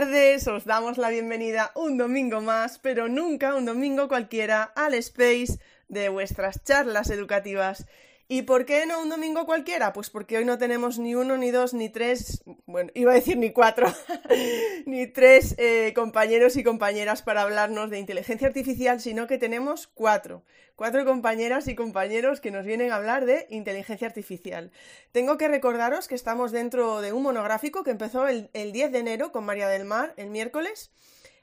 tardes, 0.00 0.48
os 0.48 0.64
damos 0.64 0.96
la 0.96 1.10
bienvenida 1.10 1.72
un 1.74 1.98
domingo 1.98 2.40
más, 2.40 2.78
pero 2.78 3.06
nunca 3.10 3.54
un 3.54 3.66
domingo 3.66 4.08
cualquiera, 4.08 4.62
al 4.74 4.94
space 4.94 5.58
de 5.88 6.08
vuestras 6.08 6.64
charlas 6.64 7.10
educativas. 7.10 7.86
¿Y 8.32 8.42
por 8.42 8.64
qué 8.64 8.86
no 8.86 9.02
un 9.02 9.08
domingo 9.08 9.44
cualquiera? 9.44 9.92
Pues 9.92 10.08
porque 10.08 10.38
hoy 10.38 10.44
no 10.44 10.56
tenemos 10.56 11.00
ni 11.00 11.16
uno, 11.16 11.36
ni 11.36 11.50
dos, 11.50 11.74
ni 11.74 11.88
tres, 11.88 12.44
bueno, 12.64 12.92
iba 12.94 13.10
a 13.10 13.16
decir 13.16 13.36
ni 13.36 13.50
cuatro, 13.50 13.92
ni 14.86 15.08
tres 15.08 15.56
eh, 15.58 15.92
compañeros 15.96 16.54
y 16.54 16.62
compañeras 16.62 17.22
para 17.22 17.42
hablarnos 17.42 17.90
de 17.90 17.98
inteligencia 17.98 18.46
artificial, 18.46 19.00
sino 19.00 19.26
que 19.26 19.36
tenemos 19.36 19.88
cuatro. 19.88 20.44
Cuatro 20.76 21.04
compañeras 21.04 21.66
y 21.66 21.74
compañeros 21.74 22.40
que 22.40 22.52
nos 22.52 22.64
vienen 22.64 22.92
a 22.92 22.96
hablar 22.96 23.26
de 23.26 23.48
inteligencia 23.50 24.06
artificial. 24.06 24.70
Tengo 25.10 25.36
que 25.36 25.48
recordaros 25.48 26.06
que 26.06 26.14
estamos 26.14 26.52
dentro 26.52 27.00
de 27.00 27.12
un 27.12 27.24
monográfico 27.24 27.82
que 27.82 27.90
empezó 27.90 28.28
el, 28.28 28.48
el 28.52 28.70
10 28.70 28.92
de 28.92 28.98
enero 29.00 29.32
con 29.32 29.44
María 29.44 29.66
del 29.66 29.86
Mar, 29.86 30.14
el 30.16 30.30
miércoles. 30.30 30.92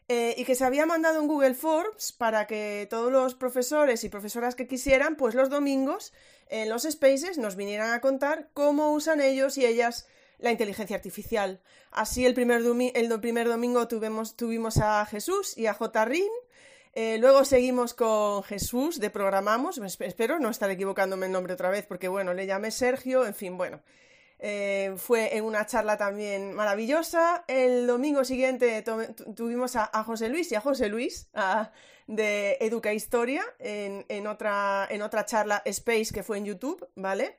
Eh, 0.10 0.36
y 0.38 0.46
que 0.46 0.56
se 0.56 0.64
había 0.64 0.86
mandado 0.86 1.20
en 1.20 1.28
Google 1.28 1.54
Forms 1.54 2.14
para 2.14 2.48
que 2.48 2.88
todos 2.90 3.12
los 3.12 3.36
profesores 3.36 4.06
y 4.06 4.10
profesoras 4.10 4.56
que 4.56 4.66
quisieran, 4.66 5.18
pues 5.18 5.36
los 5.36 5.50
domingos 5.50 6.14
en 6.50 6.70
los 6.70 6.84
spaces 6.84 7.38
nos 7.38 7.56
vinieran 7.56 7.92
a 7.94 8.02
contar 8.02 8.50
cómo 8.54 8.92
usan 8.92 9.22
ellos 9.22 9.58
y 9.58 9.66
ellas 9.66 10.08
la 10.40 10.52
inteligencia 10.52 10.96
artificial. 10.96 11.62
Así 11.92 12.26
el 12.26 12.34
primer, 12.34 12.62
el 12.94 13.20
primer 13.20 13.48
domingo 13.48 13.88
tuvimos, 13.88 14.36
tuvimos, 14.36 14.78
a 14.78 15.06
Jesús 15.06 15.58
y 15.58 15.68
a 15.68 15.74
J. 15.74 16.06
Rin. 16.06 16.30
Eh, 16.94 17.18
luego 17.20 17.46
seguimos 17.46 17.94
con 17.94 18.44
Jesús 18.44 19.00
de 19.00 19.10
Programamos. 19.10 19.80
Espero 20.00 20.40
no 20.40 20.50
estar 20.50 20.70
equivocándome 20.70 21.28
el 21.28 21.32
nombre 21.32 21.54
otra 21.54 21.70
vez 21.70 21.86
porque, 21.86 22.08
bueno, 22.08 22.34
le 22.34 22.46
llamé 22.46 22.72
Sergio, 22.72 23.26
en 23.26 23.36
fin, 23.36 23.58
bueno. 23.58 23.82
Eh, 24.40 24.94
fue 24.98 25.36
en 25.36 25.46
una 25.46 25.66
charla 25.66 25.98
también 25.98 26.54
maravillosa. 26.54 27.44
El 27.48 27.88
domingo 27.88 28.24
siguiente 28.24 28.84
tuvimos 29.36 29.76
a, 29.76 30.04
José 30.04 30.30
Luis 30.30 30.52
y 30.52 30.56
a 30.56 30.62
José 30.62 30.90
Luis 30.90 31.30
de 32.08 32.58
Educa 32.62 32.94
Historia 32.94 33.44
en, 33.60 34.28
otra, 34.28 34.88
en 34.90 35.02
otra 35.02 35.26
charla 35.26 35.62
Space 35.66 36.14
que 36.14 36.24
fue 36.24 36.38
en 36.38 36.46
YouTube, 36.46 36.88
¿vale? 36.96 37.38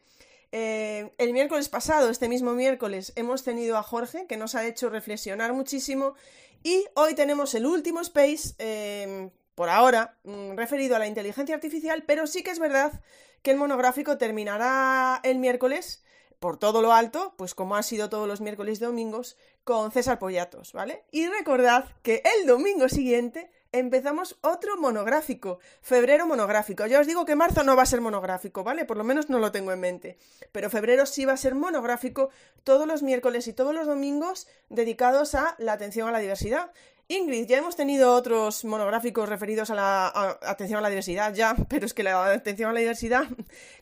Eh, 0.51 1.13
el 1.19 1.33
miércoles 1.33 1.69
pasado, 1.69 2.09
este 2.09 2.29
mismo 2.29 2.55
miércoles, 2.55 3.13
hemos 3.17 3.45
tenido 3.45 3.77
a 3.77 3.83
Jorge 3.83 4.27
que 4.27 4.37
nos 4.37 4.55
ha 4.55 4.67
hecho 4.67 4.89
reflexionar 4.89 5.53
muchísimo 5.53 6.15
y 6.63 6.87
hoy 6.95 7.15
tenemos 7.15 7.55
el 7.55 7.67
último 7.67 8.01
Space, 8.01 8.55
em, 8.59 9.31
por 9.55 9.69
ahora, 9.69 10.17
mm, 10.25 10.57
referido 10.57 10.97
a 10.97 10.99
la 10.99 11.07
inteligencia 11.07 11.55
artificial, 11.55 12.03
pero 12.07 12.27
sí 12.27 12.43
que 12.43 12.51
es 12.51 12.59
verdad 12.59 13.01
que 13.43 13.51
el 13.51 13.59
monográfico 13.59 14.17
terminará 14.19 15.21
el 15.23 15.39
miércoles 15.39 16.03
por 16.39 16.59
todo 16.59 16.83
lo 16.83 16.93
alto, 16.93 17.35
pues 17.37 17.55
como 17.55 17.77
ha 17.77 17.83
sido 17.83 18.09
todos 18.09 18.29
los 18.29 18.41
miércoles 18.41 18.79
y 18.79 18.85
domingos, 18.85 19.37
con 19.65 19.91
César 19.93 20.19
Pollatos, 20.19 20.73
¿vale? 20.73 21.05
Y 21.11 21.27
recordad 21.27 21.85
que 22.03 22.23
el 22.39 22.47
domingo 22.47 22.89
siguiente 22.89 23.51
empezamos 23.73 24.39
otro 24.41 24.79
monográfico, 24.79 25.59
febrero 25.83 26.27
monográfico. 26.27 26.87
Ya 26.87 27.01
os 27.01 27.07
digo 27.07 27.25
que 27.25 27.37
marzo 27.37 27.65
no 27.65 27.77
va 27.77 27.83
a 27.83 27.87
ser 27.87 28.01
monográfico, 28.01 28.65
¿vale? 28.65 28.85
Por 28.85 28.97
lo 28.97 29.05
menos 29.05 29.29
no 29.29 29.39
lo 29.39 29.53
tengo 29.53 29.73
en 29.73 29.81
mente. 29.81 30.19
Pero 30.53 30.71
febrero 30.71 31.07
sí 31.07 31.25
va 31.25 31.35
a 31.35 31.37
ser 31.37 31.55
monográfico 31.55 32.31
todos 32.65 32.87
los 32.87 33.03
miércoles 33.03 33.47
y 33.47 33.53
todos 33.53 33.75
los 33.75 33.87
domingos 33.87 34.47
dedicados 34.69 35.35
a 35.35 35.55
la 35.59 35.73
atención 35.73 36.09
a 36.09 36.13
la 36.13 36.21
diversidad. 36.21 36.71
Ingrid, 37.11 37.47
ya 37.47 37.57
hemos 37.57 37.75
tenido 37.75 38.15
otros 38.15 38.67
monográficos 38.67 39.27
referidos 39.27 39.71
a 39.71 39.75
la 39.75 40.39
atención 40.43 40.79
a 40.79 40.83
la 40.83 40.91
diversidad, 40.91 41.35
ya, 41.35 41.57
pero 41.69 41.87
es 41.87 41.95
que 41.95 42.03
la 42.03 42.33
atención 42.33 42.69
a 42.69 42.75
la 42.75 42.81
diversidad, 42.81 43.25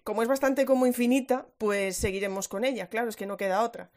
como 0.04 0.22
es 0.22 0.28
bastante 0.28 0.64
como 0.64 0.86
infinita, 0.86 1.44
pues 1.58 1.96
seguiremos 1.96 2.46
con 2.46 2.64
ella, 2.64 2.88
claro, 2.88 3.08
es 3.08 3.16
que 3.16 3.26
no 3.26 3.36
queda 3.36 3.64
otra. 3.64 3.90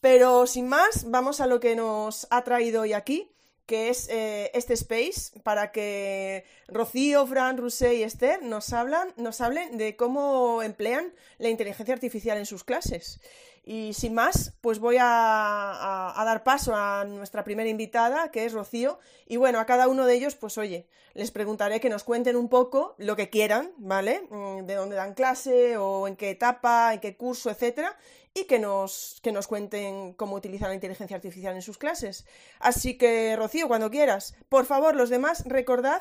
Pero 0.00 0.46
sin 0.46 0.66
más, 0.66 1.04
vamos 1.10 1.42
a 1.42 1.46
lo 1.46 1.60
que 1.60 1.76
nos 1.76 2.26
ha 2.30 2.42
traído 2.42 2.80
hoy 2.80 2.94
aquí, 2.94 3.30
que 3.66 3.90
es 3.90 4.08
eh, 4.08 4.50
este 4.54 4.72
space, 4.72 5.38
para 5.42 5.72
que 5.72 6.44
Rocío, 6.66 7.26
Fran, 7.26 7.58
Rusé 7.58 7.96
y 7.96 8.02
Esther 8.02 8.42
nos, 8.42 8.72
hablan, 8.72 9.12
nos 9.16 9.42
hablen 9.42 9.76
de 9.76 9.94
cómo 9.94 10.62
emplean 10.62 11.12
la 11.36 11.50
inteligencia 11.50 11.92
artificial 11.92 12.38
en 12.38 12.46
sus 12.46 12.64
clases. 12.64 13.20
Y 13.64 13.92
sin 13.92 14.14
más, 14.14 14.54
pues 14.60 14.78
voy 14.78 14.96
a, 14.98 16.12
dar 16.24 16.42
paso 16.42 16.74
a 16.74 17.04
nuestra 17.04 17.44
primera 17.44 17.68
invitada, 17.68 18.30
que 18.30 18.44
es 18.44 18.52
Rocío. 18.52 18.98
Y 19.26 19.36
bueno, 19.36 19.60
a 19.60 19.66
cada 19.66 19.88
uno 19.88 20.06
de 20.06 20.14
ellos, 20.14 20.34
pues 20.34 20.58
oye, 20.58 20.88
les 21.14 21.30
preguntaré 21.30 21.80
que 21.80 21.90
nos 21.90 22.04
cuenten 22.04 22.36
un 22.36 22.48
poco 22.48 22.94
lo 22.98 23.16
que 23.16 23.28
quieran, 23.30 23.72
¿vale? 23.76 24.22
Mm, 24.30 24.64
de 24.64 24.74
dónde 24.74 24.96
dan 24.96 25.14
clase 25.14 25.76
o 25.76 26.08
en 26.08 26.16
qué 26.16 26.30
etapa, 26.30 26.94
en 26.94 27.00
qué 27.00 27.16
curso, 27.16 27.50
etcétera. 27.50 27.96
Y 28.32 28.44
que 28.44 28.58
nos, 28.58 29.20
que 29.22 29.32
nos 29.32 29.46
cuenten 29.46 30.14
cómo 30.14 30.36
utilizar 30.36 30.68
la 30.68 30.74
inteligencia 30.74 31.16
artificial 31.16 31.54
en 31.54 31.62
sus 31.62 31.78
clases. 31.78 32.26
Así 32.60 32.96
que, 32.96 33.36
Rocío, 33.36 33.68
cuando 33.68 33.90
quieras, 33.90 34.34
por 34.48 34.66
favor, 34.66 34.94
los 34.94 35.10
demás, 35.10 35.44
recordad 35.46 36.00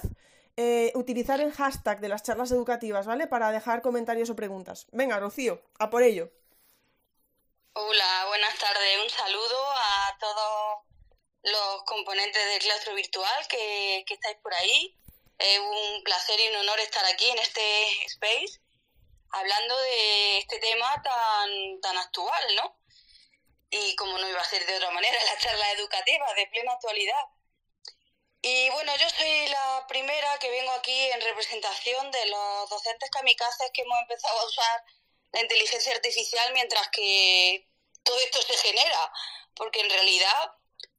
eh, 0.62 0.92
utilizar 0.94 1.40
el 1.40 1.53
hashtag 1.53 2.02
de 2.02 2.09
las 2.09 2.22
charlas 2.22 2.52
educativas, 2.52 3.06
¿vale? 3.06 3.28
Para 3.28 3.52
dejar 3.52 3.81
comentarios 3.81 4.30
o 4.30 4.36
preguntas. 4.36 4.88
Venga, 4.92 5.18
Rocío, 5.18 5.62
a 5.80 5.90
por 5.90 6.03
ello. 6.03 6.31
Hola, 7.81 8.25
buenas 8.28 8.59
tardes. 8.59 9.00
Un 9.00 9.09
saludo 9.09 9.72
a 9.73 10.17
todos 10.19 10.79
los 11.44 11.84
componentes 11.84 12.45
del 12.45 12.59
claustro 12.59 12.94
virtual 12.94 13.47
que, 13.47 14.03
estáis 14.06 14.35
por 14.44 14.53
ahí. 14.53 15.00
Es 15.38 15.59
un 15.59 16.03
placer 16.03 16.38
y 16.41 16.50
un 16.50 16.57
honor 16.57 16.78
estar 16.81 17.06
aquí 17.06 17.29
en 17.29 17.39
este 17.39 18.06
space 18.07 18.59
hablando 19.31 19.79
de 19.79 20.39
este 20.39 20.59
tema 20.59 21.01
tan, 21.01 21.79
tan 21.79 21.97
actual, 21.97 22.56
¿no? 22.57 22.78
Y 23.69 23.95
como 23.95 24.18
no 24.18 24.28
iba 24.28 24.41
a 24.41 24.50
ser 24.50 24.66
de 24.66 24.75
otra 24.75 24.91
manera, 24.91 25.18
la 25.23 25.38
charla 25.38 25.72
educativa 25.72 26.34
de 26.34 26.47
plena 26.47 26.73
actualidad. 26.73 27.23
Y 28.41 28.69
bueno, 28.72 28.94
yo 28.97 29.09
soy 29.09 29.47
la 29.47 29.85
primera 29.88 30.38
que 30.39 30.50
vengo 30.50 30.72
aquí 30.73 31.12
en 31.12 31.22
representación 31.22 32.12
de 32.12 32.25
los 32.25 32.69
docentes 32.69 33.09
kamikazes 33.09 33.72
que 33.73 33.84
hemos 33.84 34.00
empezado 34.01 34.38
a 34.38 34.45
usar 34.47 34.84
la 35.31 35.41
inteligencia 35.41 35.94
artificial 35.94 36.53
mientras 36.53 36.89
que 36.89 37.69
todo 38.09 38.20
esto 38.22 38.42
se 38.42 38.58
genera, 38.58 39.12
porque 39.53 39.81
en 39.81 39.90
realidad, 39.90 40.52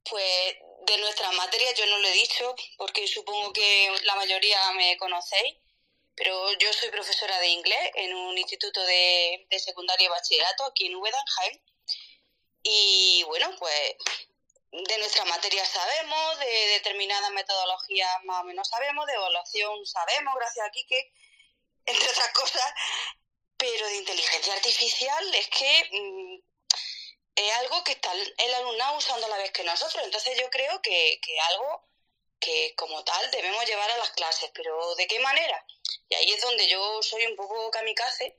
pues 0.09 0.55
de 0.85 0.97
nuestras 0.97 1.33
materias 1.33 1.73
yo 1.77 1.85
no 1.87 1.97
lo 1.97 2.07
he 2.07 2.13
dicho, 2.13 2.55
porque 2.77 3.05
supongo 3.05 3.51
que 3.51 3.91
la 4.03 4.15
mayoría 4.15 4.71
me 4.71 4.95
conocéis, 4.97 5.57
pero 6.15 6.53
yo 6.57 6.71
soy 6.71 6.89
profesora 6.89 7.37
de 7.39 7.49
inglés 7.49 7.91
en 7.95 8.15
un 8.15 8.37
instituto 8.37 8.81
de, 8.83 9.45
secundaria 9.59 10.05
y 10.05 10.09
bachillerato 10.09 10.63
aquí 10.63 10.85
en 10.85 10.95
Úbeda, 10.95 11.21
Y 12.63 13.23
bueno, 13.27 13.53
pues 13.59 13.95
de 14.71 14.97
nuestras 14.99 15.27
materias 15.27 15.67
sabemos, 15.67 16.39
de 16.39 16.67
determinadas 16.75 17.31
metodologías 17.31 18.23
más 18.23 18.41
o 18.41 18.45
menos 18.45 18.69
sabemos, 18.69 19.05
de 19.05 19.13
evaluación 19.13 19.85
sabemos, 19.85 20.33
gracias 20.35 20.65
a 20.65 20.71
Kike, 20.71 21.11
entre 21.87 22.09
otras 22.09 22.31
cosas, 22.31 22.73
pero 23.57 23.85
de 23.85 23.97
inteligencia 23.97 24.53
artificial 24.53 25.35
es 25.35 25.49
que 25.49 25.89
mm, 25.91 26.50
es 27.47 27.53
algo 27.55 27.83
que 27.83 27.93
está 27.93 28.11
el 28.13 28.53
alumnado 28.55 28.97
usando 28.97 29.25
a 29.25 29.29
la 29.29 29.37
vez 29.37 29.51
que 29.51 29.63
nosotros. 29.63 30.03
Entonces 30.03 30.37
yo 30.39 30.49
creo 30.49 30.81
que, 30.81 31.19
que 31.21 31.39
algo 31.39 31.87
que 32.39 32.73
como 32.75 33.03
tal 33.03 33.31
debemos 33.31 33.65
llevar 33.65 33.89
a 33.91 33.97
las 33.97 34.11
clases, 34.11 34.51
pero 34.53 34.95
¿de 34.95 35.07
qué 35.07 35.19
manera? 35.19 35.65
Y 36.09 36.15
ahí 36.15 36.31
es 36.31 36.41
donde 36.41 36.67
yo 36.67 37.01
soy 37.03 37.25
un 37.27 37.35
poco 37.35 37.69
kamikaze, 37.71 38.35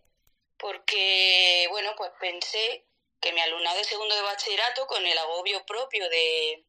porque, 0.59 1.67
bueno, 1.71 1.95
pues 1.97 2.11
pensé 2.21 2.85
que 3.21 3.33
mi 3.33 3.41
alumnado 3.41 3.79
de 3.79 3.85
segundo 3.85 4.15
de 4.15 4.23
bachillerato, 4.23 4.87
con 4.87 5.07
el 5.07 5.17
agobio 5.19 5.65
propio 5.65 6.09
de, 6.09 6.65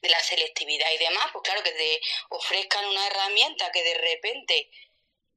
de 0.00 0.08
la 0.08 0.20
selectividad 0.20 0.90
y 0.90 0.98
demás, 0.98 1.26
pues 1.32 1.42
claro 1.42 1.62
que 1.62 1.72
te 1.72 2.00
ofrezcan 2.30 2.86
una 2.86 3.06
herramienta 3.06 3.70
que 3.70 3.82
de 3.82 3.94
repente 3.94 4.70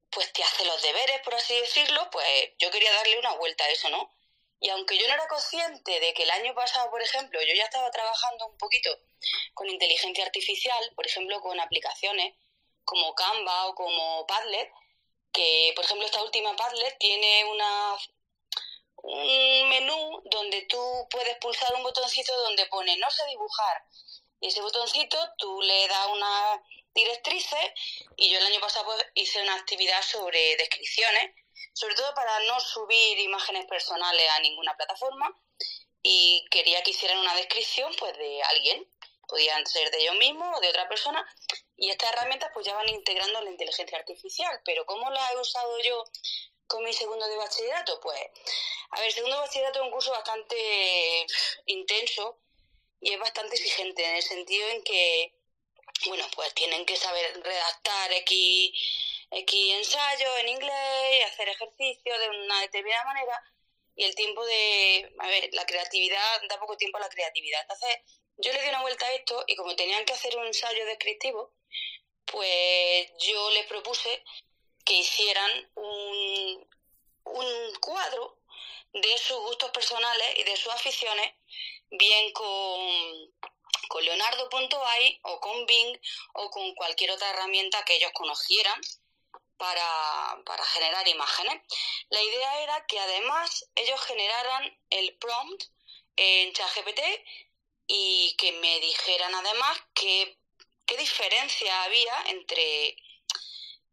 pues 0.10 0.32
te 0.34 0.44
hace 0.44 0.66
los 0.66 0.82
deberes, 0.82 1.22
por 1.22 1.36
así 1.36 1.56
decirlo, 1.60 2.10
pues 2.12 2.52
yo 2.58 2.70
quería 2.70 2.92
darle 2.92 3.18
una 3.20 3.34
vuelta 3.36 3.64
a 3.64 3.70
eso, 3.70 3.90
¿no? 3.90 4.14
Y 4.62 4.70
aunque 4.70 4.96
yo 4.98 5.08
no 5.08 5.16
era 5.16 5.28
consciente 5.28 6.00
de 6.00 6.14
que 6.14 6.24
el 6.24 6.32
año 6.32 6.54
pasado, 6.54 6.90
por 6.92 7.02
ejemplo, 7.02 7.42
yo 7.42 7.54
ya 7.56 7.64
estaba 7.64 7.90
trabajando 7.90 8.46
un 8.46 8.58
poquito 8.58 8.92
con 9.56 9.68
inteligencia 9.68 10.24
artificial, 10.24 10.92
por 10.96 11.06
ejemplo, 11.06 11.42
con 11.42 11.60
aplicaciones 11.60 12.36
como 12.86 13.16
Canva 13.16 13.68
o 13.68 13.76
como 13.76 14.26
Padlet, 14.28 14.72
que, 15.34 15.74
por 15.76 15.84
ejemplo, 15.84 16.06
esta 16.06 16.22
última 16.22 16.56
Padlet 16.56 16.96
tiene 17.00 17.46
una 17.46 17.98
un 19.04 19.70
menú 19.70 20.22
donde 20.26 20.62
tú 20.64 21.08
puedes 21.10 21.36
pulsar 21.38 21.74
un 21.74 21.82
botoncito 21.82 22.32
donde 22.44 22.68
pone 22.68 22.96
no 22.98 23.10
sé 23.10 23.26
dibujar. 23.26 23.84
Y 24.40 24.48
ese 24.48 24.62
botoncito 24.62 25.18
tú 25.38 25.60
le 25.62 25.88
das 25.88 26.08
una 26.08 26.62
directrices 26.94 27.72
y 28.16 28.30
yo 28.30 28.38
el 28.38 28.46
año 28.46 28.60
pasado 28.60 28.86
pues, 28.86 29.06
hice 29.16 29.42
una 29.42 29.56
actividad 29.56 30.02
sobre 30.04 30.56
descripciones, 30.58 31.36
sobre 31.74 31.96
todo 31.96 32.14
para 32.14 32.40
no 32.42 32.60
subir 32.60 33.20
imágenes 33.20 33.66
personales 33.66 34.30
a 34.32 34.40
ninguna 34.40 34.76
plataforma. 34.76 35.36
Y 36.04 36.46
quería 36.50 36.82
que 36.82 36.92
hicieran 36.92 37.20
una 37.20 37.36
descripción 37.36 37.94
pues 38.00 38.18
de 38.18 38.42
alguien, 38.44 38.88
podían 39.28 39.66
ser 39.66 39.90
de 39.92 40.02
ellos 40.02 40.16
mismos 40.16 40.58
o 40.58 40.60
de 40.60 40.70
otra 40.70 40.90
persona. 40.90 41.26
Y 41.78 41.90
estas 41.90 42.12
herramientas 42.12 42.52
pues 42.54 42.66
ya 42.66 42.74
van 42.74 42.90
integrando 42.90 43.42
la 43.42 43.50
inteligencia 43.50 43.98
artificial, 43.98 44.62
pero 44.66 44.86
¿cómo 44.86 45.10
la 45.10 45.32
he 45.32 45.38
usado 45.38 45.80
yo 45.80 46.04
con 46.68 46.84
mi 46.84 46.94
segundo 46.94 47.28
de 47.28 47.38
bachillerato? 47.38 48.00
Pues, 48.02 48.20
a 48.92 49.00
ver, 49.00 49.12
segundo 49.12 49.36
de 49.36 49.42
bachillerato 49.42 49.80
es 49.80 49.86
un 49.86 49.92
curso 49.92 50.12
bastante 50.12 51.26
intenso 51.66 52.40
y 53.00 53.14
es 53.14 53.20
bastante 53.20 53.56
exigente 53.56 54.06
en 54.06 54.16
el 54.16 54.24
sentido 54.24 54.68
en 54.70 54.84
que, 54.84 55.34
bueno, 56.08 56.26
pues 56.36 56.54
tienen 56.54 56.86
que 56.86 56.96
saber 56.96 57.42
redactar 57.44 58.14
X, 58.14 58.72
X 59.32 59.74
ensayos 59.74 60.40
en 60.40 60.50
inglés, 60.50 61.26
hacer 61.26 61.48
ejercicio 61.48 62.20
de 62.20 62.30
una 62.30 62.62
determinada 62.62 63.06
manera 63.06 63.42
y 63.96 64.04
el 64.04 64.16
tiempo 64.16 64.46
de, 64.46 65.14
a 65.20 65.28
ver, 65.28 65.50
la 65.54 65.66
creatividad, 65.66 66.42
da 66.50 66.60
poco 66.60 66.76
tiempo 66.76 66.98
a 66.98 67.02
la 67.02 67.10
creatividad. 67.10 67.62
Entonces, 67.62 67.98
yo 68.38 68.52
le 68.52 68.62
di 68.62 68.70
una 68.70 68.82
vuelta 68.82 69.06
a 69.06 69.14
esto 69.14 69.44
y 69.48 69.56
como 69.56 69.76
tenían 69.76 70.04
que 70.06 70.14
hacer 70.14 70.36
un 70.38 70.46
ensayo 70.46 70.86
descriptivo, 70.86 71.54
pues 72.26 73.12
yo 73.20 73.52
les 73.52 73.66
propuse 73.68 74.24
que 74.86 74.94
hicieran 74.94 75.72
un, 75.76 76.68
un 77.24 77.76
cuadro 77.80 78.40
de 78.94 79.18
sus 79.18 79.38
gustos 79.38 79.72
personales 79.72 80.28
y 80.38 80.44
de 80.44 80.58
sus 80.58 80.74
aficiones, 80.74 81.34
bien 81.92 82.34
con, 82.34 83.34
con 83.88 84.04
Leonardo.ai 84.04 85.20
o 85.24 85.40
con 85.40 85.66
Bing 85.66 86.00
o 86.34 86.50
con 86.50 86.76
cualquier 86.76 87.12
otra 87.12 87.30
herramienta 87.30 87.86
que 87.86 87.96
ellos 87.96 88.12
conocieran 88.14 88.82
para, 89.62 90.42
para 90.44 90.66
generar 90.66 91.08
imágenes. 91.08 91.62
La 92.10 92.20
idea 92.20 92.64
era 92.64 92.86
que 92.88 92.98
además 92.98 93.70
ellos 93.76 94.02
generaran 94.02 94.76
el 94.90 95.16
prompt 95.20 95.66
en 96.16 96.52
ChatGPT 96.52 97.00
y 97.86 98.36
que 98.40 98.54
me 98.54 98.80
dijeran 98.80 99.36
además 99.36 99.78
qué, 99.94 100.36
qué 100.88 100.98
diferencia 100.98 101.84
había 101.84 102.24
entre 102.30 102.96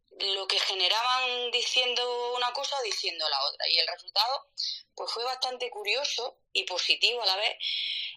lo 0.09 0.47
que 0.47 0.59
generaban 0.59 1.51
diciendo 1.51 2.33
una 2.35 2.51
cosa 2.51 2.75
o 2.79 2.83
diciendo 2.83 3.29
la 3.29 3.45
otra. 3.45 3.69
Y 3.69 3.77
el 3.77 3.87
resultado 3.87 4.47
pues 4.95 5.11
fue 5.11 5.23
bastante 5.23 5.69
curioso 5.69 6.39
y 6.51 6.63
positivo 6.63 7.21
a 7.21 7.27
la 7.27 7.35
vez. 7.35 7.57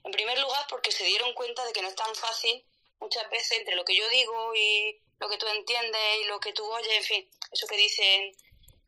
En 0.04 0.10
primer 0.10 0.38
lugar, 0.38 0.66
porque 0.70 0.90
se 0.90 1.04
dieron 1.04 1.34
cuenta 1.34 1.66
de 1.66 1.72
que 1.74 1.82
no 1.82 1.88
es 1.88 1.96
tan 1.96 2.14
fácil 2.14 2.64
muchas 2.98 3.28
veces 3.28 3.58
entre 3.58 3.76
lo 3.76 3.84
que 3.84 3.94
yo 3.94 4.08
digo 4.08 4.54
y 4.54 5.02
lo 5.22 5.28
que 5.28 5.38
tú 5.38 5.46
entiendes 5.46 6.18
y 6.20 6.24
lo 6.24 6.40
que 6.40 6.52
tú 6.52 6.64
oyes, 6.64 6.92
en 6.92 7.04
fin, 7.04 7.30
eso 7.52 7.66
que 7.66 7.76
dicen 7.76 8.34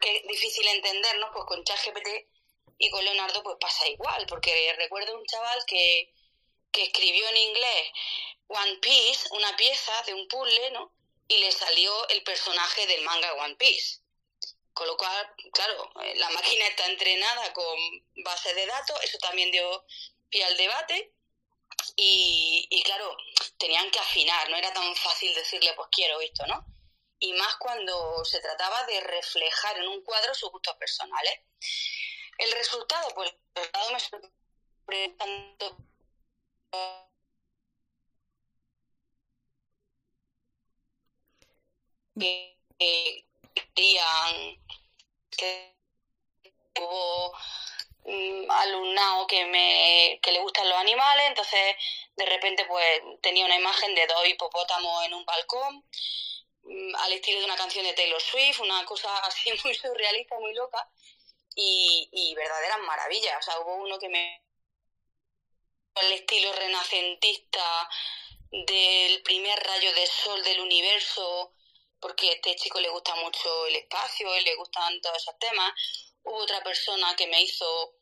que 0.01 0.17
es 0.17 0.27
difícil 0.27 0.67
entender, 0.69 1.19
¿no? 1.19 1.31
Pues 1.33 1.45
con 1.47 1.65
ChatGPT 1.65 2.09
y 2.79 2.91
con 2.91 3.05
Leonardo 3.05 3.43
pues 3.43 3.57
pasa 3.61 3.89
igual, 3.89 4.27
porque 4.29 4.75
recuerdo 4.77 5.17
un 5.17 5.27
chaval 5.27 5.65
que, 5.67 6.13
que 6.73 6.85
escribió 6.85 7.29
en 7.29 7.37
inglés 7.37 7.89
One 8.49 8.77
Piece, 8.79 9.29
una 9.31 9.57
pieza 9.57 10.03
de 10.07 10.15
un 10.15 10.27
puzzle, 10.29 10.71
¿no? 10.73 10.93
y 11.29 11.39
le 11.39 11.53
salió 11.53 12.09
el 12.09 12.23
personaje 12.23 12.87
del 12.87 13.03
manga 13.03 13.33
One 13.35 13.57
Piece. 13.57 14.01
Con 14.73 14.89
lo 14.89 14.97
cual, 14.97 15.35
claro, 15.53 15.93
eh, 16.03 16.15
la 16.17 16.31
máquina 16.31 16.67
está 16.67 16.87
entrenada 16.87 17.53
con 17.53 17.79
bases 18.25 18.55
de 18.57 18.67
datos, 18.67 18.99
eso 19.05 19.19
también 19.19 19.51
dio 19.51 19.85
pie 20.29 20.45
al 20.45 20.57
debate. 20.57 21.13
Y, 21.97 22.67
y 22.71 22.83
claro, 22.83 23.17
tenían 23.59 23.91
que 23.91 23.99
afinar, 23.99 24.51
no 24.51 24.57
era 24.57 24.73
tan 24.73 24.95
fácil 24.97 25.33
decirle, 25.35 25.73
pues 25.75 25.89
quiero 25.93 26.21
esto, 26.21 26.47
¿no? 26.47 26.65
Y 27.25 27.33
más 27.33 27.57
cuando 27.57 28.23
se 28.25 28.39
trataba 28.41 28.85
de 28.85 29.01
reflejar 29.01 29.79
en 29.79 29.89
un 29.89 30.03
cuadro 30.03 30.35
sus 30.35 30.51
gustos 30.51 30.77
personales. 30.77 31.41
El 32.37 32.53
resultado, 32.53 33.09
pues, 33.15 33.31
el 33.31 33.63
resultado 33.63 33.93
me 33.93 34.01
sorprendió 34.01 35.17
tanto 35.17 35.77
que 42.15 43.27
querían 43.55 44.59
que 45.31 45.75
hubo 46.81 47.33
um, 48.05 48.51
alumnado 48.51 49.27
que 49.27 49.47
me 49.47 50.21
que 50.23 50.33
le 50.33 50.41
gustan 50.41 50.69
los 50.69 50.79
animales 50.79 51.25
entonces 51.29 51.77
de 52.17 52.27
repente 52.27 52.65
pues 52.67 53.03
tenía 53.23 53.45
una 53.47 53.57
imagen 53.57 53.95
de 53.95 54.07
dos 54.07 54.27
hipopótamos 54.27 55.05
en 55.07 55.15
un 55.15 55.25
balcón 55.25 55.77
mm, 55.77 56.34
al 56.99 57.13
estilo 57.13 57.41
de 57.41 57.45
una 57.45 57.57
canción 57.57 57.85
de 57.85 57.93
Taylor 57.93 58.21
Swift 58.21 58.61
una 58.61 58.85
cosa 58.85 59.17
así 59.27 59.51
muy 59.65 59.75
surrealista 59.75 60.39
muy 60.39 60.55
loca 60.55 60.89
y, 61.55 62.09
y 62.13 62.35
verdaderas 62.35 62.79
maravillas 62.81 63.39
o 63.39 63.43
sea 63.43 63.61
hubo 63.61 63.77
uno 63.77 63.99
que 63.99 64.09
me 64.09 64.43
el 65.97 66.13
estilo 66.13 66.53
renacentista 66.53 67.89
del 68.51 69.23
primer 69.23 69.59
rayo 69.61 69.93
de 69.95 70.07
sol 70.07 70.43
del 70.43 70.61
universo 70.61 71.53
porque 72.05 72.29
a 72.29 72.33
este 72.33 72.55
chico 72.57 72.81
le 72.81 72.91
gusta 72.91 73.15
mucho 73.17 73.67
el 73.67 73.77
espacio 73.77 74.37
y 74.37 74.45
le 74.45 74.55
gustan 74.57 75.01
todos 75.01 75.17
esos 75.17 75.39
temas. 75.39 75.73
Hubo 76.23 76.37
otra 76.37 76.63
persona 76.63 77.17
que 77.17 77.27
me 77.29 77.41
hizo 77.41 77.95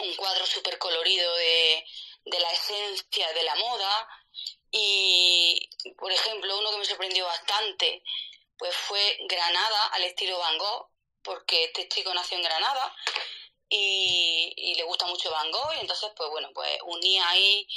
un 0.00 0.14
cuadro 0.16 0.46
súper 0.46 0.78
colorido 0.78 1.34
de, 1.36 1.84
de 2.24 2.40
la 2.40 2.50
esencia 2.50 3.30
de 3.34 3.42
la 3.42 3.54
moda 3.56 4.08
y, 4.70 5.68
por 5.98 6.12
ejemplo, 6.12 6.58
uno 6.58 6.70
que 6.70 6.78
me 6.78 6.84
sorprendió 6.84 7.24
bastante 7.24 8.02
pues 8.58 8.74
fue 8.74 9.18
Granada 9.28 9.86
al 9.92 10.04
estilo 10.04 10.38
Van 10.38 10.56
Gogh, 10.56 10.88
porque 11.22 11.64
este 11.64 11.88
chico 11.88 12.14
nació 12.14 12.38
en 12.38 12.44
Granada 12.44 12.96
y, 13.68 14.52
y, 14.56 14.74
le 14.74 14.84
gusta 14.84 15.06
mucho 15.06 15.30
Van 15.30 15.50
Gogh 15.50 15.74
y 15.76 15.80
entonces 15.80 16.10
pues 16.16 16.30
bueno 16.30 16.50
pues 16.54 16.70
unía 16.84 17.28
ahí 17.28 17.68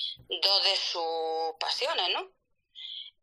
dos 0.42 0.64
de 0.64 0.76
sus 0.78 1.56
pasiones 1.60 2.10
no 2.14 2.32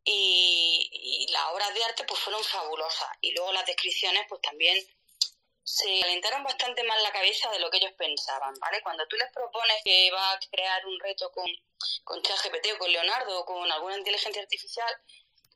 y, 0.06 1.26
las 1.30 1.52
obras 1.52 1.74
de 1.74 1.84
arte 1.84 2.04
pues 2.04 2.20
fueron 2.20 2.42
fabulosas. 2.42 3.08
Y 3.20 3.32
luego 3.32 3.52
las 3.52 3.66
descripciones 3.66 4.24
pues 4.28 4.40
también 4.40 4.78
se 5.66 6.00
calentaron 6.00 6.44
bastante 6.44 6.84
más 6.84 7.02
la 7.02 7.10
cabeza 7.10 7.50
de 7.50 7.58
lo 7.58 7.68
que 7.68 7.78
ellos 7.78 7.92
pensaban, 7.98 8.54
¿vale? 8.60 8.80
Cuando 8.82 9.04
tú 9.08 9.16
les 9.16 9.32
propones 9.32 9.76
que 9.82 10.12
va 10.12 10.30
a 10.30 10.38
crear 10.38 10.86
un 10.86 10.98
reto 11.00 11.32
con, 11.32 11.44
con 12.04 12.22
ChatGPT 12.22 12.74
o 12.74 12.78
con 12.78 12.92
Leonardo 12.92 13.40
o 13.40 13.44
con 13.44 13.70
alguna 13.72 13.96
inteligencia 13.98 14.40
artificial, 14.40 14.94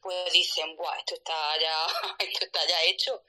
pues 0.02 0.32
dicen, 0.32 0.74
Buah, 0.74 0.98
esto 0.98 1.14
está 1.14 1.60
ya, 1.60 1.86
esto 2.18 2.44
está 2.44 2.66
ya 2.66 2.82
hecho. 2.82 3.22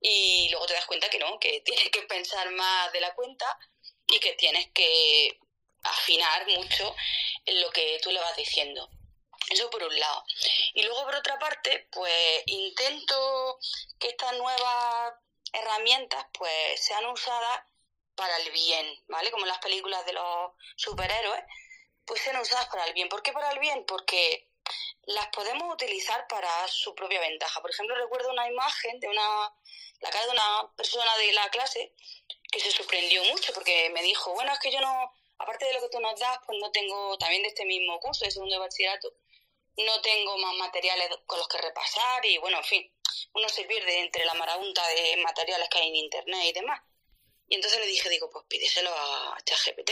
Y 0.00 0.48
luego 0.50 0.66
te 0.66 0.74
das 0.74 0.86
cuenta 0.86 1.08
que 1.08 1.20
no, 1.20 1.38
que 1.38 1.60
tienes 1.64 1.88
que 1.90 2.02
pensar 2.02 2.50
más 2.50 2.92
de 2.92 3.00
la 3.00 3.14
cuenta 3.14 3.46
y 4.08 4.18
que 4.18 4.32
tienes 4.32 4.72
que 4.72 5.38
afinar 5.84 6.48
mucho 6.48 6.96
en 7.46 7.60
lo 7.60 7.70
que 7.70 8.00
tú 8.02 8.10
le 8.10 8.18
vas 8.18 8.36
diciendo. 8.36 8.90
Eso 9.50 9.70
por 9.70 9.84
un 9.84 10.00
lado. 10.00 10.24
Y 10.72 10.82
luego 10.82 11.04
por 11.04 11.14
otra 11.14 11.38
parte, 11.38 11.86
pues 11.92 12.42
intento 12.46 13.60
que 14.00 14.08
estas 14.08 14.36
nuevas 14.36 15.14
herramientas 15.54 16.26
pues 16.36 16.80
sean 16.80 17.06
usadas 17.06 17.62
para 18.14 18.36
el 18.38 18.50
bien, 18.50 18.86
¿vale? 19.08 19.30
Como 19.30 19.46
las 19.46 19.58
películas 19.58 20.04
de 20.06 20.12
los 20.12 20.52
superhéroes, 20.76 21.42
pues 22.04 22.20
sean 22.20 22.36
usadas 22.36 22.66
para 22.66 22.84
el 22.84 22.92
bien. 22.92 23.08
¿Por 23.08 23.22
qué 23.22 23.32
para 23.32 23.50
el 23.50 23.58
bien? 23.58 23.84
Porque 23.86 24.48
las 25.06 25.28
podemos 25.28 25.72
utilizar 25.72 26.26
para 26.28 26.68
su 26.68 26.94
propia 26.94 27.20
ventaja. 27.20 27.60
Por 27.60 27.70
ejemplo, 27.70 27.96
recuerdo 27.96 28.30
una 28.30 28.48
imagen 28.48 29.00
de 29.00 29.08
una 29.08 29.54
la 30.04 30.10
cara 30.10 30.26
de 30.26 30.32
una 30.32 30.72
persona 30.76 31.16
de 31.16 31.32
la 31.32 31.48
clase 31.50 31.94
que 32.52 32.60
se 32.60 32.70
sorprendió 32.70 33.24
mucho 33.24 33.52
porque 33.54 33.90
me 33.90 34.02
dijo, 34.02 34.32
bueno, 34.34 34.52
es 34.52 34.58
que 34.58 34.70
yo 34.70 34.80
no, 34.80 35.12
aparte 35.38 35.64
de 35.64 35.74
lo 35.74 35.80
que 35.80 35.88
tú 35.88 36.00
nos 36.00 36.18
das, 36.20 36.38
pues 36.46 36.58
no 36.60 36.70
tengo, 36.70 37.16
también 37.18 37.42
de 37.42 37.48
este 37.48 37.64
mismo 37.64 37.98
curso, 38.00 38.24
de 38.24 38.30
segundo 38.30 38.58
bachillerato, 38.60 39.12
no 39.76 40.00
tengo 40.02 40.38
más 40.38 40.54
materiales 40.54 41.10
con 41.26 41.38
los 41.38 41.48
que 41.48 41.58
repasar 41.58 42.24
y 42.26 42.38
bueno, 42.38 42.58
en 42.58 42.64
fin, 42.64 42.92
uno 43.34 43.48
se 43.48 43.64
pierde 43.64 44.00
entre 44.00 44.24
la 44.24 44.34
marabunta 44.34 44.86
de 44.88 45.16
materiales 45.18 45.68
que 45.68 45.78
hay 45.78 45.88
en 45.88 45.96
internet 45.96 46.44
y 46.44 46.52
demás. 46.52 46.80
Y 47.48 47.56
entonces 47.56 47.80
le 47.80 47.86
dije, 47.86 48.08
digo, 48.08 48.30
pues 48.30 48.44
pídeselo 48.48 48.90
a 48.90 49.36
ChatGPT. 49.44 49.90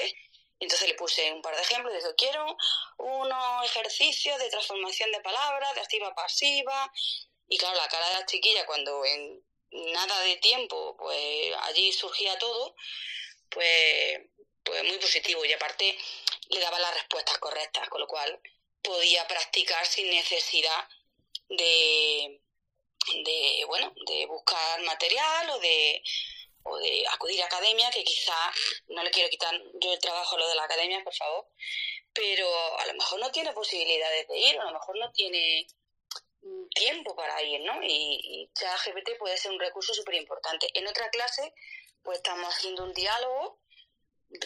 Y 0.58 0.64
entonces 0.64 0.88
le 0.88 0.94
puse 0.94 1.32
un 1.32 1.42
par 1.42 1.56
de 1.56 1.62
ejemplos, 1.62 1.92
digo, 1.92 2.14
quiero 2.16 2.56
unos 2.98 3.66
ejercicios 3.66 4.38
de 4.38 4.48
transformación 4.48 5.10
de 5.10 5.20
palabras, 5.20 5.74
de 5.74 5.80
activa 5.80 6.14
pasiva. 6.14 6.90
Y 7.48 7.58
claro, 7.58 7.76
la 7.76 7.88
cara 7.88 8.08
de 8.08 8.14
la 8.14 8.26
chiquilla 8.26 8.64
cuando 8.64 9.04
en 9.04 9.44
nada 9.92 10.20
de 10.20 10.36
tiempo, 10.36 10.96
pues 10.96 11.54
allí 11.62 11.92
surgía 11.92 12.38
todo, 12.38 12.76
pues, 13.50 14.20
pues 14.62 14.84
muy 14.84 14.98
positivo. 14.98 15.44
Y 15.44 15.52
aparte 15.52 15.98
le 16.48 16.60
daba 16.60 16.78
las 16.78 16.94
respuestas 16.94 17.38
correctas, 17.38 17.88
con 17.88 18.00
lo 18.00 18.06
cual 18.06 18.40
podía 18.82 19.26
practicar 19.26 19.86
sin 19.86 20.08
necesidad 20.10 20.88
de, 21.48 22.40
de 23.24 23.64
bueno 23.66 23.92
de 24.06 24.26
buscar 24.26 24.80
material 24.82 25.50
o 25.50 25.58
de 25.58 26.02
o 26.64 26.78
de 26.78 27.04
acudir 27.08 27.42
a 27.42 27.46
academia 27.46 27.90
que 27.90 28.04
quizá 28.04 28.52
no 28.88 29.02
le 29.02 29.10
quiero 29.10 29.28
quitar 29.28 29.54
yo 29.80 29.92
el 29.92 29.98
trabajo 29.98 30.36
a 30.36 30.38
lo 30.38 30.48
de 30.48 30.54
la 30.54 30.64
academia 30.64 31.02
por 31.02 31.14
favor 31.14 31.48
pero 32.12 32.46
a 32.78 32.86
lo 32.86 32.94
mejor 32.94 33.20
no 33.20 33.30
tiene 33.30 33.52
posibilidades 33.52 34.28
de 34.28 34.38
ir 34.38 34.60
a 34.60 34.64
lo 34.64 34.72
mejor 34.72 34.98
no 34.98 35.10
tiene 35.12 35.66
tiempo 36.74 37.14
para 37.14 37.42
ir 37.42 37.60
no 37.62 37.82
y, 37.82 38.20
y 38.22 38.50
ChatGPT 38.54 39.18
puede 39.18 39.36
ser 39.36 39.52
un 39.52 39.60
recurso 39.60 39.94
súper 39.94 40.14
importante 40.14 40.68
en 40.74 40.86
otra 40.86 41.10
clase 41.10 41.52
pues 42.02 42.18
estamos 42.18 42.52
haciendo 42.54 42.84
un 42.84 42.92
diálogo 42.92 43.60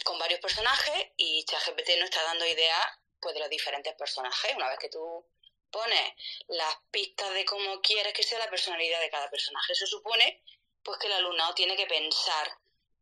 con 0.04 0.18
varios 0.18 0.40
personajes 0.40 1.12
y 1.16 1.44
ChatGPT 1.44 1.90
nos 1.98 2.10
está 2.10 2.22
dando 2.24 2.46
ideas 2.46 2.86
pues 3.20 3.34
de 3.34 3.40
los 3.40 3.50
diferentes 3.50 3.94
personajes. 3.94 4.54
Una 4.56 4.68
vez 4.68 4.78
que 4.78 4.88
tú 4.88 5.24
pones 5.70 6.12
las 6.48 6.76
pistas 6.90 7.32
de 7.34 7.44
cómo 7.44 7.80
quieres 7.80 8.12
que 8.12 8.22
sea 8.22 8.38
la 8.38 8.50
personalidad 8.50 9.00
de 9.00 9.10
cada 9.10 9.30
personaje, 9.30 9.72
eso 9.72 9.86
supone 9.86 10.42
pues 10.82 10.98
que 10.98 11.08
el 11.08 11.14
alumnado 11.14 11.54
tiene 11.54 11.76
que 11.76 11.86
pensar 11.86 12.58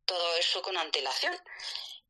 todo 0.06 0.37
eso 0.37 0.62
con 0.62 0.76
antelación. 0.76 1.37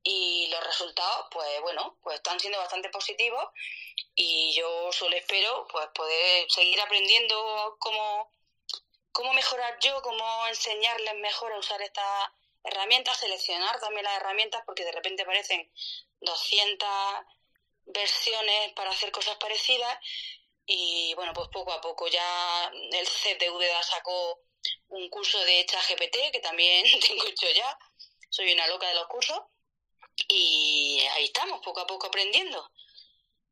Y 0.02 0.48
los 0.50 0.62
resultados, 0.64 1.28
pues 1.30 1.60
bueno, 1.62 1.96
pues 2.02 2.16
están 2.16 2.38
siendo 2.38 2.58
bastante 2.58 2.90
positivos 2.90 3.44
y 4.14 4.54
yo 4.54 4.92
solo 4.92 5.16
espero 5.16 5.66
pues 5.70 5.86
poder 5.94 6.50
seguir 6.50 6.80
aprendiendo 6.80 7.76
cómo, 7.80 8.30
cómo 9.12 9.32
mejorar 9.32 9.78
yo, 9.80 10.02
cómo 10.02 10.46
enseñarles 10.48 11.14
mejor 11.16 11.52
a 11.52 11.58
usar 11.58 11.80
estas 11.80 12.28
herramientas, 12.64 13.18
seleccionar 13.18 13.80
también 13.80 14.04
las 14.04 14.16
herramientas 14.18 14.62
porque 14.66 14.84
de 14.84 14.92
repente 14.92 15.22
aparecen 15.22 15.70
200 16.20 16.88
versiones 17.86 18.72
para 18.72 18.90
hacer 18.90 19.10
cosas 19.10 19.36
parecidas 19.36 19.98
y 20.66 21.12
bueno, 21.14 21.32
pues 21.34 21.48
poco 21.48 21.72
a 21.72 21.80
poco 21.80 22.06
ya 22.08 22.72
el 22.92 23.06
CTVDA 23.06 23.82
sacó 23.82 24.40
un 24.88 25.08
curso 25.10 25.38
de 25.44 25.66
ChatGPT 25.66 26.32
que 26.32 26.40
también 26.40 26.84
tengo 27.06 27.26
hecho 27.26 27.50
ya, 27.50 27.78
soy 28.30 28.52
una 28.52 28.66
loca 28.66 28.88
de 28.88 28.94
los 28.94 29.06
cursos 29.06 29.38
y 30.28 31.00
ahí 31.12 31.24
estamos, 31.24 31.60
poco 31.62 31.80
a 31.80 31.86
poco 31.86 32.06
aprendiendo. 32.06 32.70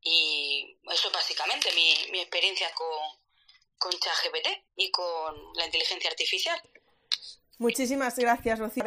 Y 0.04 0.78
eso 0.90 1.08
es 1.08 1.12
básicamente 1.12 1.72
mi, 1.72 1.94
mi 2.10 2.20
experiencia 2.20 2.72
con, 2.74 3.20
con 3.78 3.92
ChatGPT 3.92 4.48
y 4.76 4.90
con 4.90 5.52
la 5.54 5.66
inteligencia 5.66 6.10
artificial. 6.10 6.60
Muchísimas 7.62 8.18
gracias, 8.18 8.58
Rocío. 8.58 8.82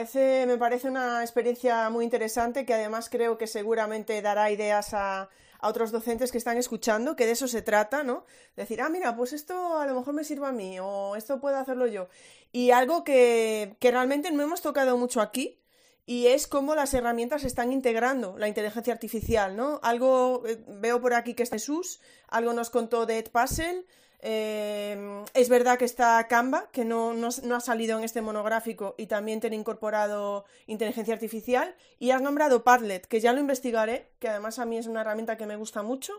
me 0.46 0.58
parece 0.58 0.89
una 0.89 1.22
experiencia 1.22 1.89
muy 1.89 2.03
interesante 2.03 2.65
que 2.65 2.74
además 2.74 3.10
creo 3.10 3.38
que 3.38 3.48
seguramente 3.48 4.22
dará 4.22 4.51
ideas 4.51 4.94
a, 4.94 5.29
otros 5.62 5.94
docentes 5.94 6.29
que 6.29 6.38
están 6.38 6.58
escuchando, 6.58 7.15
que 7.15 7.25
de 7.25 7.32
eso 7.32 7.48
se 7.48 7.62
trata, 7.62 8.03
¿no? 8.03 8.25
Decir, 8.58 8.82
ah, 8.82 8.89
mira, 8.89 9.15
pues 9.15 9.32
esto 9.32 9.79
a 9.79 9.88
lo 9.88 9.96
mejor 9.96 10.13
me 10.13 10.25
sirve 10.25 10.46
a 10.46 10.51
mí 10.51 10.77
o 10.82 11.15
esto 11.15 11.39
puedo 11.39 11.55
hacerlo 11.55 11.88
yo. 11.88 12.10
Y 12.51 12.72
algo 12.72 13.05
que, 13.05 13.77
que 13.79 13.91
realmente 13.91 14.29
no 14.32 14.44
hemos 14.44 14.62
tocado 14.62 14.98
mucho 14.98 15.22
aquí, 15.22 15.58
y 16.05 16.27
es 16.27 16.46
cómo 16.46 16.75
las 16.75 16.94
herramientas 16.94 17.46
están 17.46 17.72
integrando 17.72 18.38
la 18.38 18.50
inteligencia 18.50 18.94
artificial, 18.94 19.55
¿no? 19.55 19.79
Algo, 19.84 20.44
eh, 20.46 20.62
veo 20.67 21.00
por 21.00 21.13
aquí 21.13 21.34
que 21.34 21.44
es 21.44 21.50
Jesús, 21.50 22.01
algo 22.27 22.51
nos 22.51 22.70
contó 22.70 23.05
de 23.05 23.20
Ed 23.20 23.32
Puzzle, 23.32 23.86
eh, 24.27 25.24
es 25.36 25.50
verdad 25.50 25.77
que 25.77 25.86
está 25.86 26.27
Canva, 26.27 26.67
que 26.72 26.84
no, 26.84 27.13
ha 27.27 27.60
salido 27.60 27.98
en 28.00 28.03
este 28.03 28.24
monográfico 28.24 28.96
y 28.98 29.05
también 29.05 29.39
tiene 29.39 29.55
incorporado 29.55 30.46
inteligencia 30.65 31.13
artificial. 31.13 31.75
Y 32.00 32.10
has 32.10 32.24
nombrado 32.24 32.63
Padlet, 32.63 33.05
que 33.05 33.20
ya 33.20 33.34
lo 33.34 33.39
investigaré, 33.39 34.12
que 34.17 34.27
además 34.27 34.58
a 34.58 34.65
mí 34.65 34.77
es 34.77 34.88
una 34.88 35.01
herramienta 35.01 35.38
que 35.38 35.46
me 35.46 35.55
gusta 35.55 35.84
mucho. 35.84 36.13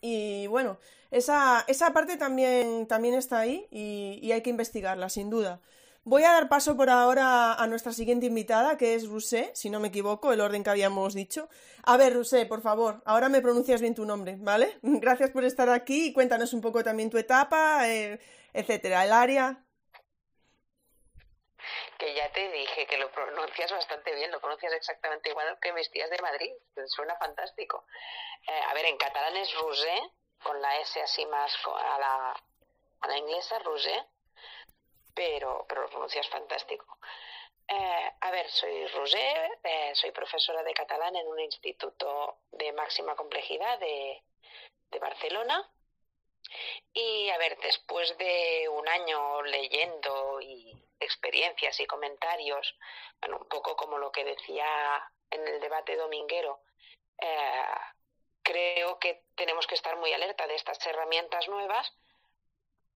Y 0.00 0.46
bueno, 0.46 0.78
esa, 1.10 1.64
esa 1.66 1.92
parte 1.92 2.16
también, 2.16 2.86
también 2.86 3.14
está 3.14 3.40
ahí 3.40 3.66
y 3.72 4.30
hay 4.30 4.42
que 4.42 4.50
investigarla, 4.50 5.08
sin 5.08 5.30
duda. 5.30 5.60
Voy 6.04 6.24
a 6.24 6.32
dar 6.32 6.48
paso 6.48 6.78
por 6.78 6.88
ahora 6.88 7.52
a 7.52 7.66
nuestra 7.66 7.92
siguiente 7.92 8.24
invitada, 8.24 8.78
que 8.78 8.94
es 8.94 9.06
Rusé, 9.06 9.50
si 9.54 9.68
no 9.68 9.80
me 9.80 9.88
equivoco, 9.88 10.32
el 10.32 10.40
orden 10.40 10.64
que 10.64 10.70
habíamos 10.70 11.12
dicho. 11.12 11.50
A 11.84 11.98
ver, 11.98 12.14
Rusé, 12.14 12.46
por 12.46 12.62
favor, 12.62 13.02
ahora 13.04 13.28
me 13.28 13.42
pronuncias 13.42 13.82
bien 13.82 13.94
tu 13.94 14.06
nombre, 14.06 14.36
¿vale? 14.38 14.78
Gracias 14.82 15.30
por 15.30 15.44
estar 15.44 15.68
aquí 15.68 16.06
y 16.06 16.12
cuéntanos 16.14 16.54
un 16.54 16.62
poco 16.62 16.82
también 16.82 17.10
tu 17.10 17.18
etapa, 17.18 17.86
eh, 17.86 18.18
etcétera, 18.54 19.04
el 19.04 19.12
área. 19.12 19.62
Que 21.98 22.14
ya 22.14 22.32
te 22.32 22.50
dije 22.50 22.86
que 22.86 22.96
lo 22.96 23.12
pronuncias 23.12 23.70
bastante 23.70 24.14
bien, 24.14 24.30
lo 24.30 24.40
pronuncias 24.40 24.72
exactamente 24.72 25.28
igual 25.28 25.58
que 25.60 25.74
mis 25.74 25.90
tías 25.90 26.08
de 26.08 26.18
Madrid, 26.22 26.50
suena 26.86 27.14
fantástico. 27.16 27.84
Eh, 28.48 28.60
a 28.70 28.72
ver, 28.72 28.86
en 28.86 28.96
catalán 28.96 29.36
es 29.36 29.54
Rusé, 29.54 30.00
con 30.42 30.62
la 30.62 30.80
S 30.80 31.02
así 31.02 31.26
más 31.26 31.52
a 31.66 31.98
la, 31.98 32.42
a 33.00 33.08
la 33.08 33.18
inglesa, 33.18 33.58
Rusé 33.58 34.02
pero, 35.20 35.66
pero 35.68 35.82
lo 35.82 35.90
pronuncias 35.90 36.26
fantástico. 36.30 36.98
Eh, 37.68 38.10
a 38.20 38.30
ver, 38.30 38.48
soy 38.50 38.86
Roger, 38.86 39.58
eh, 39.62 39.92
soy 39.94 40.12
profesora 40.12 40.62
de 40.62 40.72
catalán 40.72 41.14
en 41.14 41.28
un 41.28 41.38
instituto 41.40 42.38
de 42.52 42.72
máxima 42.72 43.14
complejidad 43.14 43.78
de, 43.78 44.22
de 44.90 44.98
Barcelona. 44.98 45.70
Y 46.94 47.28
a 47.28 47.36
ver, 47.36 47.58
después 47.58 48.16
de 48.16 48.66
un 48.70 48.88
año 48.88 49.42
leyendo 49.42 50.40
y 50.40 50.72
experiencias 50.98 51.78
y 51.80 51.86
comentarios, 51.86 52.74
bueno, 53.20 53.36
un 53.42 53.48
poco 53.48 53.76
como 53.76 53.98
lo 53.98 54.10
que 54.10 54.24
decía 54.24 55.04
en 55.30 55.46
el 55.46 55.60
debate 55.60 55.96
dominguero, 55.96 56.62
eh, 57.18 57.64
creo 58.42 58.98
que 58.98 59.24
tenemos 59.34 59.66
que 59.66 59.74
estar 59.74 59.96
muy 59.98 60.14
alerta 60.14 60.46
de 60.46 60.54
estas 60.54 60.84
herramientas 60.86 61.46
nuevas 61.46 61.92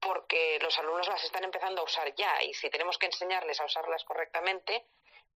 porque 0.05 0.59
los 0.61 0.79
alumnos 0.79 1.09
las 1.09 1.25
están 1.25 1.45
empezando 1.45 1.81
a 1.81 1.85
usar 1.85 2.15
ya 2.15 2.43
y 2.43 2.53
si 2.55 2.69
tenemos 2.69 2.99
que 2.99 3.07
enseñarles 3.07 3.59
a 3.61 3.65
usarlas 3.65 4.05
correctamente, 4.05 4.87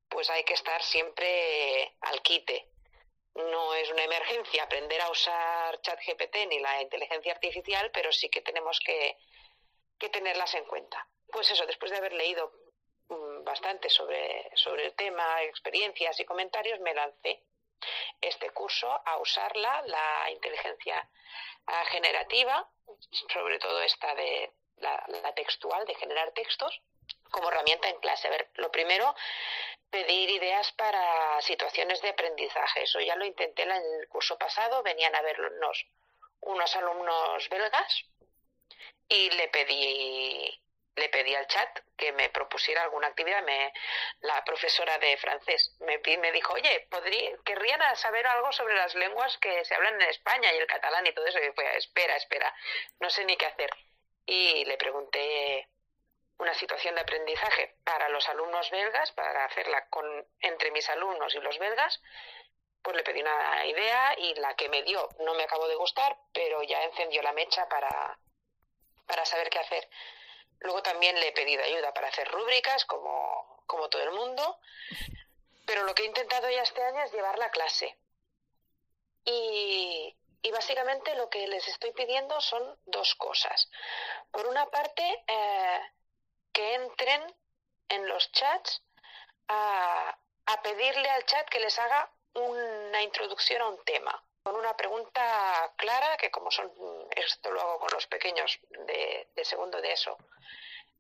pues 0.09 0.29
hay 0.31 0.45
que 0.45 0.55
estar 0.55 0.83
siempre 0.83 1.97
al 2.03 2.21
quite. 2.23 2.69
No 3.35 3.75
es 3.75 3.91
una 3.91 4.05
emergencia 4.05 4.65
aprender 4.65 5.01
a 5.01 5.11
usar 5.11 5.81
ChatGPT 5.81 6.37
ni 6.49 6.59
la 6.59 6.83
inteligencia 6.83 7.33
artificial, 7.33 7.91
pero 7.93 8.13
sí 8.13 8.29
que 8.29 8.43
tenemos 8.43 8.79
que, 8.81 9.17
que 9.99 10.09
tenerlas 10.09 10.55
en 10.55 10.65
cuenta. 10.65 11.07
Pues 11.31 11.51
eso, 11.51 11.65
después 11.67 11.91
de 11.91 11.99
haber 11.99 12.13
leído 12.13 12.53
mm, 13.09 13.45
bastante 13.45 13.89
sobre, 13.89 14.51
sobre 14.55 14.87
el 14.87 14.95
tema, 14.95 15.43
experiencias 15.45 16.19
y 16.21 16.25
comentarios, 16.25 16.81
me 16.81 16.95
lancé 16.95 17.43
este 18.21 18.51
curso 18.51 18.91
a 18.91 19.19
usarla, 19.19 19.83
la 19.87 20.31
inteligencia 20.31 21.09
generativa, 21.91 22.69
sobre 23.33 23.59
todo 23.59 23.83
esta 23.83 24.15
de 24.15 24.53
la, 24.81 25.33
textual, 25.35 25.85
de 25.87 25.95
generar 25.95 26.33
textos, 26.33 26.83
como 27.31 27.49
herramienta 27.49 27.89
en 27.89 27.99
clase. 28.01 28.29
A 28.29 28.31
ver, 28.31 28.51
lo 28.55 28.71
primero, 28.71 29.15
pedir 29.91 30.31
ideas 30.31 30.73
para 30.73 31.41
situaciones 31.43 32.01
de 32.03 32.11
aprendizaje. 32.11 32.83
Eso 32.83 33.01
ya 33.01 33.17
lo 33.17 33.25
intenté 33.25 33.63
en 33.63 33.73
el 33.73 34.09
curso 34.09 34.37
pasado, 34.39 34.83
venían 34.83 35.15
a 35.15 35.23
vernos 35.23 35.87
unos 36.41 36.77
alumnos 36.77 37.49
belgas 37.49 38.05
y 39.09 39.31
le 39.31 39.49
pedí 39.49 40.61
le 40.99 41.09
pedí 41.09 41.35
al 41.35 41.47
chat 41.47 41.81
que 41.97 42.13
me 42.13 42.29
propusiera 42.29 42.83
alguna 42.83 43.09
actividad. 43.09 43.43
Me, 43.45 43.73
la 44.21 44.45
profesora 44.45 44.99
de 44.99 45.17
francés 45.17 45.75
me, 45.81 46.33
dijo, 46.33 46.53
oye, 46.53 46.87
¿podría, 46.91 47.37
¿querrían 47.45 47.81
saber 47.97 48.27
algo 48.27 48.53
sobre 48.53 48.75
las 48.75 48.95
lenguas 48.95 49.39
que 49.39 49.65
se 49.65 49.75
hablan 49.75 50.01
en 50.01 50.09
España 50.09 50.53
y 50.53 50.59
el 50.59 50.67
catalán 50.67 51.07
y 51.07 51.13
todo 51.13 51.27
eso? 51.27 51.39
Y 51.39 51.53
fue, 51.53 51.77
espera, 51.77 52.17
espera, 52.17 52.55
no 53.01 53.09
sé 53.11 53.25
ni 53.25 53.37
qué 53.37 53.47
hacer. 53.47 53.71
Y 54.29 54.63
le 54.67 54.77
pregunté 54.77 55.67
una 56.37 56.53
situación 56.53 56.95
de 56.95 57.01
aprendizaje 57.01 57.77
para 57.83 58.11
los 58.11 58.29
alumnos 58.29 58.71
belgas, 58.71 59.11
para 59.13 59.47
hacerla 59.47 59.89
con, 59.89 60.05
entre 60.41 60.71
mis 60.71 60.87
alumnos 60.91 61.35
y 61.35 61.41
los 61.41 61.59
belgas, 61.59 62.03
pues 62.83 62.95
le 62.95 63.03
pedí 63.03 63.23
una 63.23 63.65
idea 63.65 64.15
y 64.19 64.35
la 64.35 64.55
que 64.55 64.69
me 64.69 64.83
dio 64.83 65.09
no 65.21 65.33
me 65.33 65.45
acabó 65.45 65.67
de 65.67 65.77
gustar, 65.77 66.15
pero 66.35 66.63
ya 66.63 66.85
encendió 66.85 67.23
la 67.23 67.33
mecha 67.33 67.67
para, 67.71 68.19
para 69.07 69.25
saber 69.25 69.49
qué 69.49 69.61
hacer. 69.61 69.89
Luego 70.61 70.83
también 70.83 71.19
le 71.19 71.29
he 71.29 71.33
pedido 71.33 71.65
ayuda 71.65 71.95
para 71.95 72.09
hacer 72.09 72.29
rúbricas, 72.29 72.85
como, 72.85 73.63
como 73.65 73.89
todo 73.89 74.03
el 74.03 74.11
mundo. 74.11 74.59
Pero 75.65 75.85
lo 75.85 75.95
que 75.95 76.03
he 76.03 76.07
intentado 76.07 76.51
ya 76.51 76.63
este 76.63 76.83
año 76.83 77.03
es 77.03 77.13
llevar 77.13 77.39
la 77.39 77.51
clase. 77.51 77.97
Y, 79.25 80.15
y 80.43 80.51
básicamente 80.51 81.15
lo 81.15 81.29
que 81.29 81.47
les 81.49 81.67
estoy 81.69 81.93
pidiendo 81.93 82.41
son 82.41 82.79
dos 82.87 83.15
cosas. 83.17 83.71
Por 84.31 84.47
una 84.47 84.67
parte, 84.67 85.25
eh, 85.27 85.81
que 86.53 86.75
entren 86.75 87.35
en 87.89 88.07
los 88.09 88.31
chats 88.33 88.83
a, 89.49 90.17
a 90.47 90.63
pedirle 90.63 91.09
al 91.11 91.25
chat 91.25 91.49
que 91.49 91.61
les 91.61 91.79
haga 91.79 92.11
una 92.35 93.03
introducción 93.03 93.63
a 93.63 93.69
un 93.69 93.85
tema 93.85 94.23
con 94.49 94.57
una 94.57 94.75
pregunta 94.75 95.75
clara, 95.77 96.17
que 96.17 96.31
como 96.31 96.51
son, 96.51 96.73
esto 97.15 97.51
lo 97.51 97.61
hago 97.61 97.81
con 97.81 97.91
los 97.93 98.07
pequeños 98.07 98.59
de, 98.71 99.29
segundo 99.45 99.79
de 99.79 99.93
eso, 99.93 100.17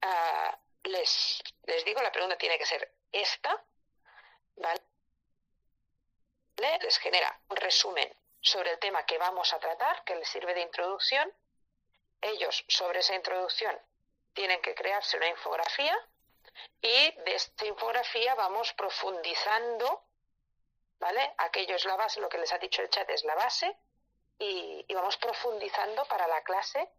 ah, 0.02 0.58
les, 0.84 1.42
les 1.64 1.82
digo, 1.86 2.02
la 2.02 2.12
pregunta 2.12 2.36
tiene 2.36 2.58
que 2.58 2.66
ser 2.66 2.92
esta, 3.10 3.64
¿vale? 4.56 4.82
Les 6.82 6.98
genera 6.98 7.40
un 7.48 7.56
resumen 7.56 8.14
sobre 8.40 8.72
el 8.72 8.78
tema 8.78 9.04
que 9.04 9.18
vamos 9.18 9.52
a 9.52 9.58
tratar, 9.58 10.04
que 10.04 10.16
les 10.16 10.28
sirve 10.28 10.54
de 10.54 10.62
introducción. 10.62 11.32
Ellos, 12.20 12.64
sobre 12.68 13.00
esa 13.00 13.14
introducción, 13.14 13.78
tienen 14.32 14.60
que 14.62 14.74
crearse 14.74 15.16
una 15.16 15.28
infografía 15.28 15.96
y 16.80 17.12
de 17.22 17.34
esta 17.34 17.66
infografía 17.66 18.34
vamos 18.34 18.72
profundizando 18.72 20.08
¿vale? 20.98 21.34
Aquello 21.38 21.76
es 21.76 21.84
la 21.84 21.96
base, 21.96 22.20
lo 22.20 22.28
que 22.28 22.38
les 22.38 22.52
ha 22.52 22.58
dicho 22.58 22.82
el 22.82 22.90
chat 22.90 23.08
es 23.10 23.24
la 23.24 23.34
base 23.34 23.76
y, 24.38 24.84
vamos 24.94 25.16
profundizando 25.16 26.04
para 26.06 26.26
la 26.26 26.42
clase, 26.42 26.90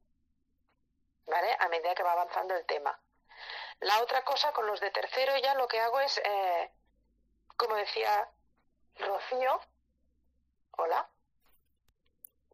¿vale? 1.26 1.56
A 1.60 1.68
medida 1.70 1.96
que 1.96 2.04
va 2.04 2.14
avanzando 2.14 2.56
el 2.56 2.66
tema. 2.66 2.98
La 3.82 4.02
otra 4.02 4.24
cosa, 4.24 4.52
con 4.52 4.68
los 4.68 4.80
de 4.80 4.92
tercero 4.92 5.38
ya 5.38 5.54
lo 5.56 5.68
que 5.68 5.80
hago 5.80 6.00
es, 6.00 6.18
eh, 6.18 6.72
como 7.56 7.76
decía 7.76 8.30
Rocío, 8.96 9.62
hola, 10.72 11.10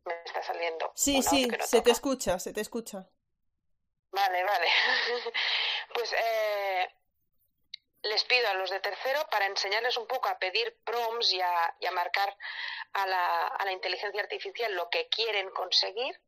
me 0.06 0.14
está 0.26 0.42
saliendo. 0.44 0.92
Sí, 0.96 1.22
sí, 1.22 1.48
se 1.62 1.82
te 1.82 1.92
escucha, 1.92 2.40
se 2.40 2.54
te 2.54 2.62
escucha. 2.62 3.08
Vale, 4.12 4.44
vale. 4.44 4.68
pues 5.94 6.14
eh, 6.14 6.90
les 8.04 8.24
pido 8.24 8.48
a 8.48 8.54
los 8.54 8.70
de 8.70 8.80
tercero 8.80 9.28
para 9.30 9.46
enseñarles 9.46 9.98
un 9.98 10.08
poco 10.08 10.30
a 10.30 10.40
pedir 10.40 10.78
prompts 10.84 11.34
y 11.34 11.42
a, 11.42 11.92
marcar 11.94 12.38
a 12.94 13.08
la, 13.08 13.48
a 13.48 13.66
la 13.66 13.72
inteligencia 13.72 14.22
artificial 14.22 14.74
lo 14.74 14.90
que 14.90 15.08
quieren 15.10 15.50
conseguir 15.50 16.20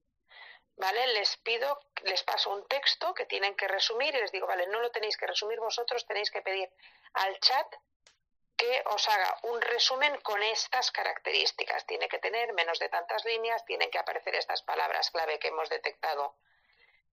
¿vale? 0.78 1.08
Les 1.14 1.38
pido, 1.38 1.80
les 2.04 2.24
paso 2.24 2.52
un 2.52 2.66
texto 2.68 3.14
que 3.14 3.26
tienen 3.26 3.56
que 3.56 3.68
resumir 3.68 4.16
y 4.16 4.20
les 4.20 4.32
digo, 4.32 4.48
vale, 4.48 4.68
no 4.68 4.80
lo 4.80 4.92
tenéis 4.92 5.18
que 5.18 5.28
resumir 5.28 5.60
vosotros, 5.60 6.06
tenéis 6.06 6.32
que 6.32 6.42
pedir 6.42 6.70
al 7.14 7.40
chat 7.40 7.68
que 8.58 8.84
os 8.88 9.08
haga 9.08 9.38
un 9.44 9.62
resumen 9.62 10.20
con 10.22 10.42
estas 10.42 10.92
características. 10.92 11.86
Tiene 11.86 12.10
que 12.10 12.20
tener 12.20 12.54
menos 12.54 12.80
de 12.80 12.90
tantas 12.90 13.24
líneas, 13.24 13.64
tienen 13.66 13.92
que 13.92 14.00
aparecer 14.00 14.36
estas 14.36 14.64
palabras 14.64 15.12
clave 15.12 15.40
que 15.40 15.50
hemos 15.50 15.70
detectado 15.70 16.36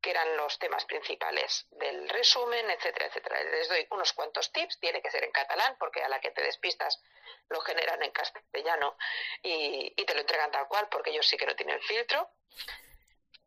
que 0.00 0.10
eran 0.10 0.36
los 0.36 0.58
temas 0.58 0.84
principales 0.84 1.66
del 1.70 2.08
resumen, 2.10 2.70
etcétera, 2.70 3.06
etcétera. 3.06 3.42
Les 3.44 3.68
doy 3.68 3.86
unos 3.90 4.12
cuantos 4.12 4.52
tips, 4.52 4.78
tiene 4.78 5.00
que 5.00 5.10
ser 5.10 5.24
en 5.24 5.32
catalán, 5.32 5.76
porque 5.78 6.02
a 6.02 6.08
la 6.08 6.20
que 6.20 6.30
te 6.30 6.42
despistas 6.42 7.02
lo 7.48 7.60
generan 7.60 8.02
en 8.02 8.10
castellano 8.10 8.96
y, 9.42 9.94
te 10.04 10.14
lo 10.14 10.20
entregan 10.20 10.50
tal 10.50 10.68
cual, 10.68 10.88
porque 10.90 11.10
ellos 11.10 11.26
sí 11.26 11.38
que 11.38 11.46
no 11.46 11.56
tienen 11.56 11.80
filtro. 11.80 12.30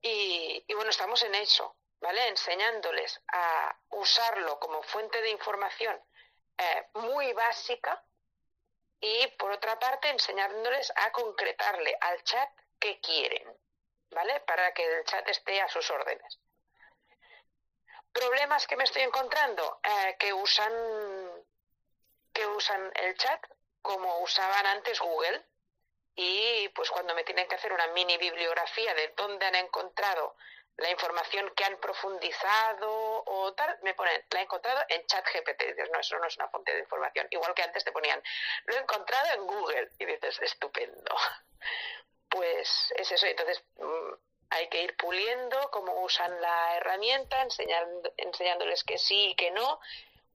Y 0.01 0.73
bueno, 0.73 0.89
estamos 0.89 1.21
en 1.23 1.35
eso, 1.35 1.75
¿vale? 1.99 2.27
Enseñándoles 2.27 3.21
a 3.27 3.77
usarlo 3.89 4.59
como 4.59 4.81
fuente 4.81 5.21
de 5.21 5.29
información 5.29 6.01
eh, 6.57 6.87
muy 6.95 7.33
básica 7.33 8.03
y 8.99 9.27
por 9.37 9.51
otra 9.51 9.77
parte 9.77 10.09
enseñándoles 10.09 10.91
a 10.95 11.11
concretarle 11.11 11.97
al 12.01 12.23
chat 12.23 12.49
qué 12.79 12.99
quieren, 12.99 13.55
¿vale? 14.11 14.39
Para 14.41 14.73
que 14.73 14.83
el 14.83 15.03
chat 15.05 15.27
esté 15.27 15.61
a 15.61 15.67
sus 15.67 15.89
órdenes. 15.91 16.39
Problemas 18.11 18.65
que 18.65 18.75
me 18.75 18.85
estoy 18.85 19.03
encontrando 19.03 19.79
eh, 19.83 20.15
que 20.17 20.33
usan 20.33 20.73
que 22.33 22.45
usan 22.45 22.91
el 22.95 23.15
chat 23.17 23.43
como 23.81 24.19
usaban 24.19 24.65
antes 24.67 24.99
Google 24.99 25.43
y 26.15 26.69
pues 26.69 26.89
cuando 26.89 27.13
me 27.15 27.23
tienen 27.23 27.47
que 27.47 27.55
hacer 27.55 27.71
una 27.71 27.87
mini 27.87 28.17
bibliografía 28.17 28.93
de 28.95 29.13
dónde 29.15 29.45
han 29.45 29.55
encontrado 29.55 30.35
la 30.77 30.91
información 30.91 31.51
que 31.55 31.65
han 31.65 31.77
profundizado 31.77 33.24
o 33.25 33.53
tal, 33.53 33.79
me 33.81 33.93
ponen, 33.96 34.24
la 34.31 34.39
he 34.39 34.43
encontrado 34.43 34.79
en 34.89 35.05
ChatGPT. 35.07 35.63
Dices, 35.63 35.89
no, 35.91 36.00
eso 36.00 36.17
no 36.19 36.27
es 36.27 36.38
una 36.38 36.48
fuente 36.50 36.74
de 36.74 36.79
información. 36.79 37.27
Igual 37.31 37.53
que 37.55 37.63
antes 37.63 37.84
te 37.84 37.91
ponían, 37.91 38.22
lo 38.65 38.75
he 38.75 38.79
encontrado 38.79 39.34
en 39.34 39.48
Google. 39.48 39.89
Y 40.00 40.05
dices, 40.05 40.39
estupendo. 40.41 41.15
Pues 42.29 42.93
es 42.98 43.10
eso. 43.10 43.25
Entonces, 43.25 43.63
mm, 43.77 44.13
hay 44.50 44.67
que 44.67 44.84
ir 44.84 44.98
puliendo 44.98 45.72
cómo 45.72 46.01
usan 46.03 46.41
la 46.41 46.75
herramienta, 46.75 47.41
enseñando, 47.41 48.12
enseñándoles 48.17 48.84
que 48.84 48.98
sí 48.98 49.29
y 49.29 49.36
que 49.36 49.50
no, 49.51 49.79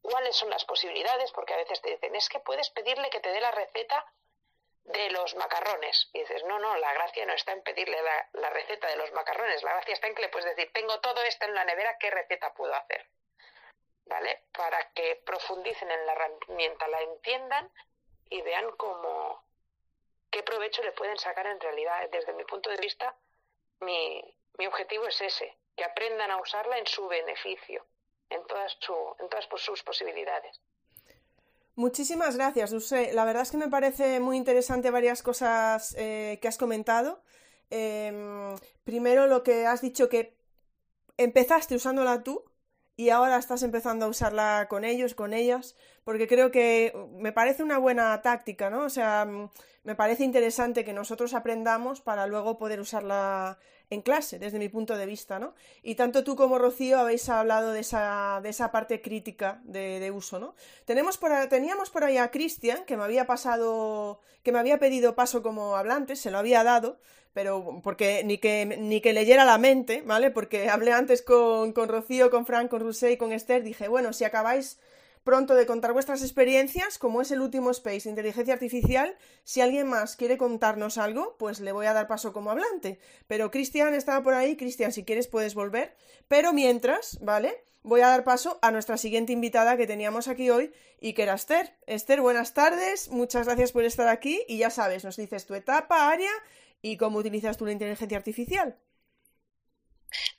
cuáles 0.01 0.35
son 0.35 0.49
las 0.49 0.65
posibilidades, 0.65 1.31
porque 1.33 1.53
a 1.53 1.59
veces 1.59 1.83
te 1.83 1.91
dicen, 1.91 2.17
es 2.17 2.31
que 2.31 2.41
puedes 2.41 2.71
pedirle 2.71 3.11
que 3.11 3.21
te 3.21 3.31
dé 3.31 3.43
la 3.43 3.51
receta 3.51 4.07
de 4.85 5.11
los 5.11 5.35
macarrones. 5.37 6.11
Y 6.13 6.21
dices, 6.21 6.45
no, 6.45 6.59
no, 6.59 6.77
la 6.77 6.93
gracia 6.95 7.25
no 7.27 7.33
está 7.33 7.53
en 7.53 7.63
pedirle 7.63 7.99
la, 8.33 8.51
receta 8.51 8.89
de 8.89 8.97
los 8.97 9.13
macarrones, 9.13 9.63
la 9.63 9.75
gracia 9.75 9.95
está 9.95 10.07
en 10.09 10.15
que 10.15 10.23
le 10.23 10.29
puedes 10.29 10.55
decir, 10.55 10.73
tengo 10.73 11.01
todo 11.01 11.23
esto 11.23 11.47
en 11.47 11.55
la 11.55 11.65
nevera, 11.65 11.97
¿qué 11.99 12.11
receta 12.11 12.53
puedo 12.55 12.75
hacer? 12.75 13.07
¿Vale? 14.07 14.43
Para 14.53 14.91
que 14.93 15.17
profundicen 15.25 15.91
en 15.91 16.07
la 16.07 16.13
herramienta, 16.13 16.89
la 16.89 17.01
entiendan 17.03 17.71
y 18.29 18.43
vean 18.43 18.71
cómo, 18.77 19.45
qué 20.31 20.43
provecho 20.43 20.83
le 20.83 20.93
pueden 20.93 21.19
sacar 21.19 21.47
en 21.47 21.61
realidad. 21.61 22.09
Desde 22.11 22.33
mi 22.33 22.45
punto 22.45 22.69
de 22.71 22.77
vista, 22.77 23.15
mi, 23.81 24.23
mi 24.59 24.67
objetivo 24.67 25.07
es 25.07 25.21
ese, 25.21 25.57
que 25.77 25.85
aprendan 25.85 26.31
a 26.31 26.39
usarla 26.39 26.79
en 26.79 26.87
su 26.87 27.07
beneficio, 27.07 27.87
en 28.29 28.45
todas, 28.47 28.77
su, 28.81 29.17
en 29.21 29.29
todas 29.29 29.49
sus 29.57 29.83
posibilidades. 29.83 30.61
Muchísimas 31.75 32.37
gracias, 32.37 32.71
Dulce. 32.71 33.13
La 33.15 33.25
verdad 33.25 33.43
es 33.43 33.51
que 33.51 33.57
me 33.57 33.69
parece 33.69 34.21
muy 34.21 34.37
interesante 34.37 34.91
varias 34.91 35.23
cosas 35.23 35.95
eh, 35.99 36.39
que 36.43 36.49
has 36.49 36.59
comentado. 36.59 37.23
Em, 37.71 38.55
primero, 38.85 39.27
lo 39.27 39.43
que 39.43 39.67
has 39.67 39.81
dicho 39.81 40.09
que 40.11 40.37
empezaste 41.17 41.75
usándola 41.75 42.23
tú 42.23 42.45
y 42.97 43.09
ahora 43.11 43.39
estás 43.39 43.63
empezando 43.63 44.05
a 44.07 44.09
usarla 44.09 44.67
con 44.69 44.85
ellos, 44.85 45.15
con 45.15 45.33
ellas, 45.33 45.75
porque 46.05 46.29
creo 46.29 46.51
que 46.51 46.93
me 47.19 47.33
parece 47.33 47.63
una 47.63 47.79
buena 47.79 48.21
táctica, 48.23 48.69
¿no? 48.69 48.85
O 48.85 48.91
sea, 48.91 49.27
me 49.85 49.95
parece 49.95 50.25
interesante 50.25 50.85
que 50.85 50.93
nosotros 50.93 51.35
aprendamos 51.35 52.01
para 52.01 52.27
luego 52.27 52.59
poder 52.59 52.81
usarla 52.81 53.59
en 53.91 54.01
clase, 54.01 54.39
desde 54.39 54.59
mi 54.59 54.69
punto 54.69 54.97
de 54.97 55.05
vista, 55.05 55.39
¿no? 55.39 55.55
Y 55.83 55.97
tanto 55.97 56.25
tú 56.25 56.35
como 56.35 56.59
Rocío 56.59 56.99
habéis 56.99 57.29
hablado 57.29 57.73
de 57.73 57.81
esa, 57.81 58.41
de 58.43 58.49
esa 58.49 58.73
parte 58.73 59.03
crítica 59.03 59.61
de, 59.65 60.11
uso, 60.11 60.39
¿no? 60.39 60.55
Tenemos 60.87 61.19
por, 61.19 61.31
teníamos 61.49 61.91
por 61.91 62.05
ahí 62.05 62.17
a 62.17 62.31
Cristian, 62.31 62.85
que 62.85 62.97
me 62.97 63.05
había 63.05 63.27
pasado, 63.27 64.21
que 64.43 64.53
me 64.53 64.59
había 64.59 64.79
pedido 64.79 65.15
paso 65.15 65.43
como 65.43 65.77
hablante, 65.77 66.17
se 66.17 66.31
lo 66.31 66.39
había 66.39 66.65
dado, 66.65 67.01
pero 67.35 67.81
porque 67.83 68.23
ni 68.25 68.39
que, 68.39 68.65
ni 68.65 69.01
que 69.03 69.13
leyera 69.13 69.45
la 69.45 69.59
mente, 69.59 70.03
¿vale? 70.07 70.31
Porque 70.31 70.71
hablé 70.71 70.93
antes 70.93 71.21
con, 71.21 71.73
con 71.73 71.89
Rocío, 71.89 72.31
con 72.31 72.47
Frank, 72.47 72.71
con 72.71 72.81
Rusé 72.81 73.13
y 73.13 73.17
con 73.19 73.33
Esther, 73.33 73.63
dije, 73.63 73.89
bueno, 73.89 74.15
si 74.15 74.25
acabáis 74.25 74.79
pronto 75.25 75.55
de 75.55 75.67
contar 75.67 75.93
vuestras 75.93 76.23
experiencias, 76.23 76.99
como 76.99 77.23
es 77.23 77.31
el 77.31 77.41
último 77.41 77.71
space 77.71 78.05
de 78.05 78.11
inteligencia 78.11 78.55
artificial, 78.55 79.17
si 79.45 79.61
alguien 79.61 79.87
más 79.87 80.17
quiere 80.17 80.37
contarnos 80.37 80.99
algo, 80.99 81.37
pues 81.39 81.61
le 81.61 81.73
voy 81.73 81.87
a 81.87 81.93
dar 81.93 82.09
paso 82.09 82.33
como 82.33 82.51
hablante. 82.51 82.99
Pero 83.27 83.51
Cristian 83.51 83.95
estaba 83.95 84.23
por 84.23 84.35
ahí, 84.35 84.57
Cristian, 84.57 84.93
si 84.93 85.05
quieres 85.05 85.29
puedes 85.29 85.55
volver. 85.55 85.97
Pero 86.29 86.53
mientras, 86.53 87.19
¿vale? 87.21 87.65
Voy 87.85 88.01
a 88.01 88.09
dar 88.09 88.23
paso 88.23 88.59
a 88.63 88.71
nuestra 88.71 88.97
siguiente 88.97 89.33
invitada 89.33 89.77
que 89.77 89.89
teníamos 89.89 90.29
aquí 90.29 90.51
hoy 90.51 90.73
y 91.01 91.15
que 91.15 91.25
era 91.25 91.35
Esther. 91.35 91.75
Esther, 91.87 92.21
buenas 92.21 92.55
tardes, 92.55 93.09
muchas 93.09 93.47
gracias 93.47 93.73
por 93.73 93.85
estar 93.85 94.07
aquí 94.07 94.45
y 94.47 94.59
ya 94.59 94.71
sabes, 94.71 95.05
nos 95.05 95.17
dices 95.17 95.47
tu 95.47 95.55
etapa, 95.55 96.09
área 96.09 96.31
y 96.81 96.97
cómo 96.97 97.19
utilizas 97.19 97.57
tú 97.57 97.67
la 97.67 97.73
inteligencia 97.73 98.17
artificial. 98.17 98.79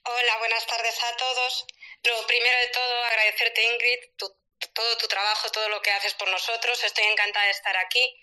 Hola, 0.05 0.37
buenas 0.39 0.65
tardes 0.67 0.95
a 1.03 1.17
todos. 1.17 1.65
Lo 2.03 2.27
primero 2.27 2.57
de 2.59 2.67
todo, 2.73 3.03
agradecerte, 3.05 3.63
Ingrid, 3.73 3.99
tu 4.17 4.42
todo 4.73 4.97
tu 4.97 5.07
trabajo, 5.07 5.49
todo 5.49 5.69
lo 5.69 5.81
que 5.81 5.91
haces 5.91 6.13
por 6.13 6.27
nosotros. 6.29 6.83
Estoy 6.83 7.05
encantada 7.05 7.45
de 7.45 7.51
estar 7.51 7.75
aquí 7.77 8.15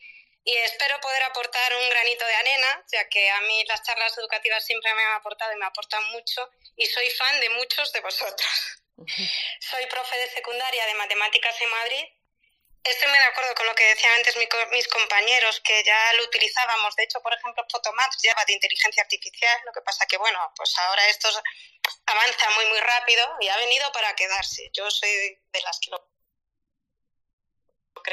y 0.45 0.57
espero 0.57 0.99
poder 1.01 1.23
aportar 1.25 1.75
un 1.75 1.91
granito 1.91 2.25
de 2.25 2.35
arena, 2.35 2.85
ya 2.93 3.09
que 3.09 3.31
a 3.31 3.41
mí 3.43 3.65
las 3.67 3.83
charlas 3.83 4.17
educativas 4.17 4.65
siempre 4.65 4.93
me 4.95 5.03
han 5.03 5.15
aportado 5.15 5.53
y 5.53 5.57
me 5.57 5.67
aportan 5.67 6.03
mucho 6.11 6.49
y 6.77 6.87
soy 6.87 7.11
fan 7.11 7.41
de 7.41 7.51
muchos 7.51 7.93
de 7.93 8.01
vosotros. 8.01 8.51
soy 9.61 9.87
profe 9.87 10.17
de 10.19 10.31
secundaria 10.31 10.87
de 10.87 10.95
matemáticas 10.95 11.61
en 11.61 11.71
Madrid. 11.71 12.05
Estoy 12.83 13.09
muy 13.09 13.19
de 13.19 13.25
acuerdo 13.25 13.55
con 13.55 13.67
lo 13.67 13.75
que 13.75 13.85
decían 13.85 14.15
antes 14.15 14.35
mis 14.37 14.89
compañeros, 14.89 15.61
que 15.61 15.85
ya 15.85 16.15
lo 16.15 16.25
utilizábamos. 16.25 16.97
De 16.97 17.05
hecho, 17.05 17.21
por 17.21 17.35
ejemplo, 17.35 17.63
Photomaps 17.71 18.23
lleva 18.23 18.43
de 18.47 18.55
inteligencia 18.55 19.03
artificial. 19.03 19.61
Lo 19.67 19.73
que 19.73 19.83
pasa 19.83 20.07
que, 20.07 20.17
bueno, 20.17 20.39
pues 20.57 20.79
ahora 20.79 21.07
esto 21.09 21.29
avanza 22.07 22.49
muy, 22.51 22.65
muy 22.67 22.81
rápido 22.81 23.37
y 23.41 23.49
ha 23.49 23.57
venido 23.59 23.93
para 23.93 24.17
quedarse. 24.17 24.71
Yo 24.73 24.91
soy 24.91 25.11
de 25.11 25.61
las 25.61 25.79
que 25.79 25.91
lo 25.91 26.10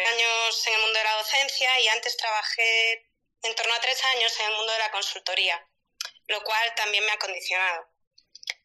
años 0.08 0.68
en 0.68 0.74
el 0.74 0.82
mundo 0.82 1.00
de 1.00 1.06
la 1.06 1.18
docencia 1.18 1.80
y 1.80 1.88
antes 1.90 2.18
trabajé 2.18 3.10
en 3.44 3.56
torno 3.56 3.74
a 3.74 3.82
tres 3.82 4.04
años 4.04 4.40
en 4.40 4.48
el 4.48 4.56
mundo 4.56 4.74
de 4.74 4.80
la 4.80 4.92
consultoría, 4.92 5.68
lo 6.28 6.44
cual 6.44 6.76
también 6.76 7.06
me 7.06 7.12
ha 7.12 7.20
condicionado. 7.20 7.88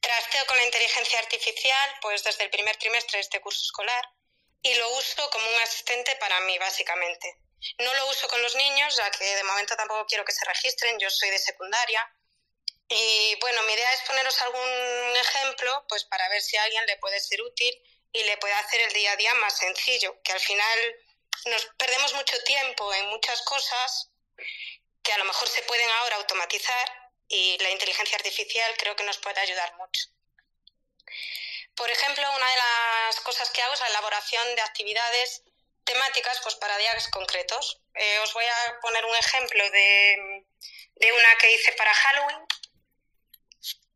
Trasteo 0.01 0.47
con 0.47 0.57
la 0.57 0.65
inteligencia 0.65 1.19
artificial 1.19 1.95
pues 2.01 2.25
desde 2.25 2.45
el 2.45 2.51
primer 2.51 2.77
trimestre 2.77 3.19
de 3.19 3.23
este 3.23 3.41
curso 3.41 3.63
escolar 3.63 4.05
y 4.63 4.75
lo 4.75 4.97
uso 4.97 5.29
como 5.31 5.49
un 5.49 5.63
asistente 5.63 6.15
para 6.17 6.41
mí 6.41 6.59
básicamente. 6.59 7.37
No 7.79 7.95
lo 7.95 8.09
uso 8.09 8.27
con 8.29 8.43
los 8.43 8.57
niños, 8.57 8.97
ya 8.97 9.11
que 9.11 9.25
de 9.25 9.45
momento 9.45 9.77
tampoco 9.77 10.07
quiero 10.07 10.25
que 10.25 10.33
se 10.33 10.45
registren, 10.45 10.99
yo 10.99 11.09
soy 11.11 11.31
de 11.31 11.39
secundaria. 11.39 12.09
Y 12.89 13.37
bueno, 13.41 13.63
mi 13.63 13.73
idea 13.73 13.93
es 13.93 14.03
poneros 14.03 14.41
algún 14.43 15.17
ejemplo 15.17 15.85
pues 15.89 16.05
para 16.05 16.29
ver 16.29 16.43
si 16.43 16.57
a 16.57 16.65
alguien 16.65 16.85
le 16.87 16.97
puede 16.99 17.21
ser 17.21 17.41
útil 17.43 17.81
y 18.13 18.23
le 18.25 18.37
puede 18.39 18.55
hacer 18.55 18.81
el 18.81 18.93
día 18.93 19.13
a 19.13 19.17
día 19.17 19.35
más 19.35 19.57
sencillo, 19.57 20.21
que 20.23 20.33
al 20.33 20.41
final 20.41 20.97
nos 21.47 21.65
perdemos 21.79 22.15
mucho 22.15 22.43
tiempo 22.45 22.93
en 22.95 23.07
muchas 23.09 23.43
cosas 23.43 24.11
que 25.03 25.13
a 25.13 25.19
lo 25.19 25.25
mejor 25.25 25.49
se 25.49 25.63
pueden 25.63 25.91
ahora 25.91 26.17
automatizar 26.17 27.11
y 27.29 27.59
la 27.59 27.71
inteligencia 27.71 28.17
artificial 28.17 28.75
creo 28.77 28.95
que 28.95 29.05
nos 29.05 29.19
puede 29.19 29.41
ayudar 29.41 29.75
mucho. 29.77 30.09
Por 31.75 31.91
ejemplo, 31.91 32.31
una 32.37 32.51
de 32.51 32.57
las 32.57 33.21
cosas 33.21 33.51
que 33.51 33.63
hago 33.63 33.75
es 33.75 33.81
la 33.81 33.89
elaboración 33.89 34.55
de 34.55 34.63
actividades 34.63 35.43
temáticas 35.85 36.41
pues, 36.43 36.55
para 36.57 36.77
días 36.77 37.09
concretos. 37.09 37.81
Eh, 37.95 38.19
os 38.21 38.33
voy 38.35 38.45
a 38.45 38.81
poner 38.81 39.05
un 39.05 39.17
ejemplo 39.17 39.71
de, 39.71 40.45
de, 40.97 41.13
una 41.13 41.35
que 41.37 41.53
hice 41.53 41.73
para 41.73 41.93
Halloween, 41.95 42.47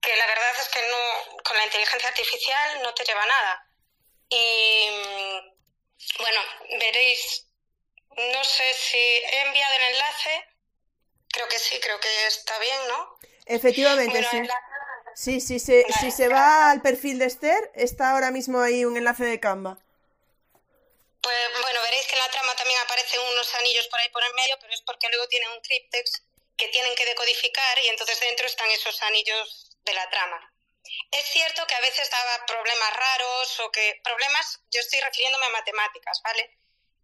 que 0.00 0.16
la 0.16 0.26
verdad 0.26 0.60
es 0.60 0.68
que 0.68 0.82
no, 0.88 1.42
con 1.42 1.56
la 1.56 1.64
inteligencia 1.64 2.08
artificial 2.08 2.82
no 2.82 2.94
te 2.94 3.04
lleva 3.04 3.26
nada. 3.26 3.65
Y 4.28 4.88
bueno, 6.18 6.40
veréis, 6.78 7.46
no 8.16 8.44
sé 8.44 8.74
si 8.74 8.98
he 8.98 9.40
enviado 9.42 9.74
el 9.76 9.82
enlace, 9.82 10.44
creo 11.28 11.48
que 11.48 11.58
sí, 11.58 11.78
creo 11.80 12.00
que 12.00 12.26
está 12.26 12.58
bien, 12.58 12.88
¿no? 12.88 13.18
Efectivamente, 13.46 14.24
sí. 14.24 14.42
Sí, 15.14 15.40
sí, 15.40 15.58
si 15.58 16.10
se 16.10 16.28
va 16.28 16.70
al 16.70 16.82
perfil 16.82 17.18
de 17.18 17.24
Esther, 17.24 17.70
está 17.74 18.10
ahora 18.10 18.30
mismo 18.30 18.60
ahí 18.60 18.84
un 18.84 18.98
enlace 18.98 19.24
de 19.24 19.40
Canva. 19.40 19.78
Pues 21.22 21.36
bueno, 21.62 21.80
veréis 21.82 22.06
que 22.06 22.14
en 22.14 22.18
la 22.20 22.30
trama 22.30 22.54
también 22.54 22.78
aparecen 22.80 23.20
unos 23.32 23.54
anillos 23.54 23.88
por 23.88 23.98
ahí 23.98 24.08
por 24.10 24.22
el 24.22 24.34
medio, 24.34 24.56
pero 24.60 24.72
es 24.74 24.82
porque 24.82 25.08
luego 25.08 25.26
tienen 25.28 25.50
un 25.52 25.60
cryptex 25.60 26.22
que 26.56 26.68
tienen 26.68 26.94
que 26.94 27.06
decodificar 27.06 27.78
y 27.78 27.88
entonces 27.88 28.20
dentro 28.20 28.46
están 28.46 28.70
esos 28.70 29.02
anillos 29.02 29.70
de 29.84 29.94
la 29.94 30.08
trama. 30.10 30.52
Es 31.10 31.26
cierto 31.26 31.66
que 31.66 31.74
a 31.74 31.80
veces 31.80 32.10
daba 32.10 32.46
problemas 32.46 32.96
raros 32.96 33.60
o 33.60 33.70
que 33.70 34.00
problemas, 34.02 34.60
yo 34.70 34.80
estoy 34.80 35.00
refiriéndome 35.00 35.46
a 35.46 35.50
matemáticas, 35.50 36.20
¿vale? 36.22 36.58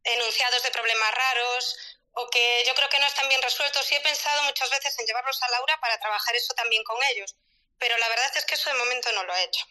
Enunciados 0.05 0.63
de 0.63 0.71
problemas 0.71 1.15
raros 1.15 1.77
o 2.15 2.29
que 2.29 2.63
yo 2.67 2.75
creo 2.75 2.89
que 2.89 2.99
no 2.99 3.07
están 3.07 3.29
bien 3.29 3.43
resueltos 3.43 3.91
y 3.91 3.95
he 3.95 4.01
pensado 4.01 4.43
muchas 4.43 4.69
veces 4.71 4.99
en 4.99 5.07
llevarlos 5.07 5.43
a 5.43 5.51
Laura 5.51 5.79
para 5.81 5.99
trabajar 5.99 6.35
eso 6.37 6.53
también 6.55 6.85
con 6.85 7.03
ellos, 7.05 7.35
pero 7.79 7.97
la 7.99 8.09
verdad 8.09 8.37
es 8.37 8.45
que 8.45 8.55
eso 8.55 8.71
de 8.71 8.77
momento 8.77 9.11
no 9.13 9.25
lo 9.25 9.35
he 9.35 9.45
hecho. 9.45 9.65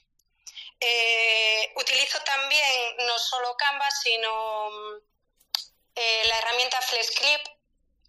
Eh, 0.79 1.71
utilizo 1.75 2.19
también 2.23 2.97
no 3.05 3.19
solo 3.19 3.55
Canva, 3.55 3.89
sino 3.91 4.69
eh, 5.95 6.23
la 6.25 6.37
herramienta 6.39 6.81
FlexClip. 6.81 7.41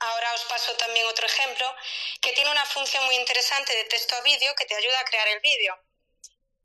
Ahora 0.00 0.34
os 0.34 0.44
paso 0.44 0.74
también 0.76 1.06
otro 1.06 1.26
ejemplo, 1.26 1.76
que 2.20 2.32
tiene 2.32 2.50
una 2.50 2.64
función 2.64 3.04
muy 3.04 3.14
interesante 3.14 3.72
de 3.74 3.84
texto 3.84 4.16
a 4.16 4.20
vídeo 4.22 4.54
que 4.56 4.64
te 4.64 4.74
ayuda 4.74 4.98
a 4.98 5.04
crear 5.04 5.28
el 5.28 5.40
vídeo. 5.40 5.78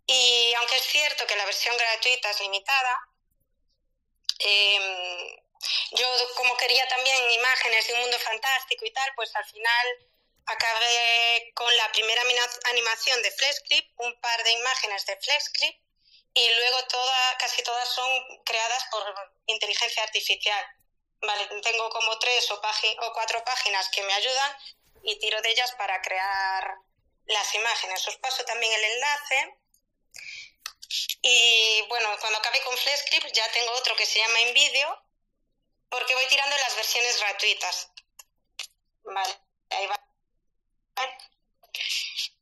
Y 0.08 0.54
aunque 0.56 0.78
es 0.78 0.84
cierto 0.84 1.28
que 1.28 1.36
la 1.36 1.46
versión 1.46 1.78
gratuita 1.78 2.30
es 2.32 2.40
limitada, 2.40 3.10
em, 4.40 5.38
yo 5.92 6.08
como 6.36 6.56
quería 6.58 6.88
también 6.88 7.32
imágenes 7.32 7.88
de 7.88 7.94
un 7.94 8.02
mundo 8.02 8.18
fantástico 8.20 8.86
y 8.86 8.92
tal, 8.92 9.12
pues 9.16 9.36
al 9.36 9.46
final 9.46 9.88
acabé 10.46 11.52
con 11.54 11.76
la 11.76 11.92
primera 11.92 12.22
animación 12.70 13.22
de 13.22 13.32
FlexClip, 13.32 14.00
un 14.00 14.20
par 14.22 14.44
de 14.44 14.52
imágenes 14.52 15.06
de 15.06 15.18
FlexClip 15.18 15.76
y 16.34 16.50
luego 16.50 16.84
toda, 16.88 17.38
casi 17.38 17.64
todas 17.64 17.90
son 17.90 18.10
creadas 18.46 18.84
por 18.92 19.04
inteligencia 19.48 20.04
artificial. 20.04 20.66
Vale, 21.20 21.48
tengo 21.62 21.90
como 21.90 22.18
tres 22.20 22.50
o, 22.52 22.56
o 22.56 23.14
cuatro 23.14 23.44
páginas 23.44 23.90
que 23.90 24.04
me 24.04 24.14
ayudan 24.14 24.56
y 25.04 25.20
tiro 25.20 25.42
de 25.42 25.50
ellas 25.50 25.72
para 25.74 26.02
crear 26.02 26.76
las 27.26 27.56
imágenes. 27.56 28.08
Os 28.08 28.18
paso 28.18 28.46
también 28.46 28.72
el 28.72 28.84
enlace. 28.84 29.58
Y 31.22 31.82
bueno, 31.90 32.10
cuando 32.20 32.40
acabe 32.40 32.62
con 32.62 32.78
FlexScript 32.78 33.34
ya 33.34 33.52
tengo 33.52 33.72
otro 33.74 33.96
que 33.96 34.06
se 34.06 34.20
llama 34.20 34.40
InVideo 34.42 35.04
porque 35.90 36.16
voy 36.16 36.26
tirando 36.28 36.56
las 36.58 36.76
versiones 36.76 37.20
gratuitas. 37.20 37.90
Vale, 39.04 39.40
ahí 39.70 39.88
va. 39.88 40.00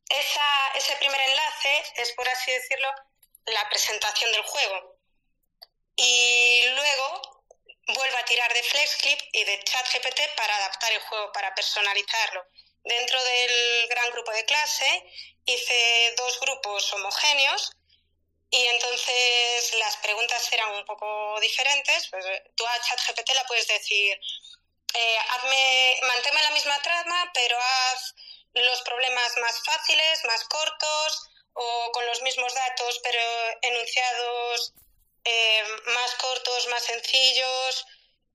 Esa, 0.08 0.68
ese 0.74 0.96
primer 0.96 1.20
enlace 1.20 1.84
es, 1.96 2.12
por 2.12 2.28
así 2.28 2.52
decirlo, 2.52 2.88
la 3.46 3.68
presentación 3.68 4.32
del 4.32 4.42
juego. 4.42 4.96
Y 5.96 6.64
luego 6.68 7.44
vuelvo 7.88 8.16
a 8.18 8.24
tirar 8.24 8.52
de 8.52 8.62
FlexClip 8.62 9.20
y 9.32 9.44
de 9.44 9.62
ChatGPT 9.64 10.20
para 10.36 10.56
adaptar 10.56 10.92
el 10.92 11.00
juego, 11.00 11.32
para 11.32 11.54
personalizarlo. 11.54 12.44
Dentro 12.82 13.22
del 13.24 13.88
gran 13.88 14.10
grupo 14.10 14.30
de 14.32 14.44
clase 14.44 15.04
hice 15.44 16.14
dos 16.16 16.40
grupos 16.40 16.92
homogéneos 16.92 17.75
y 18.50 18.66
entonces 18.66 19.74
las 19.74 19.96
preguntas 19.98 20.52
eran 20.52 20.70
un 20.74 20.84
poco 20.84 21.38
diferentes. 21.40 22.08
Pues, 22.10 22.24
tú 22.54 22.66
a 22.66 22.80
ChatGPT 22.80 23.34
la 23.34 23.44
puedes 23.44 23.66
decir, 23.66 24.18
eh, 24.94 25.18
hazme, 25.30 25.98
manténme 26.02 26.42
la 26.42 26.50
misma 26.50 26.80
trama, 26.82 27.30
pero 27.34 27.58
haz 27.58 28.14
los 28.54 28.80
problemas 28.82 29.36
más 29.38 29.62
fáciles, 29.64 30.24
más 30.24 30.44
cortos, 30.44 31.28
o 31.52 31.90
con 31.92 32.06
los 32.06 32.22
mismos 32.22 32.52
datos, 32.54 33.00
pero 33.02 33.20
enunciados 33.62 34.74
eh, 35.24 35.64
más 35.86 36.14
cortos, 36.14 36.68
más 36.68 36.82
sencillos, 36.82 37.86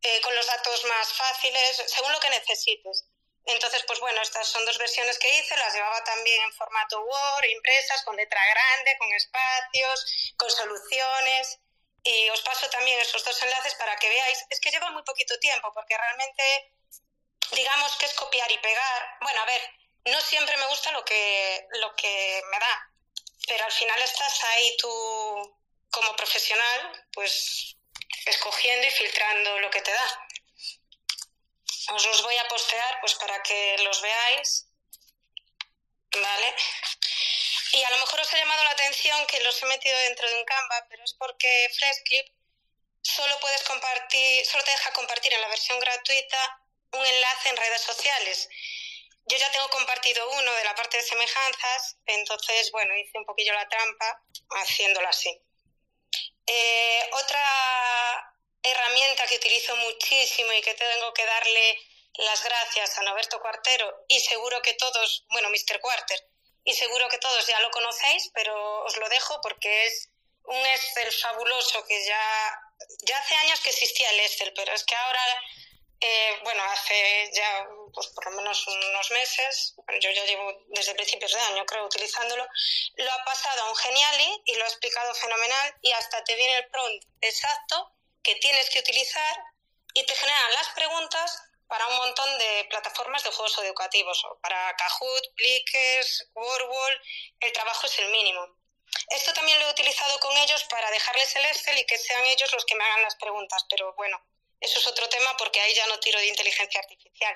eh, 0.01 0.21
con 0.21 0.35
los 0.35 0.45
datos 0.47 0.83
más 0.85 1.13
fáciles, 1.13 1.83
según 1.87 2.11
lo 2.11 2.19
que 2.19 2.29
necesites. 2.29 3.05
Entonces, 3.45 3.83
pues 3.87 3.99
bueno, 3.99 4.21
estas 4.21 4.47
son 4.47 4.65
dos 4.65 4.77
versiones 4.77 5.17
que 5.17 5.29
hice, 5.29 5.57
las 5.57 5.73
llevaba 5.73 6.03
también 6.03 6.41
en 6.43 6.53
formato 6.53 7.01
Word, 7.01 7.45
impresas, 7.45 8.03
con 8.03 8.15
letra 8.15 8.41
grande, 8.47 8.97
con 8.97 9.11
espacios, 9.13 10.33
con 10.37 10.51
soluciones. 10.51 11.59
Y 12.03 12.29
os 12.29 12.41
paso 12.41 12.69
también 12.69 12.99
esos 12.99 13.23
dos 13.23 13.41
enlaces 13.43 13.75
para 13.75 13.95
que 13.97 14.09
veáis. 14.09 14.45
Es 14.49 14.59
que 14.59 14.71
lleva 14.71 14.89
muy 14.91 15.03
poquito 15.03 15.37
tiempo, 15.39 15.71
porque 15.73 15.97
realmente, 15.97 16.73
digamos 17.51 17.95
que 17.97 18.05
es 18.05 18.13
copiar 18.13 18.51
y 18.51 18.57
pegar. 18.59 19.17
Bueno, 19.21 19.41
a 19.41 19.45
ver, 19.45 19.61
no 20.05 20.21
siempre 20.21 20.57
me 20.57 20.67
gusta 20.67 20.91
lo 20.91 21.05
que, 21.05 21.67
lo 21.79 21.95
que 21.95 22.41
me 22.49 22.59
da, 22.59 22.91
pero 23.47 23.65
al 23.65 23.71
final 23.71 24.01
estás 24.01 24.43
ahí 24.45 24.75
tú 24.77 25.57
como 25.91 26.15
profesional, 26.15 27.07
pues 27.13 27.75
escogiendo 28.25 28.87
y 28.87 28.91
filtrando 28.91 29.59
lo 29.59 29.69
que 29.69 29.81
te 29.81 29.91
da. 29.91 30.20
Os 31.95 32.05
los 32.05 32.23
voy 32.23 32.37
a 32.37 32.47
postear 32.47 32.99
pues 33.01 33.15
para 33.15 33.41
que 33.43 33.77
los 33.79 34.01
veáis. 34.01 34.67
¿Vale? 36.13 36.55
Y 37.73 37.83
a 37.83 37.89
lo 37.91 37.97
mejor 37.99 38.19
os 38.19 38.33
ha 38.33 38.37
llamado 38.37 38.63
la 38.65 38.71
atención 38.71 39.25
que 39.27 39.39
los 39.41 39.61
he 39.63 39.65
metido 39.65 39.97
dentro 39.99 40.29
de 40.29 40.35
un 40.35 40.45
Canva, 40.45 40.85
pero 40.89 41.03
es 41.03 41.13
porque 41.13 41.71
FreshClip 41.73 42.27
solo 43.01 43.39
puedes 43.39 43.63
compartir, 43.63 44.45
solo 44.45 44.63
te 44.63 44.71
deja 44.71 44.91
compartir 44.91 45.33
en 45.33 45.41
la 45.41 45.47
versión 45.47 45.79
gratuita 45.79 46.61
un 46.91 47.05
enlace 47.05 47.49
en 47.49 47.57
redes 47.57 47.81
sociales. 47.81 48.49
Yo 49.25 49.37
ya 49.37 49.51
tengo 49.51 49.69
compartido 49.69 50.29
uno 50.31 50.51
de 50.53 50.63
la 50.65 50.75
parte 50.75 50.97
de 50.97 51.03
semejanzas, 51.03 51.97
entonces, 52.05 52.71
bueno, 52.71 52.95
hice 52.97 53.17
un 53.17 53.25
poquillo 53.25 53.53
la 53.53 53.69
trampa 53.69 54.21
haciéndolo 54.49 55.07
así. 55.07 55.41
Eh, 56.45 57.09
otra 57.13 58.30
herramienta 58.63 59.27
que 59.27 59.35
utilizo 59.35 59.75
muchísimo 59.77 60.51
y 60.53 60.61
que 60.61 60.73
tengo 60.73 61.13
que 61.13 61.25
darle 61.25 61.77
las 62.15 62.43
gracias 62.43 62.97
a 62.97 63.03
Noberto 63.03 63.39
Cuartero 63.39 64.05
y 64.07 64.19
seguro 64.19 64.61
que 64.61 64.73
todos, 64.73 65.25
bueno, 65.29 65.49
Mr. 65.49 65.79
Quarter, 65.79 66.19
y 66.63 66.73
seguro 66.73 67.07
que 67.09 67.17
todos 67.17 67.47
ya 67.47 67.59
lo 67.61 67.71
conocéis, 67.71 68.29
pero 68.33 68.83
os 68.83 68.97
lo 68.97 69.09
dejo 69.09 69.39
porque 69.41 69.85
es 69.85 70.09
un 70.43 70.65
Excel 70.65 71.11
fabuloso 71.11 71.85
que 71.85 72.05
ya, 72.05 72.59
ya 73.03 73.17
hace 73.17 73.35
años 73.35 73.59
que 73.61 73.69
existía 73.69 74.09
el 74.11 74.19
Excel, 74.19 74.53
pero 74.55 74.73
es 74.73 74.83
que 74.83 74.95
ahora 74.95 75.41
eh, 76.03 76.39
bueno, 76.43 76.63
hace 76.63 77.29
ya 77.31 77.67
pues, 77.93 78.07
por 78.07 78.25
lo 78.25 78.31
menos 78.31 78.65
unos 78.67 79.11
meses, 79.11 79.75
yo 80.01 80.09
ya 80.09 80.25
llevo 80.25 80.51
desde 80.69 80.95
principios 80.95 81.31
de 81.31 81.39
año 81.39 81.63
creo 81.65 81.85
utilizándolo, 81.85 82.47
lo 82.95 83.11
ha 83.11 83.23
pasado 83.23 83.61
a 83.61 83.69
un 83.69 83.75
Geniali 83.75 84.41
y 84.45 84.55
lo 84.55 84.65
ha 84.65 84.67
explicado 84.67 85.13
fenomenal 85.13 85.75
y 85.81 85.91
hasta 85.91 86.23
te 86.23 86.35
viene 86.35 86.57
el 86.57 86.67
prompt 86.69 87.05
exacto 87.21 87.93
que 88.23 88.35
tienes 88.35 88.69
que 88.69 88.79
utilizar 88.79 89.43
y 89.93 90.05
te 90.05 90.15
generan 90.15 90.53
las 90.53 90.69
preguntas 90.69 91.41
para 91.67 91.87
un 91.87 91.95
montón 91.95 92.37
de 92.37 92.65
plataformas 92.69 93.23
de 93.23 93.31
juegos 93.31 93.57
educativos, 93.59 94.21
para 94.41 94.75
Kahoot, 94.75 95.35
Plickers, 95.35 96.29
WordWall, 96.33 97.01
el 97.39 97.51
trabajo 97.53 97.87
es 97.87 97.99
el 97.99 98.09
mínimo. 98.09 98.45
Esto 99.09 99.33
también 99.33 99.57
lo 99.59 99.67
he 99.67 99.71
utilizado 99.71 100.19
con 100.19 100.35
ellos 100.37 100.63
para 100.65 100.91
dejarles 100.91 101.33
el 101.35 101.45
Excel 101.45 101.77
y 101.77 101.85
que 101.85 101.97
sean 101.97 102.25
ellos 102.25 102.51
los 102.51 102.65
que 102.65 102.75
me 102.75 102.83
hagan 102.83 103.03
las 103.03 103.15
preguntas, 103.15 103.65
pero 103.69 103.93
bueno, 103.95 104.21
eso 104.59 104.79
es 104.79 104.87
otro 104.87 105.07
tema 105.07 105.35
porque 105.37 105.61
ahí 105.61 105.73
ya 105.73 105.87
no 105.87 105.99
tiro 105.99 106.19
de 106.19 106.27
inteligencia 106.27 106.81
artificial. 106.81 107.35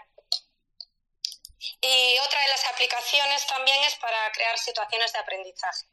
Y 1.81 2.19
otra 2.19 2.41
de 2.41 2.47
las 2.49 2.65
aplicaciones 2.67 3.47
también 3.47 3.81
es 3.83 3.95
para 3.95 4.31
crear 4.31 4.57
situaciones 4.59 5.13
de 5.13 5.19
aprendizaje. 5.19 5.85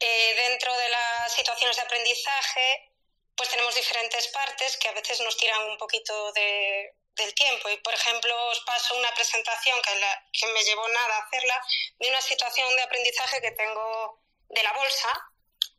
Eh, 0.00 0.34
dentro 0.36 0.76
de 0.76 0.88
las 0.88 1.32
situaciones 1.32 1.76
de 1.76 1.82
aprendizaje, 1.82 2.93
pues 3.36 3.48
tenemos 3.48 3.74
diferentes 3.74 4.28
partes 4.28 4.76
que 4.76 4.88
a 4.88 4.92
veces 4.92 5.20
nos 5.20 5.36
tiran 5.36 5.62
un 5.70 5.78
poquito 5.78 6.32
del 6.32 7.34
tiempo. 7.34 7.68
Y, 7.68 7.76
por 7.78 7.94
ejemplo, 7.94 8.34
os 8.48 8.60
paso 8.60 8.96
una 8.96 9.12
presentación 9.14 9.80
que, 9.82 10.46
me 10.46 10.64
llevó 10.64 10.86
nada 10.88 11.18
hacerla 11.18 11.60
de 11.98 12.08
una 12.08 12.20
situación 12.20 12.74
de 12.76 12.82
aprendizaje 12.82 13.40
que 13.40 13.52
tengo 13.52 14.20
de 14.48 14.62
la 14.62 14.72
bolsa, 14.72 15.10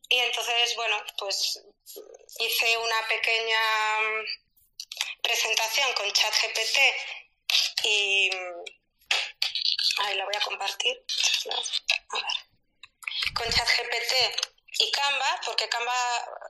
y 0.10 0.20
entonces, 0.20 0.76
bueno, 0.76 1.04
pues 1.18 1.62
hice 2.40 2.78
una 2.78 3.08
pequeña 3.08 4.02
mm, 4.02 5.22
presentación 5.22 5.94
con 5.94 6.12
ChatGPT 6.12 6.78
y 7.84 8.30
ahí 9.98 10.16
la 10.16 10.26
voy 10.26 10.36
a 10.36 10.42
compartir. 10.42 11.04
A 12.10 12.16
ver. 12.18 12.26
Con 13.34 13.52
ChatGPT 13.52 14.14
y 14.80 14.92
Canva, 14.92 15.42
porque 15.46 15.70
Canva 15.70 16.45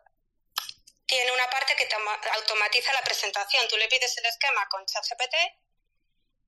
tiene 1.06 1.32
una 1.32 1.50
parte 1.50 1.76
que 1.76 1.88
automatiza 2.34 2.94
la 2.94 3.02
presentación. 3.04 3.68
Tú 3.68 3.78
le 3.78 3.88
pides 3.88 4.18
el 4.18 4.26
esquema 4.26 4.68
con 4.70 4.86
ChatGPT 4.86 5.36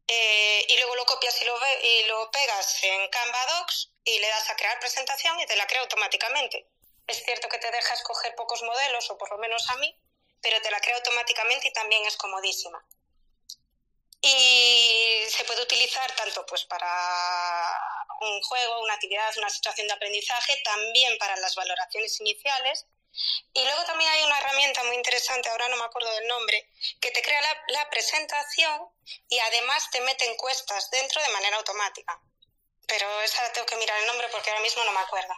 eh, 0.08 0.66
y 0.70 0.78
luego 0.78 0.96
lo 0.96 1.06
copias 1.06 1.40
y 1.42 1.46
lo, 2.06 2.32
pegas 2.32 2.84
en 2.84 3.10
Canva 3.10 3.46
Docs 3.46 3.92
y 4.06 4.20
le 4.20 4.28
das 4.30 4.50
a 4.50 4.56
crear 4.56 4.80
presentación 4.80 5.40
y 5.40 5.46
te 5.46 5.56
la 5.56 5.68
crea 5.68 5.82
automáticamente. 5.82 6.70
Es 7.06 7.24
cierto 7.24 7.50
que 7.50 7.58
te 7.58 7.72
deja 7.72 7.94
escoger 7.94 8.36
pocos 8.36 8.62
modelos, 8.64 9.10
o 9.10 9.18
por 9.18 9.30
lo 9.32 9.38
menos 9.38 9.70
a 9.70 9.76
mí, 9.78 9.96
pero 10.42 10.62
te 10.62 10.72
la 10.72 10.80
crea 10.80 10.96
automáticamente 10.96 11.68
y 11.68 11.74
también 11.74 12.06
es 12.06 12.18
comodísima. 12.18 12.84
Y 14.22 15.24
se 15.30 15.44
puede 15.46 15.62
utilizar 15.62 16.12
tanto 16.16 16.46
pues 16.46 16.66
para 16.66 16.88
un 18.22 18.42
juego, 18.42 18.82
una 18.82 18.96
actividad, 18.96 19.38
una 19.38 19.50
situación 19.50 19.88
de 19.88 19.94
aprendizaje, 19.94 20.60
también 20.64 21.18
para 21.18 21.36
las 21.38 21.56
valoraciones 21.56 22.20
iniciales, 22.20 22.88
Y 23.54 23.64
luego 23.64 23.84
también 23.86 24.10
hay 24.10 24.24
una 24.24 24.38
herramienta 24.38 24.84
muy 24.84 24.96
interesante, 24.96 25.50
ahora 25.50 25.68
no 25.70 25.78
me 25.78 25.84
acuerdo 25.84 26.12
del 26.14 26.28
nombre, 26.28 26.70
que 27.02 27.12
te 27.12 27.22
crea 27.22 27.42
la, 27.70 27.90
presentación 27.90 28.90
y 29.30 29.40
además 29.40 29.90
te 29.92 30.02
mete 30.02 30.26
encuestas 30.32 30.90
dentro 30.92 31.22
de 31.22 31.30
manera 31.30 31.58
automática. 31.58 32.20
Pero 32.88 33.22
esa 33.22 33.52
tengo 33.54 33.66
que 33.66 33.76
mirar 33.78 34.00
el 34.00 34.08
nombre 34.08 34.28
porque 34.30 34.50
ahora 34.50 34.62
mismo 34.62 34.84
no 34.84 34.92
me 34.92 35.00
acuerdo. 35.00 35.34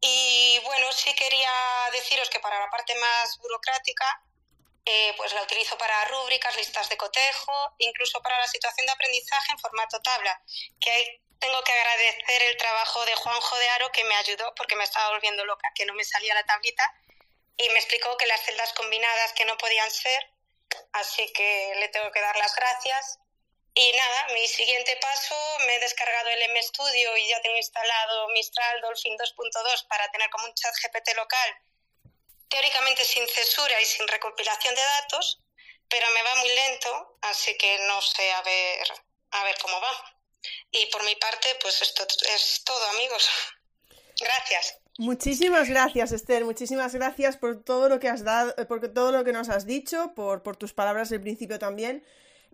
Y 0.00 0.58
bueno, 0.64 0.92
sí 0.92 1.14
quería 1.14 1.50
deciros 1.92 2.28
que 2.30 2.40
para 2.40 2.60
la 2.60 2.70
parte 2.70 2.94
más 2.94 3.38
burocrática, 3.38 4.22
eh, 4.86 5.14
pues 5.16 5.32
la 5.32 5.42
utilizo 5.42 5.78
para 5.78 6.04
rúbricas, 6.06 6.56
listas 6.56 6.88
de 6.90 6.96
cotejo, 6.96 7.52
incluso 7.78 8.20
para 8.20 8.38
la 8.38 8.46
situación 8.46 8.86
de 8.86 8.92
aprendizaje 8.92 9.52
en 9.52 9.58
formato 9.58 10.00
tabla, 10.02 10.42
que 10.78 10.90
hay, 10.90 11.23
tengo 11.40 11.62
que 11.62 11.72
agradecer 11.72 12.42
el 12.42 12.56
trabajo 12.56 13.04
de 13.04 13.14
Juanjo 13.14 13.56
de 13.58 13.68
Aro 13.70 13.92
que 13.92 14.04
me 14.04 14.14
ayudó 14.16 14.54
porque 14.54 14.76
me 14.76 14.84
estaba 14.84 15.10
volviendo 15.10 15.44
loca, 15.44 15.70
que 15.74 15.86
no 15.86 15.94
me 15.94 16.04
salía 16.04 16.34
la 16.34 16.44
tablita 16.44 16.84
y 17.56 17.68
me 17.70 17.78
explicó 17.78 18.16
que 18.16 18.26
las 18.26 18.42
celdas 18.42 18.72
combinadas 18.72 19.32
que 19.32 19.44
no 19.44 19.56
podían 19.58 19.90
ser, 19.90 20.30
así 20.92 21.32
que 21.32 21.74
le 21.76 21.88
tengo 21.88 22.10
que 22.10 22.20
dar 22.20 22.36
las 22.36 22.54
gracias. 22.54 23.18
Y 23.76 23.92
nada, 23.92 24.28
mi 24.34 24.46
siguiente 24.46 24.96
paso, 24.96 25.34
me 25.66 25.74
he 25.74 25.80
descargado 25.80 26.28
el 26.30 26.52
MStudio 26.52 27.16
y 27.16 27.28
ya 27.28 27.40
tengo 27.42 27.56
instalado 27.56 28.28
Mistral 28.28 28.80
Dolphin 28.80 29.16
2.2 29.18 29.86
para 29.88 30.10
tener 30.12 30.30
como 30.30 30.46
un 30.46 30.54
chat 30.54 30.74
GPT 30.80 31.16
local, 31.16 31.58
teóricamente 32.48 33.04
sin 33.04 33.26
censura 33.28 33.80
y 33.80 33.84
sin 33.84 34.06
recopilación 34.06 34.74
de 34.74 34.82
datos, 34.82 35.40
pero 35.88 36.08
me 36.10 36.22
va 36.22 36.34
muy 36.36 36.48
lento, 36.50 37.18
así 37.22 37.56
que 37.58 37.78
no 37.80 38.00
sé 38.00 38.32
a 38.32 38.42
ver, 38.42 38.86
a 39.32 39.44
ver 39.44 39.58
cómo 39.58 39.80
va. 39.80 40.13
Y 40.74 40.86
por 40.86 41.04
mi 41.04 41.14
parte, 41.14 41.48
pues 41.62 41.80
esto 41.82 42.04
es 42.34 42.62
todo, 42.64 42.84
amigos. 42.96 43.28
Gracias. 44.20 44.76
Muchísimas 44.98 45.68
gracias, 45.68 46.10
Esther. 46.10 46.44
Muchísimas 46.44 46.92
gracias 46.94 47.36
por 47.36 47.62
todo 47.62 47.88
lo 47.88 48.00
que 48.00 48.08
has 48.08 48.24
dado, 48.24 48.54
por 48.66 48.92
todo 48.92 49.12
lo 49.12 49.22
que 49.22 49.32
nos 49.32 49.48
has 49.48 49.66
dicho, 49.66 50.12
por, 50.16 50.42
por 50.42 50.56
tus 50.56 50.72
palabras 50.72 51.10
del 51.10 51.20
principio 51.20 51.60
también. 51.60 52.04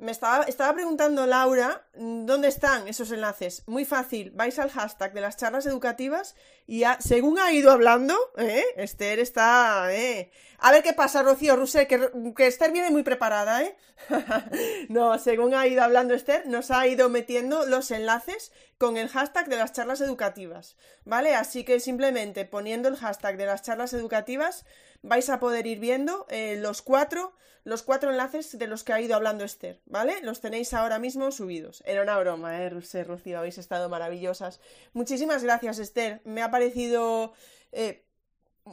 Me 0.00 0.12
estaba, 0.12 0.44
estaba 0.44 0.72
preguntando 0.72 1.26
Laura, 1.26 1.86
¿dónde 1.94 2.48
están 2.48 2.88
esos 2.88 3.12
enlaces? 3.12 3.62
Muy 3.66 3.84
fácil, 3.84 4.30
vais 4.30 4.58
al 4.58 4.70
hashtag 4.70 5.12
de 5.12 5.20
las 5.20 5.36
charlas 5.36 5.66
educativas 5.66 6.36
y 6.66 6.84
según 7.00 7.38
ha 7.38 7.52
ido 7.52 7.70
hablando, 7.70 8.16
¿eh? 8.38 8.64
Esther 8.76 9.18
está... 9.18 9.94
¿eh? 9.94 10.30
A 10.58 10.72
ver 10.72 10.82
qué 10.82 10.94
pasa, 10.94 11.22
Rocío 11.22 11.54
Rusé, 11.54 11.86
que, 11.86 12.10
que 12.34 12.46
Esther 12.46 12.72
viene 12.72 12.90
muy 12.90 13.02
preparada, 13.02 13.62
¿eh? 13.62 13.76
no, 14.88 15.18
según 15.18 15.54
ha 15.54 15.66
ido 15.66 15.82
hablando 15.82 16.14
Esther, 16.14 16.46
nos 16.46 16.70
ha 16.70 16.86
ido 16.86 17.10
metiendo 17.10 17.66
los 17.66 17.90
enlaces 17.90 18.52
con 18.80 18.96
el 18.96 19.10
hashtag 19.10 19.50
de 19.50 19.56
las 19.56 19.74
charlas 19.74 20.00
educativas, 20.00 20.74
¿vale? 21.04 21.34
Así 21.34 21.64
que 21.64 21.80
simplemente 21.80 22.46
poniendo 22.46 22.88
el 22.88 22.96
hashtag 22.96 23.36
de 23.36 23.44
las 23.44 23.60
charlas 23.60 23.92
educativas 23.92 24.64
vais 25.02 25.28
a 25.28 25.38
poder 25.38 25.66
ir 25.66 25.80
viendo 25.80 26.24
eh, 26.30 26.56
los 26.58 26.80
cuatro 26.80 27.34
los 27.62 27.82
cuatro 27.82 28.10
enlaces 28.10 28.58
de 28.58 28.66
los 28.66 28.82
que 28.82 28.94
ha 28.94 29.00
ido 29.02 29.14
hablando 29.14 29.44
Esther, 29.44 29.82
¿vale? 29.84 30.22
Los 30.22 30.40
tenéis 30.40 30.72
ahora 30.72 30.98
mismo 30.98 31.30
subidos. 31.30 31.82
Era 31.84 32.00
una 32.00 32.18
broma, 32.18 32.62
¿eh, 32.62 32.70
Rocío? 32.70 33.38
Habéis 33.38 33.58
estado 33.58 33.90
maravillosas. 33.90 34.60
Muchísimas 34.94 35.42
gracias, 35.42 35.78
Esther. 35.78 36.22
Me 36.24 36.40
ha 36.40 36.50
parecido... 36.50 37.34
Eh, 37.72 38.06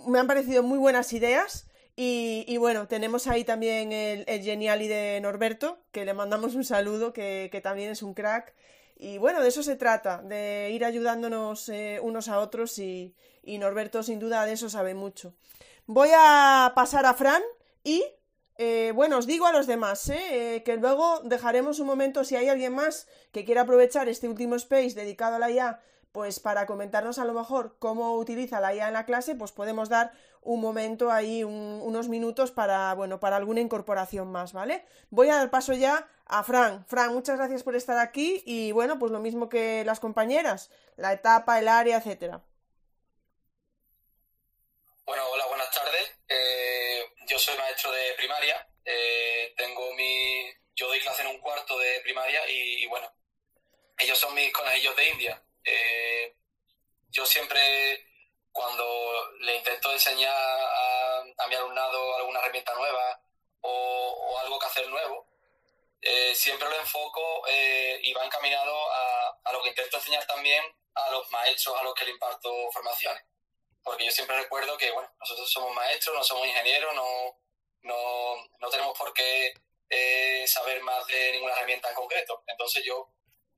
me 0.07 0.19
han 0.19 0.27
parecido 0.27 0.63
muy 0.63 0.77
buenas 0.77 1.11
ideas. 1.11 1.67
Y, 1.99 2.55
bueno, 2.57 2.87
tenemos 2.87 3.25
ahí 3.25 3.43
también 3.43 3.91
el, 3.91 4.23
el 4.27 4.43
Geniali 4.43 4.87
de 4.87 5.19
Norberto, 5.19 5.83
que 5.91 6.05
le 6.05 6.13
mandamos 6.13 6.53
un 6.53 6.63
saludo, 6.63 7.11
que, 7.11 7.59
también 7.61 7.89
es 7.89 8.03
un 8.03 8.13
crack. 8.13 8.53
Y 8.99 9.19
bueno, 9.19 9.41
de 9.41 9.49
eso 9.49 9.61
se 9.61 9.75
trata, 9.75 10.23
de 10.23 10.71
ir 10.71 10.83
ayudándonos 10.83 11.69
eh, 11.69 11.99
unos 12.01 12.27
a 12.29 12.39
otros 12.39 12.79
y, 12.79 13.13
Norberto 13.43 14.01
sin 14.03 14.19
duda 14.19 14.45
de 14.45 14.53
eso 14.53 14.69
sabe 14.69 14.95
mucho. 14.95 15.35
Voy 15.85 16.09
a 16.13 16.73
pasar 16.75 17.05
a 17.05 17.13
Fran 17.13 17.41
y, 17.83 18.03
eh, 18.57 18.91
bueno, 18.95 19.19
os 19.19 19.27
digo 19.27 19.45
a 19.45 19.53
los 19.53 19.67
demás. 19.67 20.09
¿eh? 20.09 20.63
que 20.65 20.77
luego 20.77 21.21
dejaremos 21.23 21.79
un 21.79 21.87
momento, 21.87 22.23
si 22.23 22.35
hay 22.35 22.49
alguien 22.49 22.73
más 22.73 23.07
que 23.31 23.45
quiera 23.45 23.61
aprovechar 23.61 24.09
este 24.09 24.27
último 24.27 24.55
space 24.55 24.95
dedicado 24.95 25.35
a 25.35 25.39
la 25.39 25.51
IA, 25.51 25.79
pues 26.17 26.39
para 26.39 26.65
comentarnos 26.65 27.19
a 27.19 27.25
lo 27.25 27.33
mejor 27.33 27.75
cómo 27.77 28.15
utiliza 28.15 28.59
la 28.59 28.73
IA 28.73 28.87
en 28.87 28.93
la 28.93 29.05
clase, 29.05 29.35
pues 29.35 29.51
podemos 29.51 29.87
dar 29.87 30.13
un 30.41 30.59
momento 30.59 31.11
ahí, 31.11 31.43
unos 31.43 32.09
minutos 32.09 32.49
para, 32.49 32.91
bueno, 32.95 33.19
para 33.19 33.35
alguna 33.35 33.61
incorporación 33.61 34.31
más, 34.31 34.51
¿vale? 34.51 34.83
Voy 35.11 35.29
a 35.29 35.35
dar 35.35 35.51
paso 35.51 35.73
ya 35.73 36.09
a 36.25 36.41
Fran. 36.41 36.83
Fran, 36.87 37.13
muchas 37.13 37.37
gracias 37.37 37.61
por 37.61 37.75
estar 37.75 37.99
aquí 37.99 38.41
y 38.47 38.71
bueno, 38.71 38.97
pues 38.97 39.11
lo 39.11 39.19
mismo 39.19 39.47
que 39.47 39.83
las 39.85 39.99
compañeras, 39.99 40.71
la 40.95 41.13
etapa, 41.13 41.59
el 41.59 41.67
área, 41.67 41.97
etcétera. 41.97 42.41
Bueno, 45.05 45.23
hola, 45.31 45.45
buenas 45.45 45.69
tardes. 45.69 46.17
Eh, 46.29 47.13
yo 47.27 47.37
soy 47.37 47.55
maestro 47.59 47.91
de 47.91 48.13
primaria. 48.17 48.67
Eh, 48.83 49.53
tengo 49.55 49.93
mi, 49.93 50.51
yo 50.75 50.87
doy 50.87 50.99
clase 50.99 51.21
en 51.21 51.27
un 51.27 51.37
cuarto 51.41 51.77
de 51.77 51.99
primaria 52.01 52.41
y, 52.49 52.87
bueno, 52.87 53.07
ellos 53.99 54.17
son 54.17 54.33
mis 54.33 54.51
conejillos 54.51 54.95
de 54.95 55.09
India. 55.11 55.43
Eh, 55.67 56.35
yo 57.09 57.25
siempre, 57.25 58.05
cuando 58.51 59.31
le 59.39 59.55
intento 59.57 59.91
enseñar 59.91 60.33
a, 60.33 61.47
mi 61.47 61.55
alumnado 61.55 62.15
alguna 62.17 62.39
herramienta 62.39 62.73
nueva 62.75 63.21
o, 63.61 64.39
algo 64.39 64.59
que 64.59 64.65
hacer 64.65 64.87
nuevo, 64.89 65.25
siempre 66.33 66.69
lo 66.69 66.79
enfoco 66.79 67.43
y 68.01 68.13
va 68.13 68.25
encaminado 68.25 68.91
a, 68.91 69.39
a 69.45 69.53
lo 69.53 69.61
que 69.61 69.69
intento 69.69 69.97
enseñar 69.97 70.25
también 70.25 70.63
a 70.93 71.11
los 71.11 71.29
maestros 71.31 71.77
a 71.79 71.83
los 71.83 71.93
que 71.93 72.05
le 72.05 72.11
imparto 72.11 72.49
formaciones 72.71 73.23
porque 73.87 74.03
yo 74.03 74.11
siempre 74.11 74.35
recuerdo 74.35 74.77
que, 74.77 74.91
bueno, 74.91 75.09
nosotros 75.17 75.49
somos 75.49 75.73
maestros, 75.73 76.13
no 76.13 76.21
somos 76.21 76.45
ingenieros, 76.45 76.93
no, 76.93 77.39
no, 78.59 78.69
tenemos 78.69 78.97
por 78.97 79.13
qué 79.13 79.53
eh, 79.89 80.45
saber 80.45 80.81
más 80.81 81.07
de 81.07 81.31
ninguna 81.31 81.53
herramienta 81.53 81.87
en 81.87 81.95
concreto. 81.95 82.43
Entonces 82.47 82.83
yo 82.83 83.09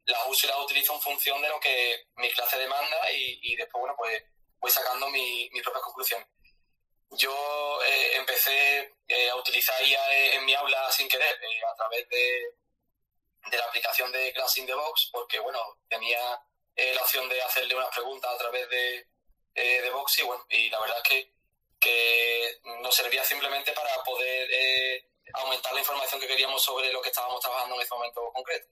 las 0.10 0.28
uso 0.28 0.46
y 0.46 0.50
las 0.50 0.60
utilizo 0.60 0.94
en 0.94 1.02
función 1.02 1.42
de 1.42 1.50
lo 1.50 1.60
que 1.60 2.08
mi 2.16 2.30
clase 2.32 2.58
demanda 2.58 3.12
y, 3.12 3.56
después, 3.56 3.80
bueno, 3.80 3.96
pues 3.98 4.24
voy 4.60 4.72
sacando 4.72 5.08
mi, 5.10 5.50
mis 5.52 5.64
propias 5.64 5.84
conclusiones. 5.84 6.28
Yo 7.12 7.80
eh, 7.84 8.16
empecé 8.18 8.94
eh, 9.08 9.30
a 9.30 9.36
utilizar 9.36 9.84
IA 9.84 10.34
en 10.36 10.46
mi 10.46 10.54
aula 10.54 10.92
sin 10.92 11.08
querer, 11.08 11.40
a 11.72 11.76
través 11.76 12.08
de, 12.10 12.54
de 13.50 13.58
la 13.58 13.66
aplicación 13.66 14.12
de 14.12 14.32
Class 14.34 14.58
in 14.58 14.66
the 14.66 14.74
Box, 14.74 15.10
porque, 15.12 15.40
bueno, 15.40 15.60
tenía 15.88 16.20
la 16.76 17.02
opción 17.02 17.28
de 17.28 17.42
hacerle 17.42 17.76
unas 17.76 17.90
preguntas 17.90 18.32
a 18.32 18.38
través 18.38 18.70
de, 18.70 19.10
eh, 19.56 19.82
de 19.82 19.90
Vox 19.92 20.20
y 20.20 20.24
bueno, 20.24 20.46
y 20.50 20.70
la 20.70 20.80
verdad 20.80 20.98
es 21.04 21.10
que, 21.10 21.34
que 21.80 22.60
nos 22.82 22.96
servía 22.96 23.24
simplemente 23.24 23.74
para 23.74 24.04
poder 24.04 24.48
eh, 24.52 25.10
aumentar 25.34 25.74
la 25.74 25.80
información 25.80 26.22
que 26.22 26.28
queríamos 26.28 26.64
sobre 26.64 26.92
lo 26.94 27.02
que 27.02 27.10
estábamos 27.10 27.42
trabajando 27.42 27.76
en 27.76 27.82
ese 27.82 27.94
momento 27.94 28.32
concreto. 28.34 28.68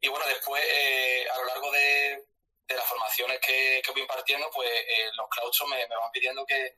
Y 0.00 0.08
bueno, 0.08 0.26
después, 0.26 0.62
eh, 0.64 1.26
a 1.30 1.38
lo 1.38 1.44
largo 1.46 1.70
de, 1.72 2.24
de, 2.66 2.74
las 2.74 2.86
formaciones 2.86 3.40
que, 3.40 3.82
que 3.84 3.92
voy 3.92 4.02
impartiendo, 4.02 4.48
pues 4.52 4.70
los 5.16 5.28
claustros 5.28 5.68
me, 5.70 5.86
me, 5.88 5.96
van 5.96 6.10
pidiendo 6.12 6.46
que, 6.46 6.76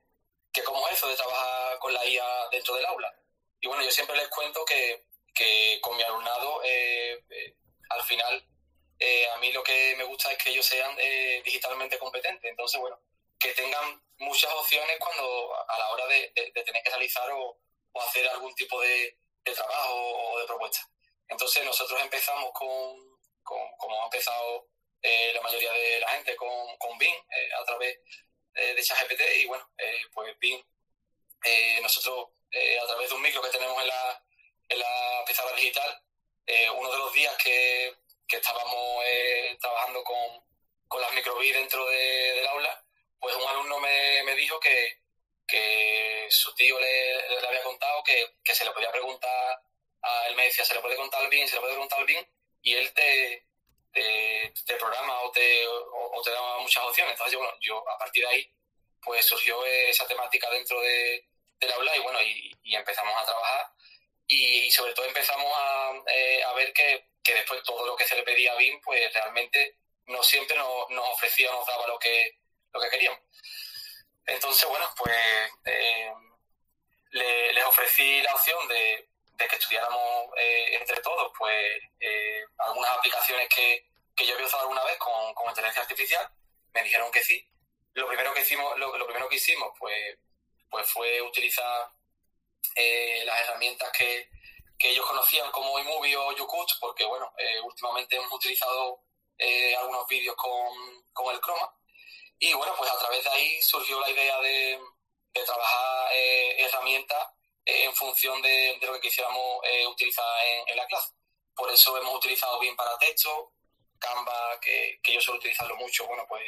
que 0.53 0.63
cómo 0.65 0.87
es 0.89 0.95
eso 0.95 1.09
de 1.09 1.17
trabajar 1.17 1.79
con 1.79 1.93
la 1.93 2.05
IA 2.05 2.49
dentro 2.51 2.75
del 2.75 2.87
aula. 2.87 3.15
Y 3.61 3.69
bueno, 3.69 3.83
yo 3.83 3.91
siempre 3.91 4.17
les 4.17 4.29
cuento 4.29 4.65
que, 4.65 5.07
que 5.35 5.79
con 5.83 5.97
mi 5.97 6.03
alumnado, 6.03 6.61
al 7.91 8.03
final, 8.05 8.47
a 9.35 9.39
mí 9.39 9.53
lo 9.53 9.63
que 9.63 9.95
me 9.97 10.05
gusta 10.05 10.33
es 10.33 10.39
que 10.39 10.51
ellos 10.51 10.65
sean 10.65 10.97
digitalmente 11.45 11.99
competentes. 11.99 12.51
Entonces, 12.51 12.81
bueno, 12.81 12.99
que 13.41 13.53
tengan 13.55 14.03
muchas 14.19 14.53
opciones 14.53 14.97
cuando 15.01 15.55
a 15.69 15.79
la 15.79 15.91
hora 15.91 16.07
de, 16.07 16.31
tener 16.35 16.83
que 16.83 16.91
realizar 16.91 17.29
o, 17.33 17.59
hacer 17.95 18.29
algún 18.29 18.55
tipo 18.55 18.81
de, 18.81 19.17
trabajo 19.43 19.95
o 19.95 20.39
de 20.39 20.47
propuesta. 20.47 20.89
Entonces 21.27 21.65
nosotros 21.65 22.01
empezamos 22.03 22.53
con, 22.53 23.10
como 23.43 24.03
ha 24.03 24.05
empezado 24.05 24.71
eh, 25.03 25.33
la 25.35 25.41
mayoría 25.41 25.73
de 25.73 26.01
la 26.01 26.09
gente, 26.09 26.37
con, 26.37 26.77
con 26.79 26.99
BIM 26.99 27.15
eh, 27.15 27.51
a 27.55 27.65
través 27.65 27.99
eh, 28.55 28.75
de 28.75 28.83
ChatGPT. 28.83 29.21
Y 29.39 29.47
bueno, 29.47 29.69
pues 30.13 30.39
BIM, 30.39 30.63
nosotros 31.83 32.29
a 32.83 32.87
través 32.87 33.09
de 33.09 33.15
un 33.15 33.23
micro 33.23 33.41
que 33.41 33.49
tenemos 33.49 33.81
en 33.81 33.89
la, 33.89 34.25
en 34.69 34.79
la 34.79 35.25
pizarra 35.27 35.53
digital, 35.53 36.03
uno 36.77 36.91
de 36.91 36.99
los 36.99 37.13
días 37.13 37.35
que, 37.43 37.95
que 38.27 38.37
estábamos 38.37 39.05
trabajando 39.61 40.03
con, 40.05 40.45
con 40.89 41.01
las 41.01 41.13
microBIM 41.13 41.55
dentro 41.55 41.87
del 41.87 42.47
aula, 42.49 42.85
pues 43.19 43.35
un 43.37 43.49
alumno 43.49 43.79
me, 43.79 44.23
me 44.25 44.35
dijo 44.35 44.59
que, 44.61 45.01
que, 45.47 46.27
su 46.31 46.53
tío 46.55 46.79
le, 46.79 47.41
le 47.41 47.47
había 47.47 47.63
contado 47.63 48.03
que, 48.03 48.37
que, 48.43 48.55
se 48.55 48.65
le 48.65 48.73
podía 48.73 48.91
preguntar, 48.91 49.63
a 50.03 50.27
él 50.27 50.37
me 50.37 50.45
decía, 50.45 50.65
se 50.65 50.75
le 50.75 50.81
puede 50.81 50.97
contar 50.97 51.29
bien, 51.31 51.47
se 51.47 51.55
le 51.55 51.61
puede 51.61 51.75
preguntar 51.75 52.05
bien, 52.05 52.29
y 52.63 52.75
él 52.75 52.93
te, 52.95 53.47
te, 53.93 54.75
programa 54.77 55.21
o 55.23 55.31
te, 55.31 55.67
o, 55.67 56.23
te 56.23 56.31
da 56.31 56.59
muchas 56.59 56.85
opciones. 56.85 57.13
Entonces, 57.13 57.37
bueno, 57.37 57.53
yo 57.61 57.89
a 57.89 57.99
partir 57.99 58.25
de 58.25 58.31
ahí, 58.31 58.53
pues 59.03 59.25
surgió 59.25 59.65
esa 59.65 60.07
temática 60.07 60.51
dentro 60.51 60.81
de, 60.81 61.27
del 61.59 61.73
aula 61.73 61.97
y 61.97 62.01
bueno, 62.01 62.21
y, 62.23 62.57
empezamos 62.75 63.15
a 63.21 63.27
trabajar 63.27 63.67
y, 64.27 64.71
sobre 64.71 64.93
todo 64.95 65.07
empezamos 65.07 65.53
a, 65.53 65.93
eh, 66.07 66.43
a 66.45 66.53
ver 66.55 66.73
que, 66.73 67.09
que, 67.23 67.35
después 67.35 67.63
todo 67.65 67.85
lo 67.85 67.97
que 67.97 68.07
se 68.07 68.15
le 68.15 68.23
pedía 68.23 68.53
a 68.53 68.57
BIM, 68.57 68.81
pues 68.81 69.13
realmente 69.13 69.77
no 70.07 70.23
siempre 70.23 70.57
nos, 70.57 70.89
nos 70.91 71.09
ofrecía, 71.09 71.51
nos 71.51 71.67
daba 71.67 71.87
lo 71.89 71.99
que, 71.99 72.39
lo 72.73 72.81
que 72.81 72.91
queríamos. 72.91 73.21
Entonces, 74.27 74.69
bueno, 74.69 74.89
pues 74.97 75.17
eh, 75.65 76.13
les 77.11 77.65
ofrecí 77.65 78.23
la 78.23 78.35
opción 78.35 78.69
de, 78.69 79.10
que 79.49 79.57
estudiáramos 79.57 80.29
eh, 80.37 80.77
entre 80.79 81.01
todos 81.01 81.33
pues 81.39 81.83
eh, 82.01 82.45
algunas 82.59 82.91
aplicaciones 82.97 83.49
que, 83.49 83.87
yo 84.27 84.35
había 84.35 84.47
usado 84.47 84.65
alguna 84.65 84.85
vez 84.85 84.99
con, 84.99 85.33
con, 85.33 85.49
inteligencia 85.49 85.81
artificial. 85.81 86.31
Me 86.75 86.83
dijeron 86.83 87.11
que 87.11 87.23
sí. 87.23 87.43
Lo 87.95 88.07
primero 88.07 88.35
que 88.35 88.43
hicimos, 88.43 88.79
lo, 88.79 88.93
primero 89.07 89.31
que 89.31 89.37
hicimos, 89.37 89.73
pues, 89.79 90.19
pues 90.69 90.87
fue 90.93 91.23
utilizar 91.23 91.89
las 93.25 93.41
herramientas 93.41 93.91
que, 93.93 94.29
ellos 94.79 95.07
conocían 95.07 95.51
como 95.53 95.79
iMovie 95.79 96.17
o 96.17 96.33
YouCut, 96.33 96.71
porque 96.81 97.05
bueno, 97.05 97.33
últimamente 97.65 98.17
hemos 98.17 98.33
utilizado 98.33 99.01
algunos 99.79 100.07
vídeos 100.07 100.37
con, 100.37 101.03
con 101.13 101.35
el 101.35 101.41
Chroma 101.41 101.71
y 102.43 102.55
bueno, 102.55 102.75
pues 102.79 102.91
a 102.91 102.99
través 102.99 103.23
de 103.23 103.31
ahí 103.31 103.61
surgió 103.61 104.01
la 104.01 104.09
idea 104.11 104.41
de, 104.41 104.81
trabajar 105.45 106.11
eh, 106.15 106.57
herramientas 106.65 107.19
eh, 107.19 107.40
en 107.65 107.95
función 107.95 108.41
de, 108.43 108.79
lo 108.81 108.93
que 108.95 109.01
quisiéramos 109.01 109.61
eh, 109.65 109.87
utilizar 109.87 110.27
en, 110.67 110.77
la 110.77 110.87
clase. 110.87 111.13
Por 111.55 111.71
eso 111.71 111.97
hemos 111.99 112.15
utilizado 112.15 112.59
bien 112.61 112.75
para 112.77 112.99
texto, 112.99 113.53
Canva, 113.99 114.59
que, 114.61 115.01
yo 115.05 115.21
suelo 115.21 115.39
utilizarlo 115.39 115.77
mucho, 115.77 116.07
bueno, 116.07 116.25
pues 116.29 116.43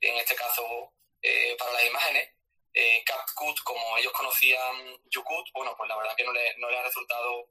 en 0.00 0.16
este 0.16 0.34
caso 0.34 0.92
para 1.58 1.72
las 1.72 1.84
imágenes, 1.84 2.30
CapCut, 3.04 3.58
como 3.64 3.96
ellos 3.98 4.12
conocían 4.12 4.96
YouCut, 5.10 5.50
bueno, 5.52 5.74
pues 5.76 5.88
la 5.88 5.96
verdad 5.96 6.14
que 6.16 6.24
no 6.24 6.32
le, 6.32 6.56
no 6.58 6.70
le 6.70 6.78
ha 6.78 6.82
resultado 6.82 7.48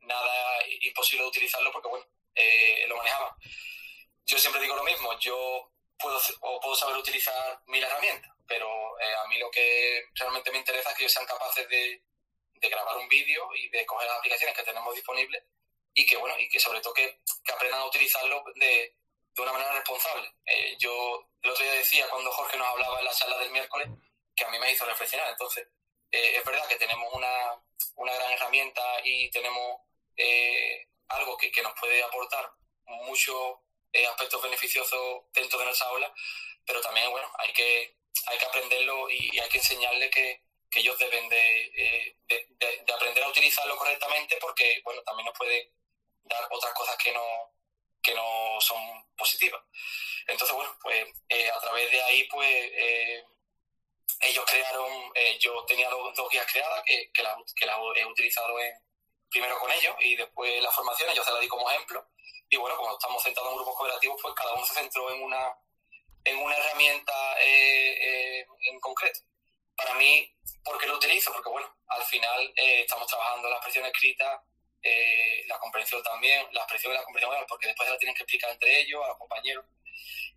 nada 0.00 0.58
imposible 0.82 1.22
de 1.22 1.28
utilizarlo 1.28 1.72
porque, 1.72 1.88
bueno, 1.88 2.06
lo 2.86 2.96
manejaba. 2.96 3.36
Yo 4.26 4.38
siempre 4.38 4.60
digo 4.60 4.76
lo 4.76 4.84
mismo, 4.84 5.18
yo 5.18 5.70
puedo, 5.98 6.20
o 6.40 6.60
puedo 6.60 6.76
saber 6.76 6.96
utilizar 6.96 7.60
mil 7.66 7.82
herramientas, 7.82 8.33
pero 8.46 8.68
eh, 9.00 9.14
a 9.24 9.26
mí 9.28 9.38
lo 9.38 9.50
que 9.50 10.04
realmente 10.14 10.50
me 10.50 10.58
interesa 10.58 10.90
es 10.90 10.96
que 10.96 11.02
ellos 11.04 11.12
sean 11.12 11.26
capaces 11.26 11.68
de, 11.68 12.02
grabar 12.66 12.96
un 12.96 13.08
vídeo 13.08 13.46
y 13.54 13.68
de 13.68 13.84
coger 13.84 14.08
las 14.08 14.16
aplicaciones 14.16 14.56
que 14.56 14.62
tenemos 14.62 14.94
disponibles 14.94 15.42
y 15.92 16.06
que, 16.06 16.16
bueno, 16.16 16.34
y 16.38 16.48
que 16.48 16.58
sobre 16.58 16.80
todo 16.80 16.94
que, 16.94 17.20
aprendan 17.52 17.82
a 17.82 17.86
utilizarlo 17.86 18.42
de, 18.54 18.96
una 19.36 19.52
manera 19.52 19.72
responsable. 19.72 20.32
Eh, 20.46 20.74
yo 20.78 21.28
el 21.42 21.50
otro 21.50 21.62
día 21.62 21.74
decía, 21.74 22.08
cuando 22.08 22.32
Jorge 22.32 22.56
nos 22.56 22.68
hablaba 22.68 23.00
en 23.00 23.04
la 23.04 23.12
charla 23.12 23.36
del 23.38 23.50
miércoles, 23.50 23.88
que 24.34 24.44
a 24.44 24.48
mí 24.48 24.58
me 24.58 24.72
hizo 24.72 24.86
reflexionar. 24.86 25.28
Entonces, 25.28 25.68
eh, 26.10 26.38
es 26.38 26.44
verdad 26.44 26.66
que 26.66 26.76
tenemos 26.76 27.12
una, 27.12 27.62
una 27.96 28.14
gran 28.14 28.32
herramienta 28.32 28.82
y 29.04 29.30
tenemos 29.30 29.80
algo 31.08 31.36
que, 31.36 31.52
que, 31.52 31.62
nos 31.62 31.78
puede 31.78 32.02
aportar 32.02 32.50
mucho 32.86 33.64
eh, 33.94 34.06
aspectos 34.08 34.42
beneficiosos 34.42 35.22
dentro 35.32 35.56
de 35.60 35.66
nuestra 35.66 35.86
aula, 35.86 36.12
pero 36.66 36.80
también, 36.80 37.08
bueno, 37.12 37.30
hay 37.38 37.52
que, 37.52 37.96
hay 38.26 38.38
que 38.38 38.44
aprenderlo 38.44 39.10
y, 39.10 39.38
hay 39.38 39.48
que 39.48 39.58
enseñarles 39.58 40.10
que, 40.10 40.42
ellos 40.76 40.98
deben 40.98 41.28
eh, 41.30 42.16
de, 42.26 42.48
de, 42.58 42.92
aprender 42.92 43.22
a 43.22 43.28
utilizarlo 43.28 43.76
correctamente 43.76 44.36
porque, 44.40 44.80
bueno, 44.82 45.00
también 45.04 45.26
nos 45.26 45.38
puede 45.38 45.70
dar 46.24 46.48
otras 46.50 46.74
cosas 46.74 46.96
que 46.96 47.12
no, 47.12 47.22
que 48.02 48.12
no 48.12 48.60
son 48.60 49.06
positivas. 49.16 49.62
Entonces, 50.26 50.56
bueno, 50.56 50.76
pues 50.82 51.06
eh, 51.28 51.48
a 51.48 51.60
través 51.60 51.92
de 51.92 52.02
ahí, 52.02 52.24
pues 52.24 52.72
ellos 54.18 54.44
crearon, 54.46 55.12
yo 55.38 55.64
tenía 55.64 55.88
dos, 55.90 56.28
guías 56.28 56.50
creadas 56.50 56.82
que, 56.84 57.12
que 57.12 57.22
las 57.22 57.78
he 57.94 58.04
utilizado 58.04 58.58
en, 58.58 58.74
primero 59.34 59.58
con 59.58 59.70
ellos 59.70 59.94
y 60.00 60.16
después 60.16 60.62
las 60.62 60.74
formaciones, 60.74 61.14
yo 61.14 61.24
se 61.24 61.32
las 61.32 61.40
di 61.40 61.48
como 61.48 61.70
ejemplo 61.70 62.06
y 62.48 62.56
bueno, 62.56 62.76
como 62.76 62.92
estamos 62.92 63.22
centrados 63.22 63.50
en 63.50 63.56
grupos 63.56 63.74
cooperativos, 63.74 64.20
pues 64.22 64.34
cada 64.34 64.54
uno 64.54 64.64
se 64.64 64.74
centró 64.74 65.10
en 65.12 65.22
una, 65.22 65.52
en 66.24 66.38
una 66.38 66.56
herramienta 66.56 67.36
eh, 67.40 68.40
eh, 68.40 68.46
en 68.70 68.80
concreto. 68.80 69.20
Para 69.76 69.94
mí, 69.94 70.34
¿por 70.64 70.78
qué 70.78 70.86
lo 70.86 70.96
utilizo? 70.96 71.32
Porque 71.32 71.50
bueno, 71.50 71.68
al 71.88 72.02
final 72.04 72.52
eh, 72.56 72.80
estamos 72.82 73.06
trabajando 73.06 73.48
la 73.48 73.56
expresión 73.56 73.84
escrita, 73.86 74.42
la 75.46 75.58
comprensión 75.58 76.02
también, 76.02 76.46
la 76.52 76.60
expresión 76.60 76.92
y 76.92 76.96
la 76.96 77.02
comprensión 77.04 77.32
oral, 77.32 77.46
porque 77.48 77.68
después 77.68 77.88
la 77.88 77.96
tienen 77.96 78.14
que 78.14 78.22
explicar 78.22 78.50
entre 78.50 78.80
ellos, 78.80 79.02
a 79.02 79.08
los 79.08 79.18
compañeros. 79.18 79.64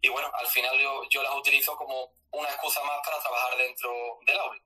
Y 0.02 0.08
bueno, 0.08 0.32
al 0.34 0.48
final 0.48 0.80
yo, 0.80 1.04
yo 1.10 1.22
las 1.22 1.36
utilizo 1.36 1.76
como 1.76 2.14
una 2.32 2.50
excusa 2.50 2.82
más 2.84 3.00
para 3.04 3.20
trabajar 3.20 3.58
dentro 3.58 4.20
del 4.26 4.38
aula, 4.40 4.62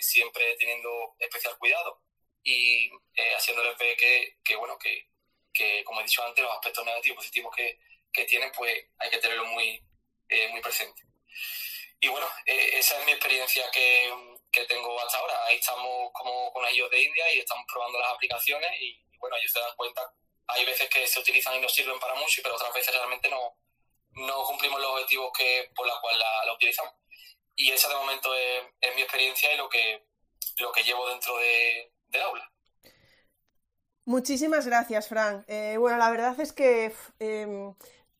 siempre 0.00 0.56
teniendo 0.56 1.14
especial 1.20 1.56
cuidado 1.58 2.02
y 2.42 2.90
haciéndoles 3.36 3.78
ver 3.78 3.96
que, 3.96 4.38
que, 4.44 4.56
bueno, 4.56 4.76
que, 4.76 5.08
que, 5.52 5.84
como 5.84 6.00
he 6.00 6.04
dicho 6.04 6.24
antes, 6.24 6.42
los 6.42 6.54
aspectos 6.54 6.84
negativos 6.84 7.18
positivos 7.18 7.54
que, 7.54 7.78
que 8.12 8.24
tienen, 8.24 8.50
pues 8.56 8.76
hay 8.98 9.10
que 9.10 9.18
tenerlo 9.18 9.46
muy, 9.46 9.80
eh, 10.28 10.48
muy 10.48 10.60
presente. 10.60 11.02
Y 12.00 12.08
bueno, 12.08 12.26
eh, 12.46 12.78
esa 12.78 12.98
es 12.98 13.06
mi 13.06 13.12
experiencia 13.12 13.70
que, 13.70 14.12
que, 14.50 14.64
tengo 14.64 15.00
hasta 15.00 15.18
ahora. 15.18 15.34
Ahí 15.46 15.56
estamos 15.56 16.10
como 16.12 16.52
con 16.52 16.66
ellos 16.66 16.90
de 16.90 17.02
India 17.02 17.32
y 17.32 17.38
estamos 17.38 17.64
probando 17.72 18.00
las 18.00 18.12
aplicaciones 18.12 18.70
y, 18.80 19.00
bueno, 19.18 19.36
ellos 19.36 19.52
se 19.52 19.60
dan 19.60 19.76
cuenta, 19.76 20.12
hay 20.48 20.64
veces 20.64 20.88
que 20.88 21.06
se 21.06 21.20
utilizan 21.20 21.56
y 21.56 21.60
no 21.60 21.68
sirven 21.68 22.00
para 22.00 22.14
mucho, 22.16 22.42
pero 22.42 22.56
otras 22.56 22.74
veces 22.74 22.92
realmente 22.94 23.28
no, 23.28 23.56
no 24.14 24.44
cumplimos 24.44 24.80
los 24.80 24.90
objetivos 24.90 25.30
que, 25.36 25.70
por 25.74 25.86
los 25.86 25.98
cuales 26.00 26.20
la, 26.20 26.52
utilizamos. 26.52 26.94
Y 27.54 27.70
esa 27.70 27.88
de 27.88 27.94
momento 27.94 28.34
es, 28.34 28.64
es, 28.80 28.94
mi 28.96 29.02
experiencia 29.02 29.52
y 29.54 29.56
lo 29.56 29.68
que, 29.68 30.04
lo 30.58 30.72
que 30.72 30.82
llevo 30.82 31.08
dentro 31.08 31.36
de, 31.38 31.92
del 32.08 32.22
aula. 32.22 32.52
Muchísimas 34.04 34.66
gracias, 34.66 35.08
Fran. 35.08 35.44
Eh, 35.46 35.76
bueno, 35.78 35.96
la 35.96 36.10
verdad 36.10 36.38
es 36.40 36.52
que, 36.52 36.92
em, 37.20 37.74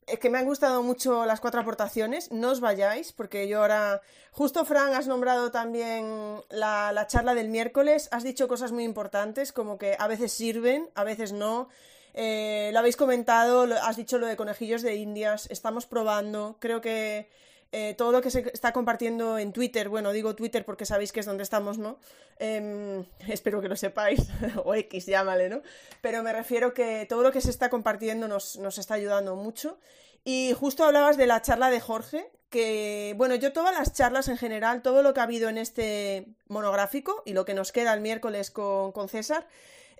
es 0.06 0.18
que 0.18 0.30
me 0.30 0.38
han 0.38 0.44
gustado 0.44 0.82
mucho 0.82 1.24
las 1.26 1.40
cuatro 1.40 1.60
aportaciones. 1.60 2.30
No 2.32 2.50
os 2.50 2.60
vayáis, 2.60 3.12
porque 3.12 3.48
yo 3.48 3.60
ahora. 3.60 4.00
Justo, 4.32 4.64
Fran, 4.64 4.94
has 4.94 5.06
nombrado 5.06 5.50
también 5.50 6.42
la, 6.50 7.06
charla 7.08 7.34
del 7.34 7.48
miércoles. 7.48 8.08
Has 8.12 8.24
dicho 8.24 8.48
cosas 8.48 8.72
muy 8.72 8.84
importantes, 8.84 9.52
como 9.52 9.78
que 9.78 9.96
a 9.98 10.08
veces 10.08 10.32
sirven, 10.32 10.88
a 10.94 11.04
veces 11.04 11.32
no. 11.32 11.68
Eh, 12.14 12.70
lo 12.72 12.78
habéis 12.78 12.96
comentado, 12.96 13.66
has 13.82 13.96
dicho 13.96 14.18
lo 14.18 14.26
de 14.26 14.36
conejillos 14.36 14.82
de 14.82 14.96
indias. 14.96 15.46
Estamos 15.50 15.86
probando. 15.86 16.56
Creo 16.58 16.80
que 16.80 17.30
eh, 17.72 17.94
todo 17.96 18.12
lo 18.12 18.20
que 18.20 18.30
se 18.30 18.50
está 18.52 18.72
compartiendo 18.72 19.38
en 19.38 19.52
Twitter, 19.52 19.88
bueno, 19.88 20.12
digo 20.12 20.36
Twitter 20.36 20.64
porque 20.64 20.84
sabéis 20.84 21.10
que 21.10 21.20
es 21.20 21.26
donde 21.26 21.42
estamos, 21.42 21.78
¿no? 21.78 21.98
Em, 22.38 23.04
espero 23.28 23.60
que 23.62 23.68
lo 23.68 23.76
sepáis, 23.76 24.20
o 24.64 24.74
X, 24.74 25.06
llámale, 25.06 25.48
¿no? 25.48 25.62
Pero 26.02 26.22
me 26.22 26.32
refiero 26.32 26.74
que 26.74 27.06
todo 27.08 27.22
lo 27.22 27.32
que 27.32 27.40
se 27.40 27.50
está 27.50 27.70
compartiendo 27.70 28.28
nos, 28.28 28.58
nos 28.58 28.76
está 28.78 28.94
ayudando 28.94 29.36
mucho. 29.36 29.78
Y 30.24 30.52
justo 30.52 30.84
hablabas 30.84 31.16
de 31.16 31.26
la 31.26 31.42
charla 31.42 31.70
de 31.70 31.80
Jorge, 31.80 32.30
que, 32.50 33.14
bueno, 33.16 33.34
yo 33.34 33.52
todas 33.52 33.74
las 33.74 33.94
charlas 33.94 34.28
en 34.28 34.36
general, 34.36 34.82
todo 34.82 35.02
lo 35.02 35.14
que 35.14 35.20
ha 35.20 35.24
habido 35.24 35.48
en 35.48 35.58
este 35.58 36.26
monográfico 36.48 37.22
y 37.24 37.32
lo 37.32 37.44
que 37.44 37.54
nos 37.54 37.72
queda 37.72 37.94
el 37.94 38.02
miércoles 38.02 38.50
con, 38.50 38.92
con 38.92 39.08
César, 39.08 39.48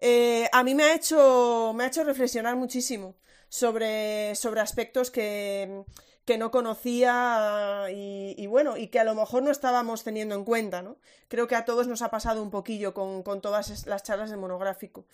eh, 0.01 0.49
a 0.53 0.63
mí 0.63 0.75
me 0.75 0.85
ha 0.85 0.95
hecho, 0.95 1.73
me 1.75 1.85
ha 1.85 1.87
hecho 1.87 2.05
reflexionar 2.05 2.57
muchísimo 2.57 3.15
sobre, 3.49 4.35
sobre 4.35 4.61
aspectos 4.61 5.11
que 5.11 5.85
que 6.25 6.39
no 6.39 6.51
conocía 6.51 7.87
y, 7.91 8.47
bueno, 8.47 8.77
y 8.77 8.89
que 8.89 9.01
a 9.01 9.05
lo 9.05 9.15
mejor 9.15 9.43
no 9.43 9.51
estábamos 9.51 10.05
teniendo 10.05 10.35
en 10.35 10.45
cuenta, 10.45 10.83
¿no? 10.83 10.97
Creo 11.29 11.49
que 11.49 11.57
a 11.57 11.65
todos 11.65 11.89
nos 11.89 12.03
ha 12.03 12.11
pasado 12.11 12.43
un 12.43 12.51
poquillo 12.51 12.95
con, 12.95 13.23
todas 13.41 13.87
las 13.87 14.03
charlas 14.03 14.31
de 14.31 14.37
monográfico. 14.37 15.05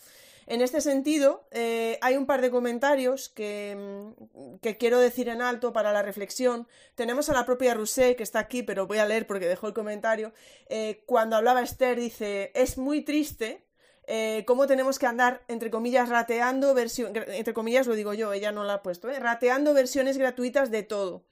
En 0.46 0.62
este 0.62 0.80
sentido, 0.80 1.46
eh, 1.50 1.98
hay 2.00 2.16
un 2.16 2.24
par 2.24 2.40
de 2.40 2.50
comentarios 2.50 3.28
que, 3.28 4.14
que, 4.62 4.78
quiero 4.78 4.98
decir 4.98 5.28
en 5.28 5.42
alto 5.42 5.74
para 5.74 5.92
la 5.92 6.02
reflexión. 6.02 6.66
Tenemos 6.94 7.28
a 7.28 7.34
la 7.34 7.44
propia 7.44 7.74
Rousset, 7.74 8.16
que 8.16 8.22
está 8.22 8.38
aquí, 8.38 8.62
pero 8.62 8.86
voy 8.86 8.96
a 8.96 9.04
leer 9.06 9.26
porque 9.26 9.46
dejó 9.46 9.66
el 9.66 9.74
comentario. 9.74 10.32
Eh, 10.70 11.02
cuando 11.04 11.36
hablaba 11.36 11.60
Esther, 11.60 12.00
dice, 12.00 12.50
es 12.54 12.78
muy 12.78 13.02
triste 13.02 13.67
eh, 14.10 14.44
cómo 14.46 14.66
tenemos 14.66 14.98
que 14.98 15.06
andar, 15.06 15.42
entre 15.48 15.70
comillas, 15.70 16.08
rateando 16.08 16.72
versiones, 16.72 17.24
entre 17.28 17.52
comillas 17.52 17.86
lo 17.86 17.94
digo 17.94 18.14
yo, 18.14 18.32
ella 18.32 18.52
no 18.52 18.64
la 18.64 18.74
ha 18.74 18.82
puesto, 18.82 19.10
¿eh? 19.10 19.20
rateando 19.20 19.74
versiones 19.74 20.16
gratuitas 20.16 20.70
de 20.70 20.82
todo. 20.82 21.26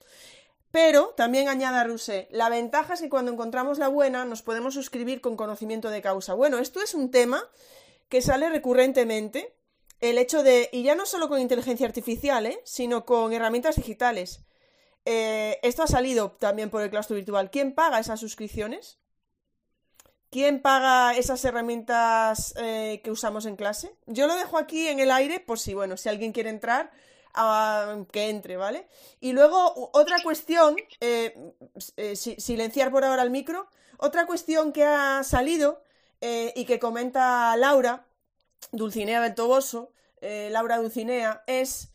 Pero, 0.69 1.15
también 1.17 1.49
añada 1.49 1.83
Rousset, 1.83 2.27
la 2.29 2.49
ventaja 2.49 2.93
es 2.93 3.01
que 3.01 3.09
cuando 3.09 3.31
encontramos 3.31 3.79
la 3.79 3.87
buena 3.87 4.25
nos 4.25 4.43
podemos 4.43 4.75
suscribir 4.75 5.21
con 5.21 5.35
conocimiento 5.35 5.89
de 5.89 6.03
causa. 6.03 6.35
Bueno, 6.35 6.59
esto 6.59 6.79
es 6.79 6.93
un 6.93 7.09
tema 7.09 7.43
que 8.09 8.21
sale 8.21 8.47
recurrentemente, 8.47 9.55
el 9.99 10.19
hecho 10.19 10.43
de, 10.43 10.69
y 10.71 10.83
ya 10.83 10.93
no 10.93 11.07
solo 11.07 11.29
con 11.29 11.39
inteligencia 11.39 11.87
artificial, 11.87 12.45
¿eh? 12.45 12.61
sino 12.63 13.05
con 13.05 13.33
herramientas 13.33 13.77
digitales. 13.77 14.41
Eh, 15.05 15.57
esto 15.63 15.81
ha 15.81 15.87
salido 15.87 16.37
también 16.39 16.69
por 16.69 16.83
el 16.83 16.91
claustro 16.91 17.15
virtual. 17.15 17.49
¿Quién 17.49 17.73
paga 17.73 17.99
esas 17.99 18.19
suscripciones? 18.19 18.99
¿Quién 20.29 20.61
paga 20.61 21.15
esas 21.15 21.43
herramientas 21.45 22.53
eh, 22.57 22.99
que 23.03 23.11
usamos 23.11 23.45
en 23.45 23.55
clase? 23.55 23.95
Yo 24.07 24.27
lo 24.27 24.35
dejo 24.35 24.57
aquí 24.57 24.87
en 24.87 24.99
el 24.99 25.09
aire 25.11 25.39
por 25.39 25.57
si, 25.57 25.73
bueno, 25.73 25.95
si 25.95 26.09
alguien 26.09 26.33
quiere 26.33 26.49
entrar, 26.49 26.91
que 28.11 28.29
entre, 28.29 28.57
¿vale? 28.57 28.87
Y 29.19 29.31
luego, 29.31 29.91
otra 29.93 30.21
cuestión, 30.23 30.75
eh, 31.01 31.53
eh, 31.95 32.15
silenciar 32.15 32.91
por 32.91 33.05
ahora 33.05 33.21
el 33.23 33.29
micro, 33.29 33.69
otra 33.99 34.25
cuestión 34.25 34.73
que 34.73 34.83
ha 34.83 35.23
salido 35.23 35.81
y 36.19 36.65
que 36.65 36.79
comenta 36.79 37.55
Laura, 37.57 38.07
Dulcinea 38.71 39.21
del 39.21 39.35
Toboso, 39.35 39.91
Laura 40.21 40.77
Dulcinea, 40.77 41.43
es 41.47 41.89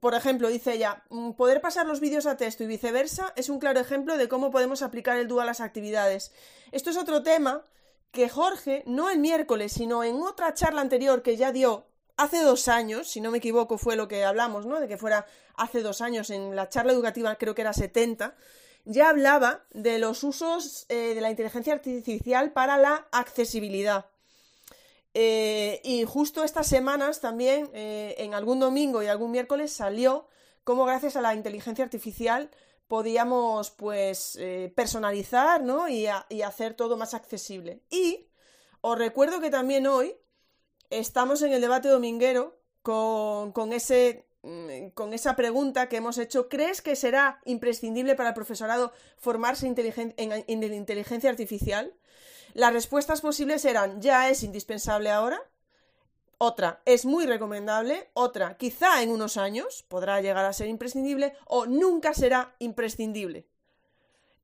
Por 0.00 0.14
ejemplo, 0.14 0.48
dice 0.48 0.74
ella, 0.74 1.04
"Mm, 1.08 1.32
poder 1.32 1.60
pasar 1.60 1.86
los 1.86 2.00
vídeos 2.00 2.26
a 2.26 2.36
texto 2.36 2.64
y 2.64 2.66
viceversa 2.66 3.32
es 3.36 3.48
un 3.48 3.60
claro 3.60 3.78
ejemplo 3.80 4.16
de 4.18 4.28
cómo 4.28 4.50
podemos 4.50 4.82
aplicar 4.82 5.16
el 5.18 5.28
DUA 5.28 5.44
a 5.44 5.46
las 5.46 5.60
actividades. 5.60 6.32
Esto 6.72 6.90
es 6.90 6.96
otro 6.96 7.22
tema 7.22 7.64
que 8.10 8.28
Jorge, 8.28 8.82
no 8.86 9.10
el 9.10 9.18
miércoles, 9.18 9.72
sino 9.72 10.04
en 10.04 10.16
otra 10.22 10.54
charla 10.54 10.80
anterior 10.80 11.22
que 11.22 11.36
ya 11.36 11.52
dio 11.52 11.86
hace 12.16 12.42
dos 12.42 12.68
años, 12.68 13.08
si 13.08 13.20
no 13.20 13.30
me 13.30 13.38
equivoco 13.38 13.78
fue 13.78 13.96
lo 13.96 14.08
que 14.08 14.24
hablamos, 14.24 14.66
¿no? 14.66 14.80
De 14.80 14.88
que 14.88 14.96
fuera 14.96 15.26
hace 15.56 15.82
dos 15.82 16.00
años 16.00 16.30
en 16.30 16.56
la 16.56 16.68
charla 16.68 16.92
educativa, 16.92 17.34
creo 17.36 17.54
que 17.54 17.62
era 17.62 17.72
70, 17.72 18.34
ya 18.84 19.10
hablaba 19.10 19.64
de 19.70 19.98
los 19.98 20.24
usos 20.24 20.86
eh, 20.88 21.14
de 21.14 21.20
la 21.20 21.30
inteligencia 21.30 21.74
artificial 21.74 22.52
para 22.52 22.78
la 22.78 23.06
accesibilidad. 23.12 24.06
Eh, 25.14 25.80
y 25.84 26.04
justo 26.04 26.44
estas 26.44 26.66
semanas 26.66 27.20
también, 27.20 27.70
eh, 27.72 28.14
en 28.18 28.34
algún 28.34 28.60
domingo 28.60 29.02
y 29.02 29.06
algún 29.06 29.30
miércoles, 29.30 29.72
salió 29.72 30.26
cómo 30.64 30.84
gracias 30.84 31.16
a 31.16 31.20
la 31.20 31.34
inteligencia 31.34 31.84
artificial 31.84 32.50
podíamos 32.88 33.70
pues 33.70 34.36
eh, 34.40 34.72
personalizar 34.74 35.62
¿no? 35.62 35.88
y, 35.88 36.06
hacer 36.06 36.74
todo 36.74 36.96
más 36.96 37.14
accesible. 37.14 37.82
Y 37.90 38.28
os 38.80 38.98
recuerdo 38.98 39.40
que 39.40 39.50
también 39.50 39.86
hoy 39.86 40.16
estamos 40.90 41.42
en 41.42 41.52
el 41.52 41.60
debate 41.60 41.88
dominguero 41.88 42.58
con, 42.82 43.52
con 43.52 43.72
ese, 43.72 44.26
mm, 44.42 44.88
con 44.94 45.12
esa 45.12 45.36
pregunta 45.36 45.88
que 45.88 45.98
hemos 45.98 46.16
hecho. 46.18 46.48
¿Crees 46.48 46.80
que 46.80 46.96
será 46.96 47.40
imprescindible 47.44 48.14
para 48.14 48.30
el 48.30 48.34
profesorado 48.34 48.92
formarse 49.18 49.66
en 49.66 50.72
inteligencia 50.72 51.30
artificial? 51.30 51.94
Las 52.54 52.72
respuestas 52.72 53.20
posibles 53.20 53.64
eran 53.66 54.00
ya 54.00 54.30
es 54.30 54.42
indispensable 54.42 55.10
ahora, 55.10 55.40
otra 56.38 56.80
es 56.84 57.04
muy 57.04 57.26
recomendable, 57.26 58.08
otra 58.14 58.56
quizá 58.56 59.02
en 59.02 59.10
unos 59.10 59.36
años 59.36 59.84
podrá 59.88 60.20
llegar 60.20 60.44
a 60.44 60.52
ser 60.52 60.68
imprescindible 60.68 61.34
o 61.46 61.66
nunca 61.66 62.14
será 62.14 62.54
imprescindible. 62.60 63.46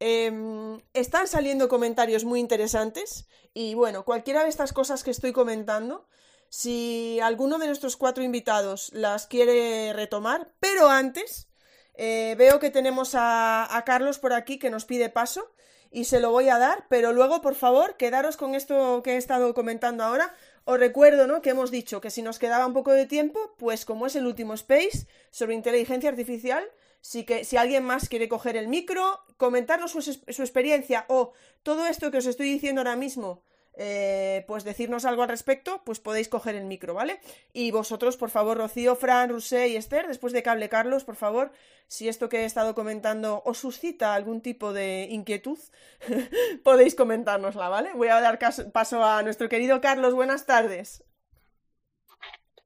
Em, 0.01 0.81
están 0.93 1.29
saliendo 1.29 1.69
comentarios 1.69 2.25
muy 2.25 2.41
interesantes 2.41 3.27
y 3.55 3.75
bueno, 3.75 4.05
cualquiera 4.05 4.43
de 4.43 4.51
estas 4.51 4.73
cosas 4.73 5.05
que 5.05 5.13
estoy 5.13 5.33
comentando, 5.33 6.09
si 6.49 7.21
alguno 7.21 7.59
de 7.59 7.69
nuestros 7.69 7.97
cuatro 7.97 8.25
invitados 8.25 8.91
las 8.93 9.27
quiere 9.27 9.93
retomar, 9.93 10.53
pero 10.59 10.89
antes 10.89 11.49
eh, 11.95 12.35
veo 12.37 12.59
que 12.59 12.71
tenemos 12.71 13.15
a, 13.15 13.77
a 13.77 13.85
Carlos 13.85 14.19
por 14.19 14.33
aquí 14.33 14.59
que 14.59 14.71
nos 14.71 14.85
pide 14.85 15.11
paso 15.11 15.55
y 15.95 16.07
se 16.07 16.19
lo 16.19 16.33
voy 16.33 16.49
a 16.49 16.59
dar, 16.59 16.87
pero 16.89 17.13
luego, 17.13 17.41
por 17.41 17.55
favor, 17.55 17.97
quedaros 17.97 18.37
con 18.37 18.57
esto 18.57 19.01
que 19.05 19.13
he 19.13 19.17
estado 19.17 19.55
comentando 19.55 20.03
ahora. 20.03 20.35
Os 20.65 20.79
recuerdo, 20.79 21.27
¿no? 21.27 21.43
Que 21.43 21.51
hemos 21.51 21.71
dicho 21.71 22.01
que 22.01 22.11
si 22.11 22.23
nos 22.23 22.39
quedaba 22.39 22.67
un 22.67 22.73
poco 22.73 22.93
de 22.93 23.07
tiempo, 23.07 23.55
pues 23.59 23.85
como 23.85 24.07
es 24.07 24.17
el 24.17 24.27
último 24.27 24.55
space 24.55 25.07
sobre 25.31 25.55
inteligencia 25.55 26.09
artificial, 26.09 26.65
si, 27.03 27.25
que, 27.25 27.45
si 27.45 27.59
alguien 27.59 27.85
más 27.85 28.09
quiere 28.09 28.29
coger 28.29 28.57
el 28.57 28.69
micro, 28.69 29.21
comentarnos 29.37 29.93
su, 29.93 30.01
su 30.01 30.43
experiencia 30.43 31.05
o 31.09 31.33
todo 31.63 31.87
esto 31.87 32.11
que 32.11 32.19
os 32.19 32.27
estoy 32.27 32.51
diciendo 32.51 32.81
ahora 32.81 32.97
mismo, 32.97 33.43
eh, 33.77 34.45
pues 34.47 34.65
decirnos 34.65 35.05
algo 35.05 35.23
al 35.23 35.29
respecto, 35.29 35.83
pues 35.85 36.01
podéis 36.01 36.29
coger 36.29 36.55
el 36.55 36.65
micro, 36.65 36.95
¿vale? 36.95 37.21
Y 37.53 37.71
vosotros, 37.71 38.17
por 38.17 38.31
favor, 38.31 38.57
Rocío, 38.59 38.95
Fran, 38.97 39.31
Rusé 39.31 39.69
y 39.69 39.77
Esther, 39.77 40.07
después 40.07 40.33
de 40.33 40.43
que 40.43 40.51
hable 40.51 40.69
Carlos, 40.69 41.05
por 41.05 41.17
favor, 41.17 41.53
si 41.89 42.09
esto 42.09 42.29
que 42.29 42.43
he 42.43 42.45
estado 42.45 42.75
comentando 42.75 43.43
os 43.45 43.59
suscita 43.59 44.15
algún 44.15 44.43
tipo 44.43 44.73
de 44.73 45.09
inquietud, 45.11 45.59
podéis 46.65 46.95
comentárnosla, 46.95 47.69
¿vale? 47.69 47.91
Voy 47.95 48.09
a 48.09 48.21
dar 48.21 48.39
paso 48.73 49.05
a 49.05 49.23
nuestro 49.23 49.49
querido 49.49 49.81
Carlos, 49.81 50.15
buenas 50.15 50.47
tardes. 50.47 51.05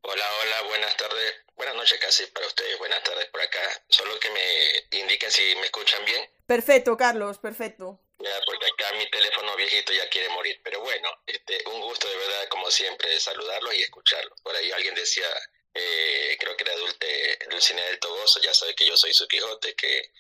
Hola, 0.01 0.25
hola, 0.43 0.69
buenas 0.69 0.97
tardes. 0.97 1.35
Buenas 1.57 1.75
noches 1.75 1.99
casi 2.01 2.25
para 2.27 2.47
ustedes, 2.47 2.79
buenas 2.79 3.03
tardes 3.03 3.27
por 3.27 3.41
acá. 3.41 3.59
Solo 3.89 4.13
que 4.21 4.31
me 4.31 4.99
indiquen 5.01 5.31
si 5.31 5.43
me 5.57 5.67
escuchan 5.67 6.05
bien. 6.05 6.23
Perfecto, 6.47 6.97
Carlos, 6.97 7.39
perfecto. 7.39 8.01
Ya, 8.21 8.41
porque 8.47 8.67
acá 8.67 8.93
mi 8.95 9.09
teléfono 9.11 9.55
viejito 9.57 9.93
ya 9.93 10.09
quiere 10.09 10.29
morir. 10.31 10.61
Pero 10.65 10.81
bueno, 10.81 11.09
este, 11.27 11.63
un 11.67 11.81
gusto 11.81 12.09
de 12.09 12.17
verdad, 12.17 12.49
como 12.49 12.71
siempre, 12.71 13.19
saludarlos 13.21 13.75
y 13.75 13.83
escucharlos. 13.83 14.41
Por 14.43 14.57
ahí 14.57 14.71
alguien 14.73 14.95
decía, 14.95 15.29
eh, 15.75 16.37
creo 16.41 16.57
que 16.57 16.65
era 16.65 16.77
Dulte, 16.77 17.39
Dulcinea 17.49 17.87
del 17.87 18.01
Toboso, 18.01 18.41
ya 18.41 18.53
sabe 18.55 18.75
que 18.75 18.87
yo 18.87 18.97
soy 18.97 19.15
su 19.15 19.29
Quijote, 19.29 19.75
que, 19.77 20.11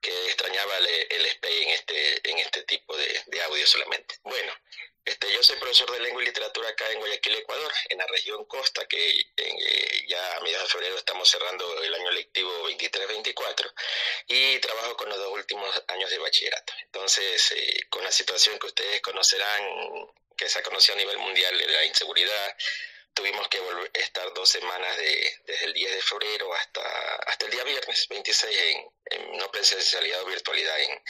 que 0.00 0.26
extrañaba 0.26 0.78
el, 0.78 0.86
el 0.86 1.26
en 1.42 1.70
este, 1.70 2.30
en 2.30 2.38
este 2.38 2.62
tipo 2.64 2.96
de, 2.96 3.22
de 3.26 3.42
audio 3.42 3.66
solamente. 3.66 4.16
Bueno, 4.24 4.52
este, 5.08 5.32
yo 5.32 5.42
soy 5.42 5.56
profesor 5.56 5.90
de 5.90 6.00
lengua 6.00 6.22
y 6.22 6.26
literatura 6.26 6.68
acá 6.68 6.90
en 6.90 6.98
Guayaquil, 6.98 7.36
Ecuador, 7.36 7.72
en 7.88 7.98
la 7.98 8.06
región 8.06 8.44
Costa, 8.44 8.86
que 8.86 9.20
eh, 9.36 10.06
ya 10.06 10.36
a 10.36 10.40
mediados 10.40 10.68
de 10.68 10.72
febrero 10.72 10.96
estamos 10.98 11.28
cerrando 11.28 11.82
el 11.82 11.94
año 11.94 12.10
lectivo 12.10 12.50
23-24 12.68 13.72
y 14.28 14.58
trabajo 14.58 14.96
con 14.98 15.08
los 15.08 15.16
dos 15.16 15.32
últimos 15.32 15.82
años 15.88 16.10
de 16.10 16.18
bachillerato. 16.18 16.74
Entonces, 16.82 17.52
eh, 17.52 17.86
con 17.88 18.04
la 18.04 18.12
situación 18.12 18.58
que 18.58 18.66
ustedes 18.66 19.00
conocerán, 19.00 19.62
que 20.36 20.48
se 20.48 20.58
ha 20.58 20.62
conocido 20.62 20.94
a 20.94 20.98
nivel 20.98 21.18
mundial 21.18 21.56
la 21.56 21.84
inseguridad, 21.84 22.56
tuvimos 23.14 23.48
que 23.48 23.60
volver, 23.60 23.90
estar 23.94 24.32
dos 24.34 24.48
semanas 24.48 24.94
de, 24.98 25.40
desde 25.46 25.64
el 25.64 25.72
10 25.72 25.90
de 25.90 26.02
febrero 26.02 26.52
hasta, 26.52 27.16
hasta 27.26 27.46
el 27.46 27.50
día 27.50 27.64
viernes 27.64 28.06
26 28.08 28.58
en, 28.58 28.90
en 29.06 29.38
no 29.38 29.50
presencialidad 29.50 30.22
o 30.22 30.26
virtualidad 30.26 30.78
en, 30.80 31.02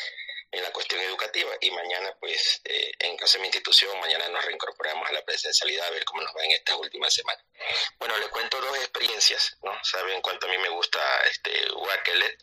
en 0.51 0.63
la 0.63 0.73
cuestión 0.73 1.01
educativa 1.01 1.51
y 1.61 1.71
mañana 1.71 2.15
pues 2.21 2.61
eh, 2.65 2.93
en 3.01 3.17
caso 3.17 3.35
de 3.35 3.43
mi 3.43 3.49
institución 3.49 3.99
mañana 4.01 4.29
nos 4.29 4.45
reincorporamos 4.45 5.09
a 5.09 5.13
la 5.13 5.25
presencialidad 5.25 5.87
a 5.87 5.91
ver 5.91 6.05
cómo 6.05 6.23
nos 6.23 6.35
va 6.35 6.45
en 6.45 6.53
estas 6.53 6.77
últimas 6.77 7.13
semanas. 7.13 7.45
Bueno, 7.99 8.17
les 8.19 8.29
cuento 8.29 8.61
dos 8.61 8.77
experiencias, 8.79 9.57
¿no? 9.63 9.73
Saben 9.83 10.21
cuánto 10.23 10.47
a 10.47 10.51
mí 10.51 10.59
me 10.59 10.69
gusta 10.71 11.01
este 11.31 11.71
Wakelet 11.73 12.39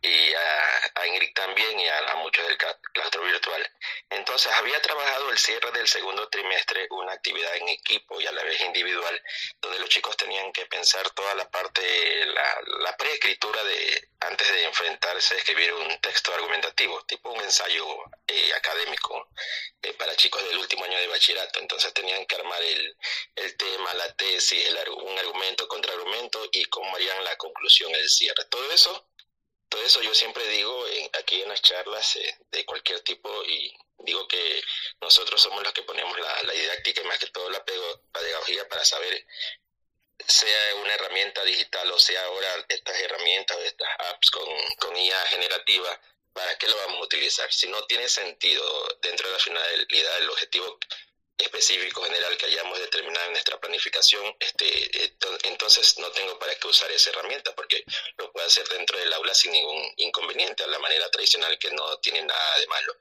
y 0.00 0.32
a, 0.32 0.92
a, 0.94 1.06
Ingrid 1.08 1.32
también 1.34 1.80
y 1.80 1.88
a, 1.88 1.98
a 2.10 2.16
muchos 2.16 2.46
del 2.46 2.56
claustro 2.56 3.22
virtual. 3.22 3.68
Entonces 4.10 4.52
había 4.52 4.80
trabajado 4.80 5.30
el 5.30 5.38
cierre 5.38 5.72
del 5.72 5.88
segundo 5.88 6.28
trimestre 6.28 6.86
una 6.90 7.12
actividad 7.12 7.56
en 7.56 7.68
equipo 7.68 8.20
y 8.20 8.26
a 8.26 8.32
la 8.32 8.44
vez 8.44 8.60
individual 8.60 9.20
donde 9.60 9.80
los 9.80 9.88
chicos 9.88 10.16
tenían 10.16 10.52
que 10.52 10.66
pensar 10.66 11.10
toda 11.10 11.34
la 11.34 11.50
parte, 11.50 11.82
la, 12.26 12.60
la 12.82 12.96
preescritura 12.96 13.64
de 13.64 14.08
antes 14.20 14.48
de 14.52 14.64
enfrentarse 14.64 15.34
a 15.34 15.38
escribir 15.38 15.72
un 15.72 16.00
texto 16.00 16.32
argumentativo, 16.34 17.02
tipo 17.02 17.30
un 17.30 17.42
ensayo 17.48 17.84
eh, 18.26 18.52
académico 18.54 19.28
eh, 19.82 19.92
para 19.94 20.14
chicos 20.16 20.42
del 20.44 20.58
último 20.58 20.84
año 20.84 20.98
de 20.98 21.08
bachillerato. 21.08 21.58
Entonces 21.60 21.92
tenían 21.94 22.24
que 22.26 22.36
armar 22.36 22.62
el, 22.62 22.96
el 23.36 23.56
tema, 23.56 23.94
la 23.94 24.14
tesis, 24.14 24.64
el, 24.66 24.90
un 24.90 25.18
argumento, 25.18 25.66
contraargumento 25.66 26.48
y 26.52 26.64
cómo 26.66 26.94
harían 26.94 27.24
la 27.24 27.36
conclusión, 27.36 27.94
el 27.94 28.08
cierre. 28.08 28.44
Todo 28.50 28.70
eso, 28.72 29.08
todo 29.68 29.82
eso 29.82 30.02
yo 30.02 30.14
siempre 30.14 30.46
digo 30.48 30.86
en, 30.88 31.10
aquí 31.18 31.42
en 31.42 31.48
las 31.48 31.62
charlas 31.62 32.16
eh, 32.16 32.38
de 32.50 32.64
cualquier 32.64 33.00
tipo 33.00 33.28
y 33.44 33.74
digo 34.00 34.28
que 34.28 34.62
nosotros 35.00 35.40
somos 35.42 35.62
los 35.62 35.72
que 35.72 35.82
ponemos 35.82 36.18
la, 36.20 36.42
la 36.44 36.52
didáctica 36.52 37.02
y 37.02 37.04
más 37.04 37.18
que 37.18 37.26
todo 37.26 37.50
la 37.50 37.64
pedagogía 37.64 38.68
para 38.68 38.84
saber 38.84 39.26
sea 40.26 40.74
una 40.76 40.94
herramienta 40.94 41.44
digital 41.44 41.90
o 41.92 41.98
sea 41.98 42.22
ahora 42.24 42.66
estas 42.68 42.98
herramientas 42.98 43.56
estas 43.58 43.88
apps 44.10 44.30
con, 44.30 44.48
con 44.78 44.96
IA 44.96 45.20
generativa, 45.26 46.00
¿para 46.38 46.56
qué 46.56 46.68
lo 46.68 46.76
vamos 46.76 47.00
a 47.00 47.04
utilizar? 47.04 47.52
Si 47.52 47.66
no 47.66 47.84
tiene 47.86 48.08
sentido 48.08 48.64
dentro 49.02 49.26
de 49.26 49.32
la 49.32 49.40
finalidad 49.40 50.18
del 50.20 50.30
objetivo 50.30 50.78
específico 51.36 52.02
general 52.04 52.36
que 52.36 52.46
hayamos 52.46 52.78
determinado 52.78 53.26
en 53.26 53.32
nuestra 53.32 53.58
planificación, 53.58 54.24
este, 54.38 55.16
entonces 55.44 55.98
no 55.98 56.10
tengo 56.12 56.38
para 56.38 56.54
qué 56.54 56.68
usar 56.68 56.90
esa 56.92 57.10
herramienta 57.10 57.52
porque 57.56 57.82
lo 58.18 58.30
puedo 58.30 58.46
hacer 58.46 58.68
dentro 58.68 58.96
del 58.98 59.12
aula 59.14 59.34
sin 59.34 59.50
ningún 59.50 59.92
inconveniente, 59.96 60.62
a 60.62 60.68
la 60.68 60.78
manera 60.78 61.10
tradicional 61.10 61.58
que 61.58 61.72
no 61.72 61.98
tiene 61.98 62.22
nada 62.22 62.58
de 62.60 62.66
malo. 62.68 62.96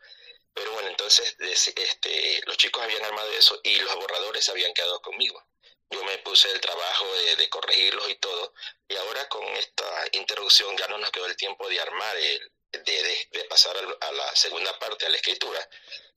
Pero 0.56 0.72
bueno, 0.72 0.90
entonces 0.90 1.36
este, 1.40 2.42
los 2.48 2.58
chicos 2.58 2.84
habían 2.84 3.06
armado 3.06 3.32
eso 3.34 3.60
y 3.64 3.76
los 3.80 3.96
borradores 3.96 4.50
habían 4.50 4.74
quedado 4.74 5.00
conmigo 5.02 5.44
yo 5.90 6.04
me 6.04 6.18
puse 6.18 6.52
el 6.52 6.60
trabajo 6.60 7.06
de, 7.16 7.38
de, 7.38 7.48
corregirlos 7.48 8.10
y 8.10 8.16
todo, 8.16 8.54
y 8.90 8.96
ahora 8.98 9.26
con 9.30 9.42
esta 9.56 9.86
introducción 10.12 10.76
ya 10.76 10.86
no 10.90 10.98
nos 10.98 11.10
quedó 11.12 11.28
el 11.28 11.38
tiempo 11.38 11.70
de 11.70 11.80
armar, 11.80 12.18
el, 12.18 12.52
de, 12.72 13.28
de, 13.32 13.44
pasar 13.46 13.76
a 13.78 14.12
la 14.12 14.36
segunda 14.36 14.78
parte, 14.80 15.06
a 15.06 15.10
la 15.10 15.18
escritura, 15.18 15.68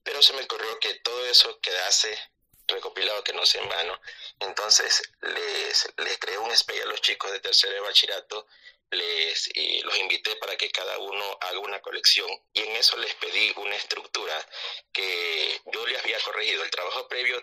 pero 0.03 0.23
se 0.23 0.33
me 0.33 0.43
ocurrió 0.43 0.79
que 0.79 0.95
todo 1.01 1.27
eso 1.27 1.61
quedase 1.61 2.19
recopilado, 2.67 3.25
que 3.25 3.33
no 3.33 3.45
sea 3.45 3.63
en 3.63 3.69
vano, 3.69 4.01
entonces 4.39 5.03
les, 5.21 5.89
les 5.97 6.19
creé 6.19 6.39
un 6.39 6.51
space 6.53 6.83
a 6.83 6.87
los 6.87 7.01
chicos 7.01 7.31
de 7.33 7.41
tercero 7.41 7.75
de 7.75 7.81
bachillerato, 7.81 8.47
les 8.91 9.49
y 9.55 9.81
los 9.83 9.97
invité 9.99 10.35
para 10.37 10.57
que 10.57 10.71
cada 10.71 10.99
uno 10.99 11.39
haga 11.41 11.59
una 11.61 11.81
colección 11.81 12.29
y 12.53 12.61
en 12.61 12.77
eso 12.77 12.97
les 12.97 13.15
pedí 13.15 13.53
una 13.57 13.77
estructura 13.77 14.35
que 14.93 15.61
yo 15.73 15.87
les 15.87 16.03
había 16.03 16.19
corregido. 16.21 16.65
El 16.65 16.71
trabajo 16.71 17.07
previo 17.07 17.41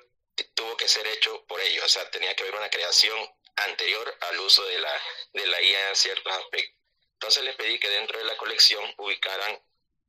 tuvo 0.53 0.75
que 0.75 0.87
ser 0.87 1.07
hecho 1.07 1.45
por 1.45 1.61
ellos, 1.61 1.85
o 1.85 1.89
sea, 1.89 2.09
tenía 2.11 2.35
que 2.35 2.43
haber 2.43 2.55
una 2.55 2.69
creación 2.69 3.17
anterior 3.55 4.17
al 4.21 4.39
uso 4.39 4.63
de 4.65 4.79
la, 4.79 5.01
de 5.33 5.47
la 5.47 5.61
IA 5.61 5.89
en 5.89 5.95
ciertos 5.95 6.33
aspectos. 6.33 6.76
Entonces 7.17 7.43
les 7.43 7.55
pedí 7.55 7.79
que 7.79 7.89
dentro 7.89 8.17
de 8.19 8.25
la 8.25 8.37
colección 8.37 8.83
ubicaran 8.97 9.59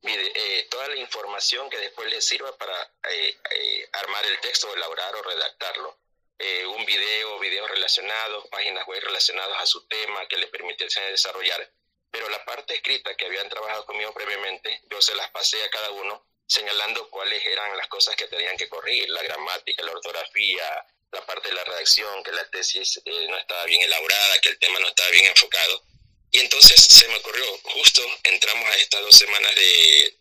eh, 0.03 0.67
toda 0.69 0.87
la 0.87 0.95
información 0.95 1.69
que 1.69 1.77
después 1.77 2.09
les 2.09 2.23
sirva 2.25 2.55
para 2.57 2.81
eh, 3.09 3.35
eh, 3.51 3.89
armar 3.93 4.25
el 4.25 4.39
texto, 4.39 4.73
elaborar 4.73 5.15
o 5.15 5.21
redactarlo. 5.23 5.97
eh, 6.39 6.65
un 6.65 6.85
video, 6.85 7.37
videos 7.39 7.69
relacionados, 7.69 8.47
páginas 8.47 8.87
web 8.87 9.03
relacionadas 9.03 9.61
a 9.61 9.65
su 9.65 9.85
tema 9.87 10.25
que 10.27 10.37
les 10.37 10.49
permitiesen 10.49 11.03
desarrollar. 11.11 11.69
Pero 12.11 12.29
la 12.29 12.43
parte 12.45 12.75
escrita 12.75 13.13
que 13.15 13.25
habían 13.25 13.49
trabajado 13.49 13.85
conmigo 13.85 14.13
previamente, 14.13 14.81
yo 14.89 15.01
se 15.01 15.13
las 15.15 15.29
pasé 15.31 15.61
a 15.63 15.69
cada 15.69 15.91
uno 15.91 16.25
señalando 16.47 17.09
cuáles 17.09 17.45
eran 17.45 17.77
las 17.77 17.87
cosas 17.87 18.15
que 18.15 18.27
tenían 18.27 18.57
que 18.57 18.69
corregir, 18.69 19.09
la 19.09 19.21
gramática, 19.21 19.83
la 19.83 19.91
ortografía, 19.91 20.85
la 21.11 21.25
parte 21.25 21.49
de 21.49 21.55
la 21.55 21.63
redacción, 21.65 22.23
que 22.23 22.31
la 22.31 22.49
tesis 22.49 23.01
eh, 23.05 23.27
no 23.29 23.37
estaba 23.37 23.65
bien 23.65 23.81
elaborada, 23.83 24.39
que 24.39 24.49
el 24.49 24.59
tema 24.59 24.79
no 24.79 24.87
estaba 24.87 25.09
bien 25.09 25.25
enfocado. 25.25 25.83
Y 26.31 26.39
entonces 26.39 26.81
se 26.81 27.07
me 27.07 27.15
ocurrió, 27.17 27.45
justo 27.63 28.01
entramos 28.23 28.69
a 28.69 28.75
estas 28.75 29.01
dos 29.01 29.17
semanas 29.17 29.53
de, 29.55 30.15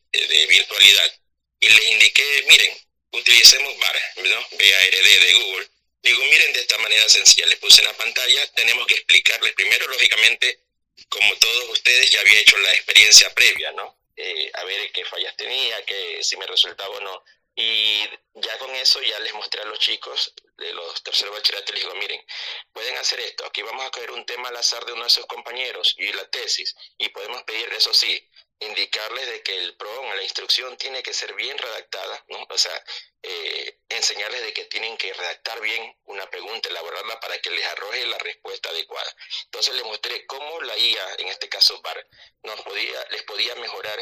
virtualidad 0.48 1.20
y 1.60 1.68
les 1.68 1.86
indiqué, 1.88 2.44
miren, 2.48 2.76
utilicemos 3.12 3.78
VAR, 3.78 3.96
¿no? 4.16 4.48
B-A-R-D 4.56 5.20
de 5.20 5.34
Google. 5.34 5.68
Digo, 6.02 6.24
miren 6.24 6.52
de 6.54 6.60
esta 6.60 6.78
manera 6.78 7.08
sencilla, 7.08 7.46
les 7.46 7.58
puse 7.58 7.82
en 7.82 7.88
la 7.88 7.96
pantalla, 7.96 8.46
tenemos 8.52 8.86
que 8.86 8.94
explicarles 8.94 9.52
primero, 9.52 9.86
lógicamente, 9.88 10.60
como 11.08 11.34
todos 11.36 11.70
ustedes 11.70 12.10
ya 12.10 12.20
había 12.20 12.40
hecho 12.40 12.56
la 12.58 12.72
experiencia 12.72 13.32
previa, 13.34 13.72
¿no? 13.72 13.98
Eh, 14.16 14.50
a 14.54 14.64
ver 14.64 14.90
qué 14.92 15.04
fallas 15.04 15.36
tenía, 15.36 15.84
que 15.84 16.22
si 16.22 16.36
me 16.36 16.46
resultaba 16.46 16.96
o 16.96 17.00
no. 17.00 17.24
Y 17.60 18.08
ya 18.34 18.56
con 18.58 18.72
eso 18.76 19.02
ya 19.02 19.18
les 19.18 19.34
mostré 19.34 19.60
a 19.62 19.64
los 19.64 19.80
chicos 19.80 20.32
de 20.58 20.72
los 20.74 21.02
terceros 21.02 21.34
bachilleratos, 21.34 21.74
les 21.74 21.82
digo, 21.82 21.94
miren, 21.96 22.24
pueden 22.72 22.96
hacer 22.98 23.18
esto, 23.18 23.44
aquí 23.44 23.62
vamos 23.62 23.84
a 23.84 23.90
coger 23.90 24.12
un 24.12 24.24
tema 24.24 24.48
al 24.48 24.56
azar 24.56 24.84
de 24.84 24.92
uno 24.92 25.02
de 25.02 25.10
sus 25.10 25.26
compañeros 25.26 25.96
y 25.98 26.12
la 26.12 26.24
tesis, 26.30 26.76
y 26.98 27.08
podemos 27.08 27.42
pedir, 27.42 27.68
eso 27.72 27.92
sí, 27.92 28.24
indicarles 28.60 29.26
de 29.26 29.42
que 29.42 29.58
el 29.58 29.76
PRON, 29.76 30.16
la 30.16 30.22
instrucción 30.22 30.76
tiene 30.76 31.02
que 31.02 31.12
ser 31.12 31.34
bien 31.34 31.58
redactada, 31.58 32.24
¿no? 32.28 32.46
O 32.48 32.58
sea, 32.58 32.84
eh, 33.24 33.80
enseñarles 33.88 34.42
de 34.42 34.52
que 34.52 34.66
tienen 34.66 34.96
que 34.96 35.12
redactar 35.12 35.60
bien 35.60 35.96
una 36.04 36.30
pregunta, 36.30 36.68
elaborarla 36.68 37.18
para 37.18 37.40
que 37.40 37.50
les 37.50 37.66
arroje 37.66 38.06
la 38.06 38.18
respuesta 38.18 38.68
adecuada. 38.68 39.16
Entonces 39.46 39.74
les 39.74 39.84
mostré 39.84 40.26
cómo 40.26 40.60
la 40.60 40.78
IA, 40.78 41.14
en 41.18 41.26
este 41.26 41.48
caso 41.48 41.80
BAR, 41.82 42.06
nos 42.44 42.60
podía, 42.60 43.04
les 43.10 43.24
podía 43.24 43.56
mejorar 43.56 43.98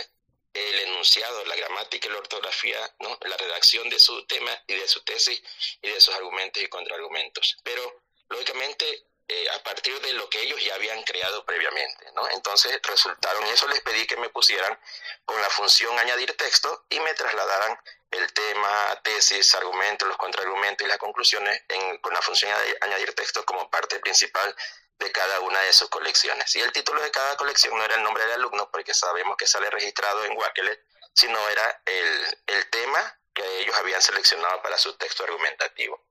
el 0.57 0.81
enunciado, 0.81 1.45
la 1.45 1.57
gramática 1.57 2.09
la 2.09 2.19
ortografía, 2.19 2.79
¿no? 3.01 3.19
la 3.23 3.37
redacción 3.37 3.89
de 3.89 3.99
su 3.99 4.27
tema 4.27 4.51
y 4.67 4.75
de 4.75 4.89
su 4.89 5.03
tesis 5.05 5.43
y 5.83 5.89
de 5.89 6.01
sus 6.01 6.15
argumentos 6.15 6.63
y 6.63 6.69
contraargumentos. 6.69 7.57
Pero, 7.63 8.03
lógicamente, 8.29 9.07
eh, 9.29 9.49
a 9.51 9.63
partir 9.65 10.01
de 10.01 10.13
lo 10.13 10.31
que 10.31 10.41
ellos 10.41 10.63
ya 10.65 10.75
habían 10.77 11.03
creado 11.03 11.45
previamente. 11.45 12.07
Entonces 12.33 12.81
resultaron, 12.83 13.45
y 13.47 13.51
eso 13.51 13.67
les 13.69 13.81
pedí 13.81 14.07
que 14.07 14.17
me 14.17 14.29
pusieran 14.29 14.79
con 15.25 15.41
la 15.41 15.51
función 15.51 15.99
añadir 15.99 16.37
texto 16.37 16.87
y 16.91 17.01
me 17.01 17.13
trasladaran 17.15 17.79
el 18.13 18.33
tema, 18.33 19.01
tesis, 19.03 19.55
argumentos, 19.57 20.07
los 20.07 20.17
contraargumentos 20.17 20.87
y 20.87 20.89
las 20.89 20.99
conclusiones 20.99 21.61
con 22.01 22.15
la 22.15 22.23
función 22.23 22.53
añadir 22.81 23.15
texto 23.15 23.45
como 23.45 23.69
parte 23.69 23.99
principal 23.99 24.55
de 24.99 25.13
cada 25.13 25.41
una 25.41 25.61
de 25.61 25.73
sus 25.73 25.89
colecciones. 25.89 26.55
Y 26.57 26.61
el 26.61 26.73
título 26.73 27.03
de 27.03 27.11
cada 27.11 27.37
colección 27.37 27.77
no 27.77 27.85
era 27.85 27.97
el 27.97 28.03
nombre 28.03 28.25
del 28.25 28.35
alumno, 28.35 28.71
porque 28.71 28.95
sabemos 28.95 29.37
que 29.37 29.47
sale 29.47 29.69
registrado 29.71 30.25
en 30.25 30.37
Wakelet, 30.37 30.81
sino 31.15 31.49
era 31.49 31.83
el, 31.85 32.39
el 32.47 32.71
tema 32.71 33.19
que 33.35 33.61
ellos 33.61 33.77
habían 33.77 34.01
seleccionado 34.01 34.63
para 34.63 34.79
su 34.79 34.97
texto 34.97 35.25
argumentativo. 35.25 36.06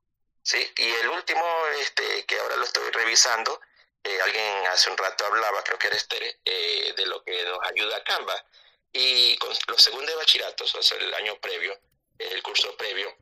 ¿Sí? 0.45 0.71
Y 0.77 0.89
el 0.89 1.09
último, 1.09 1.43
este, 1.81 2.23
que 2.25 2.39
ahora 2.39 2.55
lo 2.55 2.63
estoy 2.63 2.89
revisando, 2.91 3.59
eh, 4.03 4.21
alguien 4.21 4.67
hace 4.67 4.89
un 4.91 4.97
rato 4.97 5.25
hablaba, 5.25 5.63
creo 5.63 5.79
que 5.79 5.87
era 5.87 5.95
Esther, 5.97 6.39
eh, 6.45 6.93
de 6.95 7.05
lo 7.07 7.23
que 7.23 7.43
nos 7.43 7.59
ayuda 7.63 7.97
a 7.97 8.03
Canva. 8.03 8.45
Y 8.93 9.35
con 9.37 9.49
los 9.67 9.81
segundos 9.81 10.07
de 10.07 10.15
bachilleratos, 10.15 10.73
o 10.75 10.83
sea, 10.83 10.97
el 10.99 11.13
año 11.15 11.35
previo, 11.41 11.77
el 12.19 12.41
curso 12.43 12.77
previo, 12.77 13.13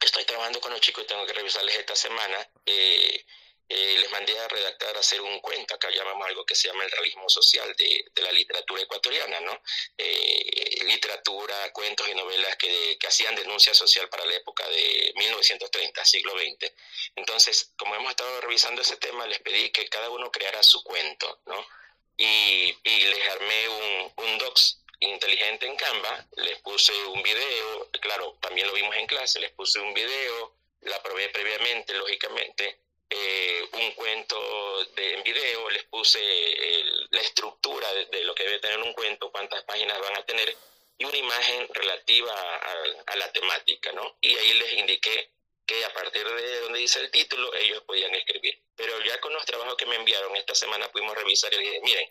estoy 0.00 0.24
trabajando 0.24 0.60
con 0.60 0.72
los 0.72 0.80
chicos 0.80 1.04
y 1.04 1.06
tengo 1.06 1.26
que 1.26 1.34
revisarles 1.34 1.76
esta 1.76 1.94
semana. 1.94 2.50
Eh, 2.64 3.24
eh, 3.68 3.98
les 3.98 4.10
mandé 4.10 4.38
a 4.38 4.48
redactar, 4.48 4.96
a 4.96 5.00
hacer 5.00 5.20
un 5.20 5.40
cuento, 5.40 5.74
acá 5.74 5.90
llamamos 5.90 6.26
algo 6.26 6.46
que 6.46 6.54
se 6.54 6.68
llama 6.68 6.84
el 6.84 6.90
realismo 6.90 7.28
social 7.28 7.74
de, 7.76 8.10
la 8.22 8.32
literatura 8.32 8.82
ecuatoriana, 8.82 9.40
¿no? 9.40 9.62
Eh, 9.96 10.84
literatura, 10.86 11.72
cuentos 11.72 12.08
y 12.08 12.14
novelas 12.14 12.56
que, 12.56 12.96
que, 12.98 13.06
hacían 13.06 13.34
denuncia 13.34 13.74
social 13.74 14.08
para 14.08 14.24
la 14.24 14.34
época 14.34 14.66
de 14.68 15.12
1930, 15.16 16.04
siglo 16.04 16.32
XX. 16.32 16.72
Entonces, 17.16 17.72
como 17.76 17.94
hemos 17.94 18.10
estado 18.10 18.40
revisando 18.40 18.82
ese 18.82 18.96
tema, 18.96 19.26
les 19.26 19.40
pedí 19.40 19.70
que 19.70 19.88
cada 19.88 20.10
uno 20.10 20.30
creara 20.30 20.62
su 20.62 20.82
cuento, 20.82 21.40
¿no? 21.46 21.66
Y, 22.16 22.76
y 22.84 23.00
les 23.04 23.28
armé 23.28 23.68
un, 23.68 24.12
un 24.16 24.38
docs 24.38 24.82
inteligente 25.00 25.66
en 25.66 25.76
Canva, 25.76 26.26
les 26.36 26.58
puse 26.60 26.92
un 27.06 27.22
video, 27.22 27.88
claro, 28.00 28.36
también 28.40 28.66
lo 28.66 28.72
vimos 28.72 28.96
en 28.96 29.06
clase, 29.06 29.40
les 29.40 29.52
puse 29.52 29.78
un 29.78 29.94
video, 29.94 30.56
la 30.82 31.02
probé 31.02 31.28
previamente, 31.28 31.94
lógicamente, 31.94 32.80
eh, 33.10 33.68
un 33.72 33.90
cuento 33.92 34.84
de, 34.94 35.14
en 35.14 35.22
video, 35.22 35.70
les 35.70 35.84
puse 35.84 36.20
la 37.10 37.20
estructura 37.20 37.92
de, 37.94 38.24
lo 38.24 38.34
que 38.34 38.44
debe 38.44 38.58
tener 38.58 38.78
un 38.80 38.92
cuento, 38.92 39.30
cuántas 39.30 39.62
páginas 39.64 39.98
van 40.00 40.16
a 40.16 40.26
tener 40.26 40.54
y 40.98 41.04
una 41.04 41.16
imagen 41.16 41.68
relativa 41.72 42.32
a, 43.06 43.16
la 43.16 43.32
temática, 43.32 43.92
¿no? 43.92 44.16
Y 44.20 44.36
ahí 44.36 44.54
les 44.54 44.72
indiqué 44.74 45.30
que 45.64 45.84
a 45.84 45.92
partir 45.92 46.26
de 46.26 46.60
donde 46.60 46.80
dice 46.80 46.98
el 47.00 47.10
título 47.10 47.54
ellos 47.54 47.82
podían 47.84 48.14
escribir. 48.14 48.60
Pero 48.74 49.00
ya 49.04 49.20
con 49.20 49.32
los 49.32 49.44
trabajos 49.46 49.76
que 49.76 49.86
me 49.86 49.96
enviaron 49.96 50.34
esta 50.36 50.54
semana 50.54 50.90
pudimos 50.90 51.16
revisar 51.16 51.52
y 51.54 51.58
dije, 51.58 51.80
miren, 51.82 52.10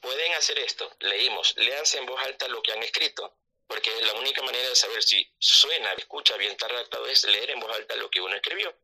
pueden 0.00 0.32
hacer 0.32 0.58
esto, 0.58 0.90
leímos, 1.00 1.54
léanse 1.56 1.98
en 1.98 2.06
voz 2.06 2.20
alta 2.22 2.48
lo 2.48 2.62
que 2.62 2.72
han 2.72 2.82
escrito, 2.82 3.36
porque 3.66 3.90
la 4.02 4.14
única 4.14 4.42
manera 4.42 4.68
de 4.68 4.76
saber 4.76 5.02
si 5.02 5.30
suena, 5.38 5.92
escucha 5.92 6.36
bien, 6.36 6.52
está 6.52 6.68
redactado 6.68 7.06
es 7.06 7.24
leer 7.24 7.50
en 7.50 7.60
voz 7.60 7.76
alta 7.76 7.96
lo 7.96 8.10
que 8.10 8.20
uno 8.20 8.34
escribió 8.34 8.74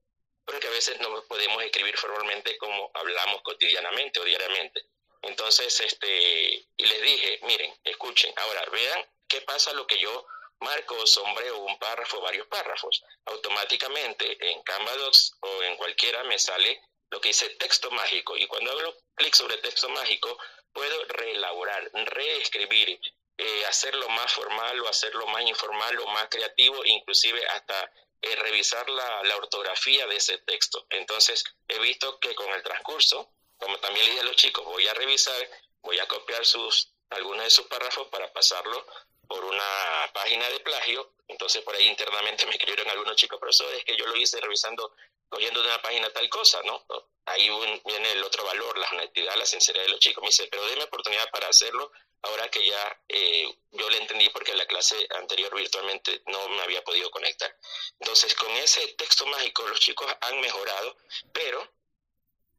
porque 0.46 0.68
a 0.68 0.70
veces 0.70 0.98
no 1.00 1.22
podemos 1.24 1.62
escribir 1.62 1.96
formalmente 1.98 2.56
como 2.56 2.90
hablamos 2.94 3.42
cotidianamente 3.42 4.20
o 4.20 4.24
diariamente. 4.24 4.86
Entonces, 5.22 5.80
este, 5.80 6.66
y 6.76 6.86
les 6.86 7.02
dije, 7.02 7.40
miren, 7.42 7.74
escuchen, 7.84 8.32
ahora 8.36 8.64
vean 8.70 9.06
qué 9.28 9.40
pasa 9.42 9.72
lo 9.72 9.86
que 9.86 9.98
yo 9.98 10.26
marco, 10.60 11.06
sombreo 11.06 11.58
un 11.58 11.78
párrafo, 11.78 12.20
varios 12.20 12.46
párrafos. 12.46 13.02
Automáticamente 13.26 14.38
en 14.52 14.62
Canva 14.62 14.96
Docs 14.96 15.36
o 15.40 15.62
en 15.64 15.76
cualquiera 15.76 16.22
me 16.24 16.38
sale 16.38 16.80
lo 17.10 17.20
que 17.20 17.28
dice 17.28 17.50
texto 17.50 17.90
mágico. 17.90 18.36
Y 18.36 18.46
cuando 18.46 18.70
hago 18.70 18.94
clic 19.14 19.34
sobre 19.34 19.58
texto 19.58 19.88
mágico, 19.88 20.38
puedo 20.72 21.04
reelaborar, 21.06 21.90
reescribir, 21.92 23.00
eh, 23.38 23.66
hacerlo 23.66 24.08
más 24.08 24.32
formal 24.32 24.80
o 24.80 24.88
hacerlo 24.88 25.26
más 25.26 25.42
informal 25.42 25.98
o 26.00 26.06
más 26.08 26.28
creativo, 26.28 26.84
inclusive 26.84 27.44
hasta 27.46 27.92
eh, 28.22 28.36
revisar 28.36 28.88
la, 28.88 29.22
la, 29.24 29.36
ortografía 29.36 30.06
de 30.06 30.16
ese 30.16 30.38
texto. 30.38 30.86
Entonces, 30.90 31.44
he 31.68 31.78
visto 31.78 32.18
que 32.18 32.34
con 32.34 32.50
el 32.50 32.62
transcurso, 32.62 33.32
como 33.56 33.78
también 33.78 34.04
le 34.06 34.12
dije 34.12 34.22
a 34.22 34.26
los 34.26 34.36
chicos, 34.36 34.64
voy 34.64 34.86
a 34.86 34.94
revisar, 34.94 35.48
voy 35.82 35.98
a 35.98 36.08
copiar 36.08 36.44
sus, 36.44 36.92
algunos 37.10 37.44
de 37.44 37.50
sus 37.50 37.66
párrafos 37.66 38.08
para 38.08 38.32
pasarlo 38.32 38.86
por 39.28 39.44
una 39.44 40.10
página 40.12 40.48
de 40.48 40.60
plagio. 40.60 41.12
Entonces, 41.28 41.62
por 41.62 41.74
ahí 41.74 41.86
internamente 41.88 42.46
me 42.46 42.52
escribieron 42.52 42.88
algunos 42.90 43.16
chicos, 43.16 43.38
profesores, 43.38 43.84
que 43.84 43.96
yo 43.96 44.06
lo 44.06 44.16
hice 44.16 44.40
revisando, 44.40 44.94
cogiendo 45.28 45.62
de 45.62 45.68
una 45.68 45.82
página 45.82 46.10
tal 46.12 46.28
cosa, 46.28 46.60
¿no? 46.64 46.84
Ahí 47.26 47.50
viene 47.84 48.12
el 48.12 48.22
otro 48.22 48.44
valor, 48.44 48.78
la 48.78 48.88
honestidad, 48.90 49.34
la 49.36 49.46
sinceridad 49.46 49.84
de 49.84 49.90
los 49.90 50.00
chicos. 50.00 50.22
Me 50.22 50.28
dice, 50.28 50.46
pero 50.50 50.64
déme 50.66 50.84
oportunidad 50.84 51.28
para 51.30 51.48
hacerlo 51.48 51.90
ahora 52.22 52.48
que 52.50 52.64
ya 52.64 53.02
eh, 53.08 53.48
yo 53.72 53.90
le 53.90 53.98
entendí 53.98 54.28
porque 54.30 54.54
la 54.54 54.66
clase 54.66 54.96
anterior 55.18 55.54
virtualmente 55.54 56.22
no 56.26 56.48
me 56.48 56.62
había 56.62 56.82
podido 56.84 57.10
conectar. 57.10 57.54
Entonces, 58.00 58.34
con 58.34 58.50
ese 58.52 58.86
texto 58.98 59.26
mágico 59.26 59.66
los 59.66 59.80
chicos 59.80 60.06
han 60.20 60.40
mejorado, 60.40 60.96
pero 61.32 61.75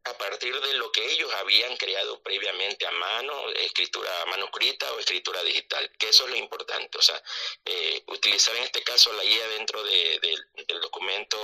a 0.10 0.18
partir 0.18 0.60
de 0.60 0.74
lo 0.76 0.92
que 0.92 1.06
ellos 1.12 1.32
habían 1.36 1.76
creado 1.78 2.22
previamente 2.22 2.86
a 2.86 2.92
mano, 2.92 3.50
escritura 3.52 4.10
manuscrita 4.28 4.92
o 4.94 5.00
escritura 5.00 5.42
digital, 5.44 5.90
que 5.98 6.10
eso 6.10 6.26
es 6.26 6.32
lo 6.32 6.38
importante, 6.38 6.98
o 6.98 7.02
sea, 7.02 7.22
eh, 7.66 8.04
utilizar 8.08 8.56
en 8.56 8.64
este 8.64 8.84
caso 8.84 9.12
la 9.14 9.24
guía 9.24 9.48
dentro 9.50 9.84
del 9.84 10.82
documento 10.82 11.38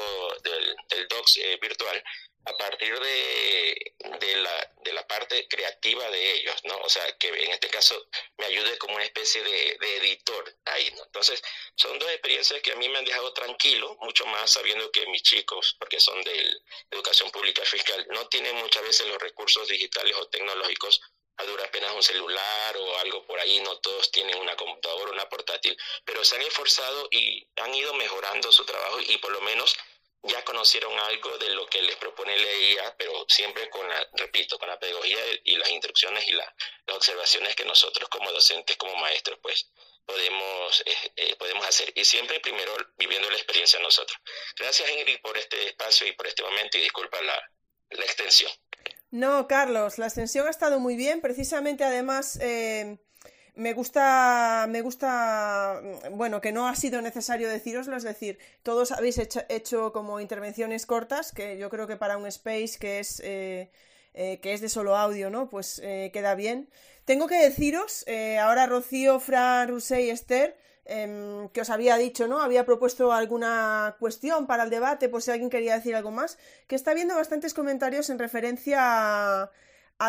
del, 0.44 0.76
del 0.90 1.08
docs 1.08 1.38
eh, 1.38 1.58
virtual 1.62 2.04
a 2.46 2.54
partir 2.58 3.00
de, 3.00 3.94
de, 4.20 4.36
la, 4.38 4.72
de 4.84 4.94
la 4.94 5.08
parte 5.08 5.48
creativa 5.48 6.10
de 6.10 6.34
ellos, 6.34 6.56
¿no? 6.66 6.78
O 6.80 6.90
sea, 6.90 7.04
que 7.18 7.30
en 7.30 7.52
este 7.52 7.70
caso 7.70 8.08
me 8.38 8.46
ayude 8.46 8.78
como 8.78 8.96
una 8.96 9.06
especie 9.06 9.42
de, 9.44 9.78
de, 9.80 9.98
editor 9.98 10.56
ahí, 10.66 10.92
¿no? 10.96 11.04
Entonces, 11.06 11.42
son 11.76 11.98
dos 12.00 12.10
experiencias 12.12 12.62
que 12.62 12.74
a 12.74 12.76
mí 12.76 12.90
me 12.90 12.98
han 12.98 13.06
dejado 13.06 13.34
tranquilo, 13.34 13.98
mucho 14.02 14.26
más 14.26 14.52
sabiendo 14.52 14.92
que 14.92 15.08
mis 15.08 15.24
chicos, 15.24 15.76
porque 15.80 16.00
son 16.00 16.22
de 16.24 16.58
educación 16.92 17.32
pública 17.32 17.64
fiscal, 17.64 18.06
no 18.10 18.28
tienen 18.28 18.56
muchas 18.58 18.84
veces 18.84 19.08
los 19.08 19.18
recursos 19.20 19.68
digitales 19.68 20.16
o 20.18 20.28
tecnológicos 20.28 21.02
a 21.38 21.44
duras 21.46 21.70
penas 21.70 21.94
un 21.94 22.04
celular 22.04 22.78
o 22.78 22.98
algo 23.00 23.26
por 23.26 23.40
ahí, 23.40 23.60
no 23.62 23.78
todos 23.80 24.12
tienen 24.12 24.38
una 24.38 24.56
computadora, 24.56 25.12
una 25.12 25.30
portátil, 25.30 25.76
pero 26.06 26.24
se 26.24 26.36
han 26.36 26.42
esforzado 26.44 27.08
y 27.12 27.48
han 27.56 27.74
ido 27.74 27.94
mejorando 27.96 28.52
su 28.52 28.66
trabajo 28.66 29.00
y 29.02 29.18
por 29.18 29.32
lo 29.32 29.42
menos 29.42 29.76
ya 30.24 30.44
conocieron 30.46 30.98
algo 30.98 31.38
de 31.38 31.50
lo 31.50 31.66
que 31.68 31.82
les 31.82 31.96
propone 31.98 32.38
la 32.38 32.54
IA, 32.54 32.96
pero 32.98 33.26
siempre 33.28 33.70
con 33.70 33.88
la, 33.88 34.08
repito, 34.14 34.58
con 34.58 34.70
la 34.70 34.80
pedagogía 34.80 35.20
y 35.44 35.56
las 35.58 35.70
instrucciones 35.70 36.28
y 36.28 36.32
las 36.32 36.48
observaciones 36.88 37.56
que 37.56 37.66
nosotros 37.66 38.08
como 38.10 38.32
docentes, 38.32 38.78
como 38.78 38.96
maestros, 38.96 39.38
pues 39.42 39.70
podemos, 40.06 40.84
eh, 40.86 41.12
eh, 41.18 41.36
podemos 41.36 41.66
hacer. 41.68 41.92
Y 41.96 42.06
siempre 42.06 42.40
primero 42.40 42.74
viviendo 42.98 43.30
la 43.30 43.36
experiencia 43.36 43.80
nosotros. 43.80 44.18
Gracias 44.58 44.90
Ingrid 44.90 45.20
por 45.22 45.38
este 45.38 45.68
espacio 45.68 46.08
y 46.08 46.14
por 46.14 46.28
este 46.28 46.44
momento 46.44 46.78
y 46.78 46.82
disculpa 46.82 47.22
la, 47.22 47.52
la 47.90 48.06
extensión. 48.06 48.52
No, 49.12 49.48
Carlos, 49.48 50.00
la 50.00 50.08
extensión 50.08 50.48
ha 50.48 50.50
estado 50.50 50.80
muy 50.80 50.96
bien. 50.96 51.22
Precisamente, 51.22 51.84
además, 51.84 52.40
eh, 52.42 52.98
me 53.56 53.74
gusta, 53.74 54.66
me 54.70 54.82
gusta, 54.82 55.82
bueno, 56.12 56.42
que 56.42 56.52
no 56.52 56.68
ha 56.68 56.76
sido 56.76 57.02
necesario 57.02 57.50
deciroslo, 57.50 57.96
es 57.96 58.04
decir, 58.04 58.40
todos 58.64 58.92
habéis 58.92 59.20
hecho, 59.50 59.94
como 59.94 60.20
intervenciones 60.20 60.86
cortas, 60.86 61.32
que 61.32 61.58
yo 61.58 61.70
creo 61.70 61.88
que 61.88 61.98
para 61.98 62.18
un 62.18 62.26
space 62.28 62.78
que 62.80 63.00
es, 63.00 63.20
eh, 63.24 63.70
eh, 64.14 64.40
que 64.42 64.54
es 64.54 64.62
de 64.62 64.70
solo 64.70 64.96
audio, 64.96 65.30
¿no? 65.30 65.50
Pues 65.50 65.82
queda 65.82 66.36
bien. 66.36 66.70
Tengo 67.06 67.28
que 67.28 67.36
deciros, 67.36 68.06
ahora 68.42 68.66
Rocío, 68.66 69.20
Fran, 69.20 69.70
y 69.72 70.10
Esther, 70.10 70.56
Em, 70.86 71.48
que 71.50 71.62
os 71.62 71.70
había 71.70 71.96
dicho, 71.98 72.28
¿no? 72.28 72.42
Había 72.42 72.66
propuesto 72.66 73.14
alguna 73.14 73.96
cuestión 74.00 74.48
para 74.48 74.64
el 74.64 74.70
debate, 74.70 75.08
por 75.08 75.22
si 75.22 75.32
alguien 75.32 75.50
quería 75.50 75.76
decir 75.76 75.96
algo 75.96 76.12
más, 76.12 76.38
que 76.68 76.76
está 76.76 76.94
viendo 76.94 77.16
bastantes 77.16 77.54
comentarios 77.54 78.10
en 78.10 78.20
referencia 78.20 78.80
a, 78.82 79.52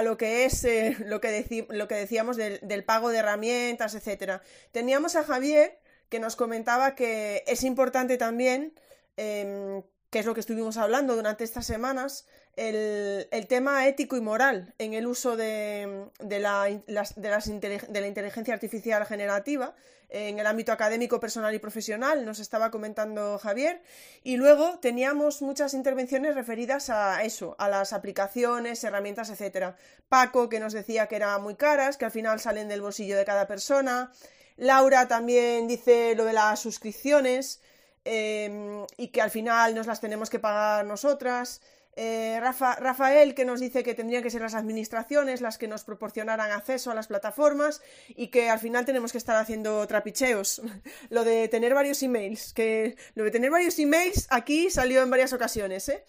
lo 0.02 0.16
que 0.16 0.44
es 0.44 0.64
eh, 0.64 0.96
lo, 1.06 1.20
que 1.20 1.66
lo, 1.68 1.88
que 1.88 1.94
decíamos 1.94 2.36
del, 2.36 2.84
pago 2.84 3.10
de 3.10 3.18
herramientas, 3.18 3.94
etcétera. 3.94 4.42
Teníamos 4.72 5.16
a 5.16 5.24
Javier 5.24 5.78
que 6.08 6.20
nos 6.20 6.36
comentaba 6.36 6.94
que 6.94 7.44
es 7.46 7.64
importante 7.64 8.16
también, 8.18 8.72
em, 9.16 9.82
que 10.10 10.20
es 10.20 10.26
lo 10.26 10.34
que 10.34 10.40
estuvimos 10.40 10.76
hablando 10.76 11.16
durante 11.16 11.44
estas 11.44 11.66
semanas, 11.66 12.26
el, 12.56 13.46
tema 13.48 13.88
ético 13.88 14.16
y 14.16 14.20
moral 14.20 14.74
en 14.78 14.94
el 14.94 15.06
uso 15.06 15.36
de, 15.36 16.06
la, 16.20 16.66
de 16.66 18.00
la 18.00 18.06
inteligencia 18.06 18.54
artificial 18.54 19.04
generativa 19.06 19.74
en 20.14 20.38
el 20.38 20.46
ámbito 20.46 20.70
académico, 20.70 21.18
personal 21.18 21.52
y 21.54 21.58
profesional, 21.58 22.24
nos 22.24 22.38
estaba 22.38 22.70
comentando 22.70 23.36
Javier. 23.38 23.82
Y 24.22 24.36
luego 24.36 24.78
teníamos 24.78 25.42
muchas 25.42 25.74
intervenciones 25.74 26.36
referidas 26.36 26.88
a 26.88 27.24
eso, 27.24 27.56
a 27.58 27.68
las 27.68 27.92
aplicaciones, 27.92 28.84
herramientas, 28.84 29.30
etcétera. 29.30 29.76
Paco, 30.08 30.48
que 30.48 30.60
nos 30.60 30.72
decía 30.72 31.08
que 31.08 31.16
eran 31.16 31.42
muy 31.42 31.56
caras, 31.56 31.96
que 31.96 32.04
al 32.04 32.12
final 32.12 32.38
salen 32.38 32.68
del 32.68 32.80
bolsillo 32.80 33.16
de 33.16 33.24
cada 33.24 33.48
persona. 33.48 34.12
Laura 34.56 35.08
también 35.08 35.66
dice 35.66 36.14
lo 36.14 36.24
de 36.24 36.32
las 36.32 36.60
suscripciones 36.60 37.60
eh, 38.04 38.86
y 38.96 39.08
que 39.08 39.20
al 39.20 39.32
final 39.32 39.74
nos 39.74 39.88
las 39.88 40.00
tenemos 40.00 40.30
que 40.30 40.38
pagar 40.38 40.86
nosotras. 40.86 41.60
Eh, 41.96 42.40
Rafael 42.40 43.36
que 43.36 43.44
nos 43.44 43.60
dice 43.60 43.84
que 43.84 43.94
tendrían 43.94 44.22
que 44.22 44.30
ser 44.30 44.40
las 44.40 44.54
administraciones 44.54 45.40
las 45.40 45.58
que 45.58 45.68
nos 45.68 45.84
proporcionaran 45.84 46.50
acceso 46.50 46.90
a 46.90 46.94
las 46.94 47.06
plataformas 47.06 47.82
y 48.08 48.28
que 48.28 48.50
al 48.50 48.58
final 48.58 48.84
tenemos 48.84 49.12
que 49.12 49.18
estar 49.18 49.36
haciendo 49.36 49.86
trapicheos. 49.86 50.60
lo 51.10 51.24
de 51.24 51.48
tener 51.48 51.72
varios 51.74 52.02
emails, 52.02 52.52
que 52.52 52.96
lo 53.14 53.24
de 53.24 53.30
tener 53.30 53.50
varios 53.50 53.78
emails 53.78 54.26
aquí 54.30 54.70
salió 54.70 55.02
en 55.02 55.10
varias 55.10 55.32
ocasiones, 55.32 55.88
¿eh? 55.88 56.04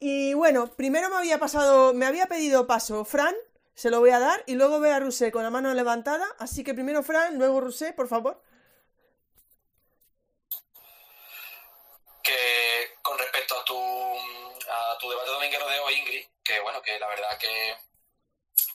Y 0.00 0.32
bueno, 0.32 0.74
primero 0.76 1.10
me 1.10 1.16
había 1.16 1.38
pasado, 1.38 1.92
me 1.92 2.06
había 2.06 2.26
pedido 2.26 2.66
paso 2.66 3.04
Fran, 3.04 3.34
se 3.74 3.90
lo 3.90 4.00
voy 4.00 4.10
a 4.10 4.18
dar, 4.18 4.42
y 4.46 4.54
luego 4.54 4.80
ve 4.80 4.90
a 4.92 4.98
Rusé 4.98 5.30
con 5.30 5.42
la 5.42 5.50
mano 5.50 5.72
levantada, 5.74 6.26
así 6.38 6.64
que 6.64 6.72
primero 6.72 7.02
Fran, 7.02 7.36
luego 7.36 7.60
Rusé, 7.60 7.92
por 7.92 8.08
favor. 8.08 8.42
Que 12.22 12.99
tu 15.00 15.08
debate 15.08 15.30
dominguero 15.30 15.66
de 15.68 15.78
hoy, 15.80 15.94
Ingrid, 15.94 16.26
que 16.44 16.60
bueno, 16.60 16.82
que 16.82 16.98
la 16.98 17.08
verdad 17.08 17.38
que, 17.38 17.76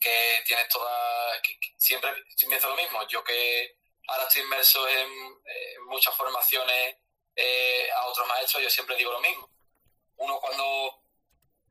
que 0.01 0.43
tienes 0.45 0.67
toda. 0.69 1.41
siempre 1.77 2.11
pienso 2.35 2.69
lo 2.69 2.75
mismo. 2.75 3.07
Yo 3.07 3.23
que 3.23 3.77
ahora 4.07 4.23
estoy 4.23 4.41
inmerso 4.41 4.87
en, 4.87 5.09
muchas 5.85 6.15
formaciones 6.15 6.97
eh, 7.35 7.89
a 7.95 8.07
otros 8.07 8.27
maestros, 8.27 8.63
yo 8.63 8.69
siempre 8.69 8.97
digo 8.97 9.11
lo 9.11 9.21
mismo. 9.21 9.49
Uno 10.17 10.39
cuando 10.39 11.03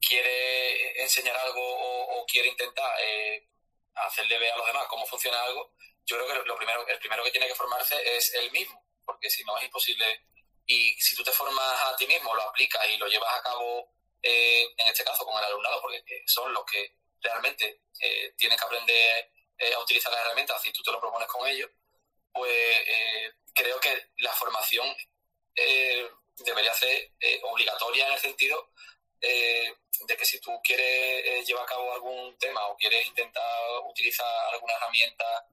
quiere 0.01 1.03
enseñar 1.03 1.37
algo 1.37 1.61
o, 1.61 2.25
quiere 2.27 2.49
intentar 2.49 2.91
eh, 3.01 3.49
hacerle 3.95 4.39
ver 4.39 4.53
a 4.53 4.57
los 4.57 4.67
demás 4.67 4.87
cómo 4.89 5.07
funciona 5.07 5.43
algo, 5.43 5.73
yo 6.07 6.17
creo 6.17 6.43
que 6.43 6.49
lo 6.49 6.57
primero, 6.57 6.87
el 6.87 6.99
primero 6.99 7.25
que 7.25 7.31
tiene 7.31 7.49
que 7.49 7.55
formarse 7.55 7.97
es 8.17 8.35
él 8.35 8.51
mismo, 8.53 8.83
porque 9.05 9.29
si 9.29 9.45
no 9.45 9.57
es 9.59 9.65
imposible. 9.65 10.27
Y 10.67 10.95
si 11.01 11.15
tú 11.15 11.23
te 11.23 11.33
formas 11.33 11.83
a 11.83 11.97
ti 11.97 12.07
mismo, 12.07 12.35
lo 12.35 12.43
aplicas 12.43 12.89
y 12.89 12.97
lo 12.97 13.07
llevas 13.07 13.35
a 13.35 13.43
cabo 13.43 13.95
eh, 14.27 14.73
en 14.79 14.87
este 14.87 15.05
caso 15.05 15.23
con 15.27 15.37
el 15.37 15.45
alumnado, 15.45 15.83
porque 15.83 16.23
son 16.25 16.51
los 16.55 16.65
que 16.65 16.97
realmente 17.21 17.83
eh, 18.01 18.33
tienen 18.39 18.57
que 18.57 18.65
aprender 18.65 19.31
eh, 19.59 19.75
a 19.75 19.81
utilizar 19.81 20.11
las 20.11 20.23
herramientas 20.23 20.63
si 20.63 20.73
tú 20.73 20.83
te 20.83 20.91
lo 20.91 20.99
propones 20.99 21.29
con 21.29 21.47
ellos, 21.47 21.71
pues 22.33 22.81
creo 23.55 23.79
que 23.79 24.09
la 24.19 24.33
formación 24.33 24.97
debería 26.39 26.75
ser 26.75 27.13
obligatoria 27.43 28.09
en 28.09 28.15
el 28.15 28.19
sentido 28.19 28.71
de 29.21 30.17
que 30.17 30.25
si 30.25 30.41
tú 30.41 30.61
quieres 30.65 31.47
llevar 31.47 31.63
a 31.63 31.67
cabo 31.67 31.93
algún 31.93 32.37
tema 32.39 32.67
o 32.67 32.77
quieres 32.77 33.07
intentar 33.07 33.79
utilizar 33.85 34.27
alguna 34.53 34.75
herramienta, 34.75 35.47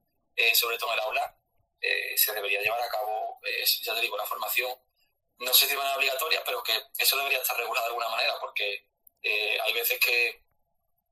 sobre 0.54 0.76
todo 0.76 0.92
en 0.92 0.98
el 0.98 1.04
aula, 1.04 1.38
se 2.16 2.32
debería 2.32 2.60
llevar 2.60 2.82
a 2.82 2.88
cabo, 2.88 3.38
ya 3.82 3.94
te 3.94 4.00
digo, 4.00 4.16
la 4.16 4.26
formación 4.26 4.76
no 5.42 5.52
sé 5.52 5.66
si 5.66 5.74
van 5.74 5.86
a 5.86 5.96
obligatoria, 5.96 6.42
pero 6.44 6.62
que 6.62 6.80
eso 6.98 7.16
debería 7.16 7.38
estar 7.38 7.56
regulado 7.56 7.84
de 7.84 7.88
alguna 7.88 8.08
manera, 8.08 8.38
porque 8.40 8.86
eh, 9.22 9.58
hay 9.60 9.72
veces 9.72 9.98
que 9.98 10.40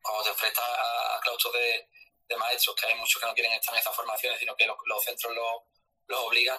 cuando 0.01 0.22
te 0.22 0.31
enfrentas 0.31 0.64
a, 0.64 1.20
claustros 1.20 1.53
de, 1.55 1.89
maestros, 2.37 2.76
que 2.76 2.87
hay 2.87 2.95
muchos 2.95 3.20
que 3.20 3.26
no 3.26 3.35
quieren 3.35 3.53
estar 3.53 3.74
en 3.74 3.81
esas 3.81 3.95
formaciones, 3.95 4.39
sino 4.39 4.55
que 4.55 4.64
los, 4.64 5.05
centros 5.05 5.35
los, 5.35 6.20
obligan, 6.20 6.59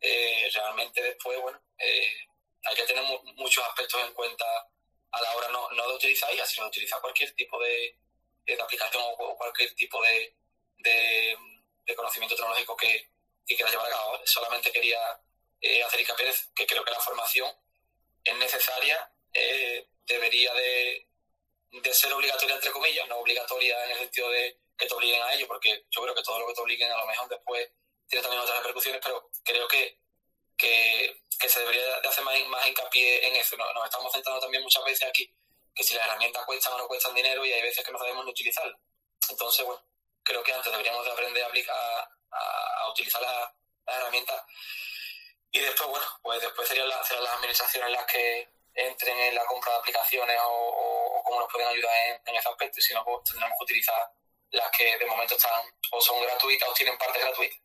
eh, 0.00 0.50
realmente 0.52 1.02
después, 1.02 1.40
bueno, 1.40 1.58
eh, 1.78 2.12
hay 2.64 2.76
que 2.76 2.82
tener 2.82 3.02
muchos 3.36 3.64
aspectos 3.64 4.02
en 4.02 4.12
cuenta 4.12 4.44
a 5.10 5.22
la 5.22 5.34
hora 5.34 5.48
no, 5.48 5.70
no 5.70 5.88
de 5.88 5.94
utilizar 5.94 6.32
IA, 6.34 6.44
sino 6.44 6.64
de 6.64 6.68
utilizar 6.68 7.00
cualquier 7.00 7.34
tipo 7.34 7.58
de, 7.58 7.96
aplicación 8.62 9.02
o, 9.02 9.36
cualquier 9.36 9.74
tipo 9.74 10.02
de, 10.02 10.36
conocimiento 11.96 12.36
tecnológico 12.36 12.76
que, 12.76 13.08
que 13.46 13.56
quieras 13.56 13.72
llevar 13.72 13.86
a 13.86 13.96
cabo. 13.96 14.20
Solamente 14.26 14.70
quería 14.70 15.00
eh, 15.60 15.82
hacer 15.82 16.00
hincapié 16.00 16.32
que 16.54 16.66
creo 16.66 16.84
que 16.84 16.90
la 16.90 17.00
formación 17.00 17.50
es 18.24 18.36
necesaria, 18.36 19.10
eh, 19.32 19.88
debería 20.06 20.52
de, 20.54 21.06
ser 21.92 22.12
obligatoria, 22.12 22.54
entre 22.54 22.70
comillas, 22.70 23.08
no 23.08 23.18
obligatoria 23.18 23.84
en 23.84 23.90
el 23.92 23.98
sentido 23.98 24.30
de 24.30 24.58
que 24.76 24.86
te 24.86 24.94
obliguen 24.94 25.22
a 25.22 25.34
ello, 25.34 25.46
porque 25.48 25.86
yo 25.90 26.02
creo 26.02 26.14
que 26.14 26.22
todo 26.22 26.38
lo 26.38 26.46
que 26.46 26.54
te 26.54 26.60
obliguen 26.60 26.90
a 26.90 26.98
lo 26.98 27.06
mejor 27.06 27.28
después 27.28 27.68
tiene 28.06 28.22
también 28.22 28.42
otras 28.42 28.58
repercusiones, 28.58 29.00
pero 29.02 29.30
creo 29.44 29.68
que, 29.68 30.00
que, 30.56 31.48
se 31.48 31.60
debería 31.60 32.00
de 32.00 32.08
hacer 32.08 32.24
más, 32.24 32.38
más 32.46 32.66
hincapié 32.66 33.26
en 33.26 33.36
eso. 33.36 33.56
Nos, 33.56 33.84
estamos 33.84 34.12
centrando 34.12 34.40
también 34.40 34.62
muchas 34.62 34.84
veces 34.84 35.08
aquí 35.08 35.32
que 35.74 35.84
si 35.84 35.94
las 35.94 36.06
herramientas 36.06 36.44
cuestan 36.44 36.72
o 36.74 36.78
no 36.78 36.88
cuestan 36.88 37.14
dinero 37.14 37.44
y 37.46 37.52
hay 37.52 37.62
veces 37.62 37.84
que 37.84 37.92
no 37.92 37.98
sabemos 37.98 38.24
ni 38.24 38.32
utilizarlas. 38.32 38.76
Entonces, 39.28 39.64
bueno, 39.64 39.80
creo 40.24 40.42
que 40.42 40.52
antes 40.52 40.72
deberíamos 40.72 41.04
de 41.04 41.12
aprender 41.12 41.44
a, 41.44 41.46
aplicar, 41.46 41.76
a, 42.32 42.90
utilizar 42.90 43.22
las 43.22 43.96
herramientas 43.96 44.42
y 45.50 45.60
después, 45.60 45.88
bueno, 45.88 46.06
pues 46.22 46.40
después 46.42 46.68
serían, 46.68 46.88
las 46.88 47.10
administraciones 47.10 47.90
las 47.90 48.04
que 48.06 48.48
entren 48.74 49.18
en 49.18 49.34
la 49.34 49.44
compra 49.46 49.72
de 49.72 49.78
aplicaciones 49.78 50.36
o, 50.44 51.22
cómo 51.24 51.40
nos 51.40 51.52
pueden 51.52 51.68
ayudar 51.68 51.92
en, 52.24 52.34
ese 52.34 52.48
aspecto. 52.48 52.78
Y 52.78 52.82
si 52.82 52.94
no, 52.94 53.04
pues 53.04 53.24
tendremos 53.24 53.56
que 53.58 53.64
utilizar 53.64 54.12
las 54.50 54.70
que 54.70 54.96
de 54.96 55.06
momento 55.06 55.34
están 55.34 55.62
o 55.92 56.00
son 56.00 56.22
gratuitas 56.22 56.68
o 56.68 56.72
tienen 56.72 56.96
parte 56.96 57.18
gratuita. 57.18 57.56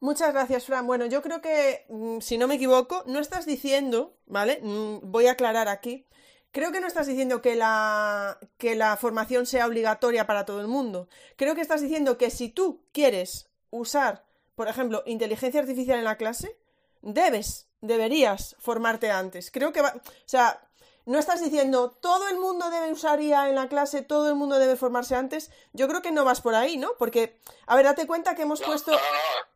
Muchas 0.00 0.32
gracias, 0.32 0.66
Fran. 0.66 0.86
Bueno, 0.86 1.06
yo 1.06 1.22
creo 1.22 1.40
que, 1.40 1.84
mm, 1.88 2.20
si 2.20 2.38
no 2.38 2.48
me 2.48 2.56
equivoco, 2.56 3.04
no 3.06 3.20
estás 3.20 3.46
diciendo, 3.46 4.16
¿vale? 4.26 4.58
Mm, 4.62 5.10
voy 5.10 5.26
a 5.26 5.32
aclarar 5.32 5.68
aquí. 5.68 6.06
Creo 6.50 6.72
que 6.72 6.80
no 6.80 6.86
estás 6.86 7.06
diciendo 7.06 7.40
que 7.40 7.54
la, 7.54 8.38
que 8.58 8.74
la 8.74 8.96
formación 8.96 9.46
sea 9.46 9.66
obligatoria 9.66 10.26
para 10.26 10.44
todo 10.44 10.60
el 10.60 10.66
mundo. 10.68 11.08
Creo 11.36 11.54
que 11.54 11.60
estás 11.60 11.80
diciendo 11.80 12.18
que 12.18 12.30
si 12.30 12.48
tú 12.48 12.84
quieres 12.92 13.50
usar 13.70 14.24
por 14.62 14.68
ejemplo, 14.68 15.02
inteligencia 15.06 15.60
artificial 15.60 15.98
en 15.98 16.04
la 16.04 16.16
clase, 16.16 16.56
debes, 17.00 17.66
deberías 17.80 18.54
formarte 18.60 19.10
antes. 19.10 19.50
Creo 19.50 19.72
que 19.72 19.82
va, 19.82 19.92
o 19.96 20.02
sea, 20.24 20.62
no 21.04 21.18
estás 21.18 21.42
diciendo 21.42 21.90
todo 21.90 22.28
el 22.28 22.36
mundo 22.36 22.70
debe 22.70 22.92
usar 22.92 23.20
IA 23.20 23.48
en 23.48 23.56
la 23.56 23.68
clase, 23.68 24.02
todo 24.02 24.28
el 24.28 24.36
mundo 24.36 24.60
debe 24.60 24.76
formarse 24.76 25.16
antes. 25.16 25.50
Yo 25.72 25.88
creo 25.88 26.00
que 26.00 26.12
no 26.12 26.24
vas 26.24 26.40
por 26.40 26.54
ahí, 26.54 26.76
¿no? 26.76 26.96
Porque, 26.96 27.40
a 27.66 27.74
ver, 27.74 27.86
date 27.86 28.06
cuenta 28.06 28.36
que 28.36 28.42
hemos 28.42 28.62
puesto. 28.62 28.96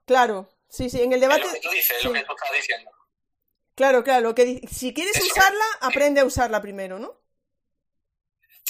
Claro, 0.07 0.49
sí, 0.69 0.91
sí, 0.91 1.01
en 1.01 1.13
el 1.13 1.21
debate. 1.21 1.45
lo 1.45 1.53
que 1.53 1.61
tú 1.61 1.71
dices, 1.71 2.03
lo 2.03 2.13
que 2.13 2.25
tú 2.25 2.33
estás 2.33 2.53
diciendo. 2.53 2.91
Claro, 3.77 4.03
claro, 4.03 4.35
que 4.35 4.63
si 4.69 4.93
quieres 4.93 5.23
usarla, 5.23 5.65
aprende 5.83 6.21
a 6.21 6.25
usarla 6.25 6.61
primero, 6.61 6.99
¿no? 6.99 7.17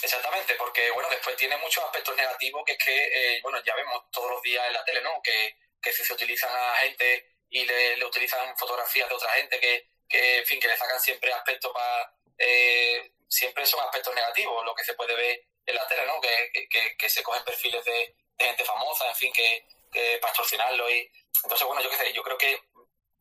Exactamente, 0.03 0.55
porque 0.59 0.91
bueno, 0.91 1.09
después 1.09 1.35
tiene 1.37 1.57
muchos 1.57 1.83
aspectos 1.83 2.15
negativos 2.15 2.63
que 2.67 2.73
es 2.73 2.79
que, 2.85 3.37
eh, 3.37 3.41
bueno, 3.43 3.57
ya 3.65 3.75
vemos 3.75 4.11
todos 4.11 4.33
los 4.33 4.43
días 4.43 4.67
en 4.67 4.75
la 4.75 4.85
tele, 4.85 5.01
¿no? 5.01 5.23
Que 5.23 5.57
que 5.87 5.93
si 5.93 6.05
se 6.05 6.15
utilizan 6.15 6.51
a 6.53 6.75
gente 6.79 7.37
y 7.49 7.65
le, 7.65 8.05
utilizan 8.05 8.57
fotografías 8.59 9.09
de 9.09 9.15
otra 9.15 9.31
gente 9.35 9.61
que, 9.61 9.89
que, 10.09 10.39
en 10.39 10.47
fin, 10.47 10.59
que 10.59 10.67
le 10.67 10.77
sacan 10.77 11.01
siempre 11.01 11.33
aspectos 11.33 11.73
para... 11.73 12.13
Eh, 12.39 13.13
siempre 13.29 13.65
son 13.67 13.81
aspectos 13.81 14.13
negativos, 14.13 14.65
lo 14.65 14.75
que 14.75 14.85
se 14.85 14.95
puede 14.95 15.15
ver 15.15 15.45
en 15.65 15.75
la 15.77 15.87
tele, 15.87 16.07
¿no? 16.07 16.21
Que, 16.21 16.97
que, 16.99 17.09
se 17.09 17.23
cogen 17.23 17.45
perfiles 17.45 17.85
de, 17.85 18.17
gente 18.37 18.65
famosa, 18.65 19.09
en 19.09 19.15
fin, 19.15 19.33
que, 19.33 19.65
para 20.21 20.33
extorsionarlo 20.33 20.91
y, 20.91 21.11
entonces, 21.45 21.67
bueno, 21.67 21.83
yo 21.83 21.91
qué 21.91 21.97
sé, 21.97 22.13
yo 22.13 22.23
creo 22.23 22.37
que 22.37 22.61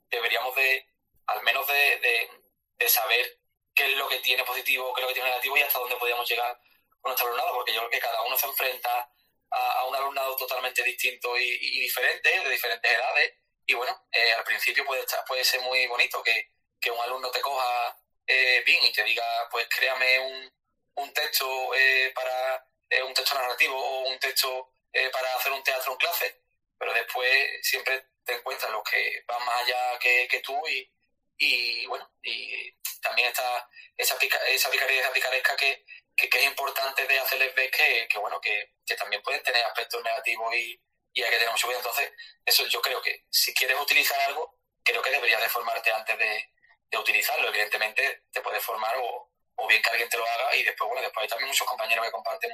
deberíamos 0.09 0.55
de, 0.55 0.87
al 1.27 1.43
menos 1.43 1.67
de, 1.67 2.29
de, 2.77 2.89
saber 2.89 3.39
qué 3.73 3.91
es 3.91 3.97
lo 3.97 4.07
que 4.07 4.19
tiene 4.19 4.43
positivo, 4.43 4.93
qué 4.93 5.01
es 5.01 5.03
lo 5.03 5.07
que 5.09 5.13
tiene 5.13 5.29
negativo 5.29 5.57
y 5.57 5.61
hasta 5.61 5.79
dónde 5.79 5.97
podríamos 5.97 6.27
llegar 6.27 6.59
con 7.01 7.09
nuestro 7.09 7.27
alumnado, 7.27 7.53
porque 7.53 7.73
yo 7.73 7.79
creo 7.81 7.91
que 7.91 7.99
cada 7.99 8.21
uno 8.23 8.37
se 8.37 8.47
enfrenta 8.47 9.09
a, 9.55 9.85
un 9.85 9.95
alumnado 9.95 10.35
totalmente 10.35 10.83
distinto 10.83 11.37
y, 11.37 11.79
diferente, 11.79 12.29
de 12.29 12.49
diferentes 12.49 12.91
edades, 12.91 13.33
y 13.65 13.73
bueno, 13.73 14.07
eh, 14.11 14.33
al 14.33 14.43
principio 14.43 14.85
puede, 14.85 15.01
estar, 15.01 15.23
puede 15.25 15.43
ser 15.43 15.61
muy 15.61 15.87
bonito 15.87 16.21
que, 16.21 16.51
que 16.79 16.91
un 16.91 16.99
alumno 16.99 17.31
te 17.31 17.41
coja 17.41 17.97
eh, 18.27 18.61
bien 18.65 18.83
y 18.83 18.91
te 18.91 19.03
diga, 19.03 19.25
pues 19.49 19.67
créame 19.69 20.19
un, 20.19 20.53
un 20.95 21.13
texto 21.13 21.73
eh, 21.75 22.11
para 22.13 22.67
un 23.05 23.13
texto 23.13 23.35
narrativo 23.35 23.75
o 23.75 24.09
un 24.09 24.19
texto 24.19 24.71
para 25.11 25.35
hacer 25.35 25.51
un 25.51 25.63
teatro 25.63 25.91
en 25.91 25.97
clase, 25.97 26.41
pero 26.77 26.93
después 26.93 27.29
siempre 27.61 28.05
te 28.23 28.33
encuentras 28.33 28.71
los 28.71 28.83
que 28.83 29.23
van 29.27 29.43
más 29.45 29.63
allá 29.63 29.99
que, 29.99 30.41
tú 30.41 30.57
y, 30.69 30.89
y, 31.37 31.85
bueno, 31.87 32.09
y 32.23 32.71
también 33.01 33.27
está 33.27 33.69
esa, 33.97 34.17
pica, 34.17 34.37
esa 34.47 34.69
esa 34.69 35.11
picaresca 35.11 35.55
que, 35.57 35.85
que, 36.15 36.29
es 36.31 36.45
importante 36.45 37.05
de 37.05 37.19
hacerles 37.19 37.53
ver 37.55 37.69
que, 37.71 38.07
que 38.09 38.17
bueno, 38.17 38.39
que, 38.41 38.73
que, 38.85 38.95
también 38.95 39.21
pueden 39.21 39.43
tener 39.43 39.63
aspectos 39.65 40.03
negativos 40.03 40.55
y, 40.55 40.81
y 41.13 41.23
hay 41.23 41.29
que 41.29 41.37
tener 41.37 41.51
mucho 41.51 41.67
cuidado. 41.67 41.89
Entonces, 41.89 42.13
eso 42.45 42.65
yo 42.67 42.81
creo 42.81 43.01
que 43.01 43.25
si 43.29 43.53
quieres 43.53 43.79
utilizar 43.79 44.19
algo, 44.21 44.59
creo 44.83 45.01
que 45.01 45.11
deberías 45.11 45.41
de 45.41 45.49
formarte 45.49 45.91
antes 45.91 46.17
de, 46.17 46.49
de 46.89 46.97
utilizarlo. 46.97 47.47
Evidentemente, 47.49 48.23
te 48.31 48.41
puedes 48.41 48.63
formar 48.63 48.95
o, 48.97 49.31
o 49.55 49.67
bien 49.67 49.81
que 49.81 49.89
alguien 49.89 50.09
te 50.09 50.17
lo 50.17 50.25
haga 50.25 50.55
y 50.55 50.63
después, 50.63 50.87
bueno, 50.87 51.01
después 51.01 51.23
hay 51.23 51.29
también 51.29 51.47
muchos 51.47 51.67
compañeros 51.67 52.05
que 52.05 52.11
comparten 52.11 52.51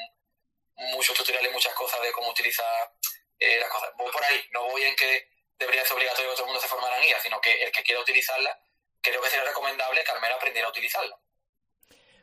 muchos 0.76 1.16
tutoriales, 1.16 1.52
muchas 1.52 1.74
cosas 1.74 2.02
de 2.02 2.12
cómo 2.12 2.30
utilizar 2.30 2.92
eh, 3.40 3.60
las 3.60 3.70
cosas. 3.70 3.92
Voy 3.98 4.12
por 4.12 4.24
ahí, 4.24 4.44
no 4.52 4.64
voy 4.66 4.84
en 4.84 4.96
que 4.96 5.28
debería 5.58 5.84
ser 5.84 5.94
obligatorio 5.94 6.32
que 6.32 6.36
todo 6.36 6.46
el 6.46 6.52
mundo 6.52 6.62
se 6.62 6.68
formara 6.68 6.98
en 6.98 7.10
IA, 7.10 7.20
sino 7.20 7.40
que 7.42 7.64
el 7.64 7.72
que 7.72 7.84
quiera 7.84 8.02
utilizarla, 8.02 8.60
creo 9.02 9.22
que 9.22 9.30
sería 9.30 9.46
recomendable 9.46 10.04
que 10.04 10.12
al 10.12 10.22
menos 10.22 10.38
aprendiera 10.38 10.68
a 10.68 10.72
utilizarla. 10.72 11.18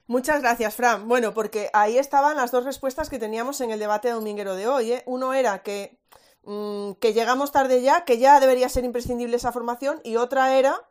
Muchas 0.09 0.41
gracias, 0.41 0.75
Fran. 0.75 1.07
Bueno, 1.07 1.35
porque 1.35 1.69
ahí 1.75 1.99
estaban 1.99 2.39
las 2.39 2.51
dos 2.51 2.65
respuestas 2.65 3.11
que 3.11 3.19
teníamos 3.19 3.61
en 3.61 3.71
el 3.71 3.79
debate 3.79 4.09
dominguero 4.09 4.57
de 4.57 4.67
hoy. 4.67 4.93
¿eh? 4.93 5.03
Uno 5.05 5.35
era 5.35 5.63
que, 5.63 5.99
mm, 6.45 6.93
que 6.93 7.13
llegamos 7.13 7.53
tarde 7.53 7.83
ya, 7.83 8.07
que 8.07 8.17
ya 8.17 8.41
debería 8.41 8.71
ser 8.71 8.85
imprescindible 8.85 9.37
esa 9.37 9.53
formación, 9.53 10.01
y 10.05 10.17
otra 10.17 10.57
era 10.57 10.89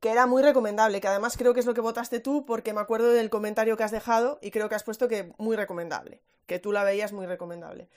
que 0.00 0.10
era 0.10 0.26
muy 0.26 0.42
recomendable, 0.42 1.00
que 1.00 1.06
además 1.06 1.36
creo 1.36 1.54
que 1.54 1.60
es 1.60 1.66
lo 1.66 1.74
que 1.74 1.80
votaste 1.80 2.18
tú, 2.18 2.44
porque 2.44 2.72
me 2.72 2.80
acuerdo 2.80 3.10
del 3.10 3.30
comentario 3.30 3.76
que 3.76 3.84
has 3.84 3.92
dejado 3.92 4.40
y 4.42 4.50
creo 4.50 4.68
que 4.68 4.74
has 4.74 4.82
puesto 4.82 5.06
que 5.06 5.32
muy 5.38 5.54
recomendable, 5.54 6.20
que 6.46 6.58
tú 6.58 6.72
la 6.72 6.82
veías 6.82 7.12
muy 7.12 7.26
recomendable. 7.26 7.88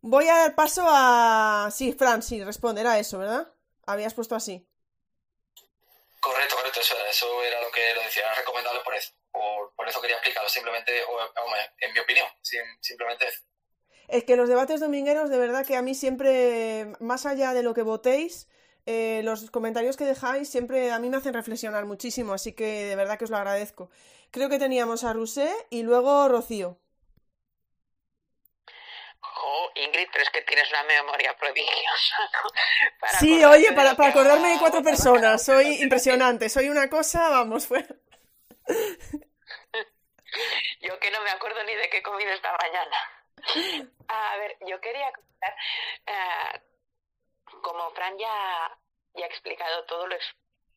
Voy 0.00 0.26
a 0.26 0.36
dar 0.36 0.56
paso 0.56 0.82
a... 0.84 1.68
Sí, 1.72 1.92
Fran, 1.92 2.22
sí, 2.24 2.42
responder 2.42 2.88
a 2.88 2.98
eso, 2.98 3.18
¿verdad? 3.18 3.52
Habías 3.86 4.14
puesto 4.14 4.34
así. 4.34 4.66
Correcto, 6.18 6.56
correcto, 6.56 6.80
eso, 6.80 6.96
eso 7.08 7.44
era 7.44 7.60
lo 7.60 7.70
que 7.70 7.94
lo 7.94 8.02
decía, 8.02 8.24
era 8.24 8.34
recomendable 8.34 8.80
por 8.84 8.96
eso. 8.96 9.12
Por, 9.32 9.74
por 9.74 9.88
eso 9.88 10.00
quería 10.00 10.16
explicarlo, 10.16 10.48
simplemente, 10.48 10.92
o, 11.04 11.18
en 11.80 11.92
mi 11.92 11.98
opinión, 11.98 12.26
simplemente 12.80 13.26
eso. 13.26 13.40
Es 14.08 14.24
que 14.24 14.36
los 14.36 14.48
debates 14.48 14.80
domingueros, 14.80 15.30
de 15.30 15.38
verdad 15.38 15.66
que 15.66 15.76
a 15.76 15.82
mí 15.82 15.94
siempre, 15.94 16.92
más 17.00 17.24
allá 17.24 17.54
de 17.54 17.62
lo 17.62 17.72
que 17.72 17.82
votéis, 17.82 18.48
eh, 18.84 19.22
los 19.24 19.50
comentarios 19.50 19.96
que 19.96 20.04
dejáis 20.04 20.48
siempre 20.48 20.90
a 20.90 20.98
mí 20.98 21.08
me 21.08 21.16
hacen 21.16 21.34
reflexionar 21.34 21.86
muchísimo, 21.86 22.32
así 22.32 22.52
que 22.52 22.84
de 22.84 22.96
verdad 22.96 23.18
que 23.18 23.24
os 23.24 23.30
lo 23.30 23.38
agradezco. 23.38 23.90
Creo 24.30 24.48
que 24.48 24.58
teníamos 24.58 25.04
a 25.04 25.12
Rusé 25.12 25.50
y 25.70 25.82
luego 25.82 26.28
Rocío. 26.28 26.78
Ingrid, 29.74 30.08
pero 30.12 30.24
es 30.24 30.30
que 30.30 30.42
tienes 30.42 30.68
una 30.70 30.82
memoria 30.84 31.34
prodigiosa. 31.36 32.16
sí, 33.20 33.44
oye, 33.44 33.72
para, 33.72 33.94
para 33.94 34.10
acordarme 34.10 34.48
de 34.48 34.58
cuatro 34.58 34.82
personas, 34.82 35.44
soy 35.44 35.82
impresionante, 35.82 36.48
soy 36.48 36.68
una 36.68 36.88
cosa, 36.88 37.28
vamos, 37.28 37.66
fue. 37.66 37.86
yo 40.80 40.98
que 40.98 41.10
no 41.10 41.20
me 41.22 41.30
acuerdo 41.30 41.62
ni 41.64 41.74
de 41.74 41.88
qué 41.90 41.98
he 41.98 42.02
comido 42.02 42.30
esta 42.30 42.56
mañana. 42.60 42.96
A 44.08 44.36
ver, 44.36 44.56
yo 44.66 44.80
quería 44.80 45.12
comentar, 45.12 45.54
eh, 46.06 46.60
como 47.62 47.90
Fran 47.90 48.16
ya, 48.18 48.78
ya 49.14 49.24
ha 49.24 49.28
explicado 49.28 49.84
todo 49.84 50.06
lo, 50.06 50.16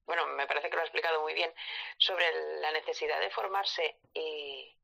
bueno, 0.05 0.25
me 0.27 0.47
parece 0.47 0.69
que 0.69 0.75
lo 0.75 0.81
ha 0.81 0.85
explicado 0.85 1.21
muy 1.21 1.33
bien, 1.33 1.53
sobre 1.97 2.59
la 2.61 2.71
necesidad 2.71 3.19
de 3.19 3.29
formarse 3.31 3.99
y 4.13 4.75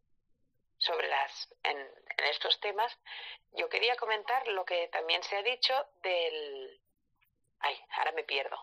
sobre 0.78 1.08
las 1.08 1.50
en, 1.64 1.78
en, 1.78 2.26
estos 2.26 2.60
temas, 2.60 2.98
yo 3.52 3.70
quería 3.70 3.96
comentar 3.96 4.48
lo 4.48 4.66
que 4.66 4.88
también 4.88 5.22
se 5.24 5.38
ha 5.38 5.44
dicho 5.44 5.74
del 6.02 6.82
ay, 7.60 7.80
ahora 7.98 8.12
me 8.14 8.24
pierdo. 8.24 8.58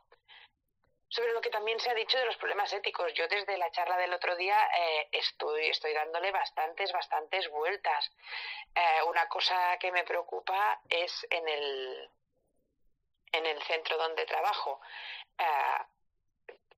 Sobre 1.08 1.32
lo 1.32 1.40
que 1.40 1.50
también 1.50 1.80
se 1.80 1.90
ha 1.90 1.94
dicho 1.94 2.18
de 2.18 2.26
los 2.26 2.36
problemas 2.36 2.72
éticos. 2.72 3.12
Yo 3.14 3.26
desde 3.28 3.56
la 3.56 3.70
charla 3.70 3.96
del 3.96 4.12
otro 4.12 4.36
día 4.36 4.58
eh, 4.78 5.08
estoy, 5.12 5.68
estoy 5.68 5.94
dándole 5.94 6.30
bastantes, 6.30 6.92
bastantes 6.92 7.48
vueltas. 7.48 8.12
Eh, 8.74 9.02
una 9.06 9.26
cosa 9.28 9.78
que 9.78 9.90
me 9.90 10.04
preocupa 10.04 10.80
es 10.88 11.26
en 11.30 11.48
el, 11.48 12.10
en 13.32 13.46
el 13.46 13.62
centro 13.62 13.96
donde 13.96 14.26
trabajo. 14.26 14.80
Eh, 15.38 15.84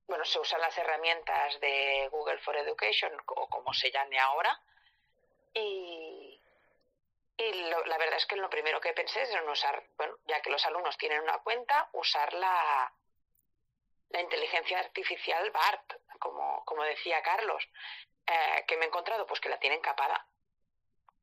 bueno, 0.07 0.25
se 0.25 0.39
usan 0.41 0.61
las 0.61 0.77
herramientas 0.77 1.59
de 1.61 2.09
Google 2.11 2.39
for 2.39 2.57
Education, 2.57 3.13
o 3.27 3.49
como 3.49 3.73
se 3.73 3.93
llame 3.93 4.19
ahora, 4.19 4.61
y, 5.55 6.41
y 7.37 7.53
la 7.53 7.97
verdad 7.97 8.17
es 8.17 8.27
que 8.27 8.35
lo 8.35 8.51
primero 8.51 8.81
que 8.81 8.93
pensé 8.93 9.23
es 9.23 9.31
en 9.31 9.49
usar, 9.49 9.85
bueno, 9.97 10.17
ya 10.27 10.41
que 10.43 10.51
los 10.51 10.67
alumnos 10.67 10.97
tienen 10.99 11.21
una 11.23 11.39
cuenta, 11.39 11.89
usar 11.93 12.35
la, 14.11 14.21
inteligencia 14.21 14.79
artificial 14.79 15.51
BART, 15.51 15.95
como, 16.19 16.65
como 16.65 16.83
decía 16.85 17.23
Carlos, 17.23 17.69
eh, 18.27 18.65
que 18.67 18.77
me 18.77 18.85
he 18.85 18.89
encontrado 18.89 19.27
pues 19.27 19.41
que 19.41 19.49
la 19.49 19.59
tienen 19.59 19.81
capada, 19.81 20.27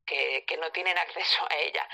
que, 0.04 0.44
que, 0.46 0.56
no 0.56 0.72
tienen 0.72 0.96
acceso 0.98 1.46
a 1.50 1.56
ella 1.56 1.86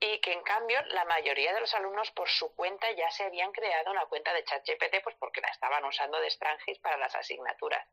y 0.00 0.18
que 0.20 0.32
en 0.32 0.42
cambio 0.42 0.82
la 0.86 1.04
mayoría 1.04 1.52
de 1.52 1.60
los 1.60 1.74
alumnos 1.74 2.10
por 2.12 2.28
su 2.28 2.54
cuenta 2.54 2.90
ya 2.92 3.10
se 3.10 3.24
habían 3.24 3.52
creado 3.52 3.90
una 3.90 4.06
cuenta 4.06 4.32
de 4.32 4.44
ChatGPT 4.44 5.02
pues 5.04 5.16
porque 5.16 5.40
la 5.40 5.48
estaban 5.48 5.84
usando 5.84 6.18
de 6.20 6.26
extranjis 6.26 6.78
para 6.78 6.96
las 6.96 7.14
asignaturas. 7.14 7.86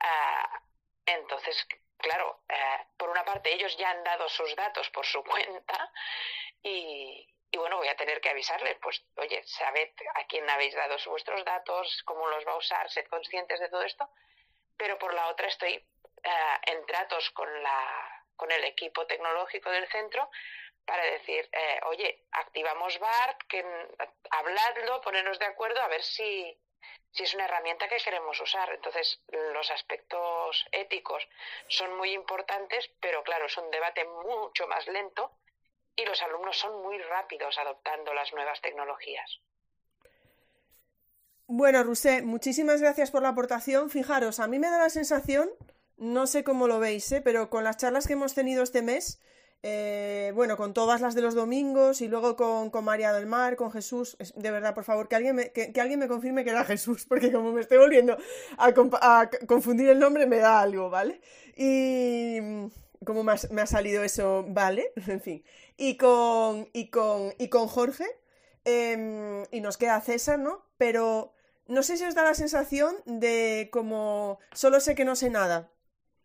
Ah, 0.00 0.62
entonces, 1.04 1.66
claro, 1.98 2.42
eh, 2.48 2.86
por 2.96 3.10
una 3.10 3.24
parte 3.24 3.52
ellos 3.52 3.76
ya 3.76 3.90
han 3.90 4.02
dado 4.02 4.28
sus 4.28 4.54
datos 4.56 4.88
por 4.90 5.04
su 5.04 5.22
cuenta 5.24 5.92
y, 6.62 7.28
bueno, 7.58 7.78
voy 7.78 7.88
a 7.88 7.96
tener 7.96 8.20
que 8.20 8.30
avisarles, 8.30 8.76
pues, 8.80 9.02
oye, 9.16 9.42
sabed 9.44 9.90
a 10.14 10.24
quién 10.26 10.48
habéis 10.48 10.74
dado 10.74 10.96
vuestros 11.06 11.44
datos, 11.44 12.02
cómo 12.04 12.28
los 12.28 12.46
va 12.46 12.52
a 12.52 12.56
usar, 12.56 12.88
sed 12.90 13.06
conscientes 13.06 13.58
de 13.58 13.68
todo 13.68 13.82
esto, 13.82 14.08
pero 14.76 14.98
por 14.98 15.12
la 15.14 15.28
otra 15.28 15.48
estoy 15.48 15.74
eh, 15.74 16.58
en 16.66 16.86
tratos 16.86 17.30
con, 17.30 17.62
la, 17.62 18.24
con 18.36 18.52
el 18.52 18.64
equipo 18.64 19.06
tecnológico 19.06 19.70
del 19.70 19.88
centro 19.88 20.30
para 20.84 21.04
decir, 21.04 21.48
eh, 21.52 21.80
oye, 21.86 22.24
activamos 22.32 22.98
BART, 22.98 23.42
que, 23.48 23.64
habladlo, 24.30 25.00
ponernos 25.00 25.38
de 25.38 25.46
acuerdo, 25.46 25.80
a 25.82 25.88
ver 25.88 26.02
si, 26.02 26.58
si 27.12 27.22
es 27.24 27.34
una 27.34 27.44
herramienta 27.44 27.88
que 27.88 27.98
queremos 27.98 28.40
usar. 28.40 28.70
Entonces, 28.72 29.20
los 29.28 29.70
aspectos 29.70 30.66
éticos 30.72 31.28
son 31.68 31.96
muy 31.96 32.12
importantes, 32.12 32.90
pero 33.00 33.22
claro, 33.22 33.46
es 33.46 33.56
un 33.56 33.70
debate 33.70 34.04
mucho 34.04 34.66
más 34.66 34.86
lento 34.88 35.32
y 35.96 36.04
los 36.04 36.20
alumnos 36.22 36.56
son 36.58 36.82
muy 36.82 36.98
rápidos 36.98 37.58
adoptando 37.58 38.14
las 38.14 38.32
nuevas 38.32 38.60
tecnologías. 38.60 39.40
Bueno, 41.46 41.82
Rusé, 41.82 42.22
muchísimas 42.22 42.80
gracias 42.80 43.10
por 43.10 43.22
la 43.22 43.30
aportación. 43.30 43.90
Fijaros, 43.90 44.38
a 44.38 44.46
mí 44.46 44.60
me 44.60 44.70
da 44.70 44.78
la 44.78 44.88
sensación, 44.88 45.50
no 45.96 46.28
sé 46.28 46.44
cómo 46.44 46.68
lo 46.68 46.78
veis, 46.78 47.10
¿eh? 47.10 47.20
pero 47.20 47.50
con 47.50 47.64
las 47.64 47.76
charlas 47.76 48.06
que 48.06 48.12
hemos 48.12 48.34
tenido 48.34 48.62
este 48.62 48.82
mes, 48.82 49.20
eh, 49.62 50.32
bueno, 50.34 50.56
con 50.56 50.72
todas 50.72 51.00
las 51.00 51.14
de 51.14 51.22
los 51.22 51.34
domingos 51.34 52.00
y 52.00 52.08
luego 52.08 52.36
con, 52.36 52.84
María 52.84 53.12
del 53.12 53.26
Mar, 53.26 53.56
con 53.56 53.70
Jesús. 53.70 54.16
De 54.36 54.50
verdad, 54.50 54.74
por 54.74 54.84
favor, 54.84 55.08
que 55.08 55.16
alguien, 55.16 55.36
me, 55.36 55.50
que, 55.50 55.72
alguien 55.80 55.98
me 55.98 56.08
confirme 56.08 56.44
que 56.44 56.50
era 56.50 56.64
Jesús, 56.64 57.04
porque 57.06 57.32
como 57.32 57.52
me 57.52 57.60
estoy 57.60 57.78
volviendo 57.78 58.16
a, 58.56 59.28
confundir 59.46 59.90
el 59.90 59.98
nombre, 59.98 60.26
me 60.26 60.38
da 60.38 60.60
algo, 60.60 60.88
¿vale? 60.88 61.20
Y 61.56 62.38
como 63.04 63.24
me 63.24 63.32
ha, 63.32 63.66
salido 63.66 64.04
eso, 64.04 64.44
¿vale? 64.48 64.92
En 65.08 65.20
fin. 65.20 65.44
Y 65.82 65.96
con, 65.96 66.68
y 66.74 66.90
con, 66.90 67.32
y 67.38 67.48
con 67.48 67.66
Jorge, 67.66 68.04
em, 68.66 69.46
y 69.50 69.62
nos 69.62 69.78
queda 69.78 69.98
César, 70.02 70.38
¿no? 70.38 70.62
Pero 70.76 71.32
no 71.68 71.82
sé 71.82 71.96
si 71.96 72.04
os 72.04 72.14
da 72.14 72.22
la 72.22 72.34
sensación 72.34 72.94
de 73.06 73.70
como 73.72 74.38
solo 74.52 74.80
sé 74.80 74.94
que 74.94 75.06
no 75.06 75.16
sé 75.16 75.30
nada. 75.30 75.70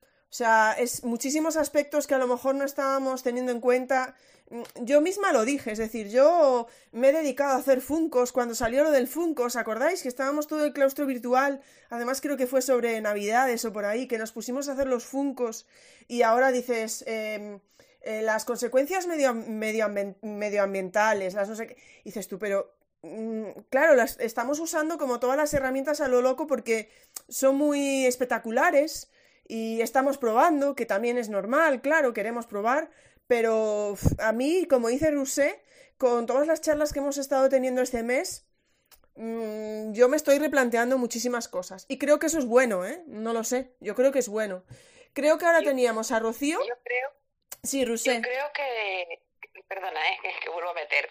O 0.02 0.34
sea, 0.38 0.76
es 0.78 1.06
muchísimos 1.06 1.56
aspectos 1.56 2.06
que 2.06 2.16
a 2.16 2.18
lo 2.18 2.28
mejor 2.28 2.56
no 2.56 2.66
estábamos 2.66 3.24
teniendo 3.24 3.54
en 3.54 3.62
cuenta. 3.62 4.16
Mm, 4.50 4.64
yo 4.82 5.00
misma 5.00 5.32
lo 5.32 5.46
dije, 5.46 5.72
es 5.72 5.78
decir, 5.78 6.10
yo 6.10 6.68
me 6.92 7.10
he 7.10 7.14
dedicado 7.14 7.54
a 7.54 7.60
hacer 7.60 7.80
funcos 7.80 8.34
cuando 8.34 8.56
salió 8.56 8.84
lo 8.84 8.92
del 8.92 9.08
funko, 9.08 9.44
¿os 9.44 9.56
acordáis? 9.56 10.02
Que 10.02 10.10
estábamos 10.10 10.48
todo 10.48 10.66
el 10.66 10.74
claustro 10.74 11.06
virtual, 11.06 11.62
además 11.90 12.20
creo 12.20 12.36
que 12.36 12.46
fue 12.46 12.62
sobre 12.62 13.00
Navidades 13.00 13.64
o 13.64 13.72
por 13.72 13.86
ahí, 13.86 14.06
que 14.06 14.18
nos 14.18 14.34
pusimos 14.34 14.68
a 14.68 14.74
hacer 14.74 14.88
los 14.88 15.06
funcos 15.06 15.66
y 16.10 16.24
ahora 16.24 16.52
dices, 16.52 17.06
em, 17.08 17.62
eh, 18.06 18.22
las 18.22 18.46
consecuencias 18.46 19.08
medio, 19.08 19.34
medioambientales, 19.34 21.34
las 21.34 21.50
no 21.50 21.56
sé 21.56 21.68
qué, 21.68 21.78
dices 22.04 22.28
tú, 22.28 22.38
pero 22.38 22.72
mm, 23.02 23.46
claro, 23.70 23.96
las 23.96 24.20
estamos 24.20 24.60
usando 24.60 25.00
como 25.00 25.20
todas 25.20 25.38
las 25.38 25.52
herramientas 25.56 26.02
a 26.02 26.08
lo 26.08 26.22
loco 26.22 26.46
porque 26.46 26.92
son 27.30 27.56
muy 27.56 28.06
espectaculares 28.06 29.10
y 29.48 29.82
estamos 29.82 30.20
probando, 30.20 30.76
que 30.76 30.86
también 30.86 31.18
es 31.18 31.30
normal, 31.30 31.82
claro, 31.82 32.14
queremos 32.14 32.46
probar, 32.46 32.92
pero 33.26 33.98
a 34.20 34.32
mí, 34.32 34.68
como 34.70 34.90
dice 34.90 35.10
Rousset, 35.10 35.64
con 35.98 36.28
todas 36.28 36.46
las 36.46 36.62
charlas 36.62 36.94
que 36.94 37.00
hemos 37.00 37.18
estado 37.18 37.50
teniendo 37.50 37.82
este 37.82 38.04
mes, 38.04 38.46
mm, 39.16 39.94
yo 39.94 40.10
me 40.10 40.18
estoy 40.18 40.38
replanteando 40.38 41.00
muchísimas 41.00 41.48
cosas. 41.48 41.86
Y 41.88 41.98
creo 41.98 42.20
que 42.20 42.28
eso 42.28 42.38
es 42.38 42.46
bueno, 42.46 42.86
¿eh? 42.86 43.04
No 43.08 43.34
lo 43.34 43.44
sé, 43.44 43.74
yo 43.80 43.96
creo 43.96 44.12
que 44.12 44.20
es 44.20 44.30
bueno. 44.30 44.64
Creo 45.14 45.40
que 45.40 45.46
ahora 45.46 45.64
teníamos 45.64 46.12
a 46.12 46.20
Rocío. 46.20 46.60
Yo 46.60 46.76
creo. 46.84 47.25
Sí, 47.66 47.86
Rousset. 47.86 48.16
Yo 48.16 48.22
creo 48.22 48.52
que. 48.54 49.20
Perdona, 49.68 50.10
¿eh? 50.10 50.20
que 50.42 50.50
vuelvo 50.50 50.70
a 50.70 50.74
meter. 50.74 51.10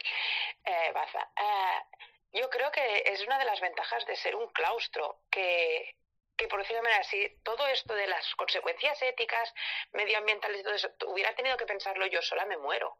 Eh, 0.64 0.92
baza. 0.92 1.28
Eh, 1.36 1.98
yo 2.32 2.48
creo 2.50 2.70
que 2.70 3.02
es 3.06 3.20
una 3.26 3.38
de 3.38 3.44
las 3.44 3.60
ventajas 3.60 4.04
de 4.06 4.16
ser 4.16 4.34
un 4.36 4.48
claustro, 4.48 5.20
que, 5.30 5.96
que 6.36 6.48
por 6.48 6.60
decirlo 6.60 6.78
de 6.78 6.88
manera 6.88 7.00
así, 7.00 7.38
todo 7.42 7.66
esto 7.68 7.94
de 7.94 8.06
las 8.06 8.34
consecuencias 8.34 9.00
éticas, 9.02 9.52
medioambientales 9.92 10.60
y 10.60 10.62
todo 10.64 10.74
eso, 10.74 10.90
hubiera 11.06 11.34
tenido 11.34 11.56
que 11.56 11.66
pensarlo 11.66 12.06
yo 12.06 12.20
sola, 12.22 12.44
me 12.44 12.56
muero. 12.56 12.98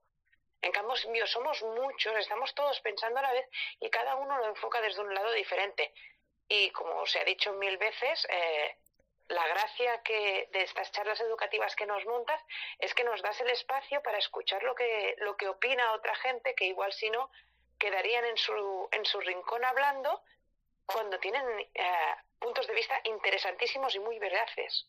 En 0.63 0.73
cambio, 0.73 1.27
somos 1.27 1.63
muchos, 1.63 2.17
estamos 2.17 2.55
todos 2.55 2.81
pensando 2.81 3.19
a 3.19 3.23
la 3.23 3.33
vez 3.33 3.47
y 3.81 3.91
cada 3.91 4.15
uno 4.17 4.39
lo 4.39 4.47
enfoca 4.47 4.81
desde 4.81 5.03
un 5.03 5.13
lado 5.13 5.31
diferente. 5.33 5.93
Y 6.49 6.71
como 6.71 7.05
se 7.07 7.21
ha 7.21 7.25
dicho 7.25 7.53
mil 7.55 7.77
veces, 7.77 8.27
eh, 8.31 8.77
la 9.29 9.47
que 10.03 10.49
de 10.53 10.63
estas 10.63 10.91
charlas 10.93 11.21
educativas 11.21 11.75
que 11.77 11.87
nos 11.87 12.05
montas 12.07 12.41
es 12.79 12.95
que 12.95 13.05
nos 13.05 13.21
das 13.23 13.41
el 13.41 13.51
espacio 13.51 14.03
para 14.03 14.19
escuchar 14.19 14.63
lo 14.63 14.75
que, 14.75 15.17
lo 15.19 15.37
que 15.37 15.49
opina 15.49 15.93
otra 15.93 16.15
gente 16.17 16.55
que 16.55 16.67
igual 16.67 16.93
si 16.93 17.11
no 17.11 17.31
quedarían 17.79 18.25
en 18.25 18.37
su, 18.37 18.89
en 18.93 19.05
su 19.05 19.21
rincón 19.21 19.65
hablando 19.65 20.23
cuando 20.87 21.19
tienen 21.19 21.43
eh, 21.75 21.83
puntos 22.39 22.67
de 22.67 22.75
vista 22.75 22.95
interesantísimos 23.05 23.95
y 23.95 24.01
muy 24.01 24.19
veraces. 24.19 24.87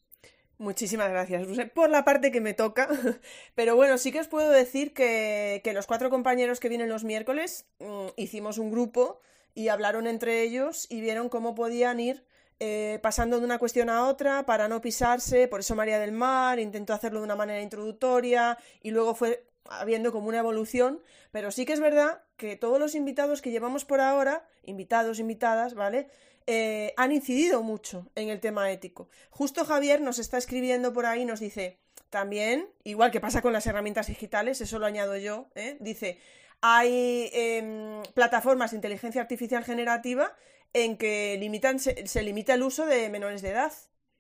Muchísimas 0.58 1.10
gracias, 1.10 1.46
por 1.74 1.90
la 1.90 2.06
parte 2.06 2.32
que 2.32 2.40
me 2.40 2.54
toca. 2.54 2.88
Pero 3.56 3.76
bueno, 3.76 3.98
sí 3.98 4.12
que 4.12 4.22
os 4.22 4.28
puedo 4.28 4.52
decir 4.52 4.94
que, 4.94 5.62
que 5.64 5.74
los 5.74 5.86
cuatro 5.86 6.10
compañeros 6.10 6.60
que 6.60 6.70
vienen 6.70 6.90
los 6.90 7.04
miércoles 7.04 7.68
mm, 7.80 8.08
hicimos 8.16 8.58
un 8.58 8.72
grupo 8.72 9.20
y 9.54 9.68
hablaron 9.68 10.08
entre 10.08 10.42
ellos 10.44 10.88
y 10.90 11.02
vieron 11.02 11.30
cómo 11.30 11.56
podían 11.56 12.00
ir 12.00 12.26
eh, 12.60 13.00
pasando 13.02 13.40
de 13.40 13.46
una 13.46 13.60
cuestión 13.60 13.90
a 13.90 14.08
otra 14.08 14.46
para 14.46 14.68
no 14.68 14.82
pisarse. 14.82 15.48
Por 15.48 15.60
eso 15.60 15.76
María 15.76 16.00
del 16.00 16.12
Mar 16.12 16.60
intentó 16.60 16.94
hacerlo 16.94 17.20
de 17.20 17.26
una 17.26 17.36
manera 17.36 17.62
introductoria 17.62 18.58
y 18.82 18.92
luego 18.92 19.16
fue 19.16 19.46
habiendo 19.66 20.12
como 20.12 20.28
una 20.28 20.40
evolución. 20.40 21.02
Pero 21.32 21.52
sí 21.52 21.66
que 21.66 21.74
es 21.74 21.80
verdad 21.80 22.22
que 22.38 22.56
todos 22.56 22.80
los 22.80 22.96
invitados 22.96 23.42
que 23.42 23.52
llevamos 23.52 23.86
por 23.86 24.00
ahora, 24.02 24.46
invitados, 24.64 25.20
invitadas, 25.20 25.74
¿vale? 25.74 26.08
Eh, 26.48 26.94
han 26.96 27.12
incidido 27.12 27.64
mucho 27.64 28.08
en 28.16 28.30
el 28.30 28.40
tema 28.40 28.72
ético. 28.72 29.10
Justo 29.32 29.66
Javier 29.66 30.00
nos 30.00 30.20
está 30.20 30.38
escribiendo 30.38 30.94
por 30.94 31.08
ahí, 31.08 31.26
nos 31.26 31.40
dice, 31.40 31.80
también, 32.10 32.70
igual 32.84 33.12
que 33.12 33.20
pasa 33.20 33.42
con 33.42 33.52
las 33.52 33.66
herramientas 33.66 34.08
digitales, 34.08 34.62
eso 34.62 34.78
lo 34.78 34.86
añado 34.86 35.18
yo, 35.18 35.48
¿eh? 35.56 35.76
dice, 35.80 36.20
hay 36.62 37.30
em, 37.34 38.04
plataformas 38.14 38.72
de 38.72 38.78
inteligencia 38.78 39.22
artificial 39.22 39.64
generativa 39.64 40.36
en 40.76 40.98
que 40.98 41.38
limitan, 41.40 41.80
se, 41.80 42.22
limita 42.22 42.54
el 42.54 42.62
uso 42.62 42.86
de 42.86 43.08
menores 43.10 43.42
de 43.42 43.52
edad 43.52 43.72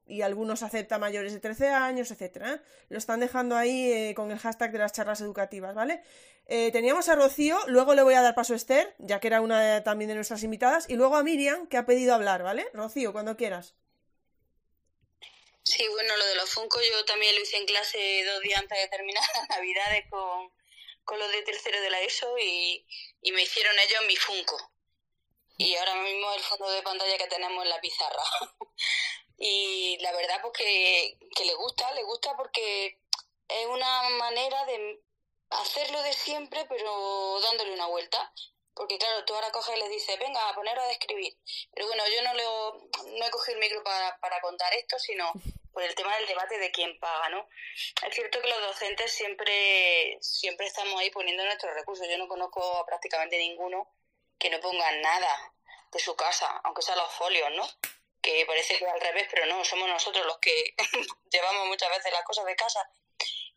y 0.07 0.21
algunos 0.21 0.63
aceptan 0.63 1.01
mayores 1.01 1.33
de 1.33 1.41
13 1.41 1.67
años, 1.67 2.11
etcétera. 2.11 2.63
Lo 2.87 2.97
están 2.97 3.19
dejando 3.19 3.57
ahí 3.57 3.91
eh, 3.91 4.13
con 4.15 4.31
el 4.31 4.39
hashtag 4.39 4.71
de 4.71 4.77
las 4.77 4.93
charlas 4.93 5.19
educativas, 5.19 5.75
¿vale? 5.75 6.01
Eh, 6.47 6.71
teníamos 6.71 7.09
a 7.09 7.15
Rocío, 7.15 7.59
luego 7.67 7.93
le 7.93 8.03
voy 8.03 8.13
a 8.13 8.21
dar 8.21 8.35
paso 8.35 8.53
a 8.53 8.55
Esther, 8.55 8.95
ya 8.99 9.19
que 9.19 9.27
era 9.27 9.41
una 9.41 9.83
también 9.83 10.07
de 10.07 10.15
nuestras 10.15 10.43
invitadas, 10.43 10.89
y 10.89 10.95
luego 10.95 11.17
a 11.17 11.23
Miriam, 11.23 11.67
que 11.67 11.75
ha 11.75 11.85
pedido 11.85 12.13
hablar, 12.13 12.41
¿vale? 12.41 12.69
Rocío, 12.71 13.11
cuando 13.11 13.35
quieras. 13.35 13.75
Sí, 15.63 15.85
bueno, 15.89 16.15
lo 16.15 16.25
de 16.27 16.35
los 16.35 16.49
Funko 16.51 16.79
yo 16.79 17.03
también 17.03 17.35
lo 17.35 17.41
hice 17.41 17.57
en 17.57 17.65
clase 17.65 18.23
dos 18.23 18.41
días 18.41 18.61
antes 18.61 18.79
de 18.79 18.87
terminar 18.87 19.23
las 19.35 19.49
Navidades 19.49 20.05
con, 20.09 20.53
con 21.03 21.19
los 21.19 21.29
de 21.33 21.41
tercero 21.41 21.81
de 21.81 21.89
la 21.89 22.01
ESO 22.01 22.33
y, 22.37 22.85
y 23.23 23.31
me 23.33 23.41
hicieron 23.41 23.77
ellos 23.77 24.05
mi 24.07 24.15
Funko. 24.15 24.74
Y 25.57 25.75
ahora 25.75 25.95
mismo 25.95 26.33
el 26.33 26.41
fondo 26.41 26.69
de 26.69 26.81
pantalla 26.81 27.17
que 27.17 27.27
tenemos 27.27 27.63
en 27.63 27.69
la 27.69 27.79
pizarra. 27.79 28.23
y 29.37 29.97
la 30.01 30.11
verdad 30.11 30.41
pues 30.41 30.53
que, 30.57 31.17
le 31.45 31.53
gusta, 31.53 31.91
le 31.93 32.03
gusta 32.03 32.35
porque 32.35 32.99
es 33.47 33.65
una 33.67 34.09
manera 34.09 34.65
de 34.65 35.01
hacerlo 35.51 36.01
de 36.03 36.13
siempre, 36.13 36.65
pero 36.67 37.39
dándole 37.41 37.73
una 37.73 37.87
vuelta. 37.87 38.33
Porque 38.73 38.97
claro, 38.97 39.23
tú 39.23 39.33
ahora 39.33 39.51
coges 39.51 39.77
y 39.77 39.79
les 39.79 39.89
dices, 39.89 40.19
venga, 40.19 40.49
a 40.49 40.55
poneros 40.55 40.83
a 40.83 40.91
escribir. 40.91 41.37
Pero 41.73 41.87
bueno, 41.87 42.03
yo 42.13 42.21
no, 42.23 42.33
leo, 42.33 42.89
no 43.17 43.25
he 43.25 43.31
cogido 43.31 43.55
el 43.55 43.61
micro 43.61 43.81
para, 43.83 44.19
para 44.19 44.41
contar 44.41 44.73
esto, 44.73 44.99
sino 44.99 45.31
por 45.71 45.83
el 45.83 45.95
tema 45.95 46.13
del 46.17 46.27
debate 46.27 46.57
de 46.57 46.71
quién 46.71 46.99
paga, 46.99 47.29
¿no? 47.29 47.47
Es 48.05 48.13
cierto 48.13 48.41
que 48.41 48.49
los 48.49 48.61
docentes 48.61 49.09
siempre, 49.13 50.17
siempre 50.19 50.67
estamos 50.67 50.99
ahí 50.99 51.09
poniendo 51.11 51.45
nuestros 51.45 51.73
recursos. 51.73 52.05
Yo 52.09 52.17
no 52.17 52.27
conozco 52.27 52.61
a 52.79 52.85
prácticamente 52.85 53.37
ninguno 53.37 53.89
que 54.37 54.49
no 54.49 54.59
ponga 54.59 54.91
nada 54.97 55.53
de 55.91 55.99
su 55.99 56.15
casa, 56.15 56.61
aunque 56.63 56.81
sean 56.81 56.97
los 56.97 57.11
folios, 57.13 57.49
¿no? 57.55 57.67
Que 58.21 58.45
parece 58.45 58.77
que 58.77 58.85
es 58.85 58.91
al 58.91 59.01
revés, 59.01 59.27
pero 59.29 59.45
no, 59.45 59.63
somos 59.63 59.87
nosotros 59.87 60.25
los 60.25 60.37
que 60.39 60.75
llevamos 61.31 61.67
muchas 61.67 61.89
veces 61.89 62.11
las 62.11 62.23
cosas 62.23 62.45
de 62.45 62.55
casa 62.55 62.89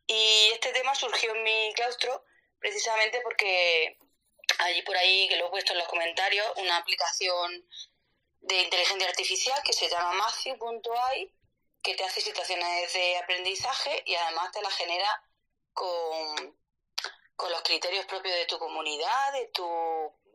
y 0.08 0.50
este 0.54 0.72
tema 0.72 0.94
surgió 0.94 1.34
en 1.34 1.42
mi 1.42 1.72
claustro 1.74 2.24
precisamente 2.58 3.20
porque 3.20 3.98
allí 4.58 4.82
por 4.82 4.96
ahí, 4.96 5.28
que 5.28 5.36
lo 5.36 5.46
he 5.46 5.50
puesto 5.50 5.72
en 5.72 5.78
los 5.78 5.88
comentarios, 5.88 6.46
una 6.56 6.78
aplicación 6.78 7.68
de 8.40 8.62
inteligencia 8.62 9.06
artificial 9.06 9.60
que 9.62 9.74
se 9.74 9.88
llama 9.88 10.12
Matthew.ai, 10.12 11.30
que 11.82 11.94
te 11.94 12.04
hace 12.04 12.22
situaciones 12.22 12.92
de 12.94 13.18
aprendizaje 13.18 14.02
y 14.06 14.14
además 14.14 14.50
te 14.50 14.62
la 14.62 14.70
genera 14.70 15.22
con, 15.74 16.56
con 17.36 17.50
los 17.50 17.62
criterios 17.62 18.06
propios 18.06 18.34
de 18.34 18.46
tu 18.46 18.58
comunidad, 18.58 19.32
de 19.34 19.46
tu 19.48 19.64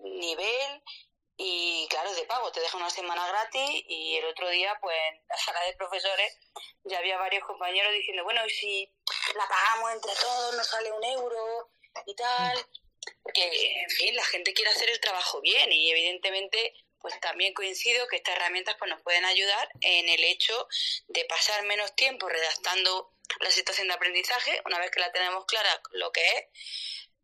nivel 0.03 0.83
y 1.35 1.87
claro, 1.89 2.13
de 2.13 2.25
pago, 2.25 2.51
te 2.51 2.59
deja 2.59 2.77
una 2.77 2.89
semana 2.89 3.27
gratis 3.27 3.83
y 3.87 4.17
el 4.17 4.25
otro 4.25 4.49
día, 4.49 4.77
pues 4.81 4.95
en 5.11 5.27
la 5.27 5.37
sala 5.37 5.61
de 5.65 5.73
profesores 5.73 6.37
ya 6.83 6.99
había 6.99 7.17
varios 7.17 7.43
compañeros 7.45 7.91
diciendo, 7.93 8.23
bueno, 8.23 8.45
y 8.45 8.49
si 8.51 8.93
la 9.35 9.47
pagamos 9.47 9.93
entre 9.93 10.13
todos, 10.15 10.55
nos 10.55 10.67
sale 10.67 10.91
un 10.91 11.03
euro 11.03 11.71
y 12.05 12.15
tal, 12.15 12.65
porque, 13.23 13.81
en 13.81 13.89
fin, 13.89 14.15
la 14.15 14.23
gente 14.25 14.53
quiere 14.53 14.71
hacer 14.71 14.89
el 14.89 14.99
trabajo 14.99 15.41
bien 15.41 15.71
y 15.71 15.91
evidentemente 15.91 16.73
pues 16.99 17.19
también 17.19 17.53
coincido 17.53 18.07
que 18.07 18.15
estas 18.15 18.37
herramientas 18.37 18.77
pues 18.79 18.89
nos 18.89 19.01
pueden 19.01 19.25
ayudar 19.25 19.69
en 19.81 20.07
el 20.07 20.23
hecho 20.23 20.69
de 21.07 21.25
pasar 21.25 21.61
menos 21.63 21.93
tiempo 21.97 22.29
redactando 22.29 23.11
la 23.41 23.51
situación 23.51 23.89
de 23.89 23.93
aprendizaje, 23.93 24.61
una 24.65 24.79
vez 24.79 24.89
que 24.89 25.01
la 25.01 25.11
tenemos 25.11 25.45
clara 25.45 25.81
lo 25.91 26.13
que 26.13 26.21
es, 26.21 26.45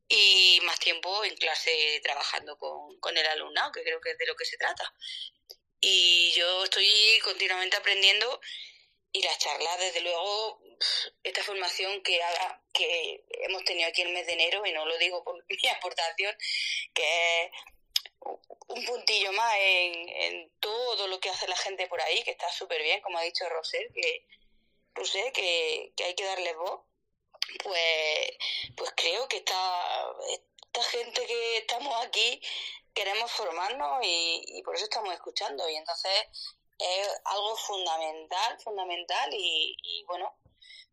y 0.10 0.60
más 0.64 0.80
tiempo 0.80 1.24
en 1.24 1.36
clase 1.36 2.02
trabajando 2.04 2.58
con, 2.58 3.00
con 3.00 3.16
el 3.16 3.26
alumnado, 3.28 3.72
que 3.72 3.84
creo 3.84 4.02
que 4.02 4.12
es 4.12 4.18
de 4.18 4.26
lo 4.26 4.36
que 4.36 4.46
se 4.46 4.58
trata. 4.58 4.92
Y 5.80 6.32
yo 6.32 6.64
estoy 6.64 6.90
continuamente 7.24 7.78
aprendiendo 7.78 8.42
y 9.12 9.22
las 9.22 9.38
charlas, 9.38 9.80
desde 9.80 10.02
luego, 10.02 10.62
esta 11.24 11.44
formación 11.44 12.02
que, 12.02 12.22
haga, 12.22 12.62
que 12.74 13.24
hemos 13.44 13.64
tenido 13.64 13.88
aquí 13.88 14.02
el 14.02 14.14
mes 14.14 14.26
de 14.26 14.34
enero, 14.34 14.66
y 14.66 14.74
no 14.74 14.86
lo 14.86 14.98
digo 14.98 15.24
por 15.24 15.36
mi 15.48 15.70
aportación, 15.70 16.36
que 16.94 17.44
es 17.44 17.52
un 18.68 18.86
puntillo 18.86 19.32
más 19.32 19.56
en, 19.60 20.10
en 20.10 20.52
todo 20.60 21.08
lo 21.08 21.20
que 21.20 21.30
hace 21.30 21.48
la 21.48 21.58
gente 21.58 21.88
por 21.88 22.02
ahí, 22.02 22.24
que 22.24 22.32
está 22.32 22.52
súper 22.52 22.82
bien, 22.82 23.00
como 23.02 23.20
ha 23.20 23.24
dicho 23.24 23.48
Roser, 23.48 23.92
que, 23.94 24.26
que, 25.34 25.94
que 25.96 26.04
hay 26.04 26.16
que 26.16 26.26
darle 26.26 26.54
voz 26.56 26.89
pues, 27.64 28.32
pues 28.76 28.92
creo 28.96 29.28
que 29.28 29.38
esta, 29.38 30.12
esta 30.32 30.84
gente 30.84 31.26
que 31.26 31.58
estamos 31.58 31.94
aquí 32.06 32.42
queremos 32.94 33.32
formarnos 33.32 34.00
y, 34.04 34.62
por 34.64 34.76
eso 34.76 34.86
estamos 34.86 35.14
escuchando. 35.14 35.68
Y 35.70 35.76
entonces 35.76 36.12
es 36.78 37.22
algo 37.26 37.56
fundamental, 37.56 38.60
fundamental 38.60 39.30
y, 39.34 40.04
bueno, 40.08 40.34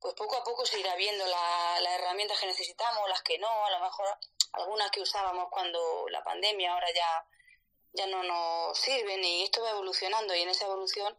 pues 0.01 0.14
poco 0.14 0.36
a 0.36 0.44
poco 0.44 0.64
se 0.66 0.78
irá 0.80 0.94
viendo 0.97 1.26
las 1.26 1.94
herramientas 1.99 2.38
que 2.38 2.47
necesitamos, 2.47 3.09
las 3.09 3.22
que 3.22 3.38
no, 3.38 3.49
a 3.66 3.70
lo 3.70 3.80
mejor 3.80 4.07
algunas 4.53 4.90
que 4.90 5.01
usábamos 5.01 5.49
cuando 5.51 6.07
la 6.11 6.22
pandemia 6.22 6.72
ahora 6.72 6.88
ya, 6.94 7.26
ya 7.92 8.07
no 8.07 8.22
nos 8.22 8.78
sirven 8.78 9.24
y 9.24 9.42
esto 9.42 9.62
va 9.62 9.70
evolucionando 9.70 10.34
y 10.34 10.42
en 10.42 10.49
esa 10.49 10.66
evolución 10.66 11.16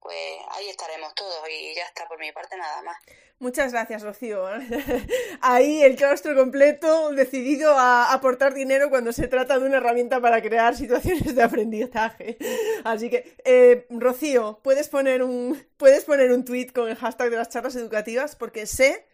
pues 0.00 0.16
ahí 0.50 0.68
estaremos 0.68 1.14
todos 1.14 1.48
y 1.48 1.74
ya 1.74 1.84
está 1.84 2.06
por 2.08 2.18
mi 2.18 2.32
parte 2.32 2.56
nada 2.56 2.82
más. 2.82 2.96
Muchas 3.38 3.72
gracias, 3.72 4.02
Rocío. 4.02 4.44
Ahí 5.40 5.82
el 5.82 5.96
claustro 5.96 6.34
completo 6.34 7.10
decidido 7.12 7.72
a 7.78 8.12
aportar 8.12 8.52
dinero 8.52 8.90
cuando 8.90 9.14
se 9.14 9.28
trata 9.28 9.58
de 9.58 9.64
una 9.64 9.78
herramienta 9.78 10.20
para 10.20 10.42
crear 10.42 10.76
situaciones 10.76 11.34
de 11.34 11.42
aprendizaje. 11.42 12.36
Así 12.84 13.08
que, 13.08 13.34
eh, 13.44 13.86
Rocío, 13.88 14.60
puedes 14.62 14.90
poner 14.90 15.22
un 15.22 15.66
puedes 15.78 16.04
poner 16.04 16.32
un 16.32 16.44
tweet 16.44 16.68
con 16.74 16.90
el 16.90 16.96
hashtag 16.96 17.30
de 17.30 17.36
las 17.36 17.48
charlas 17.48 17.76
educativas 17.76 18.36
porque 18.36 18.66
sé 18.66 19.06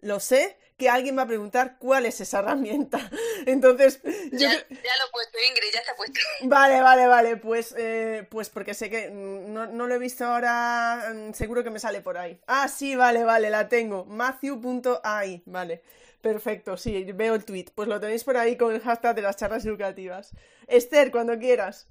lo 0.00 0.20
sé, 0.20 0.56
que 0.80 0.88
alguien 0.88 1.16
va 1.16 1.22
a 1.22 1.26
preguntar 1.26 1.76
cuál 1.78 2.06
es 2.06 2.22
esa 2.22 2.38
herramienta. 2.38 2.98
Entonces, 3.46 4.00
ya, 4.32 4.50
ya, 4.50 4.50
lo 4.50 5.06
he 5.06 5.10
puesto, 5.12 5.38
Ingrid, 5.46 5.72
ya 5.74 5.80
he 5.80 5.94
puesto. 5.94 6.18
Vale, 6.44 6.80
vale, 6.80 7.06
vale, 7.06 7.36
pues, 7.36 7.74
eh, 7.76 8.26
pues 8.30 8.48
porque 8.48 8.72
sé 8.72 8.88
que 8.88 9.10
no, 9.10 9.66
no, 9.66 9.86
lo 9.86 9.94
he 9.94 9.98
visto 9.98 10.24
ahora, 10.24 11.12
mm, 11.14 11.34
seguro 11.34 11.62
que 11.62 11.68
me 11.68 11.78
sale 11.78 12.00
por 12.00 12.16
ahí. 12.16 12.40
Ah, 12.46 12.66
sí, 12.66 12.96
vale, 12.96 13.24
vale, 13.24 13.50
la 13.50 13.68
tengo. 13.68 14.06
Matthew.ai, 14.06 15.42
vale. 15.44 15.82
Perfecto, 16.22 16.78
sí, 16.78 17.04
veo 17.12 17.34
el 17.34 17.44
tweet. 17.44 17.66
Pues 17.74 17.86
lo 17.86 18.00
tenéis 18.00 18.24
por 18.24 18.38
ahí 18.38 18.56
con 18.56 18.74
el 18.74 18.80
hashtag 18.80 19.14
de 19.14 19.22
las 19.22 19.36
charlas 19.36 19.66
educativas. 19.66 20.32
Esther, 20.66 21.10
cuando 21.10 21.38
quieras. 21.38 21.89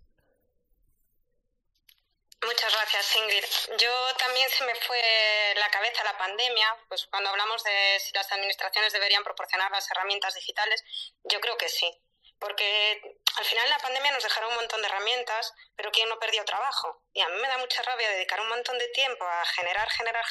Muchas 2.41 2.73
gracias, 2.73 3.15
Ingrid. 3.17 3.43
Yo 3.77 4.15
también 4.17 4.49
se 4.49 4.63
me 4.63 4.73
fue 4.75 5.53
la 5.57 5.69
cabeza 5.69 6.03
la 6.05 6.17
pandemia, 6.17 6.77
pues 6.87 7.05
cuando 7.07 7.29
hablamos 7.29 7.61
de 7.63 7.99
si 7.99 8.13
las 8.13 8.31
administraciones 8.31 8.93
deberían 8.93 9.25
proporcionar 9.25 9.69
las 9.71 9.91
herramientas 9.91 10.35
digitales, 10.35 10.83
yo 11.23 11.41
creo 11.41 11.57
que 11.57 11.67
sí. 11.67 11.91
Porque 12.39 13.17
al 13.35 13.43
final 13.43 13.69
la 13.69 13.79
pandemia 13.79 14.13
nos 14.13 14.23
dejaron 14.23 14.51
un 14.51 14.55
montón 14.55 14.81
de 14.81 14.87
herramientas, 14.87 15.53
pero 15.75 15.91
¿quién 15.91 16.07
no 16.07 16.17
perdió 16.17 16.45
trabajo? 16.45 17.03
Y 17.11 17.19
a 17.19 17.27
mí 17.27 17.35
me 17.41 17.47
da 17.49 17.57
mucha 17.57 17.83
rabia 17.83 18.09
dedicar 18.09 18.39
un 18.39 18.47
montón 18.47 18.77
de 18.77 18.87
tiempo 18.87 19.25
a 19.25 19.45
generar, 19.45 19.89
generar, 19.89 20.23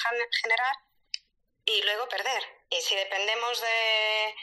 generar 0.42 0.76
y 1.66 1.82
luego 1.82 2.08
perder. 2.08 2.42
Y 2.70 2.80
si 2.80 2.96
dependemos 2.96 3.60
de, 3.60 4.34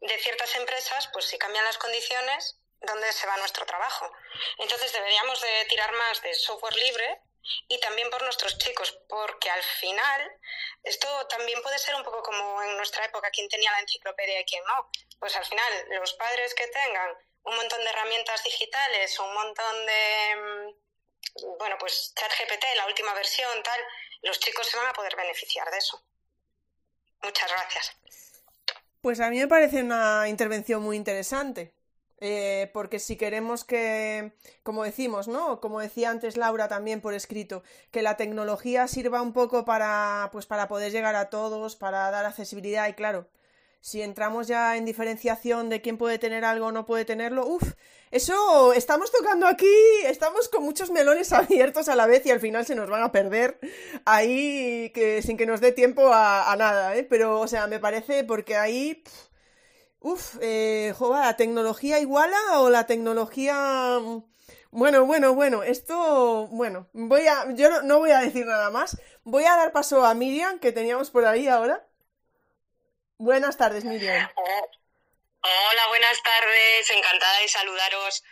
de 0.00 0.18
ciertas 0.18 0.56
empresas, 0.56 1.10
pues 1.12 1.26
si 1.26 1.36
cambian 1.36 1.64
las 1.66 1.76
condiciones, 1.76 2.56
dónde 2.82 3.12
se 3.12 3.26
va 3.26 3.36
nuestro 3.36 3.64
trabajo. 3.66 4.10
Entonces 4.58 4.92
deberíamos 4.92 5.40
de 5.40 5.64
tirar 5.68 5.92
más 5.92 6.22
de 6.22 6.34
software 6.34 6.76
libre 6.76 7.22
y 7.68 7.78
también 7.80 8.08
por 8.10 8.22
nuestros 8.22 8.58
chicos, 8.58 8.92
porque 9.08 9.50
al 9.50 9.62
final 9.62 10.40
esto 10.82 11.26
también 11.28 11.60
puede 11.62 11.78
ser 11.78 11.94
un 11.94 12.04
poco 12.04 12.22
como 12.22 12.62
en 12.62 12.76
nuestra 12.76 13.04
época, 13.04 13.30
quién 13.30 13.48
tenía 13.48 13.72
la 13.72 13.80
enciclopedia 13.80 14.40
y 14.40 14.44
quién 14.44 14.62
no. 14.64 14.90
Pues 15.18 15.34
al 15.36 15.44
final 15.44 15.72
los 15.90 16.12
padres 16.14 16.54
que 16.54 16.68
tengan 16.68 17.10
un 17.44 17.56
montón 17.56 17.82
de 17.82 17.90
herramientas 17.90 18.42
digitales 18.44 19.18
un 19.18 19.34
montón 19.34 19.86
de, 19.86 20.36
mm, 20.36 21.58
bueno, 21.58 21.76
pues 21.78 22.14
ChatGPT, 22.14 22.64
la 22.76 22.86
última 22.86 23.14
versión, 23.14 23.62
tal, 23.62 23.80
los 24.22 24.38
chicos 24.38 24.66
se 24.66 24.76
van 24.76 24.86
a 24.86 24.92
poder 24.92 25.16
beneficiar 25.16 25.68
de 25.70 25.78
eso. 25.78 26.00
Muchas 27.22 27.50
gracias. 27.50 27.96
Pues 29.00 29.18
a 29.20 29.30
mí 29.30 29.38
me 29.38 29.48
parece 29.48 29.82
una 29.82 30.28
intervención 30.28 30.82
muy 30.82 30.96
interesante. 30.96 31.74
Eh, 32.24 32.70
porque 32.72 33.00
si 33.00 33.16
queremos 33.16 33.64
que, 33.64 34.30
como 34.62 34.84
decimos, 34.84 35.26
¿no? 35.26 35.60
Como 35.60 35.80
decía 35.80 36.08
antes 36.08 36.36
Laura 36.36 36.68
también 36.68 37.00
por 37.00 37.14
escrito, 37.14 37.64
que 37.90 38.00
la 38.00 38.16
tecnología 38.16 38.86
sirva 38.86 39.20
un 39.20 39.32
poco 39.32 39.64
para, 39.64 40.28
pues 40.30 40.46
para 40.46 40.68
poder 40.68 40.92
llegar 40.92 41.16
a 41.16 41.30
todos, 41.30 41.74
para 41.74 42.12
dar 42.12 42.24
accesibilidad 42.24 42.88
y 42.88 42.92
claro, 42.92 43.26
si 43.80 44.02
entramos 44.02 44.46
ya 44.46 44.76
en 44.76 44.84
diferenciación 44.84 45.68
de 45.68 45.82
quién 45.82 45.98
puede 45.98 46.20
tener 46.20 46.44
algo 46.44 46.66
o 46.66 46.72
no 46.72 46.86
puede 46.86 47.04
tenerlo, 47.04 47.44
uff, 47.44 47.72
eso 48.12 48.72
estamos 48.72 49.10
tocando 49.10 49.48
aquí, 49.48 49.66
estamos 50.04 50.48
con 50.48 50.62
muchos 50.62 50.92
melones 50.92 51.32
abiertos 51.32 51.88
a 51.88 51.96
la 51.96 52.06
vez 52.06 52.24
y 52.24 52.30
al 52.30 52.38
final 52.38 52.64
se 52.64 52.76
nos 52.76 52.88
van 52.88 53.02
a 53.02 53.10
perder 53.10 53.58
ahí 54.04 54.90
que, 54.94 55.22
sin 55.22 55.36
que 55.36 55.46
nos 55.46 55.60
dé 55.60 55.72
tiempo 55.72 56.12
a, 56.14 56.54
nada, 56.56 56.94
¿eh? 56.96 57.02
Pero, 57.02 57.40
o 57.40 57.48
sea, 57.48 57.66
me 57.66 57.80
parece 57.80 58.22
porque 58.22 58.54
ahí... 58.54 59.02
Uf, 60.02 60.36
eh, 60.40 60.92
¿la 61.00 61.36
tecnología 61.36 62.00
iguala 62.00 62.60
o 62.60 62.70
la 62.70 62.86
tecnología... 62.86 63.98
Mm, 64.00 64.24
bueno, 64.72 65.04
bueno, 65.04 65.34
bueno, 65.34 65.62
esto, 65.62 66.48
bueno, 66.48 66.88
voy 66.92 67.26
a, 67.26 67.44
yo 67.52 67.82
no, 67.82 67.98
voy 67.98 68.10
a 68.10 68.20
decir 68.20 68.46
nada 68.46 68.70
más. 68.70 68.98
Voy 69.22 69.44
a 69.44 69.54
dar 69.54 69.70
paso 69.70 70.04
a 70.04 70.14
Miriam, 70.14 70.58
que 70.58 70.72
teníamos 70.72 71.10
por 71.10 71.26
ahí 71.26 71.46
ahora. 71.46 71.86
Buenas 73.18 73.56
tardes, 73.56 73.84
Miriam. 73.84 74.28
Hola, 74.36 75.88
buenas 75.88 76.22
tardes, 76.22 76.90
encantada 76.90 77.38
de 77.40 77.48
saludaros. 77.48 78.24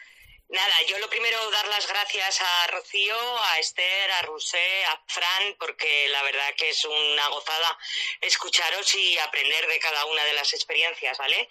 Nada, 0.51 0.82
yo 0.82 0.98
lo 0.98 1.09
primero 1.09 1.48
dar 1.53 1.68
las 1.68 1.86
gracias 1.86 2.40
a 2.40 2.66
Rocío, 2.66 3.16
a 3.44 3.61
Esther, 3.61 4.11
a 4.11 4.22
Rusé, 4.22 4.84
a 4.84 5.01
Fran, 5.07 5.55
porque 5.61 6.09
la 6.09 6.24
verdad 6.24 6.53
que 6.57 6.70
es 6.70 6.84
una 6.84 7.28
gozada 7.28 7.78
escucharos 8.20 8.92
y 8.96 9.16
aprender 9.18 9.68
de 9.68 9.78
cada 9.78 10.07
una 10.07 10.24
de 10.24 10.32
las 10.32 10.53
experiencias, 10.53 11.18
¿vale? 11.18 11.48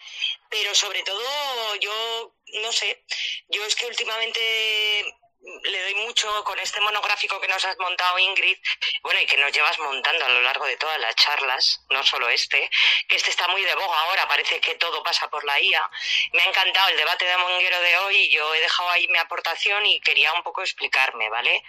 Pero 0.50 0.76
sobre 0.76 1.02
todo 1.04 1.76
yo, 1.76 2.36
no 2.62 2.74
sé, 2.74 3.02
yo 3.48 3.64
es 3.64 3.74
que 3.78 3.86
últimamente 3.86 5.06
le 5.42 5.82
doy 5.84 5.96
mucho 5.96 6.44
con 6.44 6.60
este 6.60 6.82
monográfico 6.82 7.40
que 7.40 7.48
nos 7.48 7.64
has 7.64 7.78
montado, 7.78 8.20
Ingrid, 8.20 8.58
bueno, 9.02 9.20
y 9.22 9.26
que 9.26 9.38
nos 9.38 9.52
llevas 9.52 9.78
montando 9.80 10.26
a 10.26 10.30
lo 10.30 10.42
largo 10.42 10.66
de 10.66 10.78
todas 10.78 11.00
las 11.00 11.16
charlas, 11.16 11.82
no 11.90 12.04
solo 12.04 12.28
este, 12.30 12.70
que 13.08 13.16
este 13.16 13.30
está 13.30 13.48
muy 13.48 13.64
de 13.64 13.76
boga 13.76 14.00
ahora, 14.02 14.28
parece 14.28 14.60
que 14.60 14.76
todo 14.76 15.02
pasa 15.04 15.30
por 15.30 15.44
la 15.46 15.60
IA. 15.60 15.90
Me 16.34 16.42
ha 16.42 16.46
encantado 16.46 16.90
el 16.90 16.98
debate 16.98 17.26
de 17.26 17.38
Monguero 17.38 17.82
de 17.82 17.98
hoy 17.98 18.16
y 18.18 18.30
yo 18.30 18.54
he 18.54 18.60
dejado 18.60 18.90
ahí 18.90 19.08
mi 19.08 19.18
aportación 19.18 19.86
y 19.86 20.02
quería 20.02 20.34
un 20.34 20.44
poco 20.44 20.62
explicarme, 20.62 21.30
¿vale? 21.30 21.64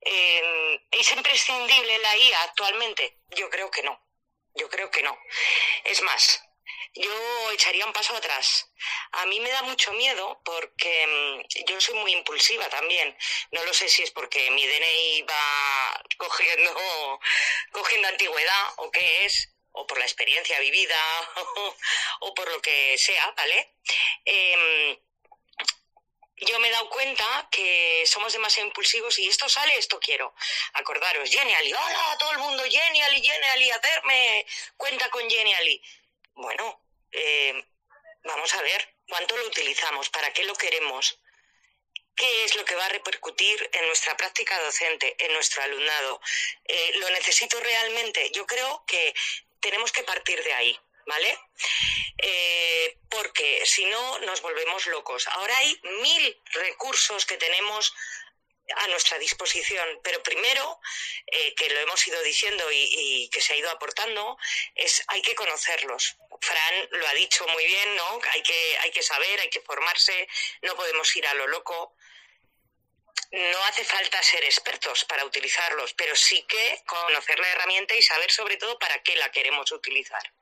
Eh, 0.00 0.80
¿Es 0.90 1.12
imprescindible 1.12 1.98
la 1.98 2.16
IA 2.16 2.42
actualmente? 2.42 3.18
Yo 3.30 3.48
creo 3.50 3.70
que 3.70 3.82
no. 3.82 4.00
Yo 4.54 4.68
creo 4.70 4.90
que 4.90 5.02
no. 5.02 5.16
Es 5.84 6.00
más, 6.02 6.45
yo 6.94 7.50
echaría 7.52 7.86
un 7.86 7.92
paso 7.92 8.14
atrás. 8.16 8.70
A 9.12 9.26
mí 9.26 9.40
me 9.40 9.50
da 9.50 9.62
mucho 9.62 9.92
miedo 9.92 10.40
porque 10.44 11.06
mm, 11.06 11.64
yo 11.66 11.80
soy 11.80 11.94
muy 11.94 12.12
impulsiva 12.12 12.68
también. 12.68 13.16
No 13.52 13.64
lo 13.64 13.72
sé 13.74 13.88
si 13.88 14.02
es 14.02 14.10
porque 14.10 14.50
mi 14.50 14.66
DNI 14.66 15.22
va 15.22 16.04
cogiendo, 16.18 17.20
cogiendo 17.72 18.08
antigüedad 18.08 18.72
o 18.76 18.90
qué 18.90 19.26
es, 19.26 19.48
o 19.72 19.86
por 19.86 19.98
la 19.98 20.04
experiencia 20.04 20.58
vivida 20.60 20.98
o, 22.20 22.34
por 22.34 22.50
lo 22.50 22.60
que 22.62 22.96
sea, 22.98 23.30
¿vale? 23.36 23.74
Em, 24.24 24.98
yo 26.38 26.58
me 26.60 26.68
he 26.68 26.70
dado 26.70 26.90
cuenta 26.90 27.48
que 27.50 28.04
somos 28.06 28.32
demasiado 28.32 28.66
impulsivos 28.68 29.18
y 29.18 29.28
esto 29.28 29.48
sale, 29.48 29.76
esto 29.76 29.98
quiero. 30.00 30.34
Acordaros, 30.74 31.30
Genially, 31.30 31.72
hola 31.72 32.16
todo 32.18 32.32
el 32.32 32.38
mundo, 32.38 32.62
Genially, 32.64 33.22
Genially, 33.22 33.70
hacerme 33.70 34.46
cuenta 34.76 35.08
con 35.10 35.28
Genially. 35.30 35.82
Bueno, 36.36 36.82
eh, 37.12 37.64
vamos 38.24 38.52
a 38.52 38.60
ver 38.60 38.94
cuánto 39.08 39.36
lo 39.38 39.46
utilizamos, 39.46 40.10
para 40.10 40.34
qué 40.34 40.44
lo 40.44 40.54
queremos, 40.54 41.18
qué 42.14 42.44
es 42.44 42.54
lo 42.56 42.64
que 42.66 42.74
va 42.74 42.84
a 42.84 42.90
repercutir 42.90 43.70
en 43.72 43.86
nuestra 43.86 44.18
práctica 44.18 44.60
docente, 44.60 45.16
en 45.18 45.32
nuestro 45.32 45.62
alumnado. 45.62 46.20
Eh, 46.66 46.92
¿Lo 46.96 47.08
necesito 47.08 47.58
realmente? 47.60 48.30
Yo 48.32 48.44
creo 48.44 48.84
que 48.86 49.14
tenemos 49.60 49.92
que 49.92 50.02
partir 50.02 50.42
de 50.44 50.52
ahí. 50.52 50.78
¿Vale? 51.06 51.38
Eh, 52.18 52.98
porque 53.08 53.64
si 53.64 53.84
no 53.84 54.18
nos 54.18 54.42
volvemos 54.42 54.86
locos. 54.86 55.28
Ahora 55.28 55.56
hay 55.56 55.80
mil 56.02 56.42
recursos 56.52 57.24
que 57.24 57.36
tenemos 57.36 57.94
a 58.74 58.88
nuestra 58.88 59.18
disposición. 59.18 60.00
Pero 60.02 60.22
primero, 60.22 60.80
eh, 61.26 61.54
que 61.54 61.68
lo 61.70 61.80
hemos 61.80 62.06
ido 62.06 62.20
diciendo 62.22 62.64
y, 62.72 63.28
que 63.30 63.40
se 63.40 63.52
ha 63.52 63.56
ido 63.56 63.70
aportando, 63.70 64.38
es 64.74 65.02
hay 65.08 65.22
que 65.22 65.34
conocerlos. 65.34 66.16
Fran 66.40 66.88
lo 66.90 67.06
ha 67.08 67.14
dicho 67.14 67.46
muy 67.48 67.66
bien, 67.66 67.96
¿no? 67.96 68.20
Hay 68.30 68.42
que, 68.42 68.78
hay 68.78 68.90
que 68.90 69.02
saber, 69.02 69.40
hay 69.40 69.50
que 69.50 69.60
formarse, 69.60 70.28
no 70.62 70.74
podemos 70.76 71.14
ir 71.16 71.26
a 71.26 71.34
lo 71.34 71.46
loco. 71.46 71.94
No 73.32 73.64
hace 73.64 73.84
falta 73.84 74.22
ser 74.22 74.44
expertos 74.44 75.04
para 75.04 75.24
utilizarlos, 75.24 75.94
pero 75.94 76.14
sí 76.14 76.44
que 76.48 76.82
conocer 76.86 77.38
la 77.40 77.48
herramienta 77.48 77.94
y 77.94 78.02
saber 78.02 78.30
sobre 78.30 78.56
todo 78.56 78.78
para 78.78 79.02
qué 79.02 79.16
la 79.16 79.30
queremos 79.32 79.72
utilizar. 79.72 80.32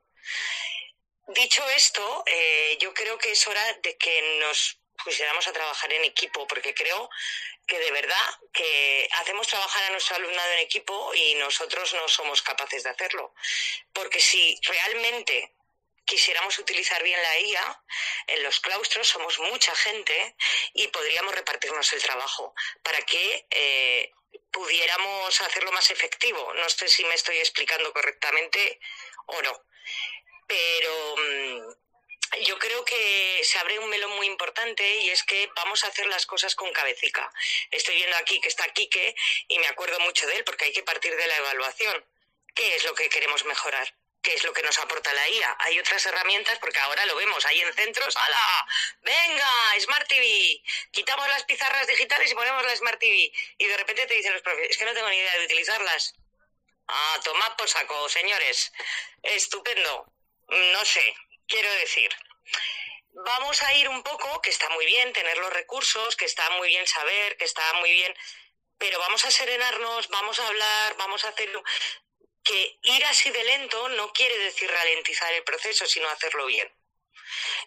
Dicho 1.28 1.66
esto, 1.70 2.22
eh, 2.26 2.76
yo 2.80 2.92
creo 2.92 3.16
que 3.16 3.32
es 3.32 3.46
hora 3.46 3.72
de 3.82 3.96
que 3.96 4.38
nos 4.40 4.78
pusiéramos 5.02 5.46
a 5.46 5.52
trabajar 5.52 5.92
en 5.92 6.04
equipo, 6.04 6.46
porque 6.46 6.74
creo 6.74 7.08
que 7.66 7.78
de 7.78 7.90
verdad 7.90 8.40
que 8.52 9.08
hacemos 9.12 9.46
trabajar 9.46 9.84
a 9.84 9.90
nuestro 9.90 10.16
alumnado 10.16 10.52
en 10.52 10.60
equipo 10.60 11.14
y 11.14 11.34
nosotros 11.36 11.94
no 11.94 12.08
somos 12.08 12.42
capaces 12.42 12.82
de 12.82 12.90
hacerlo. 12.90 13.34
Porque 13.92 14.20
si 14.20 14.58
realmente 14.62 15.54
quisiéramos 16.04 16.58
utilizar 16.58 17.02
bien 17.02 17.20
la 17.22 17.40
IA, 17.40 17.82
en 18.26 18.42
los 18.42 18.60
claustros 18.60 19.08
somos 19.08 19.38
mucha 19.38 19.74
gente 19.74 20.36
y 20.74 20.88
podríamos 20.88 21.34
repartirnos 21.34 21.92
el 21.92 22.02
trabajo 22.02 22.54
para 22.82 23.00
que 23.02 23.46
eh, 23.50 24.12
pudiéramos 24.50 25.40
hacerlo 25.40 25.72
más 25.72 25.90
efectivo. 25.90 26.52
No 26.54 26.68
sé 26.68 26.88
si 26.88 27.04
me 27.04 27.14
estoy 27.14 27.38
explicando 27.38 27.92
correctamente 27.92 28.80
o 29.26 29.42
no. 29.42 29.64
Pero 30.46 31.16
mm, 31.16 31.83
yo 32.42 32.58
creo 32.58 32.84
que 32.84 33.40
se 33.44 33.58
abre 33.58 33.78
un 33.78 33.88
melón 33.88 34.10
muy 34.16 34.26
importante 34.26 34.86
y 34.98 35.10
es 35.10 35.22
que 35.22 35.48
vamos 35.56 35.84
a 35.84 35.88
hacer 35.88 36.06
las 36.06 36.26
cosas 36.26 36.54
con 36.54 36.72
cabecica. 36.72 37.30
Estoy 37.70 37.96
viendo 37.96 38.16
aquí 38.16 38.40
que 38.40 38.48
está 38.48 38.68
Quique 38.72 39.14
y 39.48 39.58
me 39.58 39.66
acuerdo 39.66 39.98
mucho 40.00 40.26
de 40.26 40.36
él 40.36 40.44
porque 40.44 40.66
hay 40.66 40.72
que 40.72 40.82
partir 40.82 41.14
de 41.16 41.26
la 41.26 41.36
evaluación. 41.36 42.04
¿Qué 42.54 42.76
es 42.76 42.84
lo 42.84 42.94
que 42.94 43.08
queremos 43.08 43.44
mejorar? 43.44 43.94
¿Qué 44.22 44.34
es 44.34 44.44
lo 44.44 44.54
que 44.54 44.62
nos 44.62 44.78
aporta 44.78 45.12
la 45.12 45.28
IA? 45.28 45.56
Hay 45.60 45.78
otras 45.78 46.06
herramientas 46.06 46.58
porque 46.58 46.78
ahora 46.78 47.04
lo 47.04 47.16
vemos 47.16 47.44
ahí 47.44 47.60
en 47.60 47.72
centros. 47.74 48.16
¡Hala! 48.16 48.66
¡Venga! 49.02 49.80
Smart 49.80 50.08
TV. 50.08 50.62
Quitamos 50.92 51.28
las 51.28 51.44
pizarras 51.44 51.86
digitales 51.86 52.32
y 52.32 52.34
ponemos 52.34 52.64
la 52.64 52.74
Smart 52.74 52.98
TV. 52.98 53.30
Y 53.58 53.66
de 53.66 53.76
repente 53.76 54.06
te 54.06 54.14
dicen 54.14 54.32
los 54.32 54.40
profes, 54.40 54.70
es 54.70 54.78
que 54.78 54.86
no 54.86 54.94
tengo 54.94 55.10
ni 55.10 55.16
idea 55.16 55.38
de 55.38 55.44
utilizarlas. 55.44 56.14
Ah, 56.88 57.20
tomad 57.22 57.54
por 57.56 57.68
saco, 57.68 58.08
señores. 58.08 58.72
Estupendo. 59.22 60.06
no 60.48 60.84
sé, 60.84 61.14
quiero 61.46 61.70
decir, 61.74 62.14
vamos 63.12 63.62
a 63.62 63.74
ir 63.74 63.88
un 63.88 64.02
poco, 64.02 64.40
que 64.40 64.50
está 64.50 64.68
muy 64.70 64.86
bien 64.86 65.12
tener 65.12 65.38
los 65.38 65.52
recursos, 65.52 66.16
que 66.16 66.24
está 66.24 66.50
muy 66.50 66.68
bien 66.68 66.86
saber, 66.86 67.36
que 67.36 67.44
está 67.44 67.74
muy 67.74 67.92
bien, 67.92 68.14
pero 68.78 68.98
vamos 68.98 69.24
a 69.24 69.30
serenarnos, 69.30 70.08
vamos 70.08 70.38
a 70.40 70.46
hablar, 70.48 70.96
vamos 70.96 71.24
a 71.24 71.28
hacerlo. 71.28 71.62
Que 72.42 72.78
ir 72.82 73.04
así 73.06 73.30
de 73.30 73.44
lento 73.44 73.88
no 73.90 74.12
quiere 74.12 74.36
decir 74.38 74.70
ralentizar 74.70 75.32
el 75.32 75.44
proceso, 75.44 75.86
sino 75.86 76.08
hacerlo 76.08 76.46
bien. 76.46 76.73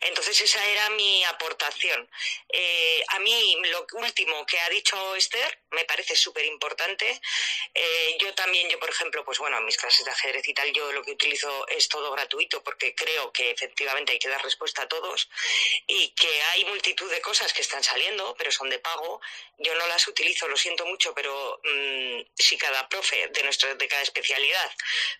Entonces 0.02 0.39
esa 0.41 0.66
era 0.66 0.89
mi 0.91 1.24
aportación. 1.26 2.10
Eh, 2.50 3.04
a 3.10 3.20
mí 3.20 3.58
lo 3.72 3.86
último 3.93 4.45
que 4.45 4.60
ha 4.60 4.70
dicho 4.70 5.16
Esther 5.16 5.60
me 5.72 5.86
parece 5.86 6.16
súper 6.16 6.45
importante. 6.45 7.20
Eh, 7.74 8.18
yo 8.20 8.34
también, 8.34 8.70
yo 8.70 8.80
por 8.80 8.89
ejemplo, 8.89 9.24
pues 9.26 9.38
bueno, 9.39 9.58
en 9.58 9.66
mis 9.66 9.78
clases 9.78 10.06
de 10.06 10.12
ajedrez 10.12 10.48
y 10.48 10.54
tal, 10.54 10.72
yo 10.72 10.91
lo 10.91 11.04
que 11.04 11.12
utilizo 11.12 11.68
es 11.68 11.88
todo 11.88 12.12
gratuito 12.12 12.64
porque 12.64 12.95
creo 12.95 13.32
que 13.32 13.52
efectivamente 13.52 14.14
hay 14.14 14.20
que 14.20 14.30
dar 14.30 14.43
respuesta 14.43 14.84
a 14.84 14.88
todos 14.88 15.30
y 15.86 16.10
que 16.10 16.41
hay 16.43 16.66
multitud 16.66 17.10
de 17.10 17.22
cosas 17.22 17.54
que 17.54 17.62
están 17.62 17.84
saliendo, 17.84 18.36
pero 18.38 18.52
son 18.52 18.70
de 18.70 18.80
pago. 18.80 19.22
Yo 19.58 19.74
no 19.76 19.88
las 19.88 20.08
utilizo, 20.08 20.48
lo 20.48 20.58
siento 20.58 20.86
mucho, 20.86 21.14
pero 21.14 21.60
mm, 21.64 22.22
si 22.36 22.58
cada 22.58 22.88
profe 22.88 23.28
de, 23.28 23.43
nuestro, 23.43 23.74
de 23.76 23.88
cada 23.88 24.04
especialidad 24.04 24.72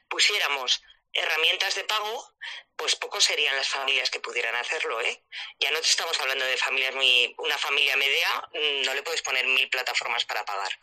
pusiéramos 0.08 0.82
herramientas 1.14 1.76
de 1.76 1.84
pago, 1.84 2.34
pues 2.76 2.96
pocos 2.96 3.24
serían 3.24 3.56
las 3.56 3.68
familias 3.68 4.10
que 4.10 4.20
pudieran 4.20 4.56
hacerlo, 4.56 5.02
¿eh? 5.02 5.24
Ya 5.60 5.72
no 5.72 5.82
te 5.82 5.88
estamos 5.88 6.20
hablando 6.20 6.46
de 6.46 6.58
familias 6.58 6.94
muy... 6.94 7.34
Una 7.40 7.58
familia 7.58 7.96
media 7.96 8.50
mm, 8.54 8.84
no 8.84 8.94
le 8.94 9.04
puedes 9.04 9.22
poner 9.22 9.46
mil 9.48 9.70
plataformas 9.70 10.26
para 10.26 10.46
pagar, 10.46 10.80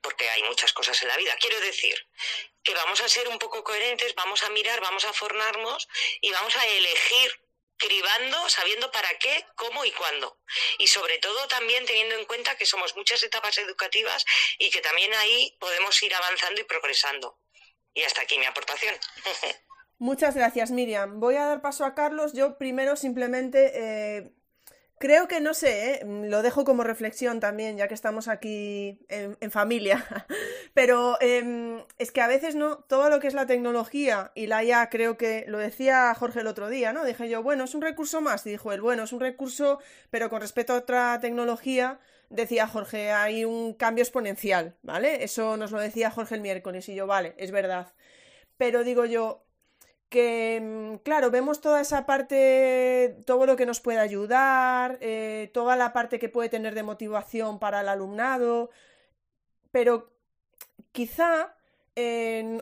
porque 0.00 0.28
hay 0.30 0.42
muchas 0.42 0.72
cosas 0.72 1.00
en 1.02 1.08
la 1.08 1.16
vida. 1.16 1.36
Quiero 1.38 1.60
decir 1.60 1.94
que 2.62 2.74
vamos 2.74 3.00
a 3.00 3.08
ser 3.08 3.28
un 3.28 3.38
poco 3.38 3.62
coherentes, 3.62 4.14
vamos 4.16 4.42
a 4.42 4.50
mirar, 4.50 4.80
vamos 4.80 5.04
a 5.04 5.12
formarnos 5.12 5.88
y 6.20 6.32
vamos 6.32 6.56
a 6.56 6.66
elegir 6.66 7.40
cribando, 7.76 8.48
sabiendo 8.48 8.90
para 8.90 9.16
qué, 9.18 9.44
cómo 9.54 9.84
y 9.84 9.92
cuándo. 9.92 10.38
Y 10.78 10.88
sobre 10.88 11.18
todo 11.18 11.46
también 11.48 11.84
teniendo 11.86 12.16
en 12.16 12.24
cuenta 12.24 12.56
que 12.56 12.66
somos 12.66 12.96
muchas 12.96 13.22
etapas 13.22 13.58
educativas 13.58 14.24
y 14.58 14.70
que 14.70 14.80
también 14.80 15.14
ahí 15.14 15.56
podemos 15.60 16.02
ir 16.02 16.14
avanzando 16.14 16.60
y 16.60 16.64
progresando. 16.64 17.38
Y 17.94 18.02
hasta 18.02 18.22
aquí 18.22 18.38
mi 18.38 18.46
aportación. 18.46 18.98
Muchas 19.98 20.34
gracias, 20.34 20.70
Miriam. 20.70 21.20
Voy 21.20 21.36
a 21.36 21.46
dar 21.46 21.62
paso 21.62 21.84
a 21.84 21.94
Carlos. 21.94 22.34
Yo 22.34 22.58
primero 22.58 22.96
simplemente 22.96 23.72
eh, 23.74 24.32
creo 24.98 25.28
que 25.28 25.40
no 25.40 25.54
sé, 25.54 25.94
eh, 25.94 26.04
lo 26.04 26.42
dejo 26.42 26.64
como 26.64 26.84
reflexión 26.84 27.40
también, 27.40 27.76
ya 27.78 27.88
que 27.88 27.94
estamos 27.94 28.28
aquí 28.28 28.98
en, 29.08 29.50
familia. 29.50 30.04
Pero 30.74 31.18
em, 31.20 31.82
es 31.98 32.12
que 32.12 32.20
a 32.20 32.26
veces 32.28 32.54
no, 32.54 32.78
todo 32.78 33.08
lo 33.10 33.20
que 33.20 33.28
es 33.28 33.34
la 33.34 33.46
tecnología 33.46 34.32
y 34.34 34.46
la 34.48 34.62
IA, 34.64 34.90
creo 34.90 35.16
que 35.16 35.44
lo 35.48 35.58
decía 35.58 36.14
Jorge 36.14 36.40
el 36.40 36.46
otro 36.46 36.68
día, 36.68 36.92
¿no? 36.92 37.04
Dije 37.04 37.28
yo, 37.28 37.42
bueno, 37.42 37.64
es 37.64 37.74
un 37.74 37.82
recurso 37.82 38.20
más. 38.20 38.46
Y 38.46 38.50
dijo 38.50 38.72
él, 38.72 38.82
bueno, 38.82 39.04
es 39.04 39.12
un 39.12 39.20
recurso, 39.20 39.80
pero 40.10 40.28
con 40.30 40.40
respecto 40.42 40.74
a 40.74 40.78
otra 40.78 41.18
tecnología, 41.20 42.00
decía 42.30 42.66
Jorge, 42.68 43.12
hay 43.12 43.44
un 43.46 43.74
cambio 43.74 44.02
exponencial, 44.02 44.76
¿vale? 44.82 45.24
Eso 45.24 45.56
nos 45.56 45.72
lo 45.72 45.80
decía 45.80 46.10
Jorge 46.10 46.34
el 46.34 46.40
miércoles 46.42 46.88
y 46.90 46.94
yo, 46.94 47.06
vale, 47.06 47.34
es 47.38 47.50
verdad. 47.50 47.94
Pero 48.58 48.84
digo 48.84 49.04
yo, 49.04 49.45
que, 50.08 50.60
mm, 50.62 50.96
claro, 51.02 51.30
vemos 51.30 51.60
toda 51.60 51.80
esa 51.80 52.06
parte, 52.06 53.16
todo 53.26 53.46
lo 53.46 53.56
que 53.56 53.66
nos 53.66 53.80
puede 53.80 53.98
ayudar, 53.98 54.98
eh, 55.00 55.50
toda 55.52 55.76
la 55.76 55.92
parte 55.92 56.18
que 56.18 56.28
puede 56.28 56.48
tener 56.48 56.74
de 56.74 56.82
motivación 56.82 57.58
para 57.58 57.80
el 57.80 57.88
alumnado, 57.88 58.70
pero 59.72 60.12
quizá, 60.92 61.54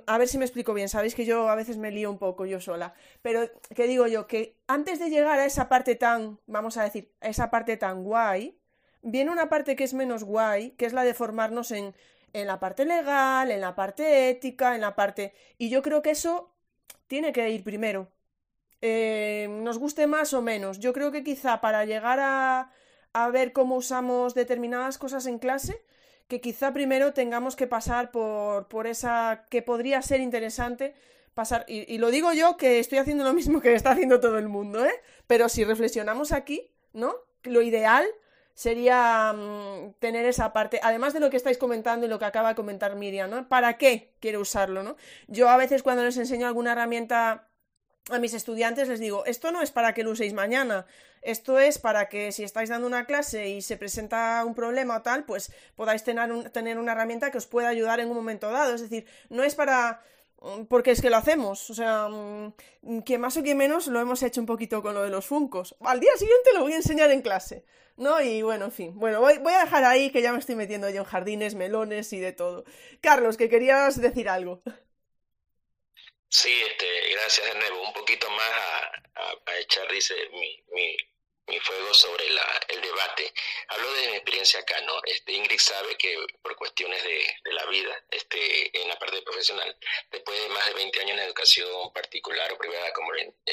a 0.06 0.18
ver 0.18 0.28
si 0.28 0.38
me 0.38 0.44
explico 0.44 0.74
bien, 0.74 0.88
sabéis 0.88 1.14
que 1.14 1.24
yo 1.24 1.48
a 1.48 1.54
veces 1.54 1.76
me 1.76 1.90
lío 1.90 2.10
un 2.10 2.18
poco 2.18 2.46
yo 2.46 2.60
sola, 2.60 2.94
pero 3.22 3.48
que 3.74 3.86
digo 3.86 4.06
yo, 4.06 4.26
que 4.26 4.56
antes 4.66 4.98
de 4.98 5.10
llegar 5.10 5.38
a 5.40 5.46
esa 5.46 5.68
parte 5.68 5.96
tan, 5.96 6.38
vamos 6.46 6.76
a 6.76 6.84
decir, 6.84 7.12
a 7.20 7.28
esa 7.28 7.50
parte 7.50 7.76
tan 7.76 8.04
guay, 8.04 8.58
viene 9.02 9.30
una 9.30 9.48
parte 9.48 9.76
que 9.76 9.84
es 9.84 9.94
menos 9.94 10.24
guay, 10.24 10.70
que 10.72 10.86
es 10.86 10.92
la 10.92 11.04
de 11.04 11.14
formarnos 11.14 11.70
en, 11.72 11.94
en 12.32 12.46
la 12.46 12.60
parte 12.60 12.84
legal, 12.84 13.50
en 13.50 13.60
la 13.60 13.74
parte 13.74 14.30
ética, 14.30 14.74
en 14.74 14.80
la 14.80 14.94
parte... 14.96 15.34
Y 15.58 15.68
yo 15.70 15.82
creo 15.82 16.02
que 16.02 16.10
eso 16.10 16.53
tiene 17.06 17.32
que 17.32 17.48
ir 17.50 17.64
primero. 17.64 18.08
Eh, 18.80 19.48
nos 19.62 19.78
guste 19.78 20.06
más 20.06 20.34
o 20.34 20.42
menos. 20.42 20.78
Yo 20.78 20.92
creo 20.92 21.10
que 21.10 21.24
quizá 21.24 21.60
para 21.60 21.84
llegar 21.84 22.20
a, 22.20 22.70
a 23.12 23.30
ver 23.30 23.52
cómo 23.52 23.76
usamos 23.76 24.34
determinadas 24.34 24.98
cosas 24.98 25.26
en 25.26 25.38
clase, 25.38 25.82
que 26.28 26.40
quizá 26.40 26.72
primero 26.72 27.12
tengamos 27.12 27.56
que 27.56 27.66
pasar 27.66 28.10
por, 28.10 28.68
por 28.68 28.86
esa 28.86 29.46
que 29.50 29.62
podría 29.62 30.02
ser 30.02 30.20
interesante 30.20 30.94
pasar. 31.34 31.64
Y, 31.68 31.92
y, 31.92 31.98
lo 31.98 32.10
digo 32.10 32.32
yo 32.32 32.56
que 32.56 32.78
estoy 32.78 32.98
haciendo 32.98 33.24
lo 33.24 33.32
mismo 33.32 33.60
que 33.60 33.74
está 33.74 33.92
haciendo 33.92 34.20
todo 34.20 34.38
el 34.38 34.48
mundo, 34.48 34.84
¿eh? 34.84 34.94
Pero 35.26 35.48
si 35.48 35.64
reflexionamos 35.64 36.32
aquí, 36.32 36.70
¿no? 36.92 37.14
Lo 37.42 37.62
ideal 37.62 38.06
sería 38.54 39.32
mm, 39.32 39.94
tener 39.98 40.24
esa 40.26 40.52
parte, 40.52 40.80
además 40.82 41.12
de 41.12 41.20
lo 41.20 41.30
que 41.30 41.36
estáis 41.36 41.58
comentando 41.58 42.06
y 42.06 42.08
lo 42.08 42.18
que 42.18 42.24
acaba 42.24 42.50
de 42.50 42.54
comentar 42.54 42.94
Miriam, 42.96 43.28
¿no? 43.28 43.48
¿Para 43.48 43.76
qué 43.76 44.14
quiero 44.20 44.40
usarlo, 44.40 44.82
no? 44.82 44.96
Yo 45.26 45.48
a 45.48 45.56
veces 45.56 45.82
cuando 45.82 46.04
les 46.04 46.16
enseño 46.16 46.46
alguna 46.46 46.72
herramienta 46.72 47.48
a 48.10 48.18
mis 48.18 48.34
estudiantes 48.34 48.88
les 48.88 49.00
digo, 49.00 49.24
esto 49.24 49.50
no 49.50 49.62
es 49.62 49.70
para 49.70 49.94
que 49.94 50.04
lo 50.04 50.10
uséis 50.10 50.34
mañana, 50.34 50.86
esto 51.22 51.58
es 51.58 51.78
para 51.78 52.08
que 52.08 52.32
si 52.32 52.44
estáis 52.44 52.68
dando 52.68 52.86
una 52.86 53.06
clase 53.06 53.48
y 53.48 53.62
se 53.62 53.76
presenta 53.76 54.44
un 54.44 54.54
problema 54.54 54.98
o 54.98 55.02
tal, 55.02 55.24
pues 55.24 55.52
podáis 55.74 56.04
tener, 56.04 56.50
tener 56.50 56.78
una 56.78 56.92
herramienta 56.92 57.30
que 57.30 57.38
os 57.38 57.46
pueda 57.46 57.68
ayudar 57.68 58.00
en 58.00 58.08
un 58.08 58.16
momento 58.16 58.50
dado. 58.50 58.74
Es 58.74 58.82
decir, 58.82 59.06
no 59.30 59.42
es 59.42 59.54
para 59.54 60.02
porque 60.68 60.90
es 60.92 61.00
que 61.00 61.10
lo 61.10 61.16
hacemos, 61.16 61.70
o 61.70 61.74
sea, 61.74 62.08
mm, 62.08 63.02
que 63.04 63.18
más 63.18 63.36
o 63.36 63.42
que 63.42 63.54
menos 63.54 63.86
lo 63.86 64.00
hemos 64.00 64.22
hecho 64.22 64.40
un 64.40 64.46
poquito 64.46 64.82
con 64.82 64.94
lo 64.94 65.02
de 65.02 65.10
los 65.10 65.26
funcos. 65.26 65.76
Al 65.80 66.00
día 66.00 66.12
siguiente 66.16 66.50
lo 66.54 66.62
voy 66.62 66.72
a 66.72 66.76
enseñar 66.76 67.10
en 67.10 67.22
clase. 67.22 67.64
¿no? 67.96 68.20
Y 68.20 68.42
bueno, 68.42 68.66
en 68.66 68.72
fin. 68.72 68.98
Bueno, 68.98 69.20
voy, 69.20 69.38
voy, 69.38 69.52
a 69.52 69.60
dejar 69.60 69.84
ahí 69.84 70.10
que 70.10 70.22
ya 70.22 70.32
me 70.32 70.38
estoy 70.38 70.56
metiendo 70.56 70.90
yo 70.90 71.00
en 71.02 71.04
jardines, 71.04 71.54
melones 71.54 72.12
y 72.12 72.18
de 72.18 72.32
todo. 72.32 72.64
Carlos, 73.00 73.36
que 73.36 73.48
querías 73.48 74.00
decir 74.00 74.28
algo. 74.28 74.62
Sí, 76.28 76.50
este, 76.68 76.86
gracias 77.12 77.46
de 77.52 77.58
nuevo. 77.60 77.86
Un 77.86 77.92
poquito 77.92 78.28
más 78.30 78.50
a, 79.14 79.50
a, 79.50 79.58
echar, 79.60 79.88
dice, 79.92 80.14
mi, 80.32 80.64
mi, 80.72 80.96
mi 81.46 81.58
fuego 81.60 81.92
sobre 81.94 82.28
la, 82.30 82.60
el 82.68 82.80
debate. 82.80 83.32
Hablo 83.68 83.92
de 83.92 84.08
mi 84.08 84.16
experiencia 84.16 84.60
acá, 84.60 84.80
¿no? 84.82 85.00
Este, 85.04 85.32
Ingrid 85.32 85.58
sabe 85.58 85.96
que 85.96 86.16
por 86.42 86.56
cuestiones 86.56 87.02
de, 87.02 87.36
la 87.44 87.66
vida, 87.66 88.04
este, 88.10 88.80
en 88.80 88.88
la 88.88 88.98
parte 88.98 89.22
profesional, 89.22 89.76
después 90.10 90.40
de 90.42 90.48
más 90.48 90.66
de 90.66 90.74
20 90.74 91.00
años 91.00 91.18
en 91.18 91.24
educación 91.24 91.92
particular 91.92 92.52
o 92.52 92.58
privada, 92.58 92.92
como 92.92 93.12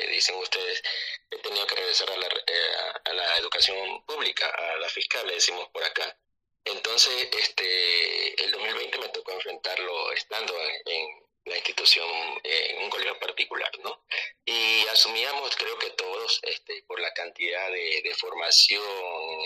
dicen 0.10 0.36
ustedes, 0.36 0.82
he 1.30 1.38
tenido 1.38 1.68
que 1.68 1.76
regresar 1.76 2.09
a 2.09 2.18
la, 2.18 2.28
eh, 2.28 3.20
a 3.20 3.38
educación 3.38 4.04
pública, 4.05 4.47
a 4.50 4.78
la 4.78 4.89
fiscal, 4.89 5.26
le 5.28 5.36
decimos 5.36 5.68
por 5.70 5.84
acá. 5.84 6.18
Entonces, 6.63 7.30
este, 7.32 8.43
el 8.43 8.51
2020 8.51 8.97
me 9.00 9.09
tocó 9.09 9.32
enfrentarlo 9.32 10.12
estando 10.13 10.54
en 10.86 11.30
la 11.46 11.55
institución 11.55 12.08
en 12.43 12.84
un 12.84 12.89
colegio 12.89 13.20
particular, 13.20 13.72
¿no? 13.84 14.04
Y 14.46 14.86
asumíamos, 14.88 15.55
creo 15.55 15.78
que 15.80 15.89
todos, 15.92 16.39
este, 16.43 16.84
por 16.88 17.00
la 17.00 17.12
cantidad 17.13 17.72
de, 17.72 18.01
de 18.04 18.16
formación 18.16 18.84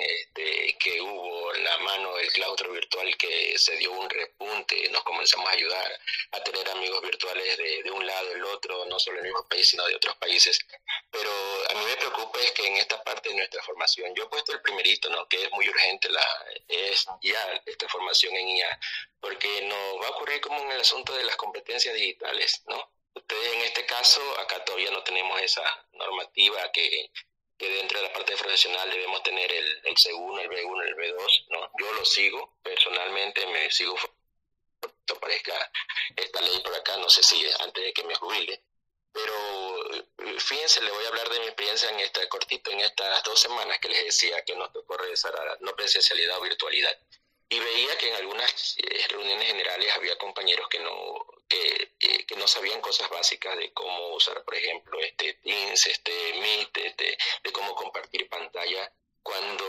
este, 0.02 0.78
que 0.78 1.02
hubo, 1.02 1.54
la 1.54 1.78
mano 1.80 2.16
del 2.18 2.32
claustro 2.34 2.72
virtual 2.72 3.16
que 3.18 3.58
se 3.58 3.78
dio 3.78 3.92
un 3.92 4.10
repunte, 4.10 4.90
nos 4.90 5.04
comenzamos 5.04 5.48
a 5.50 5.54
ayudar 5.54 6.00
a 6.32 6.44
tener 6.44 6.70
amigos 6.70 7.02
virtuales 7.02 7.58
de, 7.58 7.84
de 7.84 7.92
un 7.92 8.06
lado, 8.06 8.32
el 8.32 8.44
otro, 8.46 8.86
no 8.86 9.00
solo 9.00 9.20
en 9.20 9.26
el 9.26 9.32
mismo 9.32 9.48
país, 9.48 9.70
sino 9.70 9.86
de 9.86 9.96
otros 9.96 10.16
países. 10.18 10.60
Pero 11.12 11.32
a 11.70 11.74
mí 11.76 11.86
me 11.86 11.96
preocupa 11.98 12.40
es 12.42 12.52
que 12.52 12.68
en 12.68 12.78
esta 12.78 13.02
parte 13.04 13.30
de 13.30 13.36
nuestra 13.36 13.64
formación, 13.64 14.14
yo 14.16 14.24
he 14.24 14.28
puesto 14.28 14.52
el 14.54 14.62
primerito, 14.62 15.10
¿no? 15.10 15.28
Que 15.28 15.44
es 15.44 15.52
muy 15.52 15.68
urgente, 15.70 16.10
la, 16.10 16.26
es 16.68 17.06
ya 17.22 17.62
esta 17.66 17.88
formación 17.88 18.36
en 18.36 18.50
IA, 18.50 18.80
porque 19.20 19.62
no 19.64 20.00
va 20.00 20.08
a 20.08 20.12
ocurrir 20.12 20.42
como 20.42 20.62
en 20.62 20.72
el 20.72 20.82
asunto 20.82 21.16
de 21.16 21.24
las 21.24 21.36
digitales, 21.94 22.64
¿no? 22.68 22.92
Ustedes 23.14 23.54
en 23.54 23.62
este 23.62 23.86
caso, 23.86 24.22
acá 24.40 24.64
todavía 24.66 24.92
no 24.92 25.04
tenemos 25.04 25.42
esa 25.42 25.64
normativa 25.94 26.72
que, 26.72 27.12
que 27.58 27.70
dentro 27.70 28.00
de 28.00 28.08
la 28.08 28.14
parte 28.14 28.36
profesional 28.36 28.90
debemos 28.90 29.24
tener 29.24 29.52
el, 29.52 29.82
el 29.86 29.96
C1, 29.96 30.42
el 30.42 30.50
B1, 30.50 30.88
el 30.88 30.96
B2, 30.96 31.46
¿no? 31.50 31.72
Yo 31.80 31.94
lo 31.94 32.06
sigo, 32.06 32.58
personalmente 32.62 33.46
me 33.48 33.72
sigo 33.72 33.96
aparezca 35.16 35.72
esta 36.16 36.42
ley 36.42 36.60
por 36.60 36.76
acá, 36.76 36.98
no 36.98 37.10
sé 37.10 37.24
si 37.24 37.46
antes 37.60 37.84
de 37.84 37.94
que 37.94 38.04
me 38.04 38.16
jubile, 38.16 38.64
pero 39.12 40.40
fíjense, 40.40 40.82
le 40.82 40.92
voy 40.92 41.06
a 41.06 41.08
hablar 41.08 41.30
de 41.30 41.40
mi 41.40 41.46
experiencia 41.46 41.90
en 41.90 42.00
esta 42.00 42.28
cortito, 42.28 42.72
en 42.72 42.82
estas 42.82 43.24
dos 43.24 43.40
semanas 43.40 43.80
que 43.80 43.90
les 43.90 44.06
decía 44.06 44.44
que 44.44 44.56
nos 44.56 44.72
tocó 44.74 44.98
regresar 44.98 45.36
a 45.36 45.46
la 45.46 45.58
no 45.62 45.76
presencialidad 45.76 46.38
o 46.38 46.42
virtualidad 46.42 46.98
y 47.50 47.60
veía 47.60 47.98
que 47.98 48.10
en 48.10 48.16
algunas 48.16 48.76
eh, 48.78 49.08
reuniones 49.10 49.48
generales 49.48 49.92
había 49.96 50.18
compañeros 50.18 50.68
que 50.70 50.80
no 50.80 51.26
que, 51.48 51.92
eh, 52.00 52.26
que, 52.26 52.36
no 52.38 52.48
sabían 52.48 52.82
cosas 52.82 53.08
básicas 53.10 53.56
de 53.58 53.72
cómo 53.72 54.16
usar 54.16 54.44
por 54.44 54.56
ejemplo 54.56 55.00
este 55.00 55.34
Teams 55.44 55.86
este 55.86 56.12
Meet 56.42 56.78
este, 56.78 57.18
de 57.44 57.52
cómo 57.52 57.76
compartir 57.76 58.28
pantalla 58.30 58.92
cuando 59.22 59.66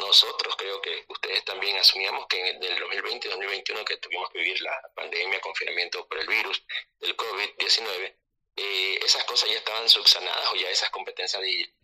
nosotros 0.00 0.54
creo 0.56 0.80
que 0.80 1.04
ustedes 1.08 1.44
también 1.44 1.76
asumíamos 1.78 2.26
que 2.26 2.50
en 2.50 2.62
el 2.62 2.78
2020 2.78 3.26
y 3.26 3.30
2021 3.30 3.84
que 3.84 3.96
tuvimos 3.98 4.30
que 4.30 4.38
vivir 4.38 4.60
la 4.62 4.90
pandemia 4.94 5.40
confinamiento 5.40 6.06
por 6.06 6.18
el 6.18 6.26
virus 6.26 6.62
del 7.00 7.16
COVID-19 7.16 8.14
eh, 8.58 8.98
esas 9.04 9.24
cosas 9.24 9.48
ya 9.50 9.58
estaban 9.58 9.88
subsanadas 9.88 10.52
o 10.52 10.56
ya 10.56 10.68
esas 10.68 10.90
competencias 10.90 11.40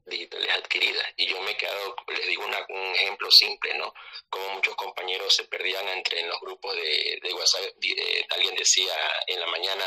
digitales 0.07 0.49
adquiridas. 0.51 1.07
Y 1.17 1.27
yo 1.27 1.41
me 1.43 1.53
he 1.53 1.57
quedado, 1.57 1.97
les 2.09 2.27
digo 2.27 2.45
un 2.45 2.95
ejemplo 2.95 3.31
simple, 3.31 3.75
¿no? 3.75 3.95
Como 4.29 4.49
muchos 4.51 4.75
compañeros 4.75 5.35
se 5.35 5.45
perdían 5.45 5.89
entre 5.89 6.21
en 6.21 6.29
los 6.29 6.41
grupos 6.41 6.75
de, 6.75 7.21
de 7.23 7.33
WhatsApp. 7.33 7.63
Eh, 7.81 8.27
alguien 8.31 8.55
decía 8.57 8.93
en 9.29 9.41
la 9.41 9.47
mañana, 9.47 9.85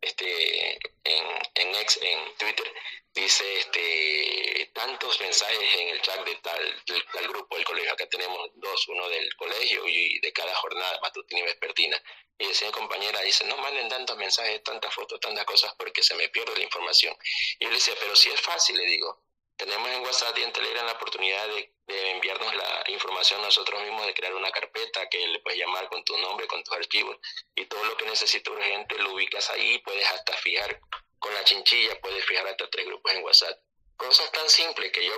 este, 0.00 0.74
en, 1.04 1.24
en, 1.54 1.74
ex, 1.74 1.98
en 2.02 2.36
Twitter, 2.36 2.72
dice 3.14 3.58
este, 3.58 4.70
tantos 4.74 5.20
mensajes 5.20 5.74
en 5.78 5.88
el 5.88 6.00
chat 6.02 6.24
de 6.24 6.34
tal, 6.36 6.82
del, 6.86 7.28
grupo 7.28 7.56
del 7.56 7.64
colegio. 7.64 7.92
Acá 7.92 8.06
tenemos 8.08 8.50
dos, 8.54 8.88
uno 8.88 9.08
del 9.08 9.34
colegio 9.36 9.86
y 9.86 10.18
de 10.20 10.32
cada 10.32 10.54
jornada 10.54 10.98
matutina 11.02 11.40
y 11.40 11.44
vespertina. 11.44 12.02
Y 12.38 12.46
decía 12.48 12.70
compañera, 12.70 13.20
dice, 13.22 13.46
no 13.46 13.56
manden 13.56 13.88
tantos 13.88 14.16
mensajes, 14.18 14.62
tantas 14.62 14.92
fotos, 14.92 15.18
tantas 15.20 15.44
cosas 15.46 15.74
porque 15.78 16.02
se 16.02 16.14
me 16.14 16.28
pierde 16.28 16.56
la 16.56 16.64
información. 16.64 17.16
Y 17.58 17.64
yo 17.64 17.70
le 17.70 17.76
decía, 17.76 17.94
pero 17.98 18.14
si 18.14 18.28
es 18.28 18.40
fácil, 18.40 18.76
le 18.76 18.84
digo, 18.84 19.25
tenemos 19.56 19.88
en 19.90 20.02
WhatsApp 20.02 20.36
y 20.38 20.42
en 20.42 20.52
Telegram 20.52 20.86
la 20.86 20.92
oportunidad 20.92 21.48
de, 21.48 21.72
enviarnos 21.86 22.54
la 22.54 22.84
información 22.88 23.40
nosotros 23.42 23.80
mismos, 23.82 24.06
de 24.06 24.14
crear 24.14 24.34
una 24.34 24.50
carpeta 24.50 25.08
que 25.08 25.24
le 25.28 25.38
puedes 25.40 25.58
llamar 25.58 25.88
con 25.88 26.04
tu 26.04 26.16
nombre, 26.18 26.46
con 26.46 26.62
tus 26.64 26.74
archivos, 26.74 27.16
y 27.54 27.64
todo 27.66 27.84
lo 27.84 27.96
que 27.96 28.06
necesita 28.06 28.50
urgente 28.50 28.98
lo 28.98 29.12
ubicas 29.12 29.48
ahí, 29.50 29.78
puedes 29.78 30.06
hasta 30.08 30.32
fijar 30.38 30.80
con 31.18 31.32
la 31.32 31.44
chinchilla, 31.44 32.00
puedes 32.00 32.24
fijar 32.24 32.46
hasta 32.48 32.68
tres 32.68 32.86
grupos 32.86 33.12
en 33.12 33.22
WhatsApp. 33.22 33.58
Cosas 33.96 34.30
tan 34.32 34.48
simples 34.50 34.90
que 34.92 35.06
yo 35.06 35.14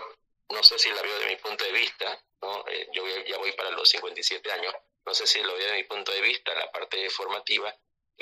no 0.51 0.62
sé 0.62 0.78
si 0.78 0.90
la 0.90 1.02
veo 1.02 1.19
de 1.20 1.27
mi 1.27 1.36
punto 1.36 1.65
de 1.65 1.73
vista, 1.73 2.23
¿no? 2.43 2.65
Eh, 2.69 2.89
yo 2.93 3.06
ya 3.27 3.39
voy 3.39 3.52
para 3.52 3.70
los 3.70 3.89
57 3.89 4.52
años, 4.52 4.74
no 5.05 5.15
sé 5.15 5.27
si 5.27 5.43
lo 5.43 5.55
veo 5.55 5.66
de 5.69 5.77
mi 5.77 5.85
punto 5.85 6.12
de 6.12 6.20
vista, 6.20 6.55
la 6.55 6.70
parte 6.70 7.09
formativa, 7.10 7.74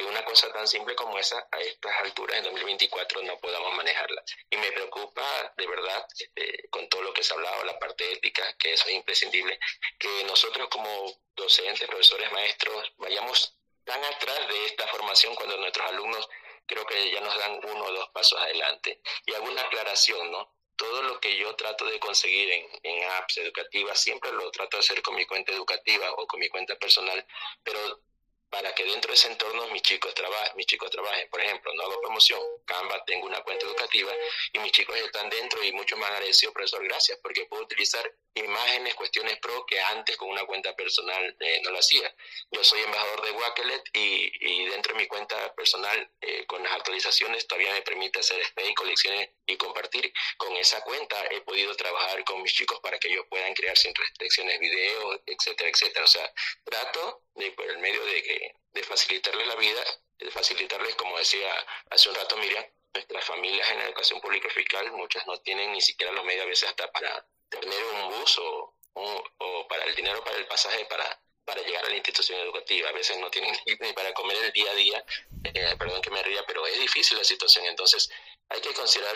una 0.02 0.24
cosa 0.24 0.52
tan 0.52 0.68
simple 0.68 0.94
como 0.94 1.18
esa 1.18 1.48
a 1.50 1.60
estas 1.60 1.92
alturas 2.00 2.36
en 2.38 2.44
2024 2.44 3.22
no 3.22 3.38
podamos 3.38 3.74
manejarla. 3.74 4.22
Y 4.50 4.56
me 4.58 4.70
preocupa 4.72 5.54
de 5.56 5.66
verdad, 5.66 6.06
este, 6.18 6.68
con 6.70 6.88
todo 6.88 7.02
lo 7.02 7.12
que 7.12 7.22
se 7.22 7.32
ha 7.32 7.36
hablado, 7.36 7.64
la 7.64 7.78
parte 7.78 8.12
ética, 8.12 8.42
que 8.58 8.72
eso 8.72 8.88
es 8.88 8.94
imprescindible, 8.94 9.58
que 9.98 10.24
nosotros 10.24 10.68
como 10.68 11.12
docentes, 11.34 11.88
profesores, 11.88 12.30
maestros, 12.32 12.92
vayamos 12.98 13.56
tan 13.84 14.04
atrás 14.04 14.48
de 14.48 14.66
esta 14.66 14.86
formación 14.88 15.34
cuando 15.34 15.56
nuestros 15.56 15.88
alumnos 15.88 16.28
creo 16.66 16.84
que 16.84 17.10
ya 17.10 17.20
nos 17.20 17.38
dan 17.38 17.60
uno 17.64 17.84
o 17.84 17.92
dos 17.92 18.08
pasos 18.10 18.38
adelante. 18.40 19.00
Y 19.24 19.34
alguna 19.34 19.62
aclaración, 19.62 20.30
¿no? 20.30 20.52
Todo 20.76 21.02
lo 21.04 21.20
que 21.20 21.38
yo 21.38 21.54
trato 21.56 21.86
de 21.86 21.98
conseguir 21.98 22.50
en, 22.50 22.68
en 22.82 23.10
apps 23.12 23.38
educativas, 23.38 23.98
siempre 23.98 24.30
lo 24.32 24.50
trato 24.50 24.76
de 24.76 24.82
hacer 24.82 25.00
con 25.00 25.14
mi 25.14 25.24
cuenta 25.24 25.52
educativa 25.52 26.12
o 26.12 26.26
con 26.26 26.38
mi 26.40 26.48
cuenta 26.50 26.76
personal, 26.76 27.24
pero 27.62 28.02
para 28.50 28.74
que 28.74 28.84
dentro 28.84 29.10
de 29.10 29.16
ese 29.16 29.28
entorno 29.28 29.68
mis 29.68 29.82
chicos 29.82 30.14
trabajen, 30.14 30.56
mis 30.56 30.66
chicos 30.66 30.90
trabajen. 30.90 31.28
Por 31.28 31.40
ejemplo, 31.40 31.72
no 31.74 31.82
hago 31.82 32.00
promoción, 32.00 32.40
Canva, 32.64 33.04
tengo 33.04 33.26
una 33.26 33.42
cuenta 33.42 33.66
educativa 33.66 34.12
y 34.52 34.58
mis 34.60 34.72
chicos 34.72 34.96
están 34.96 35.28
dentro 35.30 35.62
y 35.62 35.72
mucho 35.72 35.96
más 35.96 36.10
agradecido, 36.10 36.52
profesor, 36.52 36.84
gracias, 36.84 37.18
porque 37.22 37.46
puedo 37.46 37.62
utilizar 37.62 38.10
imágenes, 38.34 38.94
cuestiones 38.94 39.38
pro 39.38 39.64
que 39.66 39.80
antes 39.80 40.16
con 40.16 40.28
una 40.28 40.44
cuenta 40.44 40.74
personal 40.76 41.36
eh, 41.40 41.60
no 41.62 41.70
lo 41.70 41.78
hacía. 41.78 42.14
Yo 42.50 42.62
soy 42.62 42.82
embajador 42.82 43.24
de 43.24 43.30
Wakelet 43.32 43.82
y, 43.94 44.30
y 44.40 44.66
dentro 44.66 44.94
de 44.94 45.00
mi 45.00 45.06
cuenta 45.06 45.54
personal, 45.54 46.10
eh, 46.20 46.44
con 46.46 46.62
las 46.62 46.72
actualizaciones, 46.72 47.46
todavía 47.46 47.72
me 47.72 47.82
permite 47.82 48.20
hacer 48.20 48.40
space, 48.40 48.74
colecciones 48.74 49.30
y 49.46 49.56
compartir. 49.56 50.12
Con 50.36 50.54
esa 50.56 50.82
cuenta 50.82 51.24
he 51.30 51.40
podido 51.40 51.74
trabajar 51.76 52.22
con 52.24 52.42
mis 52.42 52.52
chicos 52.52 52.78
para 52.80 52.98
que 52.98 53.08
ellos 53.08 53.24
puedan 53.28 53.54
crear 53.54 53.76
sin 53.76 53.94
restricciones 53.94 54.60
videos, 54.60 55.20
etcétera, 55.26 55.70
etcétera. 55.70 56.04
O 56.04 56.08
sea, 56.08 56.32
trato 56.64 57.22
de, 57.34 57.50
por 57.52 57.66
el 57.66 57.78
medio 57.78 58.04
de, 58.04 58.35
de 58.72 58.82
facilitarles 58.82 59.46
la 59.46 59.56
vida, 59.56 59.82
de 60.18 60.30
facilitarles, 60.30 60.94
como 60.96 61.18
decía 61.18 61.50
hace 61.90 62.08
un 62.08 62.14
rato 62.14 62.36
Miriam, 62.36 62.64
nuestras 62.94 63.24
familias 63.24 63.70
en 63.70 63.78
la 63.78 63.84
educación 63.86 64.20
pública 64.20 64.48
fiscal, 64.50 64.90
muchas 64.92 65.26
no 65.26 65.36
tienen 65.40 65.72
ni 65.72 65.80
siquiera 65.80 66.12
los 66.12 66.24
medios 66.24 66.44
a 66.44 66.48
veces 66.48 66.68
hasta 66.68 66.90
para 66.92 67.26
tener 67.48 67.84
un 67.84 68.08
bus 68.10 68.38
o, 68.38 68.74
o, 68.94 69.68
para 69.68 69.84
el 69.84 69.94
dinero 69.94 70.22
para 70.24 70.36
el 70.36 70.46
pasaje 70.46 70.84
para, 70.86 71.20
para 71.46 71.62
llegar 71.62 71.86
a 71.86 71.88
la 71.88 71.96
institución 71.96 72.38
educativa. 72.40 72.90
A 72.90 72.92
veces 72.92 73.16
no 73.18 73.30
tienen 73.30 73.54
ni 73.80 73.92
para 73.94 74.12
comer 74.12 74.36
el 74.42 74.52
día 74.52 74.70
a 74.70 74.74
día, 74.74 75.04
eh, 75.44 75.74
perdón 75.78 76.02
que 76.02 76.10
me 76.10 76.22
ría, 76.22 76.44
pero 76.46 76.66
es 76.66 76.78
difícil 76.78 77.16
la 77.16 77.24
situación. 77.24 77.64
Entonces 77.66 78.10
hay 78.48 78.60
que 78.60 78.74
considerar 78.74 79.14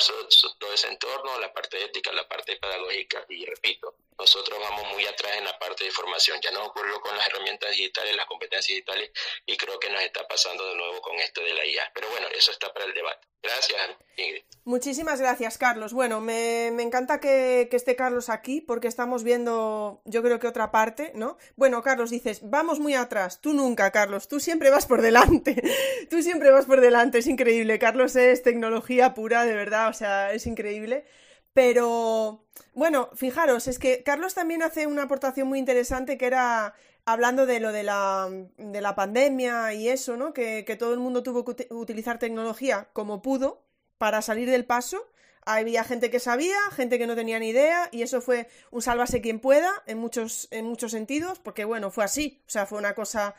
todo 0.59 0.73
ese 0.73 0.89
entorno, 0.89 1.39
la 1.39 1.53
parte 1.53 1.85
ética, 1.85 2.13
la 2.13 2.27
parte 2.27 2.57
pedagógica 2.57 3.25
y 3.29 3.45
repito, 3.45 3.95
nosotros 4.19 4.59
vamos 4.59 4.93
muy 4.93 5.07
atrás 5.07 5.37
en 5.37 5.45
la 5.45 5.59
parte 5.59 5.85
de 5.85 5.91
formación. 5.91 6.39
Ya 6.43 6.51
nos 6.51 6.69
ocurrió 6.69 7.01
con 7.01 7.17
las 7.17 7.27
herramientas 7.29 7.71
digitales, 7.71 8.17
las 8.17 8.27
competencias 8.27 8.75
digitales 8.75 9.11
y 9.47 9.57
creo 9.57 9.79
que 9.79 9.89
nos 9.89 10.03
está 10.03 10.27
pasando 10.27 10.67
de 10.69 10.75
nuevo 10.75 11.01
con 11.01 11.19
esto 11.21 11.43
de 11.43 11.55
la 11.55 11.65
IA. 11.65 11.91
Pero 11.95 12.11
bueno, 12.11 12.27
eso 12.29 12.51
está 12.51 12.73
para 12.73 12.87
el 12.87 12.95
debate. 12.95 13.27
Gracias, 13.43 13.81
Ingrid. 14.17 14.43
Muchísimas 14.65 15.21
gracias, 15.21 15.57
Carlos. 15.57 15.95
Bueno, 15.95 16.21
me, 16.21 16.67
encanta 16.67 17.21
que, 17.21 17.69
que, 17.71 17.77
esté 17.77 17.97
Carlos 17.97 18.29
aquí 18.29 18.61
porque 18.61 18.89
estamos 18.89 19.25
viendo, 19.25 20.03
yo 20.05 20.23
creo 20.23 20.39
que 20.39 20.47
otra 20.47 20.71
parte, 20.71 21.13
¿no? 21.15 21.39
Bueno, 21.57 21.83
Carlos, 21.83 22.11
dices, 22.23 22.41
vamos 22.49 22.81
muy 22.81 22.95
atrás. 22.95 23.41
Tú 23.41 23.53
nunca, 23.53 23.91
Carlos, 23.91 24.29
tú 24.29 24.41
siempre 24.41 24.71
vas 24.71 24.87
por 24.87 25.03
delante. 25.03 25.63
tú 26.11 26.23
siempre 26.23 26.51
vas 26.51 26.67
por 26.67 26.81
delante, 26.81 27.19
es 27.19 27.27
increíble. 27.27 27.79
Carlos 27.79 28.17
es 28.17 28.43
tecnología 28.43 29.15
pura, 29.15 29.45
de 29.45 29.55
verdad, 29.55 29.89
o 29.89 29.93
sea, 29.93 30.33
es 30.33 30.47
increíble. 30.47 31.05
Pero, 31.53 32.47
bueno, 32.75 33.11
fijaros, 33.15 33.67
es 33.69 33.79
que 33.79 34.03
Carlos 34.03 34.35
también 34.35 34.63
hace 34.63 34.87
una 34.87 35.05
aportación 35.05 35.49
muy 35.49 35.59
interesante 35.59 36.17
que 36.17 36.27
era 36.27 36.75
hablando 37.05 37.47
de 37.47 37.61
lo 37.61 37.73
de 37.73 37.83
la, 37.83 38.29
de 38.57 38.81
la 38.81 38.95
pandemia 38.95 39.75
y 39.75 39.89
eso, 39.89 40.17
¿no? 40.17 40.33
Que, 40.33 40.65
que 40.65 40.77
todo 40.77 40.93
el 40.95 41.01
mundo 41.01 41.23
tuvo 41.23 41.45
que 41.45 41.67
utilizar 41.71 42.19
tecnología 42.19 42.89
como 42.93 43.23
pudo 43.23 43.65
para 43.99 44.23
salir 44.23 44.49
del 44.49 44.65
paso. 44.65 45.10
Había 45.47 45.85
gente 45.85 46.11
que 46.11 46.21
sabía, 46.21 46.59
gente 46.73 46.99
que 46.99 47.07
no 47.07 47.17
tenía 47.17 47.39
ni 47.39 47.49
idea, 47.49 47.89
y 47.93 48.03
eso 48.03 48.21
fue 48.21 48.49
un 48.71 48.83
sálvase 48.83 49.21
quien 49.21 49.41
pueda 49.41 49.71
en 49.87 49.99
muchos, 49.99 50.49
en 50.51 50.67
muchos 50.67 50.93
sentidos, 50.93 51.39
porque 51.39 51.65
bueno, 51.65 51.91
fue 51.91 52.05
así, 52.05 52.43
o 52.47 52.51
sea, 52.51 52.67
fue 52.67 52.79
una 52.79 52.95
cosa. 52.95 53.35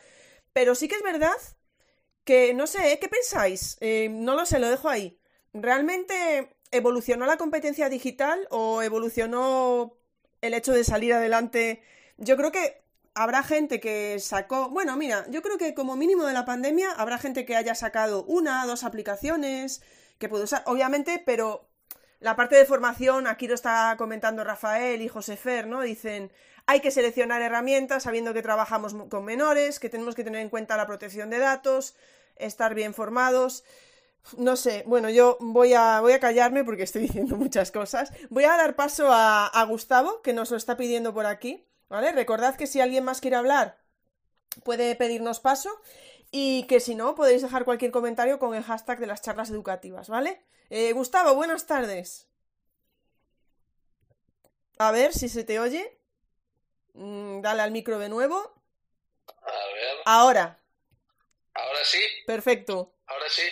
Pero 0.52 0.74
sí 0.74 0.88
que 0.88 0.96
es 0.96 1.02
verdad 1.02 1.36
que, 2.24 2.54
no 2.54 2.66
sé, 2.66 2.92
¿eh? 2.92 2.98
¿qué 3.00 3.08
pensáis? 3.08 3.76
Eh, 3.80 4.08
no 4.10 4.34
lo 4.36 4.46
sé, 4.46 4.58
lo 4.58 4.70
dejo 4.70 4.88
ahí. 4.88 5.18
Realmente 5.52 6.48
¿Evolucionó 6.72 7.26
la 7.26 7.36
competencia 7.36 7.90
digital 7.90 8.48
o 8.50 8.80
evolucionó 8.80 9.94
el 10.40 10.54
hecho 10.54 10.72
de 10.72 10.84
salir 10.84 11.12
adelante? 11.12 11.82
Yo 12.16 12.38
creo 12.38 12.50
que 12.50 12.82
habrá 13.14 13.42
gente 13.42 13.78
que 13.78 14.18
sacó, 14.20 14.70
bueno, 14.70 14.96
mira, 14.96 15.26
yo 15.28 15.42
creo 15.42 15.58
que 15.58 15.74
como 15.74 15.96
mínimo 15.96 16.24
de 16.24 16.32
la 16.32 16.46
pandemia 16.46 16.90
habrá 16.92 17.18
gente 17.18 17.44
que 17.44 17.56
haya 17.56 17.74
sacado 17.74 18.24
una, 18.24 18.64
dos 18.64 18.84
aplicaciones 18.84 19.82
que 20.18 20.30
puede 20.30 20.44
usar, 20.44 20.62
obviamente, 20.64 21.22
pero 21.26 21.68
la 22.22 22.36
parte 22.36 22.54
de 22.54 22.64
formación, 22.64 23.26
aquí 23.26 23.48
lo 23.48 23.54
está 23.54 23.94
comentando 23.98 24.44
Rafael 24.44 25.02
y 25.02 25.08
José 25.08 25.36
Fer, 25.36 25.66
¿no? 25.66 25.80
Dicen, 25.80 26.30
hay 26.66 26.80
que 26.80 26.92
seleccionar 26.92 27.42
herramientas 27.42 28.04
sabiendo 28.04 28.32
que 28.32 28.42
trabajamos 28.42 28.94
con 29.10 29.24
menores, 29.24 29.80
que 29.80 29.88
tenemos 29.88 30.14
que 30.14 30.22
tener 30.22 30.40
en 30.40 30.48
cuenta 30.48 30.76
la 30.76 30.86
protección 30.86 31.30
de 31.30 31.38
datos, 31.38 31.96
estar 32.36 32.74
bien 32.74 32.94
formados. 32.94 33.64
No 34.36 34.54
sé, 34.54 34.84
bueno, 34.86 35.10
yo 35.10 35.36
voy 35.40 35.74
a, 35.74 36.00
voy 36.00 36.12
a 36.12 36.20
callarme 36.20 36.62
porque 36.62 36.84
estoy 36.84 37.02
diciendo 37.02 37.36
muchas 37.36 37.72
cosas. 37.72 38.12
Voy 38.30 38.44
a 38.44 38.56
dar 38.56 38.76
paso 38.76 39.08
a, 39.10 39.64
Gustavo, 39.68 40.22
que 40.22 40.32
nos 40.32 40.52
lo 40.52 40.56
está 40.56 40.76
pidiendo 40.76 41.12
por 41.12 41.26
aquí, 41.26 41.66
¿vale? 41.88 42.12
Recordad 42.12 42.54
que 42.54 42.68
si 42.68 42.80
alguien 42.80 43.02
más 43.02 43.20
quiere 43.20 43.36
hablar, 43.36 43.78
puede 44.64 44.94
pedirnos 44.94 45.40
paso 45.40 45.70
y 46.30 46.64
que 46.68 46.78
si 46.78 46.94
no, 46.94 47.16
podéis 47.16 47.42
dejar 47.42 47.64
cualquier 47.64 47.90
comentario 47.90 48.38
con 48.38 48.54
el 48.54 48.62
hashtag 48.62 49.00
de 49.00 49.08
las 49.08 49.22
charlas 49.22 49.50
educativas, 49.50 50.08
¿vale? 50.08 50.40
Eh, 50.74 50.94
Gustavo, 50.94 51.34
buenas 51.34 51.66
tardes. 51.66 52.30
A 54.78 54.90
ver 54.90 55.12
si 55.12 55.28
se 55.28 55.44
te 55.44 55.60
oye. 55.60 56.00
Mm, 56.94 57.42
dale 57.42 57.60
al 57.60 57.72
micro 57.72 57.98
de 57.98 58.08
nuevo. 58.08 58.54
A 59.42 59.66
ver. 59.74 59.98
Ahora. 60.06 60.58
Ahora 61.52 61.84
sí. 61.84 62.00
Perfecto. 62.26 62.94
Ahora 63.04 63.28
sí. 63.28 63.42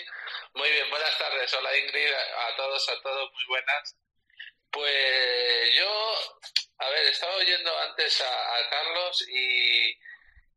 Muy 0.55 0.71
bien, 0.71 0.89
buenas 0.89 1.19
tardes. 1.19 1.53
Hola 1.53 1.77
Ingrid, 1.77 2.11
a 2.11 2.57
todos, 2.57 2.89
a 2.89 3.03
todos, 3.03 3.31
muy 3.35 3.45
buenas. 3.49 3.97
Pues 4.71 5.77
yo, 5.77 6.15
a 6.79 6.89
ver, 6.89 7.07
estaba 7.07 7.37
oyendo 7.37 7.71
antes 7.81 8.19
a, 8.23 8.71
Carlos 8.71 9.29
y, 9.29 9.95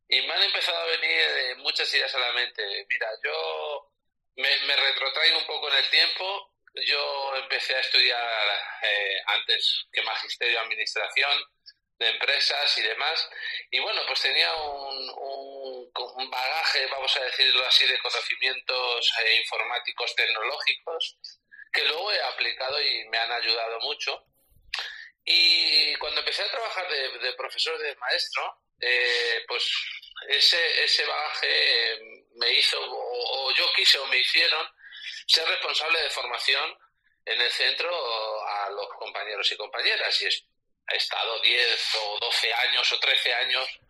me 0.08 0.32
han 0.32 0.42
empezado 0.44 0.78
a 0.78 0.86
venir 0.86 1.58
muchas 1.58 1.92
ideas 1.92 2.14
a 2.14 2.20
la 2.20 2.32
mente. 2.32 2.86
Mira, 2.88 3.08
yo 3.22 3.92
me, 4.36 4.48
me 4.66 4.76
retrotraigo 4.76 5.40
un 5.40 5.46
poco 5.46 5.68
en 5.68 5.76
el 5.76 5.90
tiempo. 5.90 6.53
Yo 6.74 7.36
empecé 7.36 7.74
a 7.74 7.80
estudiar 7.80 8.48
eh, 8.82 9.18
antes 9.26 9.86
que 9.92 10.02
magisterio 10.02 10.60
administración 10.60 11.38
de 11.98 12.08
empresas 12.08 12.78
y 12.78 12.82
demás. 12.82 13.28
Y 13.70 13.78
bueno, 13.80 14.02
pues 14.06 14.20
tenía 14.20 14.52
un, 14.54 15.10
un, 15.10 16.30
bagaje, 16.30 16.86
vamos 16.86 17.16
a 17.16 17.24
decirlo 17.24 17.64
así, 17.66 17.86
de 17.86 17.98
conocimientos 17.98 19.12
eh, 19.24 19.36
informáticos 19.36 20.14
tecnológicos 20.16 21.16
que 21.72 21.84
luego 21.84 22.12
he 22.12 22.22
aplicado 22.22 22.80
y 22.80 23.08
me 23.08 23.18
han 23.18 23.32
ayudado 23.32 23.80
mucho. 23.80 24.24
Y 25.24 25.94
cuando 25.96 26.20
empecé 26.20 26.42
a 26.42 26.50
trabajar 26.50 26.88
de, 26.88 27.32
profesor 27.34 27.78
de 27.78 27.96
maestro, 27.96 28.60
eh, 28.80 29.44
pues 29.48 29.64
ese, 30.28 30.84
ese 30.84 31.04
bagaje 31.04 31.98
me 32.36 32.52
hizo, 32.52 32.78
o, 32.80 33.52
yo 33.54 33.66
quise 33.74 33.98
o 33.98 34.06
me 34.06 34.18
hicieron, 34.18 34.66
ser 35.26 35.46
responsable 35.48 36.00
de 36.02 36.10
formación 36.10 36.78
en 37.24 37.40
el 37.40 37.50
centro 37.50 37.90
a 38.46 38.70
los 38.70 38.88
compañeros 38.98 39.50
y 39.52 39.56
compañeras. 39.56 40.20
Y 40.22 40.26
he 40.26 40.96
estado 40.96 41.40
10 41.40 41.94
o 42.02 42.18
12 42.20 42.54
años 42.54 42.92
o 42.92 42.98
13 42.98 43.34
años 43.34 43.80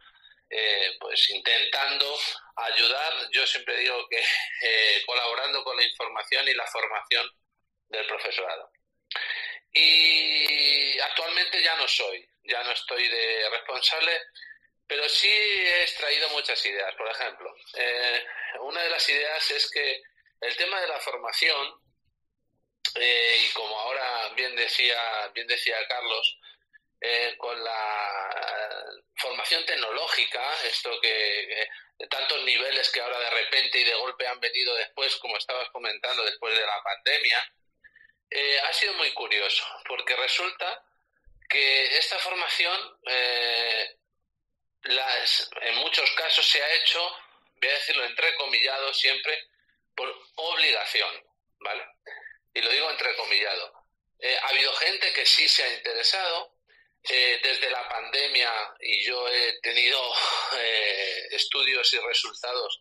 eh, 0.57 0.97
pues 1.01 1.31
intentando 1.31 2.17
ayudar, 2.55 3.13
yo 3.33 3.45
siempre 3.45 3.77
digo 3.77 4.07
que 4.09 4.19
eh, 4.63 5.03
colaborando 5.05 5.65
con 5.65 5.77
la 5.77 5.83
información 5.83 6.47
y 6.47 6.55
la 6.55 6.67
formación 6.67 7.29
del 7.89 8.07
profesorado. 8.07 8.71
Y 9.73 10.99
actualmente 11.01 11.61
ya 11.61 11.75
no 11.77 11.89
soy, 11.89 12.25
ya 12.45 12.63
no 12.63 12.71
estoy 12.71 13.09
de 13.09 13.51
responsable, 13.51 14.21
pero 14.87 15.09
sí 15.09 15.29
he 15.29 15.83
extraído 15.83 16.29
muchas 16.29 16.65
ideas. 16.65 16.95
Por 16.95 17.11
ejemplo, 17.11 17.53
eh, 17.75 18.25
una 18.61 18.83
de 18.83 18.91
las 18.91 19.09
ideas 19.09 19.51
es 19.51 19.69
que 19.71 20.03
el 20.41 20.57
tema 20.57 20.81
de 20.81 20.89
la 20.89 21.01
formación, 21.01 21.81
y 22.97 23.49
como 23.53 23.79
ahora 23.79 24.29
bien 24.37 24.55
decía, 24.55 25.29
bien 25.35 25.47
decía 25.47 25.77
Carlos, 25.89 26.39
con 27.39 27.63
la 27.63 28.55
formación 29.17 29.65
tecnológica, 29.67 30.43
esto 30.65 31.01
que, 31.01 31.69
tantos 32.11 32.43
niveles 32.45 32.91
que 32.91 33.01
ahora 33.01 33.19
de 33.19 33.31
repente 33.31 33.79
y 33.79 33.85
de 33.85 33.95
golpe 33.95 34.27
han 34.27 34.41
venido 34.41 34.75
después, 34.75 35.17
como 35.17 35.37
estabas 35.37 35.69
comentando, 35.71 36.25
después 36.25 36.57
de 36.57 36.67
la 36.67 36.83
pandemia, 36.83 37.53
eh, 38.31 38.59
ha 38.61 38.73
sido 38.73 38.95
muy 38.95 39.13
curioso, 39.13 39.65
porque 39.87 40.17
resulta 40.17 40.83
que 41.49 41.97
esta 41.97 42.19
formación, 42.19 42.99
eh, 43.07 43.97
las, 44.83 45.51
en 45.63 45.77
muchos 45.77 46.11
casos 46.13 46.47
se 46.47 46.63
ha 46.63 46.75
hecho, 46.75 47.01
voy 47.57 47.69
a 47.69 47.75
decirlo 47.75 48.05
entrecomillado 48.05 48.93
siempre, 48.93 49.49
por 49.97 50.13
obligación, 50.37 51.11
¿vale? 51.61 51.85
Y 52.53 52.61
lo 52.61 52.71
digo 52.71 52.91
entrecomillado. 52.91 53.85
Eh, 54.19 54.37
ha 54.43 54.49
habido 54.49 54.73
gente 54.75 55.13
que 55.13 55.27
sí 55.27 55.49
se 55.49 55.65
ha 55.65 55.75
interesado, 55.75 56.55
eh, 57.07 57.39
desde 57.43 57.69
la 57.69 57.87
pandemia 57.87 58.51
y 58.81 59.05
yo 59.05 59.29
he 59.29 59.61
tenido 59.61 60.01
eh, 60.59 61.29
estudios 61.33 61.93
y 61.93 61.99
resultados 61.99 62.81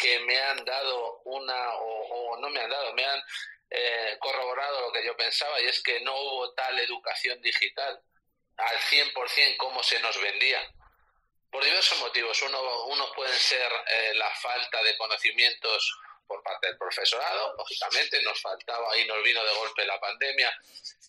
que 0.00 0.20
me 0.20 0.38
han 0.38 0.64
dado 0.64 1.22
una, 1.24 1.74
o, 1.74 2.36
no 2.38 2.50
me 2.50 2.60
han 2.60 2.70
dado, 2.70 2.92
me 2.94 3.04
han 3.04 3.20
eh, 3.68 4.16
corroborado 4.20 4.80
lo 4.82 4.92
que 4.92 5.04
yo 5.04 5.16
pensaba 5.16 5.60
y 5.60 5.66
es 5.66 5.82
que 5.82 5.98
no 6.00 6.14
hubo 6.14 6.54
tal 6.54 6.78
educación 6.78 7.42
digital 7.42 8.00
al 8.58 8.78
100% 8.78 9.56
como 9.56 9.82
se 9.82 9.98
nos 9.98 10.20
vendía. 10.20 10.60
Por 11.50 11.64
diversos 11.64 11.98
motivos. 11.98 12.40
Uno, 12.42 12.84
uno 12.86 13.10
pueden 13.12 13.38
ser 13.38 13.72
la 14.14 14.30
falta 14.36 14.82
de 14.82 14.96
conocimientos 14.98 15.98
por 16.28 16.42
parte 16.42 16.68
del 16.68 16.78
profesorado, 16.78 17.54
lógicamente 17.56 18.22
nos 18.22 18.40
faltaba 18.40 18.96
y 18.98 19.06
nos 19.06 19.22
vino 19.24 19.42
de 19.42 19.54
golpe 19.54 19.86
la 19.86 19.98
pandemia 19.98 20.54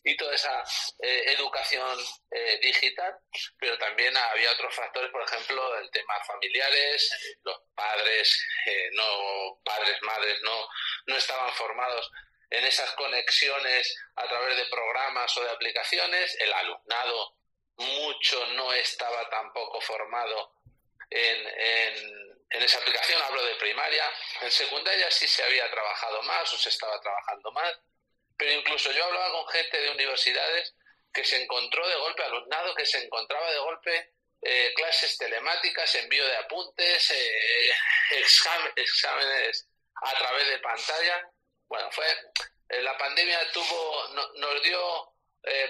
y 0.04 0.16
toda 0.16 0.34
esa 0.34 0.64
eh, 1.00 1.34
educación 1.38 2.00
eh, 2.32 2.60
digital, 2.62 3.20
pero 3.60 3.78
también 3.78 4.16
había 4.16 4.52
otros 4.54 4.74
factores, 4.74 5.12
por 5.12 5.22
ejemplo, 5.22 5.78
el 5.78 5.92
tema 5.92 6.14
familiares, 6.26 7.38
los 7.44 7.60
padres, 7.76 8.48
eh, 8.66 8.90
no 8.94 9.60
padres, 9.64 10.02
madres, 10.02 10.42
no, 10.42 10.68
no 11.08 11.18
estaban 11.18 11.54
formados 11.54 12.10
en 12.50 12.66
esas 12.66 12.92
conexiones 12.94 13.96
a 14.16 14.28
través 14.28 14.56
de 14.56 14.66
programas 14.68 15.38
o 15.38 15.44
de 15.44 15.52
aplicaciones, 15.52 16.36
el 16.40 16.54
alumnado 16.54 17.36
mucho 17.76 18.46
no 18.54 18.74
estaba 18.74 19.30
tampoco 19.30 19.80
formado 19.82 20.54
en, 21.10 21.48
en 21.48 22.29
en 22.52 22.64
esa 22.64 22.80
aplicación 22.80 23.22
hablo 23.22 23.44
de 23.44 23.56
primaria, 23.56 24.12
en 24.42 24.52
secundaria 24.52 25.10
sí 25.12 25.28
se 25.28 25.44
había 25.44 25.70
trabajado 25.70 26.24
más 26.24 26.52
o 26.54 26.58
se 26.58 26.70
estaba 26.70 27.00
trabajando 27.02 27.52
más, 27.52 27.74
pero 28.38 28.52
incluso 28.54 28.92
yo 28.92 29.06
hablaba 29.06 29.32
con 29.32 29.48
gente 29.50 29.82
de 29.82 29.92
universidades 29.92 30.74
que 31.14 31.24
se 31.24 31.42
encontró 31.42 31.88
de 31.88 31.96
golpe, 31.96 32.24
alumnado 32.24 32.74
que 32.76 32.86
se 32.86 33.04
encontraba 33.04 33.52
de 33.52 33.60
golpe 33.60 34.14
eh, 34.42 34.74
clases 34.74 35.18
telemáticas, 35.18 35.96
envío 35.96 36.26
de 36.26 36.38
apuntes, 36.38 37.12
eh, 37.12 37.72
exámenes 38.78 39.68
a 39.96 40.18
través 40.18 40.48
de 40.48 40.60
pantalla. 40.60 41.30
Bueno, 41.68 41.92
fue 41.92 42.06
eh, 42.70 42.82
la 42.82 42.98
pandemia 42.98 43.52
tuvo 43.52 44.08
nos 44.36 44.64
dio, 44.64 45.14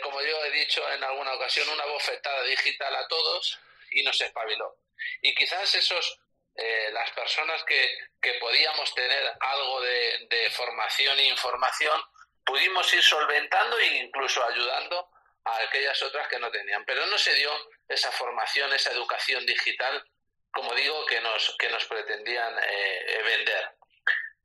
como 0.03 0.21
yo 0.21 0.45
he 0.45 0.51
dicho 0.51 0.87
en 0.91 1.03
alguna 1.03 1.33
ocasión, 1.33 1.67
una 1.69 1.85
bofetada 1.85 2.43
digital 2.43 2.95
a 2.95 3.07
todos 3.07 3.59
y 3.91 4.03
nos 4.03 4.19
espabiló. 4.21 4.77
Y 5.21 5.33
quizás 5.33 5.73
esos 5.73 6.19
eh, 6.61 6.89
las 6.91 7.09
personas 7.11 7.63
que, 7.63 7.97
que, 8.21 8.33
podíamos 8.33 8.93
tener 8.93 9.33
algo 9.39 9.81
de, 9.81 10.51
formación 10.51 11.17
e 11.19 11.27
información, 11.27 12.01
pudimos 12.45 12.93
ir 12.93 13.01
solventando 13.01 13.77
e 13.79 13.97
incluso 13.97 14.43
ayudando 14.43 15.09
a 15.45 15.57
aquellas 15.61 16.01
otras 16.01 16.27
que 16.27 16.39
no 16.39 16.51
tenían. 16.51 16.83
Pero 16.85 17.05
no 17.05 17.17
se 17.17 17.33
dio 17.35 17.51
esa 17.87 18.11
formación, 18.11 18.73
esa 18.73 18.91
educación 18.91 19.45
digital, 19.45 20.03
como 20.51 20.73
digo, 20.75 21.05
que 21.05 21.21
nos, 21.21 21.55
que 21.57 21.69
nos 21.69 21.85
pretendían 21.85 22.53
eh, 22.67 23.21
vender. 23.23 23.71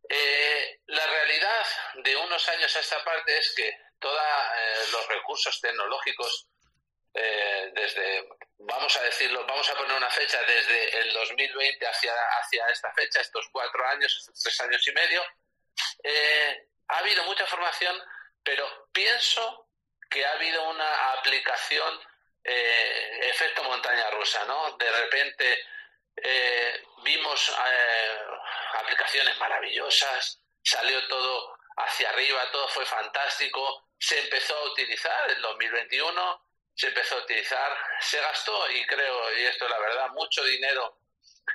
Eh, 0.08 0.80
la 0.86 1.06
realidad 1.06 1.66
de 1.94 2.16
unos 2.16 2.48
años 2.48 2.76
a 2.76 2.80
esta 2.80 3.02
parte 3.02 3.38
es 3.38 3.54
que 3.56 3.76
todos 3.98 4.20
los 4.92 5.08
recursos 5.08 5.60
tecnológicos 5.60 6.46
eh, 7.14 7.70
desde, 7.72 8.28
vamos 8.58 8.96
a 8.96 9.02
decirlo, 9.02 9.46
vamos 9.46 9.70
a 9.70 9.74
poner 9.76 9.96
una 9.96 10.10
fecha 10.10 10.42
desde 10.42 10.98
el 10.98 11.12
2020 11.12 11.86
hacia, 11.86 12.12
hacia 12.40 12.66
esta 12.68 12.92
fecha, 12.92 13.20
estos 13.20 13.48
cuatro 13.52 13.86
años, 13.86 14.16
estos 14.16 14.40
tres 14.42 14.60
años 14.62 14.86
y 14.88 14.92
medio, 14.92 15.24
eh, 16.02 16.68
ha 16.88 16.98
habido 16.98 17.22
mucha 17.24 17.46
formación, 17.46 17.96
pero 18.42 18.88
pienso 18.92 19.68
que 20.10 20.26
ha 20.26 20.32
habido 20.32 20.68
una 20.70 21.12
aplicación 21.12 22.00
eh, 22.42 23.20
efecto 23.30 23.62
montaña 23.62 24.10
rusa, 24.10 24.44
¿no? 24.46 24.76
De 24.76 24.90
repente 24.90 25.66
vimos 27.02 27.52
aplicaciones 28.74 29.36
maravillosas, 29.38 30.40
salió 30.62 31.06
todo 31.08 31.58
hacia 31.76 32.08
arriba, 32.10 32.50
todo 32.52 32.68
fue 32.68 32.86
fantástico, 32.86 33.88
se 33.98 34.20
empezó 34.20 34.56
a 34.56 34.70
utilizar 34.70 35.30
en 35.30 35.42
2021 35.42 36.44
se 36.74 36.88
empezó 36.88 37.16
a 37.16 37.22
utilizar, 37.22 37.76
se 38.00 38.20
gastó, 38.20 38.70
y 38.70 38.86
creo, 38.86 39.38
y 39.38 39.44
esto 39.46 39.64
es 39.64 39.70
la 39.70 39.78
verdad, 39.78 40.08
mucho 40.10 40.42
dinero 40.44 40.98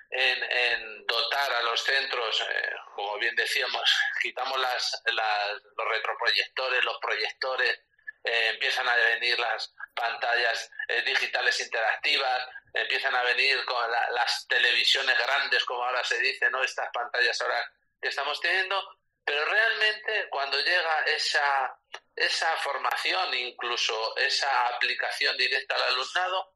en, 0.10 1.06
dotar 1.06 1.54
a 1.54 1.64
los 1.64 1.84
centros, 1.84 2.42
eh, 2.42 2.72
como 2.96 3.18
bien 3.18 3.36
decíamos, 3.36 3.82
quitamos 4.22 4.60
las, 4.60 5.02
los 5.06 5.88
retroproyectores, 5.90 6.84
los 6.84 6.98
proyectores, 7.00 7.80
eh, 8.24 8.50
empiezan 8.50 8.88
a 8.88 8.96
venir 8.96 9.40
las 9.40 9.74
pantallas 9.96 10.70
eh, 10.88 11.02
digitales 11.04 11.60
interactivas, 11.60 12.48
empiezan 12.74 13.16
a 13.16 13.24
venir 13.24 13.64
las 14.12 14.48
televisiones 14.48 15.18
grandes, 15.18 15.64
como 15.66 15.84
ahora 15.84 16.04
se 16.04 16.20
dice, 16.20 16.50
¿no? 16.50 16.64
Estas 16.64 16.90
pantallas 16.94 17.40
ahora 17.42 17.72
que 18.02 18.10
estamos 18.10 18.40
teniendo, 18.40 18.98
pero 19.26 19.46
realmente 19.46 20.28
cuando 20.30 20.60
llega 20.60 21.04
esa, 21.08 21.79
esa 22.16 22.56
formación, 22.58 23.34
incluso 23.34 24.16
esa 24.18 24.68
aplicación 24.68 25.38
directa 25.38 25.76
al 25.76 25.84
alumnado, 25.84 26.54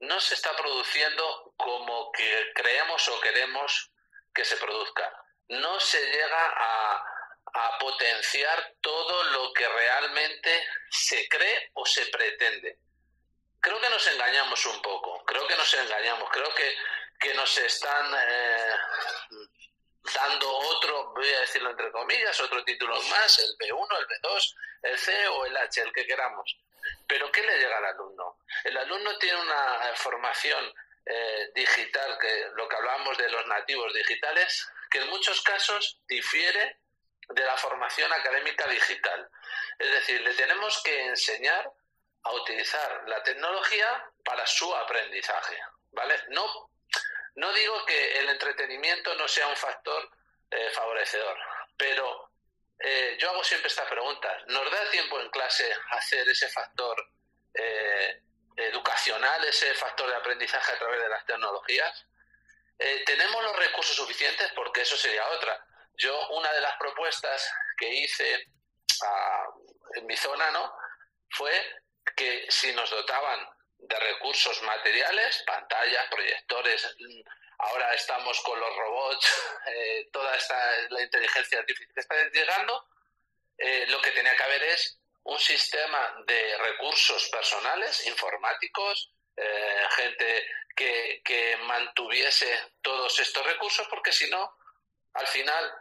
no 0.00 0.20
se 0.20 0.34
está 0.34 0.54
produciendo 0.54 1.54
como 1.56 2.12
que 2.12 2.52
creemos 2.54 3.08
o 3.08 3.20
queremos 3.20 3.90
que 4.34 4.44
se 4.44 4.56
produzca. 4.56 5.10
No 5.48 5.80
se 5.80 6.00
llega 6.00 6.52
a, 6.56 7.04
a 7.54 7.78
potenciar 7.78 8.74
todo 8.80 9.24
lo 9.24 9.52
que 9.52 9.66
realmente 9.66 10.68
se 10.90 11.26
cree 11.28 11.70
o 11.74 11.86
se 11.86 12.06
pretende. 12.06 12.78
Creo 13.60 13.80
que 13.80 13.90
nos 13.90 14.06
engañamos 14.06 14.64
un 14.66 14.80
poco, 14.82 15.24
creo 15.24 15.46
que 15.46 15.56
nos 15.56 15.72
engañamos, 15.74 16.28
creo 16.30 16.54
que, 16.54 16.76
que 17.18 17.34
nos 17.34 17.56
están 17.58 18.14
eh, 18.14 18.74
dando 20.14 20.50
otro, 20.50 21.12
voy 21.14 21.28
a 21.28 21.40
decirlo 21.40 21.70
entre 21.70 21.90
comillas, 21.90 22.38
otro 22.40 22.64
título 22.64 23.00
más, 23.02 23.38
el 23.38 23.56
B1, 23.58 23.98
el 23.98 24.06
B2, 24.06 24.54
el 24.82 24.98
C 24.98 25.28
o 25.28 25.46
el 25.46 25.56
H, 25.56 25.80
el 25.80 25.92
que 25.92 26.06
queramos. 26.06 26.56
Pero 27.06 27.30
¿qué 27.32 27.42
le 27.42 27.58
llega 27.58 27.78
al 27.78 27.84
alumno? 27.84 28.38
El 28.64 28.76
alumno 28.76 29.18
tiene 29.18 29.40
una 29.40 29.92
formación 29.94 30.72
eh, 31.04 31.50
digital, 31.54 32.18
que 32.18 32.48
lo 32.54 32.68
que 32.68 32.76
hablábamos 32.76 33.16
de 33.18 33.30
los 33.30 33.46
nativos 33.46 33.92
digitales, 33.94 34.68
que 34.90 34.98
en 34.98 35.08
muchos 35.08 35.40
casos 35.42 36.00
difiere 36.08 36.78
de 37.28 37.42
la 37.42 37.56
formación 37.56 38.12
académica 38.12 38.66
digital. 38.68 39.28
Es 39.78 39.90
decir, 39.92 40.20
le 40.20 40.34
tenemos 40.34 40.82
que 40.82 41.06
enseñar 41.06 41.72
a 42.22 42.32
utilizar 42.32 43.04
la 43.06 43.22
tecnología 43.22 44.10
para 44.24 44.46
su 44.46 44.74
aprendizaje, 44.74 45.58
¿vale? 45.92 46.14
No 46.28 46.70
no 47.36 47.52
digo 47.52 47.84
que 47.84 48.18
el 48.18 48.28
entretenimiento 48.30 49.14
no 49.14 49.28
sea 49.28 49.46
un 49.48 49.56
factor 49.56 50.10
eh, 50.50 50.70
favorecedor, 50.70 51.36
pero 51.76 52.32
eh, 52.78 53.16
yo 53.18 53.30
hago 53.30 53.44
siempre 53.44 53.68
esta 53.68 53.86
pregunta. 53.88 54.42
¿Nos 54.46 54.70
da 54.70 54.90
tiempo 54.90 55.20
en 55.20 55.28
clase 55.30 55.70
hacer 55.90 56.26
ese 56.28 56.48
factor 56.48 56.96
eh, 57.52 58.22
educacional, 58.56 59.44
ese 59.44 59.74
factor 59.74 60.08
de 60.08 60.16
aprendizaje 60.16 60.72
a 60.72 60.78
través 60.78 61.00
de 61.02 61.08
las 61.08 61.24
tecnologías? 61.26 62.06
¿Tenemos 63.06 63.42
los 63.42 63.56
recursos 63.56 63.96
suficientes? 63.96 64.52
Porque 64.54 64.82
eso 64.82 64.98
sería 64.98 65.26
otra. 65.28 65.66
yo 65.94 66.28
una 66.28 66.52
de 66.52 66.60
las 66.60 66.76
propuestas 66.76 67.50
que 67.78 67.88
hice 67.88 68.50
a, 69.02 69.44
en 69.94 70.06
mi 70.06 70.14
zona, 70.14 70.50
¿no? 70.50 70.76
Fue 71.30 71.52
que 72.14 72.46
si 72.50 72.74
nos 72.74 72.90
dotaban 72.90 73.48
de 73.88 73.98
recursos 73.98 74.62
materiales, 74.62 75.42
pantallas, 75.46 76.06
proyectores, 76.10 76.96
ahora 77.58 77.94
estamos 77.94 78.40
con 78.40 78.58
los 78.58 78.76
robots, 78.76 79.26
eh, 79.66 80.08
toda 80.12 80.34
esta 80.36 80.56
la 80.90 81.02
inteligencia 81.02 81.58
artificial 81.58 81.94
que 81.94 82.00
está 82.00 82.14
llegando, 82.30 82.88
eh, 83.58 83.86
lo 83.88 84.00
que 84.00 84.10
tenía 84.10 84.36
que 84.36 84.42
haber 84.42 84.62
es 84.64 84.98
un 85.24 85.38
sistema 85.38 86.22
de 86.26 86.58
recursos 86.58 87.28
personales, 87.28 88.06
informáticos, 88.06 89.12
eh, 89.36 89.86
gente 89.96 90.46
que, 90.74 91.20
que, 91.24 91.56
mantuviese 91.58 92.72
todos 92.82 93.18
estos 93.18 93.44
recursos, 93.44 93.86
porque 93.88 94.12
si 94.12 94.28
no, 94.30 94.56
al 95.14 95.26
final, 95.26 95.74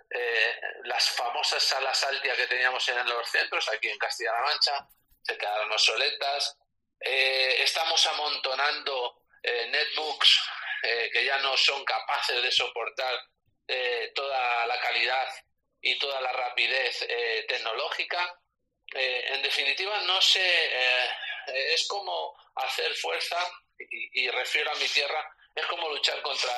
las 0.85 1.09
famosas 1.09 1.61
salas 1.61 2.01
altia 2.05 2.35
que 2.37 2.47
teníamos 2.47 2.87
en 2.87 3.05
los 3.09 3.29
centros, 3.29 3.67
aquí 3.69 3.89
en 3.89 3.97
Castilla-La 3.97 4.41
Mancha, 4.41 4.87
se 5.21 5.37
quedaron 5.37 5.71
obsoletas. 5.71 6.57
Estamos 7.05 8.05
amontonando 8.07 9.21
netbooks 9.43 10.39
eh, 10.85 11.09
que 11.11 11.25
ya 11.25 11.39
no 11.39 11.57
son 11.57 11.83
capaces 11.83 12.43
de 12.43 12.51
soportar 12.51 13.19
eh, 13.67 14.11
toda 14.13 14.67
la 14.67 14.79
calidad 14.79 15.27
y 15.81 15.97
toda 15.97 16.21
la 16.21 16.31
rapidez 16.31 17.03
eh, 17.09 17.43
tecnológica. 17.47 18.39
en 18.93 19.41
definitiva, 19.41 19.99
no 20.01 20.21
sé, 20.21 20.69
es 21.73 21.87
como 21.87 22.35
hacer 22.55 22.93
fuerza, 22.95 23.37
y, 23.77 24.29
refiero 24.29 24.71
a 24.71 24.75
mi 24.75 24.87
tierra, 24.87 25.21
es 25.55 25.65
como 25.65 25.89
luchar 25.89 26.21
contra 26.21 26.53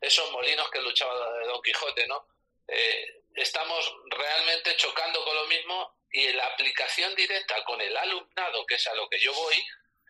esos 0.00 0.30
molinos 0.30 0.70
que 0.70 0.80
luchaba 0.80 1.14
Don 1.46 1.60
Quijote, 1.62 2.06
¿no? 2.06 2.28
estamos 3.34 3.94
realmente 4.06 4.76
chocando 4.76 5.24
con 5.24 5.34
lo 5.34 5.46
mismo 5.46 5.96
y 6.10 6.32
la 6.32 6.46
aplicación 6.46 7.14
directa 7.16 7.62
con 7.64 7.80
el 7.80 7.96
alumnado, 7.96 8.64
que 8.64 8.76
es 8.76 8.86
a 8.86 8.94
lo 8.94 9.08
que 9.08 9.18
yo 9.18 9.34
voy, 9.34 9.56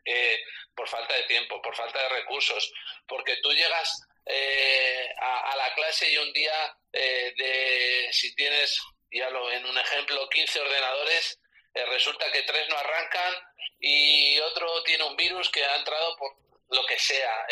eh, 0.05 0.43
por 0.75 0.89
falta 0.89 1.15
de 1.15 1.23
tiempo, 1.25 1.61
por 1.63 1.77
falta 1.77 2.01
de 2.03 2.09
recursos, 2.09 2.73
porque 3.07 3.37
tú 3.43 3.53
llegas 3.53 4.07
eh, 4.27 5.09
a, 5.21 5.55
la 5.57 5.75
clase 5.75 6.11
y 6.11 6.17
un 6.17 6.33
día 6.33 6.77
eh, 6.93 7.33
de, 7.37 8.09
si 8.13 8.35
tienes, 8.35 8.81
ya 9.11 9.31
lo 9.31 9.51
en 9.53 9.65
un 9.67 9.79
ejemplo, 9.79 10.29
15 10.29 10.61
ordenadores, 10.61 11.39
resulta 11.75 12.31
que 12.33 12.43
tres 12.43 12.69
no 12.69 12.77
arrancan 12.77 13.35
y 13.81 14.39
otro 14.41 14.83
tiene 14.83 15.05
un 15.05 15.17
virus 15.17 15.49
que 15.51 15.65
ha 15.65 15.77
entrado 15.77 16.17
por 16.17 16.37
lo 16.69 16.85
que 16.87 16.99
sea. 16.99 17.47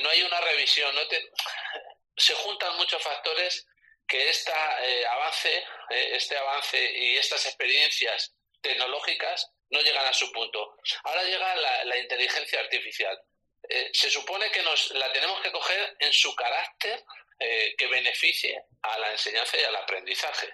no 0.00 0.10
hay 0.10 0.22
una 0.22 0.40
revisión, 0.40 0.94
no 0.94 1.00
se 2.16 2.34
juntan 2.34 2.76
muchos 2.76 3.02
factores 3.02 3.66
que 4.06 4.28
este 4.28 4.52
avance, 5.10 5.64
este 5.90 6.36
avance 6.36 6.92
y 6.98 7.16
estas 7.16 7.46
experiencias 7.46 8.34
tecnológicas 8.60 9.53
no 9.74 9.80
llegan 9.82 10.06
a 10.06 10.14
su 10.14 10.30
punto. 10.30 10.76
Ahora 11.02 11.24
llega 11.24 11.56
la, 11.56 11.98
inteligencia 11.98 12.60
artificial. 12.60 13.20
Eh, 13.68 13.90
se 13.92 14.08
supone 14.08 14.48
que 14.52 14.62
nos 14.62 14.90
la 14.92 15.12
tenemos 15.12 15.40
que 15.42 15.50
coger 15.50 15.96
en 15.98 16.12
su 16.12 16.34
carácter 16.36 17.04
eh, 17.40 17.74
que 17.76 17.88
beneficie 17.88 18.62
a 18.82 18.98
la 18.98 19.10
enseñanza 19.10 19.58
y 19.58 19.64
al 19.64 19.74
aprendizaje. 19.74 20.48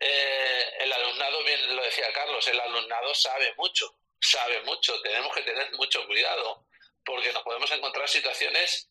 Eh, 0.00 0.64
el 0.80 0.92
alumnado, 0.92 1.44
bien 1.44 1.76
lo 1.76 1.82
decía 1.82 2.10
Carlos, 2.12 2.46
el 2.48 2.58
alumnado 2.58 3.14
sabe 3.14 3.54
mucho, 3.58 3.94
sabe 4.18 4.62
mucho, 4.62 5.00
tenemos 5.02 5.34
que 5.34 5.42
tener 5.42 5.70
mucho 5.72 6.06
cuidado, 6.06 6.66
porque 7.04 7.32
nos 7.32 7.42
podemos 7.42 7.70
encontrar 7.70 8.08
situaciones 8.08 8.88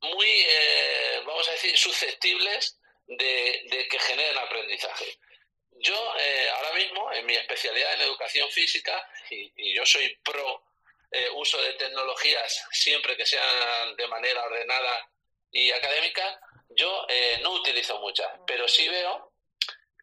muy, 0.00 0.46
vamos 1.24 1.48
a 1.48 1.52
decir, 1.52 1.78
susceptibles 1.78 2.78
de 3.06 3.88
que 3.90 3.98
generen 3.98 4.36
aprendizaje. 4.36 5.18
Yo 5.84 6.14
eh, 6.18 6.48
ahora 6.56 6.72
mismo, 6.72 7.12
en 7.12 7.26
mi 7.26 7.34
especialidad 7.34 7.92
en 7.92 8.00
educación 8.00 8.50
física, 8.50 9.06
y, 9.28 9.74
yo 9.74 9.84
soy 9.84 10.16
pro 10.24 10.64
eh, 11.10 11.28
uso 11.34 11.60
de 11.60 11.74
tecnologías 11.74 12.66
siempre 12.72 13.14
que 13.18 13.26
sean 13.26 13.94
de 13.94 14.08
manera 14.08 14.42
ordenada 14.44 15.10
y 15.52 15.70
académica, 15.70 16.40
yo 16.70 17.04
eh, 17.10 17.38
no 17.42 17.50
utilizo 17.50 18.00
muchas, 18.00 18.32
pero 18.46 18.66
sí 18.66 18.88
veo 18.88 19.30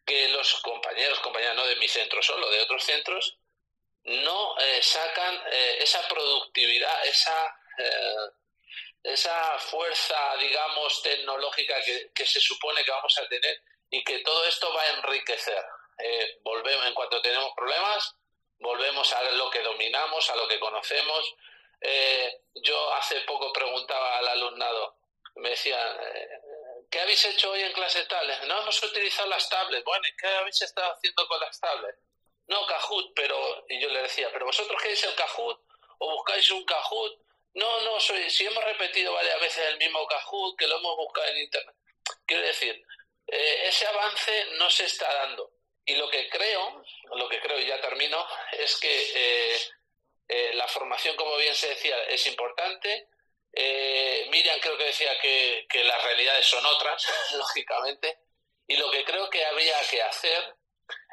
que 0.06 0.28
los 0.28 0.54
compañeros, 0.62 1.18
compañeras 1.18 1.56
no 1.56 1.66
de 1.66 1.76
mi 1.76 1.88
centro 1.88 2.22
solo, 2.22 2.48
de 2.48 2.60
otros 2.60 2.84
centros, 2.84 3.38
no 4.04 4.54
sacan 4.80 5.42
esa 5.78 6.08
productividad, 6.08 7.06
esa, 7.06 7.56
esa 9.04 9.58
fuerza, 9.58 10.36
digamos, 10.40 11.02
tecnológica 11.02 11.76
que 12.12 12.26
se 12.26 12.40
supone 12.40 12.84
que 12.84 12.90
vamos 12.90 13.16
a 13.18 13.28
tener 13.28 13.62
y 13.92 14.02
que 14.02 14.20
todo 14.20 14.44
esto 14.46 14.72
va 14.72 14.82
a 14.82 14.90
enriquecer. 14.96 15.62
Eh, 15.98 16.38
volvemos, 16.40 16.86
en 16.86 16.94
cuanto 16.94 17.20
tenemos 17.20 17.52
problemas, 17.54 18.16
volvemos 18.58 19.12
a 19.12 19.22
lo 19.32 19.50
que 19.50 19.60
dominamos, 19.60 20.30
a 20.30 20.36
lo 20.36 20.48
que 20.48 20.58
conocemos. 20.58 21.34
Eh, 21.78 22.40
yo 22.54 22.94
hace 22.94 23.20
poco 23.20 23.52
preguntaba 23.52 24.16
al 24.16 24.28
alumnado, 24.28 24.96
me 25.36 25.50
decían, 25.50 25.98
eh, 26.00 26.28
¿qué 26.90 27.00
habéis 27.00 27.22
hecho 27.26 27.50
hoy 27.50 27.60
en 27.60 27.72
clase 27.74 28.04
tal? 28.06 28.26
No 28.48 28.62
hemos 28.62 28.82
utilizado 28.82 29.28
las 29.28 29.46
tablets. 29.50 29.84
Bueno, 29.84 30.04
¿qué 30.18 30.26
habéis 30.26 30.62
estado 30.62 30.90
haciendo 30.92 31.28
con 31.28 31.38
las 31.40 31.60
tablets? 31.60 31.98
No, 32.46 32.66
Kahoot, 32.66 33.12
pero... 33.14 33.66
Y 33.68 33.78
yo 33.78 33.90
le 33.90 34.02
decía, 34.02 34.30
¿pero 34.32 34.46
vosotros 34.46 34.80
queréis 34.80 35.04
el 35.04 35.14
Kahoot? 35.14 35.60
¿O 35.98 36.10
buscáis 36.16 36.50
un 36.50 36.64
Kahoot? 36.64 37.20
No, 37.54 37.80
no, 37.82 38.00
soy, 38.00 38.30
si 38.30 38.46
hemos 38.46 38.64
repetido 38.64 39.12
varias 39.12 39.38
veces 39.38 39.68
el 39.68 39.76
mismo 39.76 40.06
Kahoot, 40.06 40.56
que 40.58 40.66
lo 40.66 40.78
hemos 40.78 40.96
buscado 40.96 41.26
en 41.28 41.38
Internet. 41.42 41.76
Quiero 42.26 42.42
decir, 42.46 42.82
eh, 43.32 43.68
ese 43.68 43.86
avance 43.86 44.44
no 44.58 44.68
se 44.68 44.84
está 44.84 45.10
dando. 45.10 45.50
Y 45.86 45.96
lo 45.96 46.08
que 46.10 46.28
creo, 46.28 46.84
lo 47.14 47.28
que 47.30 47.40
creo 47.40 47.58
y 47.58 47.66
ya 47.66 47.80
termino, 47.80 48.24
es 48.52 48.76
que 48.76 49.10
eh, 49.14 49.60
eh, 50.28 50.50
la 50.54 50.68
formación, 50.68 51.16
como 51.16 51.38
bien 51.38 51.54
se 51.54 51.68
decía, 51.68 51.96
es 52.04 52.26
importante. 52.26 53.08
Miriam 54.30 54.60
creo 54.60 54.76
que 54.76 54.84
decía 54.84 55.18
que, 55.18 55.66
que 55.68 55.82
las 55.82 56.02
realidades 56.04 56.46
son 56.46 56.64
otras, 56.66 57.06
lógicamente. 57.32 58.18
Y 58.66 58.76
lo 58.76 58.90
que 58.90 59.02
creo 59.04 59.30
que 59.30 59.44
habría 59.46 59.80
que 59.90 60.02
hacer 60.02 60.54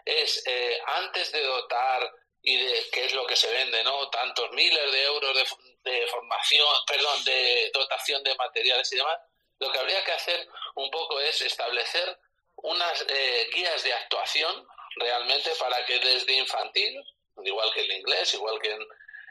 es, 0.03 0.43
antes 0.87 1.31
de 1.31 1.41
dotar 1.41 2.13
y 2.41 2.57
de 2.57 2.89
qué 2.91 3.05
es 3.05 3.13
lo 3.13 3.25
que 3.25 3.37
se 3.37 3.49
vende, 3.51 3.81
¿no? 3.83 4.09
Tantos 4.09 4.51
miles 4.51 4.91
de 4.91 5.03
euros 5.05 5.35
de, 5.35 5.91
de 5.91 6.07
formación, 6.07 6.67
perdón, 6.85 7.23
de 7.23 7.71
dotación 7.73 8.23
de 8.23 8.35
materiales 8.35 8.91
y 8.91 8.97
demás, 8.97 9.19
lo 9.60 9.72
que 9.72 9.80
habría 9.80 10.03
que 10.03 10.11
hacer 10.11 10.48
un 10.76 10.90
poco 10.90 11.19
es 11.19 11.41
establecer 11.41 12.18
unas 12.56 13.06
eh, 13.07 13.49
guías 13.53 13.84
de 13.84 13.94
actuación 13.94 14.68
realmente 14.95 15.52
para 15.60 15.86
que 15.86 15.99
desde 15.99 16.34
infantil, 16.34 17.03
igual 17.44 17.72
que 17.73 17.81
el 17.81 17.91
inglés, 17.91 18.34
igual 18.34 18.60
que 18.60 18.77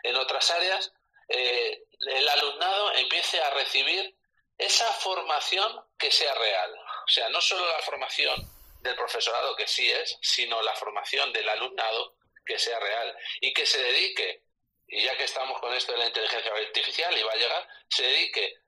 en, 0.05 0.17
otras 0.17 0.51
áreas, 0.51 0.93
eh, 1.29 1.83
el 2.01 2.29
alumnado 2.29 2.93
empiece 2.95 3.41
a 3.41 3.51
recibir 3.51 4.17
esa 4.57 4.91
formación 4.95 5.85
que 5.99 6.11
sea 6.11 6.35
real. 6.35 6.75
O 6.75 7.11
sea, 7.11 7.29
no 7.29 7.41
solo 7.41 7.67
la 7.67 7.81
formación 7.81 8.51
del 8.81 8.97
profesorado, 8.97 9.57
que 9.57 9.67
sí 9.67 9.91
es, 9.91 10.19
sino 10.23 10.63
la 10.63 10.75
formación 10.75 11.33
del 11.33 11.49
alumnado 11.49 12.17
que 12.45 12.59
sea 12.59 12.79
real 12.81 13.17
y 13.41 13.53
que 13.53 13.67
se 13.67 13.83
dedique, 13.83 14.43
y 14.87 15.03
ya 15.03 15.17
que 15.17 15.25
estamos 15.25 15.61
con 15.61 15.75
esto 15.75 15.93
de 15.93 15.99
la 15.99 16.07
inteligencia 16.07 16.51
artificial 16.51 17.17
y 17.17 17.23
va 17.23 17.33
a 17.33 17.37
llegar, 17.37 17.69
se 17.89 18.05
dedique 18.05 18.59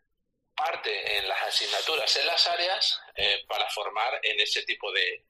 parte 0.61 1.19
en 1.19 1.29
las 1.29 1.43
asignaturas, 1.43 2.17
en 2.17 2.27
las 2.27 2.47
áreas, 2.47 3.01
eh, 3.17 3.45
para 3.49 3.69
formar 3.71 4.21
en 4.23 4.41
ese 4.41 4.63
tipo 4.63 4.93
de, 4.93 5.25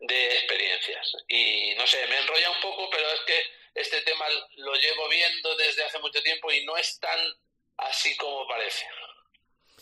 de 0.00 0.38
experiencias. 0.38 1.12
Y 1.28 1.74
no 1.76 1.86
sé, 1.86 2.06
me 2.06 2.18
enrolla 2.18 2.50
un 2.50 2.60
poco, 2.60 2.88
pero 2.90 3.08
es 3.10 3.20
que 3.26 3.42
este 3.74 4.00
tema 4.02 4.24
lo 4.56 4.74
llevo 4.74 5.08
viendo 5.08 5.56
desde 5.56 5.84
hace 5.84 5.98
mucho 5.98 6.22
tiempo 6.22 6.50
y 6.52 6.64
no 6.64 6.76
es 6.76 6.98
tan 7.00 7.18
así 7.76 8.16
como 8.16 8.46
parece. 8.46 8.86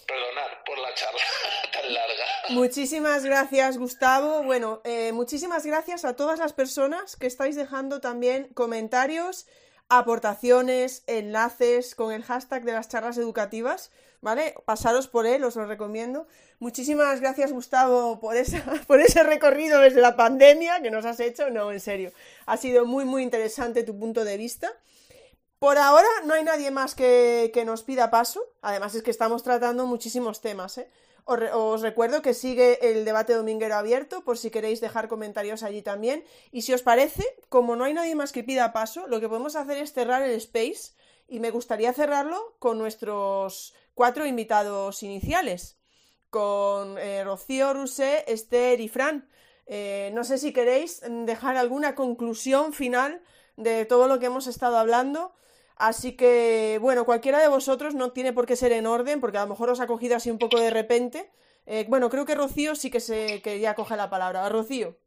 Perdonar 0.06 0.62
por 0.64 0.78
la 0.78 0.94
charla 0.94 1.20
tan 1.72 1.92
larga. 1.92 2.24
Muchísimas 2.50 3.24
gracias, 3.24 3.76
Gustavo. 3.76 4.42
Bueno, 4.44 4.80
eh, 4.84 5.12
muchísimas 5.12 5.66
gracias 5.66 6.04
a 6.04 6.14
todas 6.14 6.38
las 6.38 6.52
personas 6.52 7.16
que 7.16 7.26
estáis 7.26 7.56
dejando 7.56 8.00
también 8.00 8.52
comentarios, 8.54 9.46
aportaciones, 9.88 11.02
enlaces 11.08 11.94
con 11.94 12.12
el 12.12 12.22
hashtag 12.22 12.62
de 12.62 12.72
las 12.72 12.88
charlas 12.88 13.18
educativas. 13.18 13.90
¿Vale? 14.26 14.56
Pasaros 14.64 15.06
por 15.06 15.24
él, 15.24 15.44
os 15.44 15.54
lo 15.54 15.66
recomiendo. 15.66 16.26
Muchísimas 16.58 17.20
gracias, 17.20 17.52
Gustavo, 17.52 18.18
por, 18.20 18.36
ese 18.36 19.22
recorrido 19.22 19.78
desde 19.78 20.00
la 20.00 20.16
pandemia 20.16 20.82
que 20.82 20.90
nos 20.90 21.04
has 21.04 21.20
hecho. 21.20 21.48
No, 21.48 21.70
en 21.70 21.78
serio, 21.78 22.10
ha 22.44 22.56
sido 22.56 22.84
muy, 22.86 23.04
muy 23.04 23.22
interesante 23.22 23.84
tu 23.84 23.96
punto 23.96 24.24
de 24.24 24.36
vista. 24.36 24.68
Por 25.60 25.78
ahora 25.78 26.08
no 26.24 26.34
hay 26.34 26.42
nadie 26.42 26.72
más 26.72 26.96
que, 26.96 27.62
nos 27.64 27.84
pida 27.84 28.10
paso. 28.10 28.42
Además 28.62 28.96
es 28.96 29.04
que 29.04 29.12
estamos 29.12 29.44
tratando 29.44 29.86
muchísimos 29.86 30.40
temas. 30.40 30.76
¿eh? 30.78 30.90
Os, 31.24 31.38
os, 31.54 31.82
recuerdo 31.82 32.20
que 32.20 32.34
sigue 32.34 32.80
el 32.90 33.04
debate 33.04 33.32
dominguero 33.32 33.76
abierto 33.76 34.24
por 34.24 34.38
si 34.38 34.50
queréis 34.50 34.80
dejar 34.80 35.06
comentarios 35.06 35.62
allí 35.62 35.82
también. 35.82 36.24
Y 36.50 36.62
si 36.62 36.74
os 36.74 36.82
parece, 36.82 37.24
como 37.48 37.76
no 37.76 37.84
hay 37.84 37.94
nadie 37.94 38.16
más 38.16 38.32
que 38.32 38.42
pida 38.42 38.72
paso, 38.72 39.06
lo 39.06 39.20
que 39.20 39.28
podemos 39.28 39.54
hacer 39.54 39.78
es 39.78 39.92
cerrar 39.92 40.22
el 40.22 40.32
space 40.32 40.96
y 41.28 41.40
me 41.40 41.50
gustaría 41.50 41.92
cerrarlo 41.92 42.56
con 42.58 42.78
nuestros 42.78 43.74
cuatro 43.96 44.26
invitados 44.26 45.02
iniciales. 45.02 45.78
con 46.30 46.98
eh, 46.98 47.24
Rocío, 47.24 47.72
Rusé, 47.72 48.24
Esther 48.26 48.80
y 48.80 48.88
Fran. 48.88 49.28
Eh, 49.66 50.10
no 50.12 50.22
sé 50.22 50.36
si 50.38 50.52
queréis 50.52 51.00
dejar 51.24 51.56
alguna 51.56 51.94
conclusión 51.94 52.72
final 52.74 53.22
de 53.56 53.86
todo 53.86 54.06
lo 54.06 54.18
que 54.18 54.26
hemos 54.26 54.46
estado 54.46 54.76
hablando. 54.76 55.34
Así 55.76 56.16
que, 56.16 56.78
bueno, 56.80 57.04
cualquiera 57.06 57.40
de 57.40 57.48
vosotros 57.48 57.94
no 57.94 58.12
tiene 58.12 58.32
por 58.32 58.46
qué 58.46 58.56
ser 58.56 58.72
en 58.72 58.86
orden, 58.86 59.20
porque 59.20 59.38
a 59.38 59.42
lo 59.42 59.48
mejor 59.48 59.70
os 59.70 59.80
ha 59.80 59.86
cogido 59.86 60.16
así 60.16 60.30
un 60.30 60.38
poco 60.38 60.60
de 60.60 60.70
repente. 60.70 61.30
Eh, 61.64 61.86
bueno, 61.88 62.10
creo 62.10 62.26
que 62.26 62.34
Rocío 62.34 62.74
sí 62.74 62.90
que 62.90 63.00
se 63.00 63.40
que 63.42 63.60
ya 63.60 63.74
coge 63.74 63.96
la 63.96 64.10
palabra. 64.10 64.48
Rocío. 64.48 64.98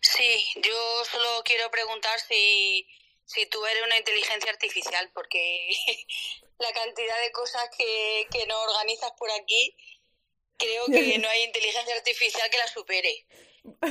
Sí, 0.00 0.44
yo 0.56 1.04
solo 1.10 1.42
quiero 1.44 1.70
preguntar 1.70 2.20
si, 2.20 2.86
si 3.24 3.46
tú 3.46 3.64
eres 3.66 3.82
una 3.84 3.98
inteligencia 3.98 4.50
artificial, 4.50 5.10
porque 5.14 5.68
la 6.62 6.72
cantidad 6.72 7.20
de 7.20 7.32
cosas 7.32 7.68
que, 7.76 8.26
que 8.30 8.46
nos 8.46 8.58
organizas 8.68 9.12
por 9.18 9.30
aquí, 9.32 9.76
creo 10.56 10.86
que 10.86 11.18
no 11.18 11.28
hay 11.28 11.42
inteligencia 11.42 11.94
artificial 11.94 12.48
que 12.50 12.58
la 12.58 12.68
supere. 12.68 13.26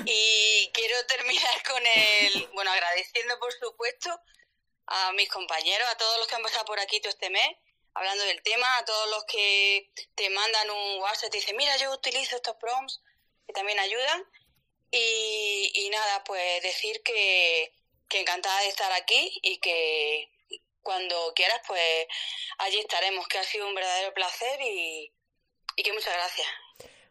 Y 0.05 0.69
quiero 0.73 1.05
terminar 1.05 1.63
con 1.67 1.85
el, 1.85 2.47
bueno, 2.53 2.71
agradeciendo 2.71 3.39
por 3.39 3.53
supuesto 3.53 4.09
a 4.87 5.11
mis 5.13 5.29
compañeros, 5.29 5.87
a 5.89 5.97
todos 5.97 6.17
los 6.17 6.27
que 6.27 6.35
han 6.35 6.43
pasado 6.43 6.65
por 6.65 6.79
aquí 6.79 6.99
todo 6.99 7.11
este 7.11 7.29
mes, 7.29 7.55
hablando 7.93 8.23
del 8.25 8.41
tema, 8.41 8.77
a 8.77 8.85
todos 8.85 9.09
los 9.09 9.23
que 9.25 9.91
te 10.15 10.29
mandan 10.29 10.69
un 10.71 10.99
WhatsApp 10.99 11.27
y 11.27 11.31
te 11.31 11.37
dicen, 11.37 11.55
mira, 11.55 11.77
yo 11.77 11.91
utilizo 11.91 12.35
estos 12.35 12.55
prompts, 12.57 13.01
que 13.47 13.53
también 13.53 13.79
ayudan. 13.79 14.25
Y, 14.93 15.71
y 15.73 15.89
nada, 15.89 16.23
pues 16.25 16.61
decir 16.63 17.01
que, 17.03 17.73
que 18.09 18.19
encantada 18.19 18.59
de 18.61 18.67
estar 18.67 18.91
aquí 18.91 19.39
y 19.41 19.59
que 19.59 20.30
cuando 20.83 21.15
quieras, 21.35 21.59
pues 21.67 22.07
allí 22.59 22.79
estaremos, 22.79 23.27
que 23.27 23.37
ha 23.37 23.43
sido 23.43 23.67
un 23.67 23.75
verdadero 23.75 24.13
placer 24.13 24.59
y, 24.61 25.11
que 25.83 25.93
muchas 25.93 26.13
gracias. 26.13 26.47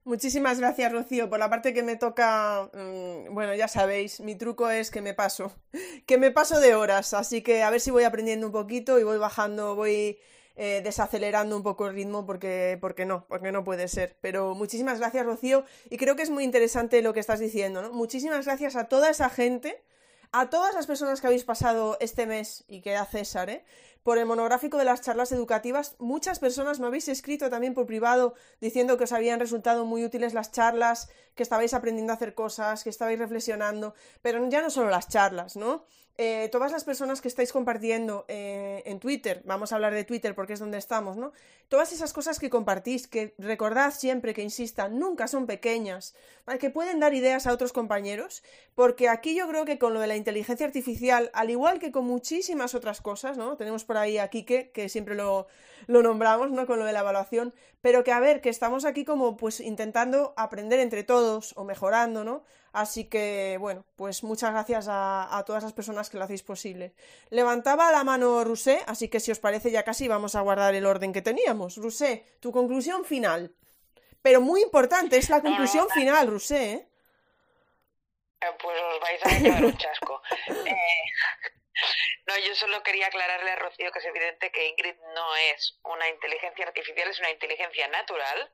Muchísimas 0.04 0.58
gracias, 0.60 0.92
Rocío. 0.92 1.28
Por 1.28 1.38
la 1.38 1.50
parte 1.50 1.74
que 1.74 1.82
me 1.82 1.96
toca, 1.96 2.70
mmm, 2.72 3.34
bueno, 3.34 3.54
ya 3.54 3.68
sabéis, 3.68 4.20
mi 4.20 4.36
truco 4.36 4.70
es 4.70 4.90
que 4.90 5.02
me 5.02 5.14
paso, 5.14 5.52
que 6.06 6.18
me 6.18 6.30
paso 6.30 6.60
de 6.60 6.74
horas, 6.74 7.14
así 7.14 7.42
que 7.42 7.62
a 7.62 7.70
ver 7.70 7.80
si 7.80 7.90
voy 7.90 8.04
aprendiendo 8.04 8.46
un 8.46 8.52
poquito 8.52 8.98
y 8.98 9.04
voy 9.04 9.18
bajando, 9.18 9.74
voy 9.74 10.18
eh, 10.62 10.82
desacelerando 10.84 11.56
un 11.56 11.62
poco 11.62 11.86
el 11.86 11.94
ritmo 11.94 12.26
porque, 12.26 12.76
porque 12.82 13.06
no, 13.06 13.26
porque 13.28 13.50
no 13.50 13.64
puede 13.64 13.88
ser. 13.88 14.16
Pero 14.20 14.54
muchísimas 14.54 14.98
gracias, 14.98 15.24
Rocío, 15.24 15.64
y 15.88 15.96
creo 15.96 16.16
que 16.16 16.22
es 16.22 16.30
muy 16.30 16.44
interesante 16.44 17.00
lo 17.02 17.14
que 17.14 17.20
estás 17.20 17.40
diciendo, 17.40 17.80
¿no? 17.80 17.92
Muchísimas 17.92 18.44
gracias 18.44 18.76
a 18.76 18.88
toda 18.88 19.08
esa 19.10 19.30
gente, 19.30 19.82
a 20.32 20.50
todas 20.50 20.74
las 20.74 20.86
personas 20.86 21.20
que 21.20 21.26
habéis 21.26 21.44
pasado 21.44 21.96
este 22.00 22.26
mes 22.26 22.64
y 22.68 22.82
que 22.82 22.96
a 22.96 23.04
César, 23.04 23.50
¿eh? 23.50 23.64
por 24.02 24.18
el 24.18 24.26
monográfico 24.26 24.78
de 24.78 24.84
las 24.84 25.02
charlas 25.02 25.32
educativas. 25.32 25.96
Muchas 25.98 26.38
personas 26.38 26.80
me 26.80 26.86
habéis 26.86 27.08
escrito 27.08 27.50
también 27.50 27.74
por 27.74 27.86
privado 27.86 28.34
diciendo 28.60 28.96
que 28.96 29.04
os 29.04 29.12
habían 29.12 29.40
resultado 29.40 29.84
muy 29.84 30.04
útiles 30.04 30.32
las 30.32 30.52
charlas, 30.52 31.10
que 31.34 31.42
estabais 31.42 31.74
aprendiendo 31.74 32.12
a 32.12 32.16
hacer 32.16 32.34
cosas, 32.34 32.82
que 32.82 32.90
estabais 32.90 33.18
reflexionando, 33.18 33.94
pero 34.22 34.48
ya 34.48 34.62
no 34.62 34.70
solo 34.70 34.90
las 34.90 35.08
charlas, 35.08 35.56
¿no? 35.56 35.84
Eh, 36.22 36.50
todas 36.52 36.70
las 36.70 36.84
personas 36.84 37.22
que 37.22 37.28
estáis 37.28 37.50
compartiendo 37.50 38.26
eh, 38.28 38.82
en 38.84 39.00
Twitter, 39.00 39.40
vamos 39.46 39.72
a 39.72 39.76
hablar 39.76 39.94
de 39.94 40.04
Twitter 40.04 40.34
porque 40.34 40.52
es 40.52 40.58
donde 40.58 40.76
estamos, 40.76 41.16
¿no? 41.16 41.32
Todas 41.70 41.94
esas 41.94 42.12
cosas 42.12 42.38
que 42.38 42.50
compartís, 42.50 43.08
que 43.08 43.32
recordad 43.38 43.90
siempre 43.90 44.34
que 44.34 44.42
insistan, 44.42 44.98
nunca 44.98 45.28
son 45.28 45.46
pequeñas, 45.46 46.14
¿vale? 46.44 46.58
que 46.58 46.68
pueden 46.68 47.00
dar 47.00 47.14
ideas 47.14 47.46
a 47.46 47.54
otros 47.54 47.72
compañeros, 47.72 48.42
porque 48.74 49.08
aquí 49.08 49.34
yo 49.34 49.48
creo 49.48 49.64
que 49.64 49.78
con 49.78 49.94
lo 49.94 50.00
de 50.00 50.08
la 50.08 50.16
inteligencia 50.16 50.66
artificial, 50.66 51.30
al 51.32 51.48
igual 51.48 51.78
que 51.78 51.90
con 51.90 52.04
muchísimas 52.04 52.74
otras 52.74 53.00
cosas, 53.00 53.38
¿no? 53.38 53.56
Tenemos 53.56 53.84
por 53.84 53.96
ahí 53.96 54.18
a 54.18 54.28
Quique, 54.28 54.72
que 54.72 54.90
siempre 54.90 55.14
lo, 55.14 55.46
lo 55.86 56.02
nombramos, 56.02 56.50
¿no? 56.50 56.66
Con 56.66 56.80
lo 56.80 56.84
de 56.84 56.92
la 56.92 57.00
evaluación, 57.00 57.54
pero 57.80 58.04
que 58.04 58.12
a 58.12 58.20
ver, 58.20 58.42
que 58.42 58.50
estamos 58.50 58.84
aquí 58.84 59.06
como 59.06 59.38
pues 59.38 59.58
intentando 59.58 60.34
aprender 60.36 60.80
entre 60.80 61.02
todos 61.02 61.54
o 61.56 61.64
mejorando, 61.64 62.24
¿no? 62.24 62.44
Así 62.72 63.08
que, 63.08 63.56
bueno, 63.58 63.84
pues 63.96 64.22
muchas 64.22 64.52
gracias 64.52 64.86
a, 64.88 65.36
a, 65.36 65.44
todas 65.44 65.62
las 65.62 65.72
personas 65.72 66.08
que 66.08 66.18
lo 66.18 66.24
hacéis 66.24 66.42
posible. 66.42 66.92
Levantaba 67.30 67.90
la 67.90 68.04
mano 68.04 68.44
Rusé, 68.44 68.82
así 68.86 69.08
que 69.08 69.20
si 69.20 69.32
os 69.32 69.40
parece 69.40 69.70
ya 69.70 69.82
casi 69.82 70.06
vamos 70.06 70.34
a 70.34 70.40
guardar 70.40 70.74
el 70.74 70.86
orden 70.86 71.12
que 71.12 71.22
teníamos. 71.22 71.76
Rusé, 71.76 72.24
tu 72.40 72.52
conclusión 72.52 73.04
final. 73.04 73.52
Pero 74.22 74.40
muy 74.40 74.62
importante, 74.62 75.16
es 75.16 75.30
la 75.30 75.40
conclusión 75.40 75.88
final, 75.90 76.28
Rusé, 76.28 76.72
¿eh? 76.72 76.86
Pues 78.40 78.80
os 78.80 79.00
vais 79.00 79.20
a 79.26 79.38
llevar 79.38 79.64
un 79.64 79.76
chasco. 79.76 80.22
Eh, 80.48 80.74
no, 82.26 82.38
yo 82.38 82.54
solo 82.54 82.82
quería 82.82 83.08
aclararle 83.08 83.50
a 83.50 83.56
Rocío 83.56 83.90
que 83.92 83.98
es 83.98 84.04
evidente 84.04 84.50
que 84.50 84.68
Ingrid 84.68 84.96
no 85.14 85.36
es 85.36 85.78
una 85.84 86.08
inteligencia 86.08 86.66
artificial, 86.66 87.08
es 87.08 87.18
una 87.18 87.30
inteligencia 87.30 87.88
natural. 87.88 88.50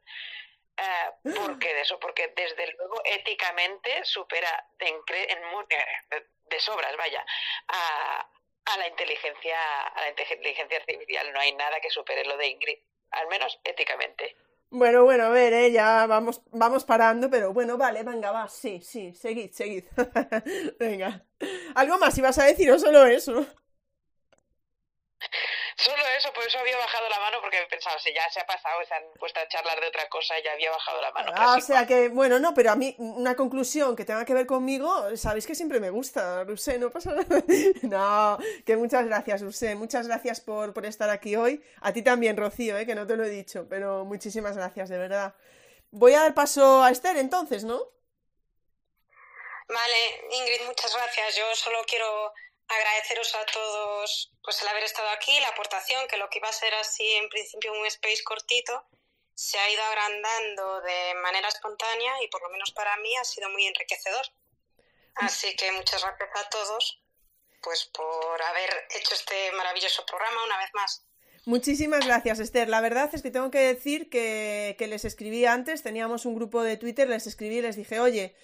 Uh, 1.25 1.35
¿Por 1.35 1.59
qué 1.59 1.73
de 1.75 1.81
eso? 1.81 1.99
Porque 1.99 2.33
desde 2.37 2.73
luego 2.79 3.01
éticamente 3.05 4.05
supera 4.05 4.49
de, 4.79 4.89
en, 4.89 5.01
de, 5.07 6.27
de 6.51 6.61
sobras, 6.61 6.95
vaya, 6.97 7.25
a, 7.69 8.29
a, 8.67 8.79
la 8.79 8.87
inteligencia 8.87 9.59
a 9.87 10.01
la 10.03 10.09
inteligencia 10.11 10.79
artificial. 10.79 11.33
No 11.33 11.41
hay 11.41 11.55
nada 11.55 11.81
que 11.81 11.91
supere 11.91 12.25
lo 12.25 12.37
de 12.37 12.49
Ingrid, 12.49 12.79
al 13.13 13.27
menos 13.29 13.59
éticamente. 13.65 14.37
Bueno, 14.71 15.05
bueno, 15.05 15.25
a 15.27 15.29
ver, 15.31 15.53
eh, 15.53 15.73
ya 15.73 16.07
vamos, 16.07 16.43
vamos 16.51 16.85
parando, 16.85 17.31
pero 17.31 17.53
bueno, 17.53 17.79
vale, 17.79 18.03
venga, 18.03 18.33
va, 18.33 18.49
sí, 18.49 18.81
sí, 18.83 19.15
seguid, 19.15 19.53
seguid. 19.53 19.85
venga. 20.79 21.25
¿Algo 21.75 21.99
más 21.99 22.19
ibas 22.19 22.39
a 22.39 22.45
decir 22.45 22.71
o 22.71 22.79
solo 22.79 23.07
eso? 23.07 23.47
Solo 25.79 26.03
eso, 26.17 26.33
por 26.33 26.43
eso 26.43 26.59
había 26.59 26.79
bajado 26.79 27.07
la 27.11 27.21
mano, 27.21 27.37
porque 27.43 27.59
pensaba, 27.69 27.99
si 27.99 28.13
ya 28.15 28.31
se 28.31 28.41
ha 28.41 28.47
pasado, 28.47 28.83
se 28.89 28.95
han 28.95 29.03
puesto 29.19 29.41
a 29.41 29.49
charlar 29.49 29.79
de 29.79 29.89
otra 29.89 30.09
cosa, 30.09 30.35
ya 30.43 30.53
había 30.53 30.71
bajado 30.71 31.03
la 31.03 31.11
mano. 31.13 31.33
Ah, 31.35 31.57
o 31.59 31.61
sea 31.61 31.87
que, 31.87 32.09
bueno, 32.09 32.39
no, 32.39 32.55
pero 32.55 32.71
a 32.71 32.77
mí, 32.77 32.95
una 32.99 33.37
conclusión 33.37 33.95
que 33.95 34.07
tenga 34.07 34.25
que 34.25 34.33
ver 34.33 34.47
conmigo, 34.47 35.15
sabéis 35.19 35.47
que 35.47 35.55
siempre 35.55 35.79
me 35.79 35.91
gusta, 35.91 36.45
Rusé, 36.45 36.79
no 36.79 36.91
pasa 36.91 37.13
nada. 37.13 37.27
no, 37.83 38.39
que 38.65 38.77
muchas 38.77 39.05
gracias, 39.05 39.43
Rusé, 39.43 39.75
muchas 39.75 40.07
gracias 40.07 40.41
por, 40.41 40.73
por 40.73 40.87
estar 40.87 41.11
aquí 41.11 41.37
hoy. 41.37 41.63
A 41.83 41.93
ti 41.93 42.01
también, 42.01 42.39
Rocío, 42.39 42.79
eh, 42.79 42.87
que 42.87 42.95
no 42.95 43.07
te 43.07 43.17
lo 43.17 43.25
he 43.25 43.29
dicho, 43.29 43.67
pero 43.69 44.07
muchísimas 44.07 44.57
gracias, 44.57 44.89
de 44.89 44.97
verdad. 44.97 45.35
Voy 45.91 46.15
a 46.15 46.23
dar 46.23 46.33
paso 46.33 46.83
a 46.83 46.91
Esther 46.91 47.19
entonces, 47.19 47.65
¿no? 47.65 47.83
Vale, 49.69 50.25
Ingrid, 50.31 50.67
muchas 50.67 50.95
gracias. 50.95 51.37
Yo 51.37 51.55
solo 51.55 51.79
quiero 51.87 52.33
agradeceros 52.69 53.35
a 53.35 53.47
todos 53.47 54.33
pues 54.43 54.61
el 54.63 54.69
haber 54.69 54.85
estado 54.85 55.09
aquí, 55.11 55.39
la 55.41 55.49
aportación, 55.49 56.07
que 56.09 56.17
lo 56.17 56.29
que 56.31 56.39
iba 56.39 56.49
a 56.49 56.53
ser 56.53 56.75
así 56.75 57.09
en 57.13 57.29
principio 57.29 57.73
un 57.73 57.87
space 57.87 58.23
cortito, 58.25 58.85
se 59.35 59.59
ha 59.59 59.71
ido 59.71 59.83
agrandando 59.83 60.81
de 60.81 61.15
manera 61.23 61.49
espontánea 61.49 62.23
y 62.23 62.29
por 62.29 62.43
lo 62.43 62.49
menos 62.51 62.73
para 62.73 62.97
mí 62.99 63.15
ha 63.17 63.25
sido 63.25 63.51
muy 63.51 63.67
enriquecedor. 63.67 64.27
Así 65.17 65.55
que 65.57 65.73
muchas 65.73 66.03
gracias 66.03 66.31
a 66.35 66.49
todos 66.49 67.01
pues 67.63 67.85
por 67.87 68.43
haber 68.43 68.71
hecho 68.97 69.15
este 69.15 69.51
maravilloso 69.53 70.07
programa 70.07 70.45
una 70.45 70.59
vez 70.59 70.71
más. 70.75 71.03
Muchísimas 71.47 72.07
gracias, 72.07 72.39
Esther. 72.39 72.69
La 72.69 72.81
verdad 72.81 73.11
es 73.13 73.23
que 73.23 73.31
tengo 73.31 73.51
que 73.51 73.59
decir 73.59 74.09
que, 74.09 74.77
que 74.79 74.87
les 74.87 75.05
escribí 75.05 75.47
antes, 75.47 75.83
teníamos 75.83 76.27
un 76.27 76.35
grupo 76.35 76.63
de 76.63 76.77
Twitter, 76.77 77.09
les 77.09 77.27
escribí 77.27 77.59
y 77.59 77.63
les 77.63 77.77
dije, 77.77 78.01
oye, 78.01 78.37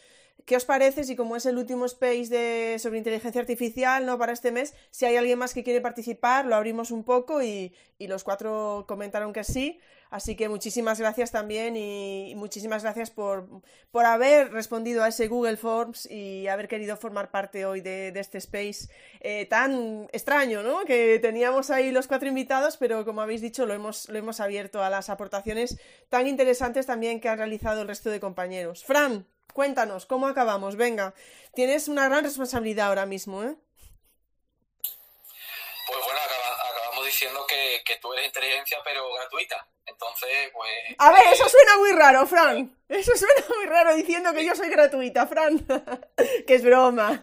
¿Qué 0.44 0.56
os 0.56 0.64
parece 0.64 1.04
si 1.04 1.14
como 1.14 1.36
es 1.36 1.46
el 1.46 1.56
último 1.56 1.84
space 1.86 2.26
de, 2.26 2.78
sobre 2.78 2.98
inteligencia 2.98 3.40
artificial 3.40 4.04
no 4.06 4.18
para 4.18 4.32
este 4.32 4.50
mes, 4.50 4.74
si 4.90 5.04
hay 5.04 5.16
alguien 5.16 5.38
más 5.38 5.54
que 5.54 5.62
quiere 5.62 5.80
participar, 5.80 6.46
lo 6.46 6.56
abrimos 6.56 6.90
un 6.90 7.04
poco 7.04 7.42
y, 7.42 7.72
los 8.00 8.24
cuatro 8.24 8.84
comentaron 8.88 9.32
que 9.32 9.44
sí. 9.44 9.78
Así 10.10 10.34
que 10.34 10.48
muchísimas 10.48 10.98
gracias 10.98 11.30
también 11.30 11.76
y, 11.76 12.34
muchísimas 12.36 12.82
gracias 12.82 13.10
por, 13.10 13.48
por, 13.92 14.04
haber 14.04 14.52
respondido 14.52 15.04
a 15.04 15.08
ese 15.08 15.28
Google 15.28 15.56
Forms 15.56 16.10
y 16.10 16.48
haber 16.48 16.66
querido 16.66 16.96
formar 16.96 17.30
parte 17.30 17.64
hoy 17.64 17.80
de, 17.80 18.10
de 18.10 18.20
este 18.20 18.38
space 18.38 18.88
eh, 19.20 19.46
tan 19.46 20.08
extraño, 20.12 20.62
¿no? 20.64 20.84
Que 20.84 21.20
teníamos 21.20 21.70
ahí 21.70 21.92
los 21.92 22.08
cuatro 22.08 22.28
invitados, 22.28 22.76
pero 22.76 23.04
como 23.04 23.20
habéis 23.22 23.40
dicho, 23.40 23.64
lo 23.64 23.72
hemos, 23.72 24.08
lo 24.08 24.18
hemos 24.18 24.40
abierto 24.40 24.82
a 24.82 24.90
las 24.90 25.08
aportaciones 25.08 25.78
tan 26.08 26.26
interesantes 26.26 26.86
también 26.86 27.20
que 27.20 27.28
han 27.28 27.38
realizado 27.38 27.82
el 27.82 27.88
resto 27.88 28.10
de 28.10 28.20
compañeros. 28.20 28.84
Fran, 28.84 29.26
Cuéntanos, 29.52 30.06
¿cómo 30.06 30.26
acabamos? 30.26 30.76
Venga, 30.76 31.14
tienes 31.54 31.88
una 31.88 32.08
gran 32.08 32.24
responsabilidad 32.24 32.88
ahora 32.88 33.04
mismo, 33.04 33.42
¿eh? 33.42 33.54
Pues 35.86 36.04
bueno, 36.04 36.20
acaba, 36.20 36.70
acabamos 36.70 37.04
diciendo 37.04 37.46
que, 37.46 37.82
que, 37.84 37.96
tú 37.96 38.14
eres 38.14 38.26
inteligencia, 38.26 38.78
pero 38.82 39.12
gratuita. 39.12 39.66
Entonces, 39.84 40.50
pues. 40.54 40.70
A 40.96 41.12
ver, 41.12 41.34
eso 41.34 41.46
suena 41.48 41.76
muy 41.76 41.92
raro, 41.92 42.26
Fran. 42.26 42.78
Eso 42.88 43.14
suena 43.14 43.44
muy 43.54 43.66
raro 43.66 43.94
diciendo 43.94 44.32
que 44.32 44.44
yo 44.46 44.54
soy 44.54 44.70
gratuita, 44.70 45.26
Fran. 45.26 45.58
que 46.46 46.54
es 46.54 46.62
broma. 46.62 47.22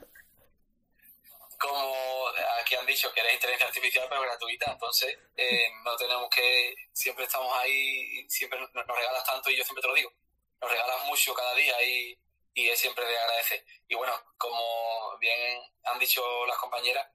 Como 1.58 2.28
aquí 2.62 2.76
han 2.76 2.86
dicho 2.86 3.12
que 3.12 3.22
eres 3.22 3.34
inteligencia 3.34 3.68
artificial, 3.68 4.06
pero 4.08 4.22
gratuita. 4.22 4.72
Entonces, 4.72 5.18
eh, 5.36 5.72
no 5.84 5.96
tenemos 5.96 6.30
que. 6.30 6.76
Siempre 6.94 7.26
estamos 7.26 7.52
ahí, 7.58 8.30
siempre 8.30 8.60
nos 8.60 8.72
regalas 8.72 9.24
tanto 9.24 9.50
y 9.50 9.58
yo 9.58 9.64
siempre 9.64 9.82
te 9.82 9.88
lo 9.88 9.96
digo 9.96 10.12
nos 10.62 10.72
regalas 10.72 11.06
mucho 11.06 11.34
cada 11.34 11.54
día 11.56 11.82
y, 11.84 12.20
y 12.54 12.70
es 12.70 12.80
siempre 12.80 13.06
de 13.06 13.18
agradecer. 13.18 13.66
Y 13.88 13.96
bueno, 13.96 14.14
como 14.38 15.18
bien 15.20 15.62
han 15.84 16.00
dicho 16.00 16.22
las 16.46 16.58
compañeras, 16.58 17.08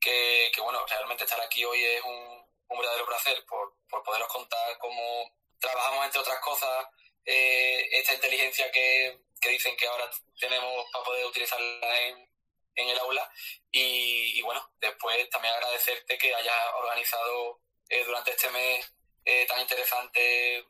que, 0.00 0.50
que 0.54 0.60
bueno, 0.60 0.84
realmente 0.86 1.24
estar 1.24 1.40
aquí 1.40 1.64
hoy 1.64 1.82
es 1.82 2.02
un, 2.02 2.46
un 2.68 2.78
verdadero 2.78 3.06
placer 3.06 3.44
por, 3.46 3.74
por 3.88 4.02
poderos 4.02 4.28
contar 4.28 4.76
cómo, 4.78 5.32
trabajamos, 5.62 6.04
entre 6.04 6.20
otras 6.20 6.40
cosas, 6.40 6.86
eh, 7.24 7.88
esta 7.92 8.12
inteligencia 8.14 8.70
que, 8.70 9.18
dicen 9.48 9.76
que 9.76 9.86
ahora 9.86 10.10
tenemos 10.38 10.84
para 10.92 11.04
poder 11.04 11.26
utilizarla 11.26 12.00
en, 12.08 12.28
el 12.74 12.98
aula. 12.98 13.30
Y, 13.70 14.40
bueno, 14.42 14.70
después 14.80 15.28
también 15.30 15.54
agradecerte 15.54 16.18
que 16.18 16.34
hayas 16.34 16.74
organizado 16.78 17.60
eh, 17.88 18.04
durante 18.04 18.32
este 18.32 18.50
mes 18.50 18.94
eh, 19.24 19.46
tan 19.46 19.60
interesante 19.60 20.20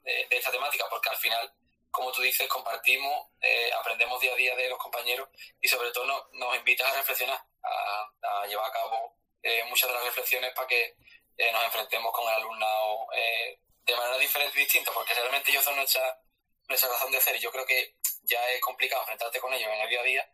de, 0.02 0.26
esta 0.30 0.50
temática, 0.50 0.84
porque 0.90 1.08
al 1.08 1.16
final, 1.16 1.54
como 1.92 2.10
tú 2.10 2.22
dices, 2.22 2.48
compartimos, 2.48 3.28
aprendemos 3.78 4.20
día 4.20 4.32
a 4.32 4.36
día 4.36 4.56
de 4.56 4.68
los 4.68 4.78
compañeros 4.78 5.28
y 5.60 5.68
sobre 5.68 5.92
todo 5.92 6.28
nos 6.32 6.56
invitas 6.56 6.92
a 6.92 6.96
reflexionar, 6.96 7.40
a, 7.62 8.46
llevar 8.46 8.66
a 8.68 8.72
cabo 8.72 9.14
muchas 9.68 9.88
de 9.88 9.94
las 9.94 10.04
reflexiones 10.04 10.52
para 10.54 10.66
que 10.66 10.96
nos 11.52 11.64
enfrentemos 11.64 12.12
con 12.12 12.26
el 12.28 12.34
alumnado 12.34 13.06
de 13.84 13.96
manera 13.96 14.18
diferente 14.18 14.58
distinta, 14.58 14.92
porque 14.92 15.14
realmente 15.14 15.50
ellos 15.50 15.64
son 15.64 15.76
nuestra, 15.76 16.20
nuestra 16.68 16.88
razón 16.88 17.10
de 17.10 17.20
ser 17.20 17.36
y 17.36 17.40
yo 17.40 17.50
creo 17.50 17.66
que 17.66 17.96
ya 18.22 18.48
es 18.50 18.60
complicado 18.60 19.02
enfrentarte 19.02 19.40
con 19.40 19.52
ellos 19.52 19.68
en 19.72 19.80
el 19.80 19.88
día 19.88 20.00
a 20.00 20.04
día, 20.04 20.32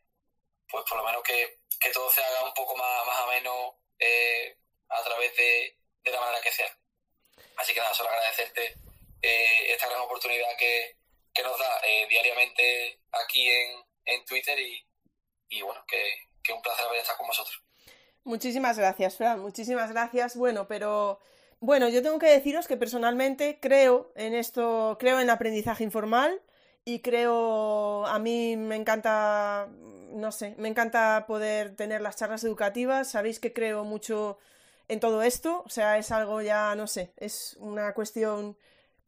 pues 0.68 0.84
por 0.88 0.98
lo 0.98 1.04
menos 1.04 1.22
que, 1.22 1.58
todo 1.92 2.10
se 2.10 2.22
haga 2.22 2.44
un 2.44 2.52
poco 2.52 2.76
más, 2.76 3.06
más 3.06 3.18
ameno 3.20 3.78
eh, 3.98 4.56
a 4.88 5.02
través 5.02 5.34
de, 5.36 5.76
la 6.04 6.20
manera 6.20 6.40
que 6.40 6.52
sea. 6.52 6.74
Así 7.56 7.74
que 7.74 7.80
nada, 7.80 7.92
solo 7.92 8.08
agradecerte 8.08 8.74
eh, 9.20 9.72
esta 9.72 9.88
gran 9.88 10.00
oportunidad 10.00 10.56
que, 10.56 10.96
nos 11.42 11.58
da 11.58 11.80
eh, 11.86 12.06
diariamente 12.08 13.00
aquí 13.12 13.48
en, 13.48 13.70
en 14.04 14.24
Twitter 14.24 14.58
y, 14.58 14.86
y 15.48 15.62
bueno, 15.62 15.84
que, 15.86 16.02
que 16.42 16.52
un 16.52 16.62
placer 16.62 16.86
haber 16.86 17.02
con 17.16 17.26
vosotros. 17.26 17.62
Muchísimas 18.24 18.78
gracias, 18.78 19.16
Fran, 19.16 19.40
muchísimas 19.40 19.90
gracias. 19.90 20.36
Bueno, 20.36 20.68
pero 20.68 21.20
bueno, 21.60 21.88
yo 21.88 22.02
tengo 22.02 22.18
que 22.18 22.26
deciros 22.26 22.68
que 22.68 22.76
personalmente 22.76 23.58
creo 23.60 24.12
en 24.14 24.34
esto, 24.34 24.96
creo 25.00 25.18
en 25.20 25.30
aprendizaje 25.30 25.84
informal 25.84 26.42
y 26.84 27.00
creo, 27.00 28.06
a 28.06 28.18
mí 28.18 28.56
me 28.56 28.76
encanta, 28.76 29.68
no 29.70 30.30
sé, 30.32 30.54
me 30.58 30.68
encanta 30.68 31.24
poder 31.26 31.74
tener 31.74 32.00
las 32.00 32.16
charlas 32.16 32.44
educativas, 32.44 33.10
sabéis 33.10 33.40
que 33.40 33.52
creo 33.52 33.84
mucho 33.84 34.38
en 34.88 35.00
todo 35.00 35.22
esto, 35.22 35.62
o 35.66 35.68
sea, 35.68 35.98
es 35.98 36.10
algo 36.12 36.40
ya, 36.40 36.74
no 36.74 36.86
sé, 36.86 37.12
es 37.16 37.56
una 37.60 37.92
cuestión 37.92 38.56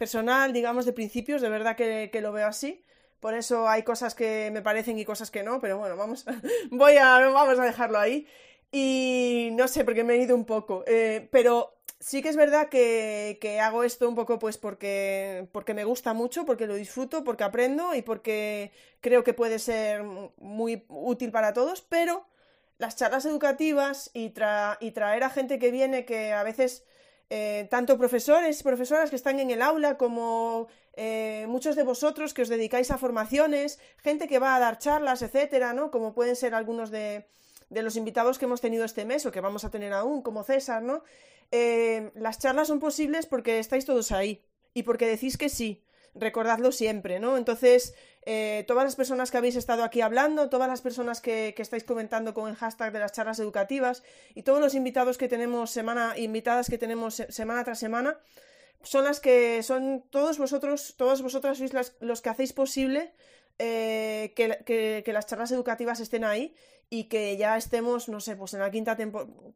personal, 0.00 0.54
digamos, 0.54 0.86
de 0.86 0.94
principios, 0.94 1.42
de 1.42 1.50
verdad 1.50 1.76
que, 1.76 2.20
lo 2.22 2.32
veo 2.32 2.46
así. 2.46 2.82
Por 3.20 3.34
eso 3.34 3.68
hay 3.68 3.82
cosas 3.82 4.14
que 4.14 4.50
me 4.50 4.62
parecen 4.62 4.98
y 4.98 5.04
cosas 5.04 5.30
que 5.30 5.42
no, 5.42 5.60
pero 5.60 5.76
bueno, 5.76 5.94
vamos, 5.94 6.24
voy 6.70 6.96
a, 6.96 7.18
vamos 7.28 7.58
a 7.58 7.64
dejarlo 7.64 7.98
ahí. 7.98 8.26
Y 8.72 9.50
no 9.52 9.68
sé, 9.68 9.84
porque 9.84 10.02
me 10.02 10.14
he 10.14 10.22
ido 10.22 10.34
un 10.34 10.46
poco. 10.46 10.84
Eh, 10.86 11.28
pero 11.30 11.76
sí 11.98 12.22
que 12.22 12.30
es 12.30 12.36
verdad 12.36 12.70
que, 12.70 13.58
hago 13.62 13.84
esto 13.84 14.08
un 14.08 14.14
poco 14.14 14.38
pues 14.38 14.56
porque, 14.56 15.46
porque 15.52 15.74
me 15.74 15.84
gusta 15.84 16.14
mucho, 16.14 16.46
porque 16.46 16.66
lo 16.66 16.76
disfruto, 16.76 17.22
porque 17.22 17.44
aprendo 17.44 17.94
y 17.94 18.00
porque 18.00 18.72
creo 19.02 19.22
que 19.22 19.34
puede 19.34 19.58
ser 19.58 20.02
muy 20.38 20.86
útil 20.88 21.30
para 21.30 21.52
todos, 21.52 21.82
pero 21.82 22.24
las 22.78 22.96
charlas 22.96 23.26
educativas 23.26 24.10
y, 24.14 24.32
y 24.80 24.90
traer 24.92 25.24
a 25.24 25.30
gente 25.30 25.58
que 25.58 25.70
viene 25.70 26.06
que 26.06 26.32
a 26.32 26.42
veces... 26.42 26.84
Eh, 27.32 27.68
tanto 27.70 27.96
profesores 27.96 28.60
y 28.60 28.64
profesoras 28.64 29.08
que 29.08 29.14
están 29.14 29.38
en 29.38 29.50
el 29.50 29.62
aula 29.62 29.96
como 29.96 30.66
eh, 30.94 31.46
muchos 31.48 31.76
de 31.76 31.84
vosotros 31.84 32.34
que 32.34 32.42
os 32.42 32.48
dedicáis 32.48 32.90
a 32.90 32.98
formaciones, 32.98 33.78
gente 33.98 34.26
que 34.26 34.40
va 34.40 34.56
a 34.56 34.58
dar 34.58 34.78
charlas, 34.78 35.22
etcétera, 35.22 35.72
¿no? 35.72 35.92
Como 35.92 36.12
pueden 36.12 36.34
ser 36.34 36.56
algunos 36.56 36.90
de, 36.90 37.26
de 37.68 37.82
los 37.82 37.94
invitados 37.94 38.38
que 38.38 38.46
hemos 38.46 38.60
tenido 38.60 38.84
este 38.84 39.04
mes 39.04 39.24
o 39.26 39.30
que 39.30 39.40
vamos 39.40 39.64
a 39.64 39.70
tener 39.70 39.92
aún, 39.92 40.22
como 40.22 40.42
César, 40.42 40.82
¿no? 40.82 41.04
Eh, 41.52 42.10
las 42.14 42.38
charlas 42.38 42.68
son 42.68 42.80
posibles 42.80 43.26
porque 43.26 43.60
estáis 43.60 43.84
todos 43.84 44.10
ahí 44.12 44.42
y 44.74 44.82
porque 44.82 45.06
decís 45.06 45.38
que 45.38 45.48
sí. 45.48 45.82
Recordadlo 46.14 46.72
siempre, 46.72 47.20
¿no? 47.20 47.36
Entonces, 47.36 47.94
eh, 48.22 48.64
todas 48.66 48.84
las 48.84 48.96
personas 48.96 49.30
que 49.30 49.38
habéis 49.38 49.56
estado 49.56 49.84
aquí 49.84 50.00
hablando, 50.00 50.50
todas 50.50 50.68
las 50.68 50.82
personas 50.82 51.20
que, 51.20 51.54
estáis 51.56 51.84
comentando 51.84 52.34
con 52.34 52.50
el 52.50 52.56
hashtag 52.56 52.92
de 52.92 52.98
las 52.98 53.12
charlas 53.12 53.38
educativas 53.38 54.02
y 54.34 54.42
todos 54.42 54.60
los 54.60 54.74
invitados 54.74 55.18
que 55.18 55.28
tenemos 55.28 55.70
semana, 55.70 56.18
invitadas 56.18 56.68
que 56.68 56.78
tenemos 56.78 57.22
semana 57.28 57.64
tras 57.64 57.78
semana, 57.78 58.18
son 58.82 59.04
las 59.04 59.20
que 59.20 59.62
son 59.62 60.04
todos 60.10 60.38
vosotros, 60.38 60.94
todas 60.96 61.22
vosotras 61.22 61.58
sois 61.58 61.72
los 62.00 62.22
que 62.22 62.28
hacéis 62.30 62.52
posible 62.52 63.12
eh, 63.58 64.32
que, 64.34 65.12
las 65.12 65.26
charlas 65.26 65.52
educativas 65.52 66.00
estén 66.00 66.24
ahí 66.24 66.54
y 66.90 67.04
que 67.04 67.36
ya 67.36 67.56
estemos, 67.56 68.08
no 68.08 68.20
sé, 68.20 68.36
pues 68.36 68.52
en 68.54 68.60
la 68.60 68.70
quinta, 68.70 68.96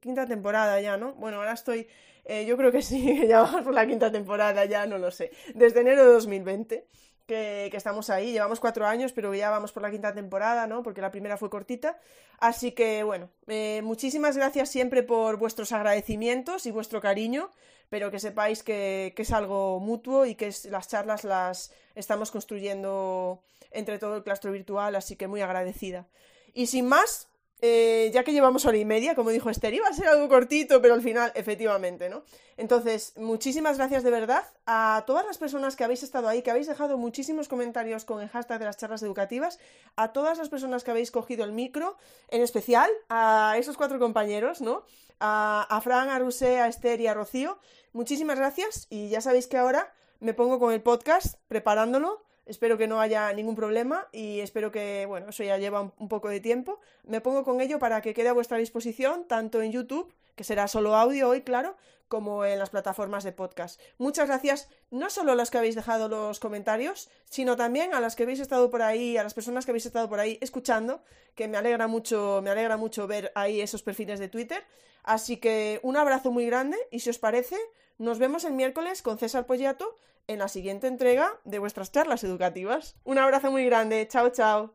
quinta 0.00 0.26
temporada 0.26 0.80
ya, 0.80 0.96
¿no? 0.96 1.14
Bueno, 1.14 1.38
ahora 1.38 1.52
estoy, 1.52 1.88
eh, 2.24 2.46
yo 2.46 2.56
creo 2.56 2.70
que 2.72 2.80
sí, 2.80 3.26
ya 3.28 3.42
vamos 3.42 3.62
por 3.62 3.74
la 3.74 3.86
quinta 3.86 4.10
temporada, 4.10 4.64
ya 4.64 4.86
no 4.86 4.98
lo 4.98 5.10
sé, 5.10 5.32
desde 5.54 5.80
enero 5.80 6.04
de 6.06 6.12
2020. 6.12 6.86
Que, 7.26 7.68
que, 7.70 7.78
estamos 7.78 8.10
ahí, 8.10 8.32
llevamos 8.32 8.60
cuatro 8.60 8.86
años, 8.86 9.12
pero 9.12 9.34
ya 9.34 9.48
vamos 9.48 9.72
por 9.72 9.82
la 9.82 9.90
quinta 9.90 10.12
temporada, 10.12 10.66
¿no? 10.66 10.82
Porque 10.82 11.00
la 11.00 11.10
primera 11.10 11.38
fue 11.38 11.48
cortita. 11.48 11.98
Así 12.38 12.72
que, 12.72 13.02
bueno, 13.02 13.30
eh, 13.46 13.80
muchísimas 13.82 14.36
gracias 14.36 14.68
siempre 14.68 15.02
por 15.02 15.38
vuestros 15.38 15.72
agradecimientos 15.72 16.66
y 16.66 16.70
vuestro 16.70 17.00
cariño, 17.00 17.50
pero 17.88 18.10
que 18.10 18.18
sepáis 18.18 18.62
que, 18.62 19.14
es 19.16 19.32
algo 19.32 19.80
mutuo 19.80 20.26
y 20.26 20.34
que 20.34 20.52
las 20.68 20.88
charlas 20.88 21.24
las 21.24 21.72
estamos 21.94 22.30
construyendo 22.30 23.42
entre 23.70 23.98
todo 23.98 24.16
el 24.16 24.22
claustro 24.22 24.52
virtual, 24.52 24.94
así 24.94 25.16
que 25.16 25.26
muy 25.26 25.40
agradecida. 25.40 26.06
Y 26.54 26.66
sin 26.68 26.86
más, 26.86 27.28
eh, 27.60 28.10
ya 28.12 28.24
que 28.24 28.32
llevamos 28.32 28.66
hora 28.66 28.76
y 28.76 28.84
media, 28.84 29.14
como 29.14 29.30
dijo 29.30 29.50
Esther, 29.50 29.74
iba 29.74 29.88
a 29.88 29.92
ser 29.92 30.06
algo 30.06 30.28
cortito, 30.28 30.82
pero 30.82 30.94
al 30.94 31.02
final, 31.02 31.32
efectivamente, 31.34 32.08
¿no? 32.08 32.22
Entonces, 32.56 33.14
muchísimas 33.16 33.78
gracias 33.78 34.02
de 34.02 34.10
verdad 34.10 34.44
a 34.66 35.04
todas 35.06 35.24
las 35.26 35.38
personas 35.38 35.74
que 35.74 35.82
habéis 35.82 36.02
estado 36.02 36.28
ahí, 36.28 36.42
que 36.42 36.50
habéis 36.50 36.66
dejado 36.66 36.98
muchísimos 36.98 37.48
comentarios 37.48 38.04
con 38.04 38.20
el 38.20 38.28
hashtag 38.28 38.58
de 38.58 38.66
las 38.66 38.76
charlas 38.76 39.02
educativas, 39.02 39.58
a 39.96 40.12
todas 40.12 40.38
las 40.38 40.48
personas 40.48 40.84
que 40.84 40.90
habéis 40.90 41.10
cogido 41.10 41.44
el 41.44 41.52
micro, 41.52 41.96
en 42.28 42.42
especial 42.42 42.90
a 43.08 43.56
esos 43.58 43.76
cuatro 43.76 43.98
compañeros, 43.98 44.60
¿no? 44.60 44.84
A, 45.18 45.66
a 45.68 45.80
Fran, 45.80 46.08
a 46.10 46.18
Rusé, 46.18 46.60
a 46.60 46.68
Esther 46.68 47.00
y 47.00 47.06
a 47.06 47.14
Rocío. 47.14 47.58
Muchísimas 47.92 48.38
gracias 48.38 48.86
y 48.90 49.08
ya 49.08 49.20
sabéis 49.20 49.46
que 49.46 49.56
ahora 49.56 49.92
me 50.20 50.34
pongo 50.34 50.58
con 50.58 50.72
el 50.72 50.82
podcast 50.82 51.36
preparándolo 51.48 52.22
Espero 52.46 52.76
que 52.76 52.86
no 52.86 53.00
haya 53.00 53.32
ningún 53.32 53.56
problema 53.56 54.06
y 54.12 54.40
espero 54.40 54.70
que, 54.70 55.06
bueno, 55.06 55.30
eso 55.30 55.42
ya 55.42 55.56
lleva 55.56 55.80
un, 55.80 56.08
poco 56.08 56.28
de 56.28 56.40
tiempo. 56.40 56.80
Me 57.04 57.20
pongo 57.20 57.42
con 57.42 57.60
ello 57.60 57.78
para 57.78 58.02
que 58.02 58.12
quede 58.12 58.28
a 58.28 58.34
vuestra 58.34 58.58
disposición, 58.58 59.24
tanto 59.24 59.62
en 59.62 59.72
YouTube, 59.72 60.12
que 60.36 60.44
será 60.44 60.68
solo 60.68 60.94
audio 60.94 61.30
hoy, 61.30 61.40
claro, 61.40 61.76
como 62.08 62.44
en 62.44 62.58
las 62.58 62.68
plataformas 62.68 63.24
de 63.24 63.32
podcast. 63.32 63.80
Muchas 63.96 64.28
gracias, 64.28 64.68
no 64.90 65.08
solo 65.08 65.32
a 65.32 65.34
los 65.36 65.50
que 65.50 65.58
habéis 65.58 65.74
dejado 65.74 66.08
los 66.08 66.38
comentarios, 66.38 67.08
sino 67.24 67.56
también 67.56 67.94
a 67.94 68.00
las 68.00 68.14
que 68.14 68.24
habéis 68.24 68.40
estado 68.40 68.70
por 68.70 68.82
ahí, 68.82 69.16
a 69.16 69.22
las 69.22 69.32
personas 69.32 69.64
que 69.64 69.70
habéis 69.70 69.86
estado 69.86 70.08
por 70.10 70.20
ahí 70.20 70.38
escuchando, 70.42 71.02
que 71.34 71.48
me 71.48 71.56
alegra 71.56 71.86
mucho, 71.86 72.40
me 72.42 72.50
alegra 72.50 72.76
mucho 72.76 73.06
ver 73.06 73.32
ahí 73.34 73.62
esos 73.62 73.82
perfiles 73.82 74.20
de 74.20 74.28
Twitter. 74.28 74.62
Así 75.02 75.38
que 75.38 75.80
un 75.82 75.96
abrazo 75.96 76.30
muy 76.30 76.46
grande 76.46 76.76
y 76.90 77.00
si 77.00 77.10
os 77.10 77.18
parece, 77.18 77.56
nos 77.98 78.18
vemos 78.18 78.44
el 78.44 78.52
miércoles 78.52 79.02
con 79.02 79.18
César 79.18 79.46
Pollato 79.46 79.98
en 80.26 80.38
la 80.38 80.48
siguiente 80.48 80.86
entrega 80.86 81.30
de 81.44 81.58
vuestras 81.58 81.92
charlas 81.92 82.24
educativas. 82.24 82.96
Un 83.04 83.18
abrazo 83.18 83.50
muy 83.50 83.64
grande. 83.64 84.06
Chao, 84.08 84.30
chao. 84.30 84.74